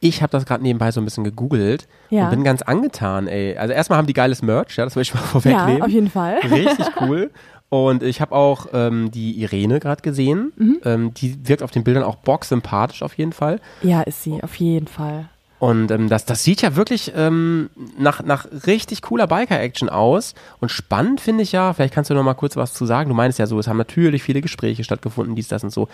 Ich 0.00 0.20
habe 0.20 0.32
das 0.32 0.46
gerade 0.46 0.62
nebenbei 0.64 0.90
so 0.90 1.00
ein 1.00 1.04
bisschen 1.04 1.22
gegoogelt 1.22 1.86
Ja. 2.10 2.24
und 2.24 2.30
bin 2.30 2.44
ganz 2.44 2.62
angetan, 2.62 3.28
ey. 3.28 3.56
Also 3.56 3.72
erstmal 3.72 3.98
haben 3.98 4.06
die 4.08 4.12
geiles 4.14 4.42
Merch, 4.42 4.76
ja, 4.76 4.84
das 4.84 4.96
will 4.96 5.02
ich 5.02 5.14
mal 5.14 5.20
Ja, 5.22 5.26
vorwegnehmen. 5.26 5.82
auf 5.82 5.88
jeden 5.88 6.10
Fall. 6.10 6.38
Richtig 6.50 6.86
cool. 7.00 7.30
Und 7.68 8.02
ich 8.02 8.20
habe 8.20 8.34
auch 8.34 8.66
ähm, 8.74 9.10
die 9.12 9.40
Irene 9.40 9.80
gerade 9.80 10.02
gesehen. 10.02 10.52
Mhm. 10.56 10.80
Ähm, 10.84 11.14
die 11.14 11.48
wirkt 11.48 11.62
auf 11.62 11.70
den 11.70 11.84
Bildern 11.84 12.02
auch 12.02 12.16
bock 12.16 12.44
sympathisch 12.44 13.02
auf 13.02 13.14
jeden 13.16 13.32
Fall. 13.32 13.60
Ja, 13.82 14.02
ist 14.02 14.22
sie, 14.24 14.42
auf 14.42 14.54
jeden 14.56 14.88
Fall. 14.88 15.28
Und 15.62 15.92
ähm, 15.92 16.08
das, 16.08 16.24
das 16.24 16.42
sieht 16.42 16.60
ja 16.60 16.74
wirklich 16.74 17.12
ähm, 17.14 17.70
nach, 17.96 18.24
nach 18.24 18.48
richtig 18.66 19.00
cooler 19.00 19.28
Biker-Action 19.28 19.88
aus. 19.88 20.34
Und 20.58 20.70
spannend 20.70 21.20
finde 21.20 21.44
ich 21.44 21.52
ja, 21.52 21.72
vielleicht 21.72 21.94
kannst 21.94 22.10
du 22.10 22.14
noch 22.14 22.24
mal 22.24 22.34
kurz 22.34 22.56
was 22.56 22.74
zu 22.74 22.84
sagen. 22.84 23.08
Du 23.08 23.14
meinst 23.14 23.38
ja 23.38 23.46
so, 23.46 23.60
es 23.60 23.68
haben 23.68 23.76
natürlich 23.76 24.24
viele 24.24 24.40
Gespräche 24.40 24.82
stattgefunden, 24.82 25.36
dies, 25.36 25.46
das 25.46 25.62
und 25.62 25.70
so. 25.70 25.86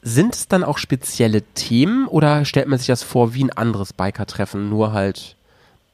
Sind 0.00 0.36
es 0.36 0.46
dann 0.46 0.62
auch 0.62 0.78
spezielle 0.78 1.42
Themen 1.42 2.06
oder 2.06 2.44
stellt 2.44 2.68
man 2.68 2.78
sich 2.78 2.86
das 2.86 3.02
vor 3.02 3.34
wie 3.34 3.42
ein 3.42 3.50
anderes 3.50 3.92
Biker-Treffen, 3.92 4.70
nur 4.70 4.92
halt 4.92 5.34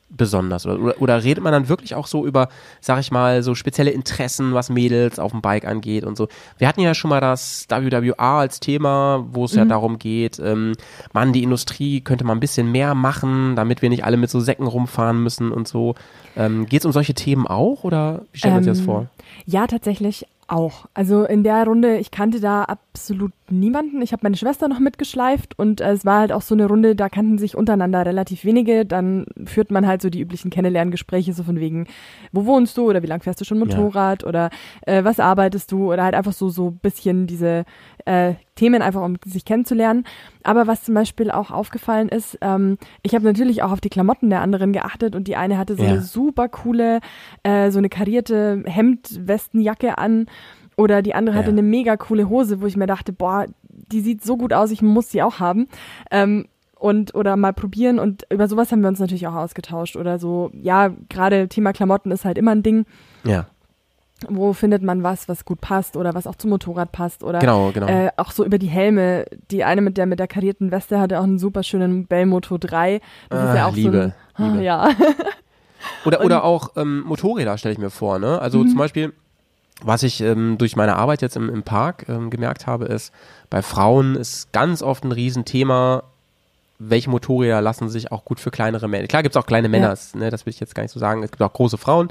besonders? 0.08 0.66
Oder, 0.66 1.00
oder, 1.00 1.24
redet 1.24 1.42
man 1.42 1.52
dann 1.52 1.68
wirklich 1.68 1.94
auch 1.94 2.06
so 2.06 2.26
über, 2.26 2.48
sag 2.80 3.00
ich 3.00 3.10
mal, 3.10 3.42
so 3.42 3.54
spezielle 3.54 3.90
Interessen, 3.90 4.54
was 4.54 4.70
Mädels 4.70 5.18
auf 5.18 5.32
dem 5.32 5.42
Bike 5.42 5.66
angeht 5.66 6.04
und 6.04 6.16
so? 6.16 6.28
Wir 6.58 6.68
hatten 6.68 6.80
ja 6.80 6.94
schon 6.94 7.10
mal 7.10 7.20
das 7.20 7.66
WWA 7.68 8.40
als 8.40 8.60
Thema, 8.60 9.26
wo 9.30 9.44
es 9.44 9.54
ja 9.54 9.64
darum 9.64 9.98
geht, 9.98 10.38
ähm, 10.38 10.72
Mann, 11.12 11.32
die 11.32 11.42
Industrie 11.42 12.00
könnte 12.00 12.24
mal 12.24 12.34
ein 12.34 12.40
bisschen 12.40 12.70
mehr 12.70 12.94
machen, 12.94 13.56
damit 13.56 13.82
wir 13.82 13.88
nicht 13.88 14.04
alle 14.04 14.16
mit 14.16 14.30
so 14.30 14.40
Säcken 14.40 14.66
rumfahren 14.66 15.22
müssen 15.22 15.52
und 15.52 15.68
so. 15.68 15.94
Ähm, 16.36 16.66
Geht 16.66 16.80
es 16.80 16.86
um 16.86 16.92
solche 16.92 17.14
Themen 17.14 17.46
auch 17.46 17.84
oder 17.84 18.22
wie 18.32 18.38
stellt 18.38 18.54
man 18.54 18.62
sich 18.62 18.72
das 18.72 18.78
Ähm, 18.80 18.84
vor? 18.84 19.06
Ja, 19.46 19.66
tatsächlich 19.66 20.26
auch. 20.48 20.86
Also 20.94 21.24
in 21.24 21.42
der 21.42 21.64
Runde, 21.64 21.96
ich 21.98 22.10
kannte 22.10 22.40
da 22.40 22.64
absolut 22.64 23.32
niemanden. 23.50 24.02
Ich 24.02 24.12
habe 24.12 24.20
meine 24.22 24.36
Schwester 24.36 24.68
noch 24.68 24.78
mitgeschleift 24.78 25.58
und 25.58 25.80
äh, 25.80 25.92
es 25.92 26.04
war 26.04 26.20
halt 26.20 26.32
auch 26.32 26.42
so 26.42 26.54
eine 26.54 26.66
Runde, 26.66 26.94
da 26.94 27.08
kannten 27.08 27.38
sich 27.38 27.56
untereinander 27.56 28.04
relativ 28.06 28.44
wenige. 28.44 28.86
Dann 28.86 29.26
führt 29.44 29.70
man 29.70 29.86
halt 29.86 30.02
so 30.02 30.10
die 30.10 30.20
üblichen 30.20 30.50
Kennenlerngespräche, 30.50 31.32
so 31.32 31.42
von 31.42 31.58
wegen, 31.58 31.86
wo 32.32 32.46
wohnst 32.46 32.76
du 32.76 32.88
oder 32.88 33.02
wie 33.02 33.06
lang 33.06 33.22
fährst 33.22 33.40
du 33.40 33.44
schon 33.44 33.58
Motorrad 33.58 34.24
oder 34.24 34.50
äh, 34.82 35.04
was 35.04 35.20
arbeitest 35.20 35.72
du 35.72 35.92
oder 35.92 36.04
halt 36.04 36.14
einfach 36.14 36.32
so 36.32 36.48
so 36.48 36.70
bisschen 36.70 37.26
diese 37.26 37.64
äh, 38.06 38.34
Themen 38.54 38.80
einfach, 38.82 39.02
um 39.02 39.16
sich 39.24 39.44
kennenzulernen. 39.44 40.04
Aber 40.42 40.66
was 40.66 40.84
zum 40.84 40.94
Beispiel 40.94 41.30
auch 41.30 41.50
aufgefallen 41.50 42.08
ist, 42.08 42.38
ähm, 42.40 42.78
ich 43.02 43.14
habe 43.14 43.24
natürlich 43.24 43.62
auch 43.62 43.72
auf 43.72 43.80
die 43.80 43.90
Klamotten 43.90 44.30
der 44.30 44.40
anderen 44.40 44.72
geachtet 44.72 45.14
und 45.14 45.28
die 45.28 45.36
eine 45.36 45.58
hatte 45.58 45.76
so 45.76 45.82
Ja. 45.84 45.90
eine 45.90 46.00
super 46.00 46.48
coole, 46.48 47.00
äh, 47.42 47.70
so 47.70 47.78
eine 47.78 47.88
karierte 47.88 48.62
Hemd-Westenjacke 48.66 49.98
an 49.98 50.26
oder 50.76 51.02
die 51.02 51.14
andere 51.14 51.36
hatte 51.36 51.50
Ja. 51.50 51.54
eine 51.54 51.62
mega 51.62 51.96
coole 51.96 52.28
Hose, 52.28 52.60
wo 52.60 52.66
ich 52.66 52.76
mir 52.76 52.86
dachte, 52.86 53.12
boah, 53.12 53.46
die 53.92 54.00
sieht 54.00 54.24
so 54.24 54.36
gut 54.36 54.52
aus, 54.52 54.70
ich 54.70 54.82
muss 54.82 55.10
sie 55.10 55.22
auch 55.22 55.38
haben. 55.40 55.68
Ähm, 56.10 56.46
und 56.78 57.14
oder 57.14 57.36
mal 57.36 57.54
probieren 57.54 57.98
und 57.98 58.26
über 58.30 58.48
sowas 58.48 58.70
haben 58.70 58.82
wir 58.82 58.88
uns 58.88 59.00
natürlich 59.00 59.26
auch 59.26 59.34
ausgetauscht 59.34 59.96
oder 59.96 60.18
so, 60.18 60.50
ja, 60.52 60.90
gerade 61.08 61.48
Thema 61.48 61.72
Klamotten 61.72 62.10
ist 62.10 62.26
halt 62.26 62.36
immer 62.36 62.50
ein 62.50 62.62
Ding, 62.62 62.84
Ja, 63.24 63.46
wo 64.28 64.52
findet 64.54 64.82
man 64.82 65.02
was, 65.02 65.28
was 65.28 65.44
gut 65.44 65.60
passt 65.60 65.96
oder 65.96 66.14
was 66.14 66.26
auch 66.26 66.36
zum 66.36 66.50
Motorrad 66.50 66.90
passt 66.90 67.22
oder 67.22 67.38
genau, 67.38 67.70
genau. 67.72 67.86
äh, 67.86 68.10
auch 68.16 68.30
so 68.32 68.44
über 68.44 68.58
die 68.58 68.66
Helme. 68.68 69.26
Die 69.50 69.62
eine 69.64 69.82
mit 69.82 69.98
der 69.98 70.06
mit 70.06 70.18
der 70.18 70.26
karierten 70.28 70.70
Weste 70.70 70.98
hatte 70.98 71.18
auch 71.20 71.24
einen 71.24 71.38
super 71.38 71.62
schönen 71.62 72.06
Bell 72.06 72.24
Moto 72.26 72.56
3. 72.58 73.00
Das 73.28 73.42
ist 73.42 73.48
Ah, 73.50 73.54
ja 73.56 73.66
auch 73.66 73.74
Liebe, 73.74 74.14
so 74.38 74.42
ein, 74.44 74.52
Liebe. 74.52 74.64
ja. 74.64 74.88
Oder, 76.04 76.24
oder 76.24 76.42
auch 76.44 76.70
ähm, 76.76 77.02
Motorräder 77.06 77.56
stelle 77.58 77.72
ich 77.74 77.78
mir 77.78 77.90
vor. 77.90 78.18
Ne? 78.18 78.40
Also 78.40 78.58
Mhm. 78.58 78.68
zum 78.68 78.78
Beispiel, 78.78 79.12
was 79.82 80.02
ich 80.02 80.20
ähm, 80.20 80.56
durch 80.58 80.74
meine 80.74 80.96
Arbeit 80.96 81.22
jetzt 81.22 81.36
im, 81.36 81.48
im 81.48 81.62
Park 81.62 82.06
ähm, 82.08 82.30
gemerkt 82.30 82.66
habe, 82.66 82.86
ist, 82.86 83.12
bei 83.50 83.62
Frauen 83.62 84.16
ist 84.16 84.52
ganz 84.52 84.82
oft 84.82 85.04
ein 85.04 85.12
Riesenthema, 85.12 86.02
welche 86.78 87.08
Motorräder 87.10 87.60
lassen 87.60 87.88
sich 87.88 88.10
auch 88.10 88.24
gut 88.24 88.40
für 88.40 88.50
kleinere 88.50 88.88
Männer. 88.88 89.06
Klar 89.06 89.22
gibt 89.22 89.36
es 89.36 89.40
auch 89.40 89.46
kleine 89.46 89.68
Männer, 89.68 89.96
ne, 90.14 90.30
das 90.30 90.44
will 90.46 90.52
ich 90.52 90.60
jetzt 90.60 90.74
gar 90.74 90.82
nicht 90.82 90.92
so 90.92 90.98
sagen. 90.98 91.22
Es 91.22 91.30
gibt 91.30 91.42
auch 91.42 91.52
große 91.52 91.78
Frauen. 91.78 92.08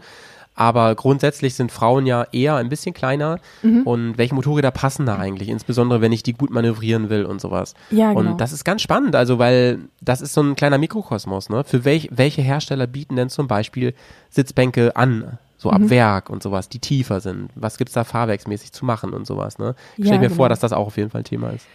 Aber 0.56 0.96
grundsätzlich 0.96 1.54
sind 1.56 1.72
Frauen 1.72 2.06
ja 2.06 2.26
eher 2.32 2.56
ein 2.56 2.70
bisschen 2.70 2.94
kleiner. 2.94 3.40
Mhm. 3.62 3.82
Und 3.84 4.18
welche 4.18 4.34
Motorräder 4.36 4.72
passen 4.72 5.06
da 5.06 5.18
eigentlich? 5.18 5.50
Insbesondere, 5.50 6.00
wenn 6.02 6.14
ich 6.14 6.24
die 6.24 6.34
gut 6.34 6.50
manövrieren 6.50 7.10
will 7.10 7.26
und 7.26 7.42
sowas. 7.42 7.74
Ja, 7.92 8.14
genau. 8.14 8.32
Und 8.32 8.42
das 8.42 8.54
ist 8.54 8.64
ganz 8.64 8.82
spannend, 8.82 9.16
also 9.16 9.38
weil 9.38 9.80
das 10.02 10.22
ist 10.22 10.34
so 10.34 10.42
ein 10.42 10.56
kleiner 10.56 10.78
Mikrokosmos, 10.78 11.50
ne? 11.50 11.64
Für 11.66 11.84
welch, 11.86 12.10
welche 12.12 12.42
Hersteller 12.42 12.88
bieten 12.88 13.16
denn 13.18 13.30
zum 13.30 13.48
Beispiel 13.48 13.94
Sitzbänke 14.30 14.96
an, 14.96 15.38
so 15.58 15.70
Mhm. 15.70 15.76
ab 15.76 15.90
Werk 15.90 16.30
und 16.30 16.42
sowas, 16.44 16.70
die 16.70 16.80
tiefer 16.80 17.20
sind? 17.20 17.50
Was 17.56 17.78
gibt's 17.78 17.94
da 17.94 18.04
fahrwerksmäßig 18.04 18.72
zu 18.72 18.86
machen 18.86 19.14
und 19.14 19.26
sowas, 19.28 19.58
ne? 19.58 19.76
Ich 19.98 20.06
Ja, 20.06 20.12
stell 20.14 20.20
mir 20.20 20.30
vor, 20.30 20.46
genau. 20.46 20.50
dass 20.50 20.60
das 20.60 20.74
auch 20.74 20.88
auf 20.88 20.98
jeden 20.98 21.10
Fall 21.10 21.22
ein 21.22 21.26
Thema 21.26 21.50
ist. 21.50 21.66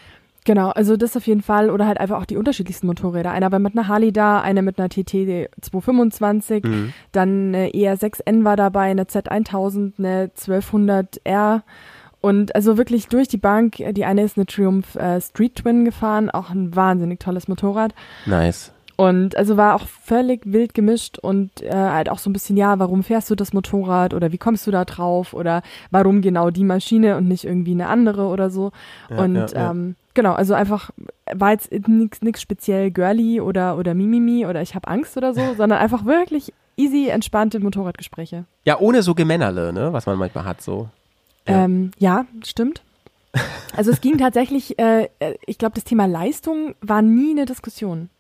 Genau, 0.47 0.71
also 0.71 0.97
das 0.97 1.17
auf 1.17 1.27
jeden 1.27 1.43
Fall 1.43 1.69
oder 1.71 1.87
halt 1.87 2.01
einfach 2.01 2.19
auch 2.19 2.25
die 2.25 2.39
unterschiedlichsten 2.39 2.87
Motorräder. 2.87 3.31
Einer 3.31 3.53
war 3.53 3.59
mit 3.59 3.77
einer 3.77 3.89
Harley 3.89 4.11
da, 4.13 4.41
eine 4.41 4.63
mit 4.63 4.79
einer 4.79 4.89
TT 4.89 5.49
225, 5.61 6.65
Mhm. 6.65 6.93
dann 7.13 7.55
eine 7.55 7.69
ER6N 7.71 8.45
war 8.45 8.57
dabei, 8.57 8.91
eine 8.91 9.05
Z1000, 9.05 9.93
eine 9.99 10.31
1200R 10.35 11.63
und 12.21 12.55
also 12.55 12.77
wirklich 12.77 13.09
durch 13.09 13.29
die 13.29 13.37
Bank. 13.39 13.77
Die 13.93 14.05
eine 14.05 14.23
ist 14.23 14.37
eine 14.37 14.47
Triumph 14.47 14.95
äh, 14.97 15.21
Street 15.21 15.57
Twin 15.57 15.85
gefahren, 15.85 16.31
auch 16.31 16.51
ein 16.51 16.75
wahnsinnig 16.75 17.21
tolles 17.21 17.49
Motorrad. 17.49 17.95
Nice. 18.27 18.73
Und 18.97 19.35
also 19.37 19.57
war 19.57 19.77
auch 19.77 19.87
völlig 19.87 20.43
wild 20.45 20.75
gemischt 20.75 21.19
und 21.19 21.63
äh, 21.63 21.73
halt 21.73 22.11
auch 22.11 22.19
so 22.19 22.29
ein 22.29 22.35
bisschen, 22.35 22.59
ja, 22.59 22.79
warum 22.79 23.03
fährst 23.03 23.31
du 23.31 23.35
das 23.35 23.55
Motorrad 23.55 24.13
oder 24.13 24.31
wie 24.31 24.37
kommst 24.37 24.67
du 24.67 24.71
da 24.71 24.85
drauf 24.85 25.33
oder 25.33 25.63
warum 25.91 26.21
genau 26.21 26.51
die 26.51 26.65
Maschine 26.65 27.17
und 27.17 27.27
nicht 27.27 27.45
irgendwie 27.45 27.73
eine 27.73 27.89
andere 27.89 28.27
oder 28.27 28.51
so. 28.51 28.73
Ja, 29.09 29.23
und 29.23 29.37
ja, 29.37 29.47
ja. 29.55 29.71
Ähm, 29.71 29.97
genau, 30.15 30.33
also 30.33 30.55
einfach 30.55 30.91
war 31.33 31.53
jetzt 31.53 31.73
nichts 31.73 32.23
nix 32.23 32.41
speziell 32.41 32.91
girly 32.91 33.41
oder, 33.41 33.77
oder 33.77 33.95
mimimi 33.95 34.47
oder 34.47 34.63
ich 34.63 34.75
habe 34.75 34.89
Angst 34.89 35.17
oder 35.17 35.35
so, 35.35 35.41
sondern 35.57 35.79
einfach 35.79 36.05
wirklich 36.05 36.53
easy, 36.77 37.09
entspannte 37.09 37.61
Motorradgespräche. 37.61 38.45
Ja, 38.65 38.79
ohne 38.79 39.03
so 39.03 39.15
Gemännerle, 39.15 39.73
ne? 39.73 39.93
Was 39.93 40.07
man 40.07 40.19
manchmal 40.19 40.45
hat, 40.45 40.63
so. 40.63 40.89
Ja. 41.47 41.65
Ähm, 41.65 41.91
ja 41.99 42.27
stimmt. 42.45 42.83
Also 43.77 43.91
es 43.91 44.01
ging 44.01 44.19
tatsächlich, 44.19 44.79
äh, 44.79 45.09
äh, 45.19 45.35
ich 45.47 45.59
glaube, 45.59 45.75
das 45.75 45.85
Thema 45.85 46.07
Leistung 46.07 46.75
war 46.81 47.03
nie 47.03 47.33
eine 47.33 47.45
Diskussion. 47.45 48.11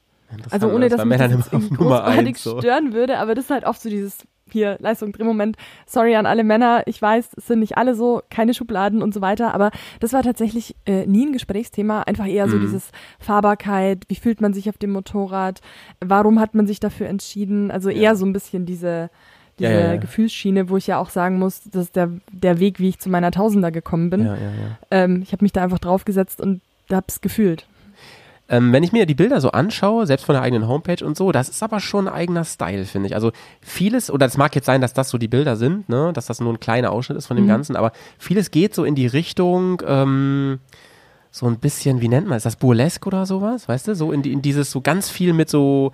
Also 0.50 0.70
ohne, 0.70 0.88
das 0.88 0.98
dass 0.98 1.06
mich 1.06 1.18
das 1.18 1.52
Nummer 1.52 1.70
großartig 1.76 2.28
eins, 2.28 2.42
so. 2.42 2.58
stören 2.58 2.92
würde, 2.92 3.18
aber 3.18 3.34
das 3.34 3.46
ist 3.46 3.50
halt 3.50 3.64
oft 3.64 3.80
so 3.80 3.88
dieses 3.88 4.18
hier 4.52 4.76
Leistung 4.80 5.12
Drehmoment. 5.12 5.56
Sorry 5.86 6.14
an 6.16 6.26
alle 6.26 6.44
Männer, 6.44 6.82
ich 6.86 7.00
weiß, 7.00 7.30
es 7.36 7.46
sind 7.46 7.60
nicht 7.60 7.76
alle 7.76 7.94
so, 7.94 8.22
keine 8.30 8.54
Schubladen 8.54 9.02
und 9.02 9.12
so 9.14 9.20
weiter, 9.20 9.54
aber 9.54 9.70
das 10.00 10.12
war 10.12 10.22
tatsächlich 10.22 10.74
äh, 10.86 11.06
nie 11.06 11.26
ein 11.26 11.32
Gesprächsthema, 11.32 12.02
einfach 12.02 12.26
eher 12.26 12.48
so 12.48 12.56
Mhm. 12.56 12.60
dieses 12.62 12.90
Fahrbarkeit, 13.18 14.04
wie 14.08 14.16
fühlt 14.16 14.40
man 14.40 14.52
sich 14.52 14.68
auf 14.68 14.78
dem 14.78 14.90
Motorrad, 14.92 15.60
warum 16.00 16.40
hat 16.40 16.54
man 16.54 16.66
sich 16.66 16.80
dafür 16.80 17.06
entschieden, 17.08 17.70
also 17.70 17.88
eher 17.90 18.00
Ja. 18.02 18.14
so 18.14 18.26
ein 18.26 18.32
bisschen 18.32 18.66
diese 18.66 19.10
diese 19.58 19.72
ja, 19.72 19.80
ja. 19.92 19.96
Gefühlsschiene, 19.96 20.70
wo 20.70 20.78
ich 20.78 20.86
ja 20.86 20.98
auch 20.98 21.10
sagen 21.10 21.38
muss, 21.38 21.60
das 21.70 21.84
ist 21.84 21.96
der, 21.96 22.08
der 22.32 22.60
Weg, 22.60 22.80
wie 22.80 22.88
ich 22.88 22.98
zu 22.98 23.10
meiner 23.10 23.30
Tausender 23.30 23.70
gekommen 23.70 24.08
bin. 24.08 24.26
Ähm, 24.90 25.20
ich 25.22 25.32
habe 25.32 25.44
mich 25.44 25.52
da 25.52 25.62
einfach 25.62 25.78
draufgesetzt 25.78 26.40
und 26.40 26.62
hab's 26.90 27.20
gefühlt. 27.20 27.66
Ähm, 28.52 28.72
wenn 28.72 28.82
ich 28.82 28.90
mir 28.90 29.06
die 29.06 29.14
Bilder 29.14 29.40
so 29.40 29.52
anschaue, 29.52 30.06
selbst 30.06 30.24
von 30.26 30.32
der 30.34 30.42
eigenen 30.42 30.66
Homepage 30.66 31.04
und 31.06 31.16
so, 31.16 31.30
das 31.30 31.48
ist 31.48 31.62
aber 31.62 31.78
schon 31.78 32.08
ein 32.08 32.12
eigener 32.14 32.44
Style, 32.44 32.84
finde 32.84 33.06
ich. 33.08 33.14
Also 33.14 33.30
vieles, 33.60 34.10
oder 34.10 34.26
es 34.26 34.36
mag 34.36 34.54
jetzt 34.56 34.66
sein, 34.66 34.80
dass 34.80 34.92
das 34.92 35.08
so 35.08 35.18
die 35.18 35.28
Bilder 35.28 35.54
sind, 35.56 35.88
ne, 35.88 36.12
dass 36.12 36.26
das 36.26 36.40
nur 36.40 36.52
ein 36.52 36.58
kleiner 36.58 36.90
Ausschnitt 36.90 37.16
ist 37.16 37.26
von 37.28 37.36
dem 37.36 37.44
Mhm. 37.44 37.50
Ganzen, 37.50 37.76
aber 37.76 37.92
vieles 38.18 38.50
geht 38.50 38.74
so 38.74 38.84
in 38.84 38.96
die 38.96 39.06
Richtung, 39.06 39.80
ähm, 39.86 40.58
so 41.30 41.46
ein 41.46 41.58
bisschen, 41.60 42.00
wie 42.00 42.08
nennt 42.08 42.26
man 42.26 42.38
es, 42.38 42.42
das 42.42 42.56
Burlesque 42.56 43.06
oder 43.06 43.24
sowas, 43.24 43.68
weißt 43.68 43.86
du, 43.86 43.94
so 43.94 44.10
in, 44.10 44.22
die, 44.22 44.32
in 44.32 44.42
dieses, 44.42 44.72
so 44.72 44.80
ganz 44.80 45.08
viel 45.08 45.32
mit 45.32 45.48
so, 45.48 45.92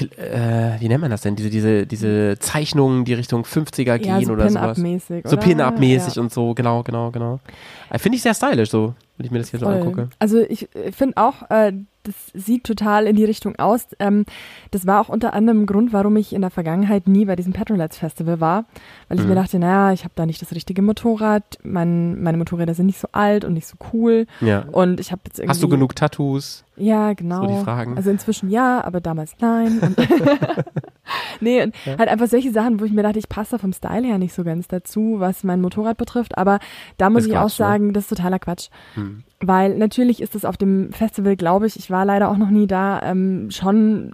äh, 0.00 0.78
wie 0.80 0.88
nennt 0.88 1.00
man 1.00 1.10
das 1.10 1.22
denn, 1.22 1.34
diese, 1.34 1.48
diese, 1.48 1.86
diese 1.86 2.36
Zeichnungen, 2.40 3.06
die 3.06 3.14
Richtung 3.14 3.44
50er 3.44 3.96
gehen 3.98 4.20
Ja, 4.20 4.22
so 4.22 4.32
oder 4.34 4.50
sowas. 4.50 4.74
Pin-Up-mäßig. 4.76 5.24
So? 5.26 5.36
Pin-Up-mäßig 5.38 6.16
Ja. 6.16 6.22
und 6.22 6.30
so, 6.32 6.52
genau, 6.54 6.82
genau, 6.82 7.10
genau. 7.10 7.40
Äh, 7.88 7.98
Finde 7.98 8.16
ich 8.16 8.22
sehr 8.22 8.34
stylisch, 8.34 8.70
so, 8.70 8.94
wenn 9.20 9.26
ich 9.26 9.32
mir 9.32 9.38
das 9.38 9.50
hier 9.50 9.60
so 9.60 9.66
Voll. 9.66 9.74
angucke. 9.74 10.08
Also 10.18 10.38
ich 10.40 10.70
finde 10.92 11.18
auch, 11.18 11.50
äh, 11.50 11.74
das 12.04 12.14
sieht 12.32 12.64
total 12.64 13.06
in 13.06 13.16
die 13.16 13.24
Richtung 13.26 13.56
aus. 13.56 13.86
Ähm, 13.98 14.24
das 14.70 14.86
war 14.86 14.98
auch 15.02 15.10
unter 15.10 15.34
anderem 15.34 15.64
ein 15.64 15.66
Grund, 15.66 15.92
warum 15.92 16.16
ich 16.16 16.32
in 16.32 16.40
der 16.40 16.48
Vergangenheit 16.48 17.06
nie 17.06 17.26
bei 17.26 17.36
diesem 17.36 17.52
Petrolets 17.52 17.98
Festival 17.98 18.40
war, 18.40 18.64
weil 19.08 19.18
ich 19.18 19.24
Mhm. 19.24 19.28
mir 19.28 19.34
dachte, 19.34 19.58
naja, 19.58 19.92
ich 19.92 20.04
habe 20.04 20.12
da 20.16 20.24
nicht 20.24 20.40
das 20.40 20.52
richtige 20.54 20.80
Motorrad, 20.80 21.58
mein, 21.62 22.22
meine 22.22 22.38
Motorräder 22.38 22.72
sind 22.72 22.86
nicht 22.86 22.98
so 22.98 23.08
alt 23.12 23.44
und 23.44 23.52
nicht 23.52 23.66
so 23.66 23.76
cool 23.92 24.26
Ja. 24.40 24.60
und 24.72 24.98
ich 25.00 25.12
habe 25.12 25.20
jetzt 25.26 25.38
irgendwie... 25.38 25.50
Hast 25.50 25.62
du 25.62 25.68
genug 25.68 25.94
Tattoos? 25.94 26.64
Ja, 26.78 27.12
genau. 27.12 27.42
So 27.46 27.58
die 27.58 27.62
Fragen. 27.64 27.98
Also 27.98 28.08
inzwischen 28.08 28.48
ja, 28.48 28.82
aber 28.82 29.02
damals 29.02 29.34
nein. 29.38 29.78
Nee, 31.40 31.62
und 31.62 31.74
halt 31.86 32.08
einfach 32.08 32.26
solche 32.28 32.50
Sachen, 32.52 32.80
wo 32.80 32.84
ich 32.84 32.92
mir 32.92 33.02
dachte, 33.02 33.18
ich 33.18 33.28
passe 33.28 33.52
da 33.52 33.58
vom 33.58 33.72
Style 33.72 34.06
her 34.06 34.18
nicht 34.18 34.34
so 34.34 34.44
ganz 34.44 34.68
dazu, 34.68 35.16
was 35.18 35.42
mein 35.44 35.60
Motorrad 35.60 35.96
betrifft. 35.96 36.36
Aber 36.36 36.58
da 36.98 37.08
muss 37.10 37.22
Ist 37.22 37.28
ich 37.30 37.36
auch 37.36 37.42
Quatsch, 37.44 37.58
ne? 37.60 37.66
sagen, 37.66 37.92
das 37.92 38.04
ist 38.04 38.08
totaler 38.16 38.38
Quatsch. 38.38 38.68
Hm. 38.94 39.24
Weil 39.40 39.76
natürlich 39.78 40.20
ist 40.20 40.34
es 40.34 40.44
auf 40.44 40.56
dem 40.56 40.92
Festival, 40.92 41.36
glaube 41.36 41.66
ich, 41.66 41.76
ich 41.76 41.90
war 41.90 42.04
leider 42.04 42.28
auch 42.30 42.36
noch 42.36 42.50
nie 42.50 42.66
da, 42.66 43.00
ähm, 43.02 43.50
schon 43.50 44.12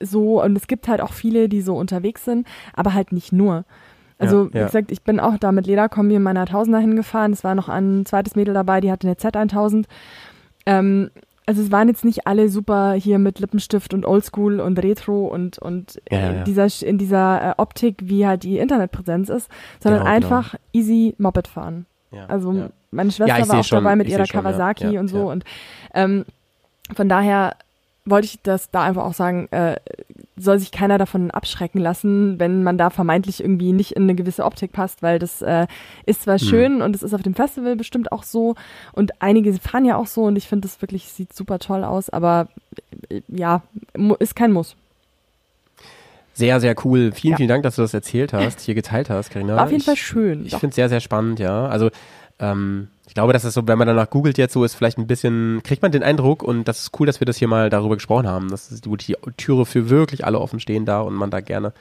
so, 0.00 0.42
und 0.42 0.56
es 0.56 0.66
gibt 0.66 0.88
halt 0.88 1.00
auch 1.00 1.12
viele, 1.12 1.48
die 1.48 1.62
so 1.62 1.76
unterwegs 1.76 2.24
sind, 2.24 2.46
aber 2.74 2.92
halt 2.92 3.12
nicht 3.12 3.32
nur. 3.32 3.64
Also, 4.18 4.44
Ja, 4.46 4.54
wie 4.54 4.58
ja. 4.58 4.66
gesagt, 4.66 4.92
ich 4.92 5.02
bin 5.02 5.20
auch 5.20 5.38
da 5.38 5.52
mit 5.52 5.66
Lederkombi 5.66 6.16
in 6.16 6.22
meiner 6.22 6.44
Tausender 6.46 6.78
hingefahren. 6.80 7.32
Es 7.32 7.44
war 7.44 7.54
noch 7.54 7.68
ein 7.68 8.04
zweites 8.04 8.36
Mädel 8.36 8.52
dabei, 8.54 8.80
die 8.80 8.90
hatte 8.92 9.06
eine 9.06 9.16
Z1000. 9.16 9.84
Ähm, 10.66 11.10
also 11.46 11.62
es 11.62 11.70
waren 11.70 11.88
jetzt 11.88 12.04
nicht 12.04 12.26
alle 12.26 12.48
super 12.48 12.92
hier 12.92 13.18
mit 13.18 13.40
Lippenstift 13.40 13.94
und 13.94 14.06
Oldschool 14.06 14.60
und 14.60 14.78
Retro 14.78 15.26
und, 15.26 15.58
und 15.58 16.00
Ja, 16.10 16.30
in 16.30 16.36
ja. 16.36 16.44
dieser, 16.44 16.86
in 16.86 16.98
dieser 16.98 17.50
äh, 17.50 17.54
Optik, 17.56 17.96
wie 18.02 18.26
halt 18.26 18.44
die 18.44 18.58
Internetpräsenz 18.58 19.28
ist, 19.28 19.48
sondern 19.80 20.04
Genau, 20.04 20.14
genau. 20.14 20.26
einfach 20.26 20.54
easy 20.72 21.14
Moped 21.18 21.48
fahren. 21.48 21.86
Ja. 22.12 22.26
Also 22.26 22.52
ja. 22.52 22.70
meine 22.90 23.10
Schwester 23.10 23.48
war 23.48 23.60
auch 23.60 23.64
schon, 23.64 23.82
dabei 23.82 23.96
mit 23.96 24.08
ihrer 24.08 24.26
schon, 24.26 24.40
Kawasaki 24.42 24.92
ja, 24.92 25.00
und 25.00 25.08
so. 25.08 25.18
ja. 25.18 25.24
Und 25.24 25.44
ähm, 25.94 26.24
von 26.94 27.08
daher 27.08 27.56
wollte 28.04 28.26
ich 28.26 28.40
das 28.42 28.70
da 28.70 28.82
einfach 28.82 29.04
auch 29.04 29.14
sagen, 29.14 29.48
äh, 29.50 29.76
soll 30.36 30.58
sich 30.58 30.72
keiner 30.72 30.96
davon 30.96 31.30
abschrecken 31.30 31.78
lassen, 31.78 32.38
wenn 32.40 32.62
man 32.62 32.78
da 32.78 32.88
vermeintlich 32.90 33.40
irgendwie 33.42 33.72
nicht 33.72 33.92
in 33.92 34.04
eine 34.04 34.14
gewisse 34.14 34.44
Optik 34.44 34.72
passt, 34.72 35.02
weil 35.02 35.18
das 35.18 35.42
äh, 35.42 35.66
ist 36.06 36.22
zwar 36.22 36.38
Hm. 36.38 36.46
schön 36.46 36.82
und 36.82 36.96
es 36.96 37.02
ist 37.02 37.12
auf 37.14 37.22
dem 37.22 37.34
Festival 37.34 37.76
bestimmt 37.76 38.12
auch 38.12 38.22
so 38.22 38.54
und 38.92 39.20
einige 39.20 39.52
fahren 39.54 39.84
ja 39.84 39.96
auch 39.96 40.06
so 40.06 40.22
und 40.24 40.36
ich 40.36 40.48
finde 40.48 40.66
das 40.68 40.80
wirklich, 40.80 41.04
sieht 41.08 41.34
super 41.34 41.58
toll 41.58 41.84
aus, 41.84 42.08
aber 42.08 42.48
äh, 43.10 43.20
ja, 43.28 43.62
ist 44.20 44.34
kein 44.34 44.52
Muss. 44.52 44.74
Sehr, 46.34 46.60
sehr 46.60 46.74
cool. 46.84 47.12
Vielen, 47.12 47.32
Ja. 47.32 47.36
vielen 47.36 47.48
Dank, 47.50 47.62
dass 47.62 47.76
du 47.76 47.82
das 47.82 47.92
erzählt 47.92 48.32
hast, 48.32 48.60
hier 48.60 48.74
geteilt 48.74 49.10
hast, 49.10 49.30
Carina. 49.30 49.56
War 49.56 49.64
auf 49.64 49.70
jeden 49.70 49.80
ich, 49.82 49.86
Fall 49.86 49.96
schön. 49.96 50.46
Ich 50.46 50.52
finde 50.52 50.68
es 50.70 50.76
sehr, 50.76 50.88
sehr 50.88 51.00
spannend, 51.00 51.38
ja. 51.40 51.66
Also, 51.66 51.90
ähm, 52.38 52.88
ich 53.12 53.14
glaube, 53.14 53.34
dass 53.34 53.44
es 53.44 53.52
so, 53.52 53.68
wenn 53.68 53.76
man 53.76 53.86
danach 53.86 54.08
googelt 54.08 54.38
jetzt 54.38 54.54
so 54.54 54.64
ist, 54.64 54.74
vielleicht 54.74 54.96
ein 54.96 55.06
bisschen, 55.06 55.62
kriegt 55.62 55.82
man 55.82 55.92
den 55.92 56.02
Eindruck 56.02 56.42
und 56.42 56.66
das 56.66 56.80
ist 56.80 56.98
cool, 56.98 57.06
dass 57.06 57.20
wir 57.20 57.26
das 57.26 57.36
hier 57.36 57.46
mal 57.46 57.68
darüber 57.68 57.96
gesprochen 57.96 58.26
haben, 58.26 58.48
dass 58.48 58.70
die, 58.70 59.16
Türe 59.36 59.66
für 59.66 59.90
wirklich 59.90 60.24
alle 60.24 60.40
offen 60.40 60.60
stehen 60.60 60.86
da 60.86 61.02
und 61.02 61.12
man 61.12 61.30
da 61.30 61.40
gerne, 61.40 61.74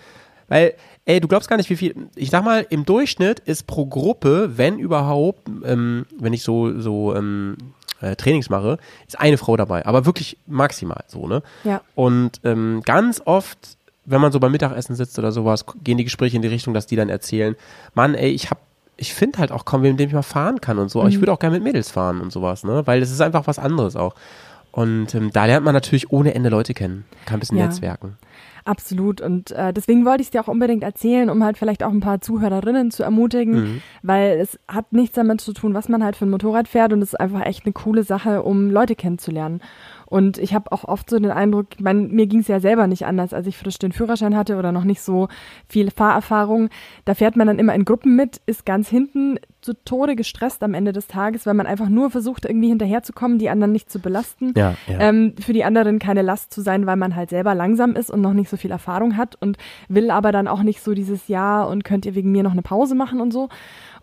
weil, 0.49 0.73
ey, 1.05 1.21
du 1.21 1.29
glaubst 1.29 1.47
gar 1.47 1.55
nicht, 1.55 1.69
wie 1.69 1.77
viel, 1.77 1.95
ich 2.15 2.31
sag 2.31 2.43
mal, 2.43 2.67
im 2.69 2.83
Durchschnitt 2.83 3.39
ist 3.39 3.65
pro 3.65 3.85
Gruppe, 3.85 4.57
wenn 4.57 4.77
überhaupt, 4.77 5.47
ähm, 5.63 6.05
wenn 6.19 6.33
ich 6.33 6.43
so, 6.43 6.77
so, 6.81 7.15
ähm, 7.15 7.55
äh, 8.01 8.17
Trainings 8.17 8.49
mache, 8.49 8.77
ist 9.07 9.17
eine 9.17 9.37
Frau 9.37 9.55
dabei, 9.55 9.85
aber 9.85 10.05
wirklich 10.05 10.35
maximal 10.47 11.05
so, 11.07 11.29
ne? 11.29 11.43
Ja. 11.63 11.79
Und 11.95 12.41
ähm, 12.43 12.81
ganz 12.83 13.21
oft, 13.23 13.77
wenn 14.03 14.19
man 14.19 14.33
so 14.33 14.41
beim 14.41 14.51
Mittagessen 14.51 14.97
sitzt 14.97 15.17
oder 15.17 15.31
sowas, 15.31 15.63
gehen 15.81 15.97
die 15.97 16.03
Gespräche 16.03 16.35
in 16.35 16.41
die 16.41 16.49
Richtung, 16.49 16.73
dass 16.73 16.87
die 16.87 16.97
dann 16.97 17.07
erzählen, 17.07 17.55
Mann, 17.93 18.15
ey, 18.15 18.31
ich 18.31 18.51
hab, 18.51 18.57
ich 19.01 19.13
finde 19.13 19.39
halt 19.39 19.51
auch 19.51 19.65
kaum, 19.65 19.83
wen, 19.83 19.91
mit 19.91 19.99
dem 19.99 20.07
ich 20.09 20.13
mal 20.13 20.21
fahren 20.21 20.61
kann 20.61 20.77
und 20.79 20.89
so. 20.89 20.99
Aber 21.01 21.09
Ich 21.09 21.19
würde 21.19 21.33
auch 21.33 21.39
gerne 21.39 21.55
mit 21.55 21.63
Mädels 21.63 21.89
fahren 21.91 22.21
und 22.21 22.31
sowas, 22.31 22.63
ne? 22.63 22.83
Weil 22.85 23.01
es 23.01 23.11
ist 23.11 23.19
einfach 23.21 23.47
was 23.47 23.59
anderes 23.59 23.95
auch. 23.95 24.15
Und 24.71 25.13
ähm, 25.15 25.31
da 25.33 25.45
lernt 25.45 25.65
man 25.65 25.73
natürlich 25.73 26.11
ohne 26.11 26.33
Ende 26.33 26.47
Leute 26.49 26.73
kennen, 26.73 27.03
kann 27.25 27.37
ein 27.37 27.39
bisschen 27.41 27.57
Ja. 27.57 27.65
netzwerken. 27.65 28.17
Absolut. 28.63 29.19
Und 29.21 29.51
äh, 29.51 29.73
deswegen 29.73 30.05
wollte 30.05 30.21
ich 30.21 30.27
es 30.27 30.31
dir 30.31 30.39
auch 30.41 30.47
unbedingt 30.47 30.83
erzählen, 30.83 31.29
um 31.31 31.43
halt 31.43 31.57
vielleicht 31.57 31.83
auch 31.83 31.89
ein 31.89 31.99
paar 31.99 32.21
Zuhörerinnen 32.21 32.91
zu 32.91 33.01
ermutigen, 33.03 33.53
Mhm. 33.55 33.81
weil 34.03 34.39
es 34.39 34.59
hat 34.67 34.93
nichts 34.93 35.15
damit 35.15 35.41
zu 35.41 35.51
tun, 35.53 35.73
was 35.73 35.89
man 35.89 36.03
halt 36.03 36.15
für 36.15 36.25
ein 36.25 36.29
Motorrad 36.29 36.67
fährt 36.67 36.93
und 36.93 37.01
es 37.01 37.09
ist 37.13 37.19
einfach 37.19 37.41
echt 37.45 37.65
eine 37.65 37.73
coole 37.73 38.03
Sache, 38.03 38.43
um 38.43 38.69
Leute 38.69 38.95
kennenzulernen. 38.95 39.61
Und 40.11 40.37
ich 40.39 40.53
habe 40.53 40.73
auch 40.73 40.83
oft 40.83 41.09
so 41.09 41.17
den 41.17 41.31
Eindruck, 41.31 41.67
ich 41.75 41.79
mein, 41.79 42.11
mir 42.11 42.27
ging 42.27 42.41
es 42.41 42.49
ja 42.49 42.59
selber 42.59 42.85
nicht 42.85 43.05
anders, 43.05 43.33
als 43.33 43.47
ich 43.47 43.57
frisch 43.57 43.79
den 43.79 43.93
Führerschein 43.93 44.35
hatte 44.35 44.57
oder 44.57 44.73
noch 44.73 44.83
nicht 44.83 45.01
so 45.01 45.29
viel 45.69 45.89
Fahrerfahrung. 45.89 46.67
Da 47.05 47.13
fährt 47.13 47.37
man 47.37 47.47
dann 47.47 47.59
immer 47.59 47.73
in 47.73 47.85
Gruppen 47.85 48.17
mit, 48.17 48.41
ist 48.45 48.65
ganz 48.65 48.89
hinten 48.89 49.39
zu 49.61 49.73
Tode 49.85 50.17
gestresst 50.17 50.63
am 50.63 50.73
Ende 50.73 50.91
des 50.91 51.07
Tages, 51.07 51.45
weil 51.45 51.53
man 51.53 51.65
einfach 51.65 51.87
nur 51.87 52.09
versucht, 52.09 52.43
irgendwie 52.43 52.67
hinterherzukommen, 52.67 53.39
die 53.39 53.49
anderen 53.49 53.71
nicht 53.71 53.89
zu 53.89 53.99
belasten 53.99 54.53
Ja, 54.57 54.75
ja. 54.85 54.99
ähm, 54.99 55.33
für 55.39 55.53
die 55.53 55.63
anderen 55.63 55.97
keine 55.97 56.23
Last 56.23 56.53
zu 56.53 56.59
sein, 56.59 56.85
weil 56.87 56.97
man 56.97 57.15
halt 57.15 57.29
selber 57.29 57.55
langsam 57.55 57.93
ist 57.95 58.11
und 58.11 58.19
noch 58.19 58.33
nicht 58.33 58.49
so 58.49 58.57
viel 58.57 58.71
Erfahrung 58.71 59.15
hat 59.15 59.37
und 59.39 59.57
will 59.87 60.11
aber 60.11 60.33
dann 60.33 60.49
auch 60.49 60.61
nicht 60.61 60.81
so 60.81 60.93
dieses 60.93 61.29
Jahr 61.29 61.69
und 61.69 61.85
könnt 61.85 62.05
ihr 62.05 62.15
wegen 62.15 62.33
mir 62.33 62.43
noch 62.43 62.51
eine 62.51 62.63
Pause 62.63 62.95
machen 62.95 63.21
und 63.21 63.31
so. 63.31 63.47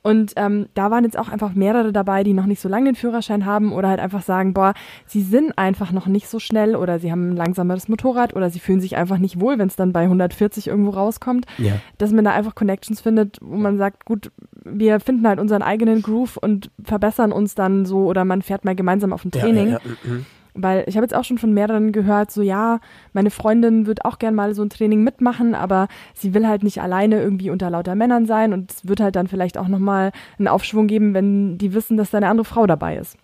Und 0.02 0.32
ähm, 0.36 0.66
da 0.74 0.90
waren 0.90 1.04
jetzt 1.04 1.18
auch 1.18 1.28
einfach 1.28 1.54
mehrere 1.54 1.92
dabei, 1.92 2.24
die 2.24 2.32
noch 2.32 2.46
nicht 2.46 2.60
so 2.60 2.68
lange 2.68 2.86
den 2.86 2.94
Führerschein 2.94 3.44
haben 3.44 3.72
oder 3.72 3.88
halt 3.88 4.00
einfach 4.00 4.22
sagen, 4.22 4.54
boah, 4.54 4.74
sie 5.06 5.22
sind 5.22 5.58
einfach 5.58 5.92
noch 5.92 6.06
nicht 6.06 6.28
so 6.28 6.38
schnell 6.38 6.76
oder 6.76 6.98
sie 6.98 7.10
haben 7.10 7.30
ein 7.30 7.36
langsameres 7.36 7.88
Motorrad 7.88 8.34
oder 8.34 8.50
sie 8.50 8.60
fühlen 8.60 8.80
sich 8.80 8.96
einfach 8.96 9.18
nicht 9.18 9.40
wohl, 9.40 9.58
wenn 9.58 9.68
es 9.68 9.76
dann 9.76 9.92
bei 9.92 10.02
140 10.02 10.68
irgendwo 10.68 10.90
rauskommt 10.90 11.46
ja. 11.58 11.80
dass 11.98 12.12
man 12.12 12.24
da 12.24 12.32
einfach 12.32 12.54
Connections 12.54 13.00
findet, 13.00 13.38
wo 13.40 13.56
man 13.56 13.78
sagt, 13.78 14.04
gut, 14.04 14.30
wir 14.64 15.00
finden 15.00 15.26
halt 15.26 15.40
unseren 15.40 15.62
eigenen 15.62 16.02
Groove 16.02 16.36
und 16.36 16.70
verbessern 16.82 17.32
uns 17.32 17.54
dann 17.54 17.86
so 17.86 18.06
oder 18.06 18.24
man 18.24 18.42
fährt 18.42 18.64
mal 18.64 18.74
gemeinsam 18.74 19.12
auf 19.12 19.24
ein 19.24 19.30
Training. 19.30 19.68
Ja, 19.68 19.80
ja, 19.84 20.10
mhm. 20.10 20.26
Weil 20.54 20.84
ich 20.86 20.96
habe 20.96 21.04
jetzt 21.04 21.14
auch 21.14 21.24
schon 21.24 21.38
von 21.38 21.52
mehreren 21.52 21.92
gehört, 21.92 22.30
so 22.30 22.42
ja, 22.42 22.80
meine 23.12 23.30
Freundin 23.30 23.86
wird 23.86 24.04
auch 24.04 24.18
gern 24.18 24.34
mal 24.34 24.54
so 24.54 24.62
ein 24.62 24.70
Training 24.70 25.02
mitmachen, 25.02 25.54
aber 25.54 25.88
sie 26.14 26.34
will 26.34 26.46
halt 26.46 26.62
nicht 26.62 26.80
alleine 26.80 27.20
irgendwie 27.20 27.50
unter 27.50 27.70
lauter 27.70 27.94
Männern 27.94 28.26
sein 28.26 28.52
und 28.52 28.72
es 28.72 28.88
wird 28.88 29.00
halt 29.00 29.16
dann 29.16 29.28
vielleicht 29.28 29.58
auch 29.58 29.68
nochmal 29.68 30.12
einen 30.38 30.48
Aufschwung 30.48 30.86
geben, 30.86 31.14
wenn 31.14 31.58
die 31.58 31.74
wissen, 31.74 31.96
dass 31.96 32.10
da 32.10 32.18
eine 32.18 32.28
andere 32.28 32.44
Frau 32.44 32.66
dabei 32.66 32.96
ist. 32.96 33.16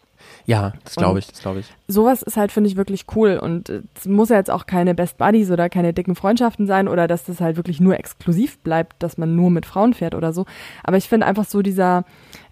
Ja 0.47 0.73
das 0.85 0.97
glaube 0.97 1.19
ich, 1.19 1.27
das 1.27 1.41
glaube 1.41 1.61
ich. 1.61 1.67
Sowas 1.89 2.23
ist 2.23 2.37
halt, 2.37 2.53
finde 2.53 2.69
ich, 2.69 2.77
wirklich 2.77 3.07
cool 3.15 3.39
und 3.41 3.69
äh, 3.69 3.83
es 3.95 4.07
muss 4.07 4.29
ja 4.29 4.37
jetzt 4.37 4.51
auch 4.51 4.67
keine 4.67 4.95
Best 4.95 5.19
Buddies 5.19 5.51
oder 5.51 5.69
keine 5.69 5.93
dicken 5.93 6.15
Freundschaften 6.15 6.67
sein 6.67 6.89
oder 6.89 7.07
dass 7.07 7.25
das 7.25 7.41
halt 7.41 7.57
wirklich 7.57 7.81
nur 7.81 7.99
exklusiv 7.99 8.59
bleibt, 8.59 9.03
dass 9.03 9.19
man 9.19 9.37
nur 9.37 9.51
mit 9.51 9.67
Frauen 9.67 9.95
fährt 9.95 10.15
oder 10.15 10.33
so. 10.33 10.47
Aber 10.83 10.97
ich 10.97 11.09
finde 11.09 11.27
einfach 11.27 11.45
so 11.45 11.63
dieser, 11.63 12.05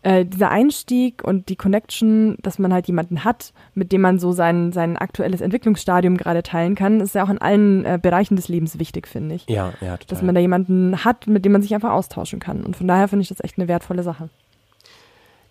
äh, 0.03 0.25
dieser 0.25 0.51
Einstieg 0.51 1.23
und 1.25 1.49
die 1.49 1.57
Connection, 1.57 2.37
dass 2.43 2.59
man 2.59 2.73
halt 2.73 2.87
jemanden 2.87 3.25
hat, 3.25 3.53
mit 3.75 3.93
dem 3.93 4.01
man 4.01 4.19
so 4.19 4.33
sein, 4.33 4.73
sein 4.73 4.97
aktuelles 4.97 5.41
Entwicklungsstadium 5.41 6.17
gerade 6.17 6.43
teilen 6.43 6.75
kann, 6.75 7.01
ist 7.01 7.15
ja 7.15 7.25
auch 7.25 7.31
in 7.31 7.39
allen 7.39 7.85
äh, 7.85 7.99
Bereichen 8.01 8.37
des 8.37 8.49
Lebens 8.49 8.79
wichtig, 8.79 9.07
finde 9.07 9.37
ich. 9.37 9.49
Ja, 9.49 9.73
ja, 9.81 9.97
total. 9.97 10.07
Dass 10.09 10.23
man 10.23 10.35
da 10.35 10.41
jemanden 10.41 11.05
hat, 11.05 11.27
mit 11.27 11.45
dem 11.45 11.53
man 11.53 11.63
sich 11.63 11.75
einfach 11.75 11.93
austauschen 11.93 12.41
kann. 12.41 12.65
Und 12.65 12.77
von 12.77 12.89
daher 12.89 13.09
finde 13.09 13.23
ich 13.23 13.29
das 13.29 13.43
echt 13.43 13.59
eine 13.59 13.69
wertvolle 13.69 14.03
Sache. 14.03 14.29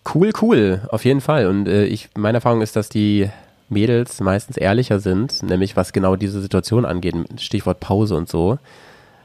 Cool, 0.04 0.32
cool, 0.40 0.82
auf 0.88 1.04
jeden 1.04 1.20
Fall. 1.20 1.46
Und 1.46 1.68
äh, 1.68 1.84
ich, 1.84 2.10
meine 2.16 2.38
Erfahrung 2.38 2.60
ist, 2.60 2.76
dass 2.76 2.88
die 2.88 3.30
Mädels 3.68 4.20
meistens 4.20 4.56
ehrlicher 4.56 5.00
sind, 5.00 5.42
nämlich 5.42 5.76
was 5.76 5.92
genau 5.92 6.16
diese 6.16 6.40
Situation 6.40 6.84
angeht, 6.84 7.14
Stichwort 7.38 7.80
Pause 7.80 8.16
und 8.16 8.28
so. 8.28 8.58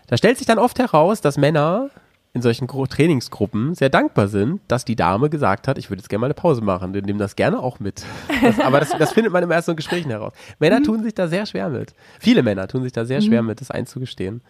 Da 0.07 0.17
stellt 0.17 0.37
sich 0.37 0.47
dann 0.47 0.59
oft 0.59 0.79
heraus, 0.79 1.19
dass 1.19 1.37
Männer 1.37 1.89
in 2.33 2.41
solchen 2.41 2.67
Trainingsgruppen 2.67 3.73
sehr 3.73 3.89
dankbar 3.89 4.27
sind, 4.27 4.61
dass 4.67 4.85
die 4.85 4.95
Dame 4.95 5.29
gesagt 5.29 5.67
hat, 5.67 5.77
ich 5.77 5.89
würde 5.89 6.01
jetzt 6.01 6.09
gerne 6.09 6.21
mal 6.21 6.27
eine 6.27 6.35
Pause 6.35 6.61
machen. 6.61 6.93
Wir 6.93 7.01
nehmen 7.01 7.19
das 7.19 7.35
gerne 7.35 7.59
auch 7.59 7.79
mit. 7.79 8.05
Das, 8.41 8.59
aber 8.59 8.79
das, 8.79 8.91
das 8.91 9.11
findet 9.11 9.33
man 9.33 9.43
im 9.43 9.49
ersten 9.49 9.75
Gesprächen 9.75 10.11
heraus. 10.11 10.33
Männer 10.59 10.83
tun 10.83 11.03
sich 11.03 11.15
da 11.15 11.27
sehr 11.27 11.45
schwer 11.47 11.69
mit. 11.69 11.93
Viele 12.19 12.43
Männer 12.43 12.67
tun 12.67 12.83
sich 12.83 12.91
da 12.91 13.05
sehr 13.05 13.21
schwer 13.21 13.41
mit, 13.41 13.59
das 13.59 13.71
einzugestehen. 13.71 14.41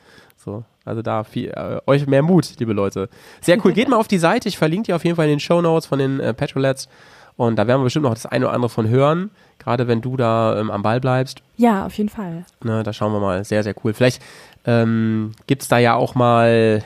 So, 0.48 0.64
also 0.86 1.02
da 1.02 1.26
viel, 1.26 1.50
äh, 1.50 1.82
euch 1.88 2.08
mehr 2.08 2.22
Mut, 2.24 2.54
liebe 2.58 2.72
Leute. 2.72 3.10
Sehr 3.42 3.58
cool. 3.66 3.74
Geht 3.74 3.90
mal 3.90 3.98
auf 3.98 4.08
die 4.08 4.18
Seite. 4.18 4.48
Ich 4.48 4.58
verlinke 4.58 4.86
die 4.86 4.94
auf 4.94 5.04
jeden 5.04 5.18
Fall 5.18 5.26
in 5.26 5.32
den 5.32 5.40
Show 5.42 5.62
Notes 5.62 5.86
von 5.88 6.00
den 6.00 6.22
äh, 6.22 6.34
Petrolets. 6.34 6.88
Und 7.36 7.58
da 7.58 7.68
werden 7.68 7.82
wir 7.82 7.84
bestimmt 7.84 8.04
noch 8.04 8.14
das 8.14 8.26
eine 8.26 8.46
oder 8.46 8.56
andere 8.56 8.70
von 8.70 8.88
hören. 8.88 9.30
Gerade 9.60 9.90
wenn 9.90 10.00
du 10.00 10.16
da 10.16 10.58
ähm, 10.58 10.72
am 10.72 10.84
Ball 10.84 11.02
bleibst. 11.02 11.42
Ja, 11.58 11.86
auf 11.86 11.98
jeden 11.98 12.08
Fall. 12.08 12.46
Ne, 12.64 12.82
da 12.84 12.94
schauen 12.94 13.12
wir 13.12 13.20
mal. 13.20 13.44
Sehr, 13.44 13.62
sehr 13.62 13.76
cool. 13.84 13.94
Vielleicht 13.94 14.24
ähm, 14.66 15.34
gibt 15.48 15.64
es 15.64 15.68
da 15.68 15.80
ja 15.80 15.96
auch 15.96 16.16
mal 16.16 16.82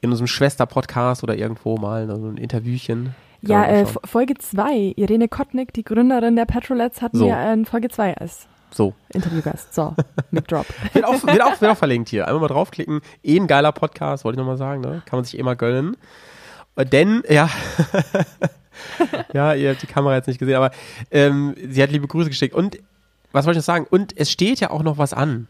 in 0.00 0.10
unserem 0.10 0.28
Schwester-Podcast 0.28 1.24
oder 1.24 1.34
irgendwo 1.36 1.76
mal 1.76 2.06
so 2.06 2.28
ein 2.28 2.36
Interviewchen. 2.36 3.16
Ja, 3.40 3.64
äh, 3.66 3.86
Folge 4.04 4.34
2. 4.38 4.92
Irene 4.94 5.26
Kottnick, 5.26 5.72
die 5.72 5.82
Gründerin 5.82 6.36
der 6.36 6.44
Petrolets, 6.44 7.02
hat 7.02 7.10
So. 7.12 7.26
mir 7.26 7.36
äh, 7.36 7.52
in 7.54 7.64
Folge 7.64 7.88
2 7.88 8.18
als 8.18 8.46
so. 8.74 8.94
Interviewgast. 9.10 9.74
So, 9.74 9.94
Mic 10.30 10.46
Drop. 10.48 10.66
Wird 10.92 11.04
auch, 11.04 11.22
wird, 11.24 11.42
auch, 11.42 11.60
wird 11.60 11.70
auch 11.70 11.76
verlinkt 11.76 12.08
hier. 12.08 12.26
Einmal 12.26 12.42
mal 12.42 12.48
draufklicken. 12.48 13.00
Eh 13.22 13.38
ein 13.38 13.46
geiler 13.46 13.72
Podcast, 13.72 14.24
wollte 14.24 14.36
ich 14.36 14.38
nochmal 14.38 14.56
sagen. 14.56 14.80
Ne? 14.80 15.02
Kann 15.06 15.18
man 15.18 15.24
sich 15.24 15.38
eh 15.38 15.42
mal 15.42 15.56
gönnen. 15.56 15.96
Äh, 16.76 16.84
Denn, 16.84 17.22
ja, 17.28 17.48
ja, 19.32 19.54
ihr 19.54 19.70
habt 19.70 19.82
die 19.82 19.86
Kamera 19.86 20.16
jetzt 20.16 20.26
nicht 20.26 20.38
gesehen, 20.38 20.56
aber 20.56 20.70
ähm, 21.10 21.54
sie 21.68 21.82
hat 21.82 21.90
liebe 21.90 22.06
Grüße 22.06 22.28
geschickt. 22.28 22.54
Und 22.54 22.78
was 23.32 23.46
wollte 23.46 23.58
ich 23.58 23.62
noch 23.62 23.74
sagen? 23.74 23.86
Und 23.88 24.16
es 24.16 24.30
steht 24.30 24.60
ja 24.60 24.70
auch 24.70 24.82
noch 24.82 24.98
was 24.98 25.12
an. 25.12 25.48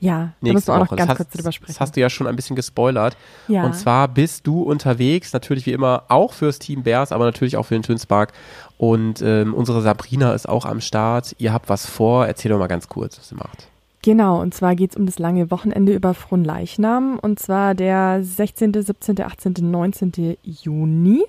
Ja, 0.00 0.32
da 0.40 0.52
müssen 0.52 0.68
wir 0.68 0.74
auch 0.74 0.78
noch 0.78 0.86
Woche. 0.86 0.96
ganz 0.96 1.08
das 1.08 1.16
kurz 1.16 1.28
hast, 1.28 1.38
drüber 1.38 1.52
sprechen. 1.52 1.72
Das 1.72 1.80
hast 1.80 1.96
du 1.96 2.00
ja 2.00 2.08
schon 2.08 2.26
ein 2.26 2.36
bisschen 2.36 2.56
gespoilert. 2.56 3.16
Ja. 3.48 3.64
Und 3.64 3.74
zwar 3.74 4.06
bist 4.08 4.46
du 4.46 4.62
unterwegs, 4.62 5.32
natürlich 5.32 5.66
wie 5.66 5.72
immer 5.72 6.04
auch 6.08 6.32
fürs 6.32 6.58
Team 6.58 6.84
Bears, 6.84 7.10
aber 7.10 7.24
natürlich 7.24 7.56
auch 7.56 7.64
für 7.64 7.74
den 7.74 7.82
Twinspark. 7.82 8.32
Und 8.76 9.22
ähm, 9.22 9.54
unsere 9.54 9.82
Sabrina 9.82 10.32
ist 10.34 10.48
auch 10.48 10.64
am 10.64 10.80
Start. 10.80 11.34
Ihr 11.38 11.52
habt 11.52 11.68
was 11.68 11.86
vor. 11.86 12.26
Erzähl 12.26 12.50
doch 12.50 12.58
mal 12.58 12.68
ganz 12.68 12.88
kurz, 12.88 13.18
was 13.18 13.32
ihr 13.32 13.38
macht. 13.38 13.68
Genau, 14.02 14.40
und 14.40 14.54
zwar 14.54 14.76
geht's 14.76 14.96
um 14.96 15.06
das 15.06 15.18
lange 15.18 15.50
Wochenende 15.50 15.92
über 15.92 16.14
Fronleichnam 16.14 17.18
und 17.20 17.40
zwar 17.40 17.74
der 17.74 18.22
16., 18.22 18.72
17., 18.72 19.20
18., 19.20 19.54
19. 19.58 20.36
Juni. 20.44 21.24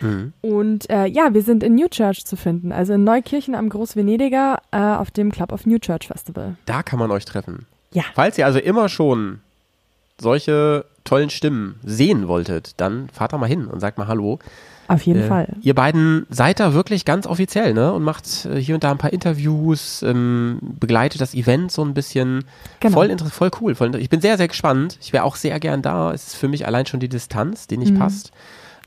Mhm. 0.00 0.32
Und 0.42 0.90
äh, 0.90 1.06
ja, 1.06 1.32
wir 1.34 1.42
sind 1.42 1.62
in 1.62 1.74
New 1.74 1.88
Church 1.88 2.24
zu 2.24 2.36
finden, 2.36 2.72
also 2.72 2.92
in 2.94 3.04
Neukirchen 3.04 3.54
am 3.54 3.68
Großvenediger 3.68 4.60
äh, 4.70 4.76
auf 4.78 5.10
dem 5.10 5.30
Club 5.32 5.52
of 5.52 5.66
New 5.66 5.78
Church 5.78 6.08
Festival. 6.08 6.56
Da 6.66 6.82
kann 6.82 6.98
man 6.98 7.10
euch 7.10 7.24
treffen. 7.24 7.66
Ja. 7.92 8.02
Falls 8.14 8.36
ihr 8.38 8.46
also 8.46 8.58
immer 8.58 8.88
schon 8.88 9.40
solche 10.20 10.84
tollen 11.04 11.30
Stimmen 11.30 11.76
sehen 11.84 12.28
wolltet, 12.28 12.72
dann 12.80 13.08
fahrt 13.12 13.32
da 13.32 13.38
mal 13.38 13.46
hin 13.48 13.66
und 13.66 13.80
sagt 13.80 13.98
mal 13.98 14.06
Hallo. 14.06 14.38
Auf 14.86 15.02
jeden 15.02 15.22
Äh, 15.22 15.28
Fall. 15.28 15.48
Ihr 15.62 15.74
beiden 15.74 16.26
seid 16.28 16.60
da 16.60 16.74
wirklich 16.74 17.04
ganz 17.06 17.26
offiziell, 17.26 17.72
ne? 17.72 17.92
Und 17.94 18.02
macht 18.02 18.44
äh, 18.44 18.60
hier 18.60 18.74
und 18.74 18.84
da 18.84 18.90
ein 18.90 18.98
paar 18.98 19.12
Interviews, 19.14 20.02
ähm, 20.02 20.58
begleitet 20.60 21.20
das 21.22 21.34
Event 21.34 21.72
so 21.72 21.82
ein 21.82 21.94
bisschen. 21.94 22.44
Genau. 22.80 22.92
Voll, 22.94 23.16
voll 23.18 23.50
cool. 23.60 23.74
Voll, 23.74 23.94
ich 23.96 24.10
bin 24.10 24.20
sehr, 24.20 24.36
sehr 24.36 24.48
gespannt. 24.48 24.98
Ich 25.00 25.12
wäre 25.14 25.24
auch 25.24 25.36
sehr 25.36 25.58
gern 25.58 25.80
da. 25.80 26.12
Es 26.12 26.26
ist 26.28 26.36
für 26.36 26.48
mich 26.48 26.66
allein 26.66 26.84
schon 26.84 27.00
die 27.00 27.08
Distanz, 27.08 27.66
die 27.66 27.78
nicht 27.78 27.94
Mhm. 27.94 27.98
passt. 27.98 28.30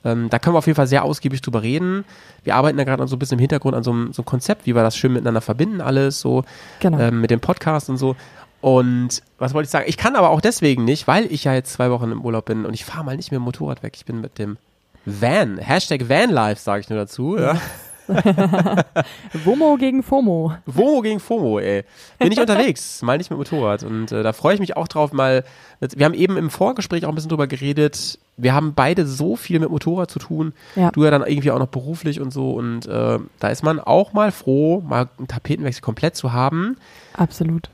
Ähm, 0.06 0.30
da 0.30 0.40
können 0.40 0.54
wir 0.54 0.60
auf 0.60 0.68
jeden 0.68 0.76
Fall 0.76 0.88
sehr 0.88 1.04
ausgiebig 1.04 1.42
drüber 1.42 1.64
reden. 1.64 2.06
Wir 2.44 2.56
arbeiten 2.56 2.78
da 2.78 2.84
gerade 2.84 3.06
so 3.08 3.16
ein 3.16 3.20
bisschen 3.20 3.38
im 3.38 3.42
Hintergrund 3.42 3.76
an 3.76 3.84
so 3.84 3.92
einem, 3.92 4.14
so 4.14 4.22
einem 4.22 4.26
Konzept, 4.28 4.66
wie 4.66 4.76
wir 4.76 4.84
das 4.84 4.96
schön 4.96 5.14
miteinander 5.14 5.42
verbinden, 5.42 5.82
alles 5.82 6.20
so 6.20 6.44
Genau. 6.80 7.00
ähm, 7.00 7.22
mit 7.22 7.32
dem 7.32 7.40
Podcast 7.40 7.90
und 7.90 7.98
so. 7.98 8.16
Und 8.62 9.22
was 9.38 9.54
wollte 9.54 9.66
ich 9.68 9.72
sagen? 9.72 9.86
Ich 9.88 9.98
kann 9.98 10.16
aber 10.16 10.30
auch 10.30 10.42
deswegen 10.42 10.84
nicht, 10.86 11.08
weil 11.08 11.26
ich 11.32 11.44
ja 11.44 11.54
jetzt 11.54 11.74
zwei 11.74 11.92
Wochen 11.92 12.12
im 12.12 12.22
Urlaub 12.24 12.46
bin 12.46 12.66
und 12.66 12.74
ich 12.74 12.86
fahre 12.86 13.04
mal 13.06 13.16
nicht 13.16 13.32
mit 13.32 13.40
dem 13.40 13.44
Motorrad 13.44 13.84
weg. 13.84 13.94
Ich 13.96 14.06
bin 14.06 14.22
mit 14.22 14.40
dem 14.40 14.58
Van, 15.06 15.58
Hashtag 15.58 16.10
Vanlife 16.10 16.60
sage 16.62 16.82
ich 16.82 16.90
nur 16.90 17.00
dazu. 17.00 17.38
Ja. 17.38 17.60
WOMO 19.46 19.78
gegen 19.78 20.04
FOMO. 20.04 20.54
FOMO 20.74 21.02
gegen 21.02 21.20
FOMO, 21.20 21.60
ey. 21.60 21.84
Bin 22.20 22.32
ich 22.32 22.40
unterwegs, 22.40 23.02
mal 23.02 23.18
nicht 23.18 23.30
mit 23.30 23.38
Motorrad. 23.38 23.84
Und 23.84 24.12
äh, 24.12 24.24
da 24.24 24.34
freue 24.34 24.54
ich 24.54 24.60
mich 24.60 24.76
auch 24.78 24.88
drauf, 24.88 25.12
mal. 25.14 25.44
Wir 25.80 26.06
haben 26.06 26.14
eben 26.14 26.38
im 26.38 26.50
Vorgespräch 26.50 27.06
auch 27.06 27.10
ein 27.10 27.16
bisschen 27.16 27.30
drüber 27.30 27.48
geredet. 27.48 28.20
Wir 28.38 28.54
haben 28.54 28.74
beide 28.74 29.06
so 29.06 29.36
viel 29.36 29.60
mit 29.60 29.70
Motorrad 29.70 30.10
zu 30.12 30.20
tun. 30.20 30.54
Ja. 30.76 30.92
Du 30.92 31.04
ja 31.04 31.12
dann 31.12 31.24
irgendwie 31.26 31.52
auch 31.52 31.60
noch 31.60 31.68
beruflich 31.68 32.20
und 32.22 32.32
so. 32.32 32.52
Und 32.52 32.86
äh, 32.88 33.20
da 33.40 33.48
ist 33.50 33.64
man 33.64 33.80
auch 33.80 34.14
mal 34.14 34.32
froh, 34.32 34.82
mal 34.88 35.08
einen 35.18 35.28
Tapetenwechsel 35.28 35.82
komplett 35.82 36.16
zu 36.16 36.34
haben. 36.34 36.78
Absolut. 37.14 37.70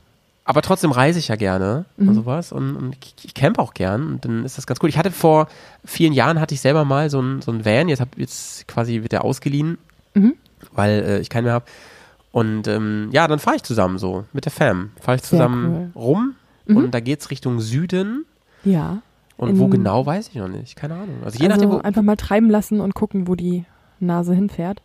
Aber 0.45 0.61
trotzdem 0.61 0.91
reise 0.91 1.19
ich 1.19 1.29
ja 1.29 1.38
gerne 1.38 1.86
Mhm. 1.95 2.09
und 2.09 2.15
sowas 2.15 2.51
und, 2.51 2.75
und 2.75 2.97
ich, 3.01 3.15
ich 3.23 3.34
campe 3.34 3.61
auch 3.61 3.73
gern 3.73 4.05
und 4.07 4.25
dann 4.25 4.43
ist 4.43 4.57
das 4.57 4.67
ganz 4.67 4.79
cool. 4.84 4.89
Ich 4.89 4.97
hatte 4.97 5.11
vor 5.11 5.47
vielen 5.86 6.11
Jahren 6.11 6.41
hatte 6.41 6.53
ich 6.53 6.59
selber 6.59 6.84
mal 6.84 7.09
so 7.09 7.21
ein, 7.21 7.41
so 7.41 7.49
ein 7.51 7.63
Van, 7.63 7.88
jetzt 7.88 8.01
hab 8.01 8.17
jetzt 8.17 8.67
quasi 8.67 9.01
wird 9.03 9.13
der 9.13 9.23
ausgeliehen, 9.23 9.77
Mhm. 10.14 10.34
weil 10.74 11.03
äh, 11.03 11.20
ich 11.20 11.30
keinen 11.30 11.45
mehr 11.45 11.53
habe. 11.53 11.66
Und 12.32 12.68
ähm, 12.68 13.09
ja, 13.11 13.28
dann 13.28 13.39
fahre 13.39 13.57
ich 13.57 13.64
zusammen 13.64 13.97
so 13.99 14.26
mit 14.34 14.45
der 14.45 14.51
Fam. 14.51 14.91
Fahre 14.99 15.18
ich 15.18 15.24
zusammen 15.24 15.91
rum 15.95 16.36
Mhm. 16.66 16.78
und 16.78 16.91
da 16.93 16.99
geht's 17.01 17.30
Richtung 17.30 17.59
Süden. 17.59 18.26
Ja. 18.64 19.01
Und 19.36 19.59
wo 19.59 19.68
genau, 19.68 20.05
weiß 20.05 20.30
ich 20.30 20.36
noch 20.36 20.47
nicht. 20.47 20.76
Keine 20.78 20.93
Ahnung. 20.93 21.18
Also 21.26 21.38
je 21.38 21.45
also 21.49 21.55
nachdem, 21.66 21.72
wo, 21.72 21.78
einfach 21.84 22.01
mal 22.01 22.16
treiben 22.16 22.49
lassen 22.49 22.80
und 22.80 22.95
gucken, 22.95 23.28
wo 23.28 23.36
die 23.36 23.66
Nase 23.99 24.34
hinfährt. 24.34 24.82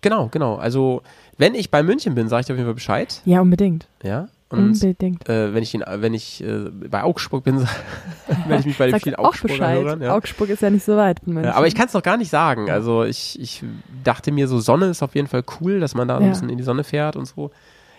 genau, 0.00 0.28
genau. 0.32 0.56
Also 0.56 1.02
wenn 1.38 1.54
ich 1.54 1.70
bei 1.70 1.82
München 1.84 2.14
bin, 2.16 2.28
sage 2.28 2.40
ich 2.40 2.46
dir 2.46 2.54
auf 2.54 2.58
jeden 2.58 2.66
Fall 2.66 2.74
Bescheid. 2.74 3.20
Ja, 3.24 3.40
unbedingt. 3.40 3.86
Ja. 4.02 4.28
Und 4.52 4.72
unbedingt. 4.82 5.28
äh, 5.28 5.54
wenn 5.54 5.62
ich, 5.62 5.74
in, 5.74 5.82
wenn 5.86 6.14
ich 6.14 6.42
äh, 6.44 6.68
bei 6.88 7.02
Augsburg 7.02 7.42
bin, 7.44 7.58
werde 8.46 8.60
ich 8.60 8.66
mich 8.66 8.78
bei 8.78 8.86
den 8.90 9.00
vielen 9.00 9.16
Augsburger 9.16 9.54
Bescheid. 9.54 9.82
hören. 9.84 10.02
Ja. 10.02 10.14
Augsburg 10.14 10.48
ist 10.50 10.62
ja 10.62 10.70
nicht 10.70 10.84
so 10.84 10.96
weit. 10.96 11.18
Ja, 11.26 11.54
aber 11.54 11.66
ich 11.66 11.74
kann 11.74 11.86
es 11.86 11.94
noch 11.94 12.02
gar 12.02 12.16
nicht 12.16 12.30
sagen. 12.30 12.70
Also 12.70 13.02
ich, 13.04 13.40
ich 13.40 13.64
dachte 14.04 14.30
mir, 14.30 14.46
so 14.48 14.60
Sonne 14.60 14.86
ist 14.86 15.02
auf 15.02 15.14
jeden 15.14 15.26
Fall 15.28 15.42
cool, 15.60 15.80
dass 15.80 15.94
man 15.94 16.06
da 16.06 16.14
so 16.16 16.20
ein 16.20 16.26
Ja. 16.26 16.32
bisschen 16.32 16.50
in 16.50 16.58
die 16.58 16.64
Sonne 16.64 16.84
fährt 16.84 17.16
und 17.16 17.26
so. 17.26 17.50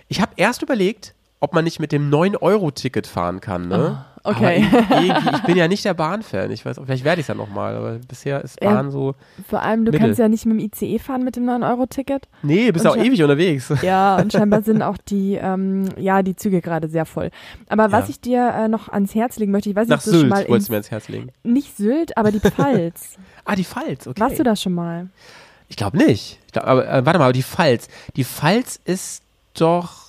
Ich 0.08 0.22
habe 0.22 0.32
erst 0.36 0.62
überlegt, 0.62 1.16
ob 1.44 1.54
man 1.54 1.66
nicht 1.66 1.80
mit 1.80 1.92
dem 1.92 2.10
9-Euro-Ticket 2.10 3.06
fahren 3.06 3.42
kann. 3.42 3.68
Ne? 3.68 3.98
Ah, 4.24 4.30
okay. 4.30 4.66
Irgendwie, 4.90 5.36
ich 5.36 5.44
bin 5.44 5.58
ja 5.58 5.68
nicht 5.68 5.84
der 5.84 5.94
Bahn-Fan. 5.94 6.50
Ich 6.52 6.66
weiß, 6.66 6.80
vielleicht 6.86 7.04
werde 7.04 7.20
ich 7.20 7.26
es 7.26 7.28
ja 7.28 7.36
nochmal, 7.36 7.76
aber 7.76 8.00
bisher 8.08 8.42
ist 8.42 8.64
Ja. 8.64 8.72
Bahn 8.74 8.92
so. 8.92 9.16
Vor 9.50 9.62
allem, 9.62 9.84
du 9.84 9.92
Mittel. 9.92 10.06
kannst 10.08 10.20
ja 10.20 10.30
nicht 10.30 10.46
mit 10.46 10.58
dem 10.58 10.66
ICE 10.72 11.00
fahren 11.00 11.24
mit 11.26 11.36
dem 11.36 11.44
9-Euro-Ticket. 11.46 12.30
Nee, 12.44 12.72
bist 12.72 12.86
Und 12.86 12.92
auch 12.92 12.98
ewig 12.98 13.22
unterwegs. 13.22 13.74
Ja, 13.84 14.16
und 14.16 14.32
scheinbar 14.34 14.64
sind 14.64 14.82
auch 14.82 14.98
die, 14.98 15.36
ähm, 15.36 15.90
ja, 15.98 16.24
die 16.24 16.36
Züge 16.38 16.62
gerade 16.62 16.88
sehr 16.88 17.06
voll. 17.06 17.30
Aber 17.68 17.92
was 17.92 18.06
Ja. 18.06 18.10
ich 18.12 18.22
dir 18.22 18.48
äh, 18.56 18.68
noch 18.70 18.88
ans 18.88 19.14
Herz 19.14 19.38
legen 19.38 19.52
möchte, 19.52 19.70
ich 19.70 19.76
weiß 19.76 19.90
nicht, 19.90 19.98
ob 19.98 20.04
du 20.04 20.18
schon 20.20 20.30
mal 20.30 20.48
wolltest 20.48 20.70
du 20.70 20.72
mir 20.74 20.78
ins 20.78 20.92
Herz 20.92 21.10
legen. 21.10 21.28
nicht 21.44 21.76
Sylt, 21.76 22.18
aber 22.18 22.32
die 22.32 22.40
Pfalz. 22.40 23.18
Ah, 23.46 23.58
die 23.58 23.66
Pfalz, 23.66 24.08
okay. 24.08 24.22
Warst 24.22 24.40
du 24.40 24.44
da 24.44 24.56
schon 24.56 24.74
mal? 24.74 25.10
Ich 25.68 25.76
glaube 25.76 25.98
nicht. 25.98 26.40
Ich 26.46 26.54
glaub, 26.54 26.66
aber 26.66 26.88
äh, 26.88 27.06
warte 27.06 27.20
mal, 27.20 27.26
aber 27.26 27.34
die 27.34 27.44
Pfalz. 27.44 27.90
Die 28.16 28.24
Pfalz 28.24 28.80
ist 28.86 29.22
doch. 29.60 30.03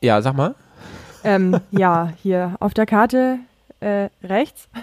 Ja, 0.00 0.22
sag 0.22 0.36
mal. 0.36 0.54
Ähm, 1.24 1.60
ja, 1.70 2.12
hier 2.22 2.56
auf 2.60 2.74
der 2.74 2.86
Karte 2.86 3.38
äh, 3.80 4.08
rechts. 4.22 4.68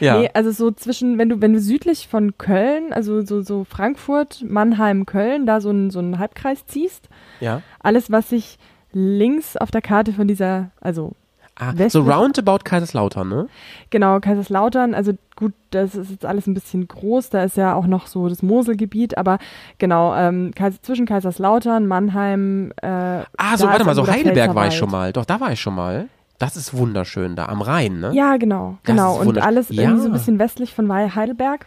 Ja. 0.00 0.20
Nee, 0.20 0.30
also 0.32 0.52
so 0.52 0.70
zwischen, 0.70 1.18
wenn 1.18 1.28
du, 1.28 1.40
wenn 1.40 1.54
du 1.54 1.58
südlich 1.58 2.06
von 2.06 2.38
Köln, 2.38 2.92
also 2.92 3.20
so, 3.22 3.40
so 3.40 3.64
Frankfurt, 3.64 4.44
Mannheim, 4.46 5.06
Köln, 5.06 5.44
da 5.44 5.60
so 5.60 5.70
einen 5.70 5.90
so 5.90 5.98
einen 5.98 6.20
Halbkreis 6.20 6.66
ziehst, 6.66 7.08
ja. 7.40 7.62
alles, 7.80 8.08
was 8.08 8.28
sich 8.28 8.58
links 8.92 9.56
auf 9.56 9.72
der 9.72 9.82
Karte 9.82 10.12
von 10.12 10.28
dieser, 10.28 10.70
also 10.80 11.14
Ah, 11.60 11.72
so 11.88 12.02
roundabout 12.02 12.58
Kaiserslautern, 12.64 13.28
ne? 13.28 13.48
Genau, 13.90 14.20
Kaiserslautern, 14.20 14.94
also 14.94 15.12
gut, 15.34 15.52
das 15.70 15.96
ist 15.96 16.10
jetzt 16.10 16.24
alles 16.24 16.46
ein 16.46 16.54
bisschen 16.54 16.86
groß, 16.86 17.30
da 17.30 17.42
ist 17.42 17.56
ja 17.56 17.74
auch 17.74 17.86
noch 17.86 18.06
so 18.06 18.28
das 18.28 18.42
Moselgebiet, 18.42 19.18
aber 19.18 19.38
genau, 19.78 20.14
ähm, 20.14 20.52
zwischen 20.82 21.04
Kaiserslautern, 21.06 21.86
Mannheim, 21.86 22.72
äh, 22.80 22.86
Ah, 22.86 23.56
so, 23.56 23.66
warte 23.66 23.84
mal, 23.84 23.94
so 23.96 24.06
Heidelberg 24.06 24.54
war 24.54 24.68
ich 24.68 24.74
schon 24.76 24.90
mal. 24.90 25.12
Doch, 25.12 25.24
da 25.24 25.40
war 25.40 25.50
ich 25.52 25.60
schon 25.60 25.74
mal. 25.74 26.08
Das 26.38 26.56
ist 26.56 26.72
wunderschön, 26.76 27.34
da 27.34 27.46
am 27.46 27.60
Rhein, 27.62 27.98
ne? 27.98 28.12
Ja, 28.14 28.36
genau, 28.36 28.78
Das 28.84 28.94
genau. 28.94 29.18
Und 29.20 29.38
alles 29.38 29.70
Ja. 29.70 29.82
irgendwie 29.82 30.02
so 30.02 30.06
ein 30.08 30.12
bisschen 30.12 30.38
westlich 30.38 30.72
von 30.72 30.92
Heidelberg. 30.92 31.66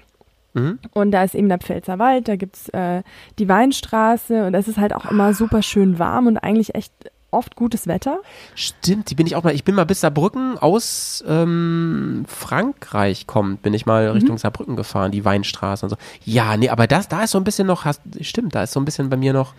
Mhm. 0.53 0.79
Und 0.93 1.11
da 1.11 1.23
ist 1.23 1.35
eben 1.35 1.49
der 1.49 1.59
Pfälzerwald, 1.59 2.27
da 2.27 2.35
gibt's 2.37 2.69
äh, 2.69 3.03
die 3.39 3.47
Weinstraße 3.49 4.45
und 4.47 4.53
es 4.53 4.67
ist 4.67 4.77
halt 4.77 4.93
auch 4.93 5.05
immer 5.05 5.33
super 5.33 5.61
schön 5.61 5.99
warm 5.99 6.27
und 6.27 6.37
eigentlich 6.37 6.75
echt 6.75 6.93
oft 7.31 7.55
gutes 7.55 7.87
Wetter. 7.87 8.19
Stimmt, 8.55 9.09
die 9.09 9.15
bin 9.15 9.25
ich 9.25 9.35
auch 9.35 9.43
mal. 9.43 9.53
Ich 9.55 9.63
bin 9.63 9.73
mal 9.75 9.85
bis 9.85 10.01
Saarbrücken 10.01 10.57
aus 10.57 11.23
ähm, 11.27 12.25
Frankreich 12.27 13.25
kommt, 13.27 13.61
bin 13.61 13.73
ich 13.73 13.85
mal 13.85 14.07
Mhm. 14.09 14.13
Richtung 14.13 14.37
Saarbrücken 14.37 14.75
gefahren, 14.75 15.11
die 15.11 15.25
Weinstraße 15.25 15.85
und 15.85 15.89
so. 15.89 15.95
Ja, 16.25 16.57
nee, 16.57 16.69
aber 16.69 16.87
das, 16.87 17.07
da 17.07 17.23
ist 17.23 17.31
so 17.31 17.37
ein 17.37 17.43
bisschen 17.43 17.67
noch, 17.67 17.85
hast, 17.85 18.01
stimmt, 18.21 18.55
da 18.55 18.63
ist 18.63 18.73
so 18.73 18.79
ein 18.79 18.85
bisschen 18.85 19.09
bei 19.09 19.17
mir 19.17 19.33
noch 19.33 19.53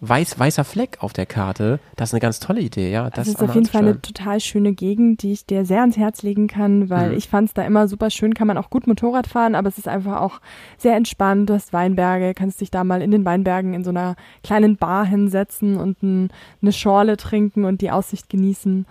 weiß, 0.00 0.38
weißer 0.38 0.64
Fleck 0.64 0.98
auf 1.00 1.12
der 1.12 1.26
Karte. 1.26 1.78
Das 1.96 2.10
ist 2.10 2.14
eine 2.14 2.20
ganz 2.20 2.40
tolle 2.40 2.60
Idee, 2.60 2.90
ja. 2.90 3.04
Das 3.04 3.12
Das 3.14 3.28
ist 3.28 3.36
einmal 3.36 3.50
auf 3.50 3.54
jeden 3.54 3.66
Fall 3.66 3.82
eine 3.82 4.00
total 4.00 4.40
schöne 4.40 4.72
Gegend, 4.72 5.22
die 5.22 5.32
ich 5.32 5.46
dir 5.46 5.64
sehr 5.64 5.80
ans 5.80 5.96
Herz 5.96 6.22
legen 6.22 6.46
kann, 6.48 6.88
weil 6.90 7.10
Mhm. 7.10 7.16
ich 7.18 7.28
fand 7.28 7.48
es 7.48 7.54
da 7.54 7.62
immer 7.62 7.86
super 7.88 8.10
schön, 8.10 8.34
kann 8.34 8.46
man 8.46 8.56
auch 8.58 8.70
gut 8.70 8.86
Motorrad 8.86 9.26
fahren, 9.26 9.54
aber 9.54 9.68
es 9.68 9.78
ist 9.78 9.88
einfach 9.88 10.20
auch 10.20 10.40
sehr 10.78 10.96
entspannt. 10.96 11.50
Du 11.50 11.54
hast 11.54 11.72
Weinberge, 11.72 12.34
kannst 12.34 12.60
dich 12.60 12.70
da 12.70 12.84
mal 12.84 13.02
in 13.02 13.10
den 13.10 13.24
Weinbergen 13.24 13.74
in 13.74 13.84
so 13.84 13.90
einer 13.90 14.16
kleinen 14.42 14.76
Bar 14.76 15.04
hinsetzen 15.04 15.76
und 15.76 16.02
ein, 16.02 16.28
eine 16.62 16.72
Schorle 16.72 17.16
trinken 17.16 17.64
und 17.64 17.80
die 17.80 17.90
Aussicht 17.90 18.28
genießen. 18.30 18.86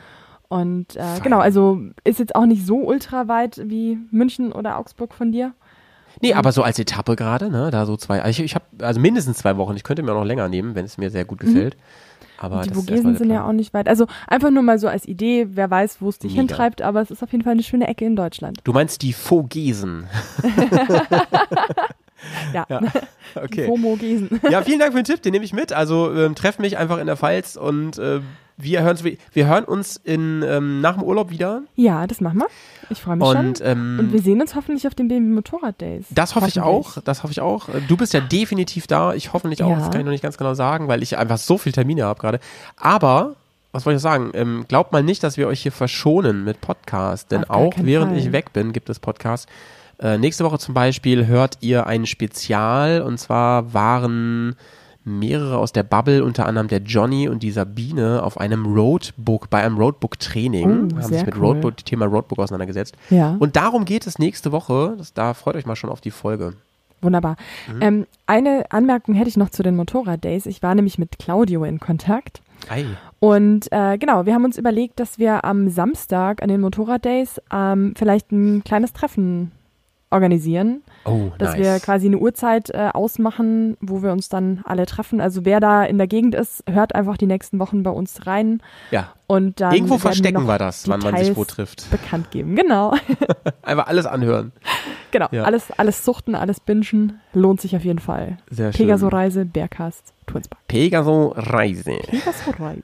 Und 0.47 0.95
äh, 0.95 1.19
genau, 1.23 1.39
also 1.39 1.79
ist 2.03 2.17
jetzt 2.19 2.35
auch 2.35 2.45
nicht 2.47 2.65
so 2.65 2.77
ultra 2.77 3.27
weit 3.27 3.61
wie 3.65 3.99
München 4.09 4.51
oder 4.51 4.79
Augsburg 4.79 5.13
von 5.13 5.31
dir. 5.31 5.53
Nee, 6.21 6.33
aber 6.33 6.51
so 6.51 6.63
als 6.63 6.77
Etappe 6.79 7.15
gerade, 7.15 7.49
ne, 7.49 7.69
da 7.71 7.85
so 7.85 7.95
zwei, 7.97 8.21
also 8.21 8.29
ich, 8.29 8.39
ich 8.45 8.55
habe 8.55 8.65
also 8.81 8.99
mindestens 8.99 9.37
zwei 9.37 9.57
Wochen, 9.57 9.75
ich 9.75 9.83
könnte 9.83 10.03
mir 10.03 10.11
auch 10.11 10.19
noch 10.19 10.25
länger 10.25 10.49
nehmen, 10.49 10.75
wenn 10.75 10.85
es 10.85 10.97
mir 10.97 11.09
sehr 11.09 11.25
gut 11.25 11.39
gefällt. 11.39 11.77
Aber 12.41 12.57
Mhm. 12.57 12.61
die 12.63 12.69
das 12.69 12.77
ist 12.77 12.83
erstmal 12.89 12.97
Vogesen 13.13 13.17
sind 13.17 13.31
ja 13.31 13.45
auch 13.45 13.51
nicht 13.51 13.73
weit. 13.73 13.89
Also 13.89 14.07
einfach 14.27 14.49
nur 14.49 14.63
mal 14.63 14.79
so 14.79 14.87
als 14.87 15.05
Idee, 15.05 15.47
wer 15.51 15.69
weiß, 15.69 15.97
wo 16.01 16.07
es 16.09 16.19
dich 16.19 16.31
Mega. 16.31 16.41
hintreibt, 16.41 16.81
aber 16.81 17.01
es 17.01 17.11
ist 17.11 17.21
auf 17.21 17.31
jeden 17.33 17.43
Fall 17.43 17.51
eine 17.53 17.63
schöne 17.63 17.87
Ecke 17.87 18.05
in 18.05 18.15
Deutschland. 18.15 18.59
Du 18.63 18.71
meinst 18.71 19.01
die 19.01 19.11
Vogesen. 19.13 20.07
Ja, 22.53 22.65
Ja, 22.69 22.81
okay. 23.35 23.65
Vogesen. 23.65 24.41
Ja, 24.49 24.61
vielen 24.61 24.79
Dank 24.79 24.91
für 24.91 24.99
den 25.01 25.05
Tipp, 25.05 25.21
den 25.21 25.31
nehme 25.31 25.45
ich 25.45 25.53
mit. 25.53 25.71
Also 25.71 26.13
ähm, 26.13 26.35
treff 26.35 26.59
mich 26.59 26.77
einfach 26.77 26.97
in 26.97 27.05
der 27.07 27.15
Pfalz 27.15 27.55
und 27.55 27.97
äh, 27.97 28.19
wir, 28.61 28.81
hören, 28.83 28.97
wir 29.33 29.47
hören 29.47 29.63
uns 29.63 29.95
in, 29.97 30.43
ähm, 30.45 30.81
nach 30.81 30.95
dem 30.95 31.03
Urlaub 31.03 31.29
wieder. 31.31 31.61
Ja, 31.75 32.05
das 32.07 32.19
machen 32.21 32.39
wir. 32.39 32.47
Ich 32.89 33.01
freue 33.01 33.15
mich 33.15 33.27
Und, 33.27 33.57
schon. 33.59 33.67
ähm, 33.67 33.97
Und 33.99 34.13
wir 34.13 34.21
sehen 34.21 34.41
uns 34.41 34.55
hoffentlich 34.55 34.85
auf 34.87 34.95
den 34.95 35.07
BMW 35.07 35.33
Motorrad 35.33 35.79
Days. 35.79 36.05
Das 36.09 36.35
hoffe 36.35 36.47
ich 36.47 36.59
auch. 36.59 36.97
Das 37.03 37.23
hoffe 37.23 37.31
ich 37.31 37.41
auch. 37.41 37.69
Äh, 37.69 37.81
Du 37.87 37.95
bist 37.97 38.13
ja 38.13 38.19
definitiv 38.19 38.87
da. 38.87 39.13
Ich 39.13 39.31
hoffentlich 39.33 39.63
auch. 39.63 39.69
Ja. 39.69 39.77
Das 39.77 39.91
kann 39.91 40.01
ich 40.01 40.05
noch 40.05 40.11
nicht 40.11 40.23
ganz 40.23 40.37
genau 40.37 40.53
sagen, 40.53 40.87
weil 40.87 41.01
ich 41.03 41.17
einfach 41.17 41.37
so 41.37 41.57
viele 41.57 41.73
Termine 41.73 42.03
habe 42.05 42.19
gerade. 42.19 42.39
Aber, 42.77 43.35
was 43.71 43.85
wollte 43.85 43.97
ich 43.97 44.01
sagen? 44.01 44.31
Ähm, 44.33 44.65
glaubt 44.67 44.91
mal 44.91 45.03
nicht, 45.03 45.23
dass 45.23 45.37
wir 45.37 45.47
euch 45.47 45.61
hier 45.61 45.71
verschonen 45.71 46.43
mit 46.43 46.59
Podcast. 46.61 47.31
Denn 47.31 47.43
auch 47.45 47.73
während 47.77 48.11
Fall. 48.11 48.19
ich 48.19 48.31
weg 48.31 48.51
bin, 48.53 48.73
gibt 48.73 48.89
es 48.89 48.99
Podcasts. 48.99 49.47
Äh, 50.01 50.17
nächste 50.17 50.43
Woche 50.45 50.57
zum 50.59 50.73
Beispiel 50.73 51.27
hört 51.27 51.57
ihr 51.61 51.85
ein 51.87 52.05
Spezial. 52.05 53.01
Und 53.01 53.19
zwar 53.19 53.73
waren 53.73 54.55
mehrere 55.09 55.57
aus 55.57 55.73
der 55.73 55.83
Bubble, 55.83 56.23
unter 56.23 56.45
anderem 56.45 56.67
der 56.67 56.79
Johnny 56.79 57.27
und 57.27 57.43
die 57.43 57.51
Sabine, 57.51 58.23
auf 58.23 58.39
einem 58.39 58.65
Roadbook, 58.65 59.49
bei 59.49 59.63
einem 59.63 59.77
Roadbook-Training, 59.77 60.89
Oh, 60.93 61.01
haben 61.01 61.13
sich 61.13 61.25
mit 61.25 61.35
cool. 61.35 61.41
Roadbook, 61.41 61.77
Thema 61.85 62.05
Roadbook 62.05 62.39
auseinandergesetzt. 62.39 62.95
Ja. 63.09 63.35
Und 63.39 63.55
darum 63.55 63.85
geht 63.85 64.07
es 64.07 64.19
nächste 64.19 64.51
Woche. 64.51 64.95
Das, 64.97 65.13
da 65.13 65.33
freut 65.33 65.55
euch 65.55 65.65
mal 65.65 65.75
schon 65.75 65.89
auf 65.89 66.01
die 66.01 66.11
Folge. 66.11 66.53
Wunderbar. 67.01 67.37
Mhm. 67.73 67.81
Ähm, 67.81 68.05
eine 68.27 68.65
Anmerkung 68.69 69.15
hätte 69.15 69.29
ich 69.29 69.37
noch 69.37 69.49
zu 69.49 69.63
den 69.63 69.75
Motorrad-Days. 69.75 70.45
Ich 70.45 70.61
war 70.61 70.75
nämlich 70.75 70.97
mit 70.97 71.17
Claudio 71.17 71.63
in 71.63 71.79
Kontakt. 71.79 72.41
Ei. 72.69 72.85
Und 73.19 73.71
äh, 73.71 73.97
genau, 73.97 74.25
wir 74.25 74.33
haben 74.33 74.45
uns 74.45 74.57
überlegt, 74.57 74.99
dass 74.99 75.17
wir 75.17 75.45
am 75.45 75.69
Samstag 75.69 76.41
an 76.41 76.49
den 76.49 76.61
Motorrad-Days 76.61 77.41
ähm, 77.51 77.93
vielleicht 77.97 78.31
ein 78.31 78.63
kleines 78.63 78.93
Treffen 78.93 79.51
organisieren, 80.11 80.81
Oh, 81.05 81.31
dass 81.37 81.51
nice. 81.55 81.59
wir 81.59 81.79
quasi 81.79 82.07
eine 82.07 82.17
Uhrzeit 82.17 82.69
äh, 82.71 82.89
ausmachen, 82.93 83.77
wo 83.79 84.01
wir 84.03 84.11
uns 84.11 84.27
dann 84.29 84.61
alle 84.65 84.85
treffen. 84.85 85.21
Also 85.21 85.45
wer 85.45 85.59
da 85.59 85.83
in 85.83 85.97
der 85.97 86.07
Gegend 86.07 86.35
ist, 86.35 86.63
hört 86.69 86.95
einfach 86.95 87.17
die 87.17 87.25
nächsten 87.27 87.59
Wochen 87.59 87.83
bei 87.83 87.91
uns 87.91 88.25
rein 88.27 88.61
ja. 88.91 89.13
und 89.27 89.61
dann 89.61 89.73
Irgendwo 89.73 89.97
verstecken 89.97 90.45
wir 90.47 90.57
das, 90.57 90.87
wann 90.87 90.99
man 91.01 91.15
sich 91.17 91.35
wo 91.35 91.45
trifft. 91.45 91.89
bekannt 91.91 92.31
geben. 92.31 92.55
Genau, 92.55 92.93
Einfach 93.61 93.87
alles 93.87 94.05
anhören. 94.05 94.51
genau. 95.11 95.27
Ja. 95.31 95.43
Alles, 95.43 95.71
alles 95.77 96.03
suchten, 96.03 96.35
alles 96.35 96.59
bingen, 96.59 97.19
lohnt 97.33 97.61
sich 97.61 97.75
auf 97.75 97.83
jeden 97.83 97.99
Fall. 97.99 98.37
Sehr 98.49 98.73
schön. 98.73 98.85
Pegaso-Reise, 98.85 99.45
Bergkast, 99.45 100.13
Turnspark. 100.29 100.67
Pegaso 100.67 101.33
Reise. 101.35 101.99
Pegaso-Reise. 102.07 102.83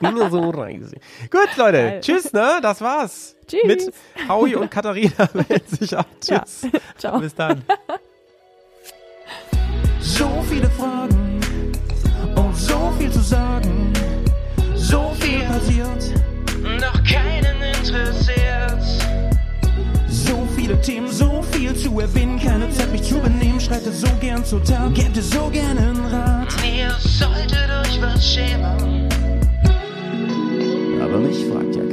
Pegaso 0.00 0.50
Reise. 0.50 0.96
Gut, 1.30 1.56
Leute. 1.56 1.78
Geil. 1.78 2.00
Tschüss, 2.00 2.32
ne? 2.32 2.58
Das 2.60 2.80
war's. 2.80 3.36
Tschüss. 3.46 3.64
Mit 3.64 3.92
Howie 4.28 4.56
und 4.56 4.70
Katharina 4.70 5.28
melden 5.34 5.76
sich 5.76 5.96
ab. 5.96 6.06
Ja. 6.24 6.40
Tschüss. 6.40 6.66
Ciao. 6.98 7.20
Bis 7.20 7.34
dann. 7.34 7.62
So 10.00 10.28
viele 10.48 10.68
Fragen 10.70 11.40
und 12.34 12.56
so 12.56 12.92
viel 12.98 13.10
zu 13.10 13.20
sagen. 13.20 13.92
So 14.74 15.12
viel 15.20 15.42
passiert, 15.44 16.14
Doch 16.80 17.02
keinen 17.04 17.62
interessiert 17.62 19.05
viele 20.66 20.80
Themen, 20.80 21.08
so 21.08 21.42
viel 21.52 21.74
zu 21.76 22.00
erwähnen, 22.00 22.40
keine 22.40 22.68
Zeit 22.70 22.90
mich 22.90 23.02
zu 23.04 23.20
benehmen, 23.20 23.60
schreite 23.60 23.92
so 23.92 24.08
gern 24.20 24.44
zur 24.44 24.62
Tat, 24.64 24.92
gäbe 24.94 25.22
so 25.22 25.48
gern 25.48 25.78
einen 25.78 26.04
Rat. 26.06 26.48
Ihr 26.64 26.90
solltet 26.98 27.70
euch 27.84 28.02
was 28.02 28.34
schämen. 28.34 29.08
Aber 31.00 31.18
mich 31.18 31.46
fragt 31.46 31.76
ja 31.76 31.85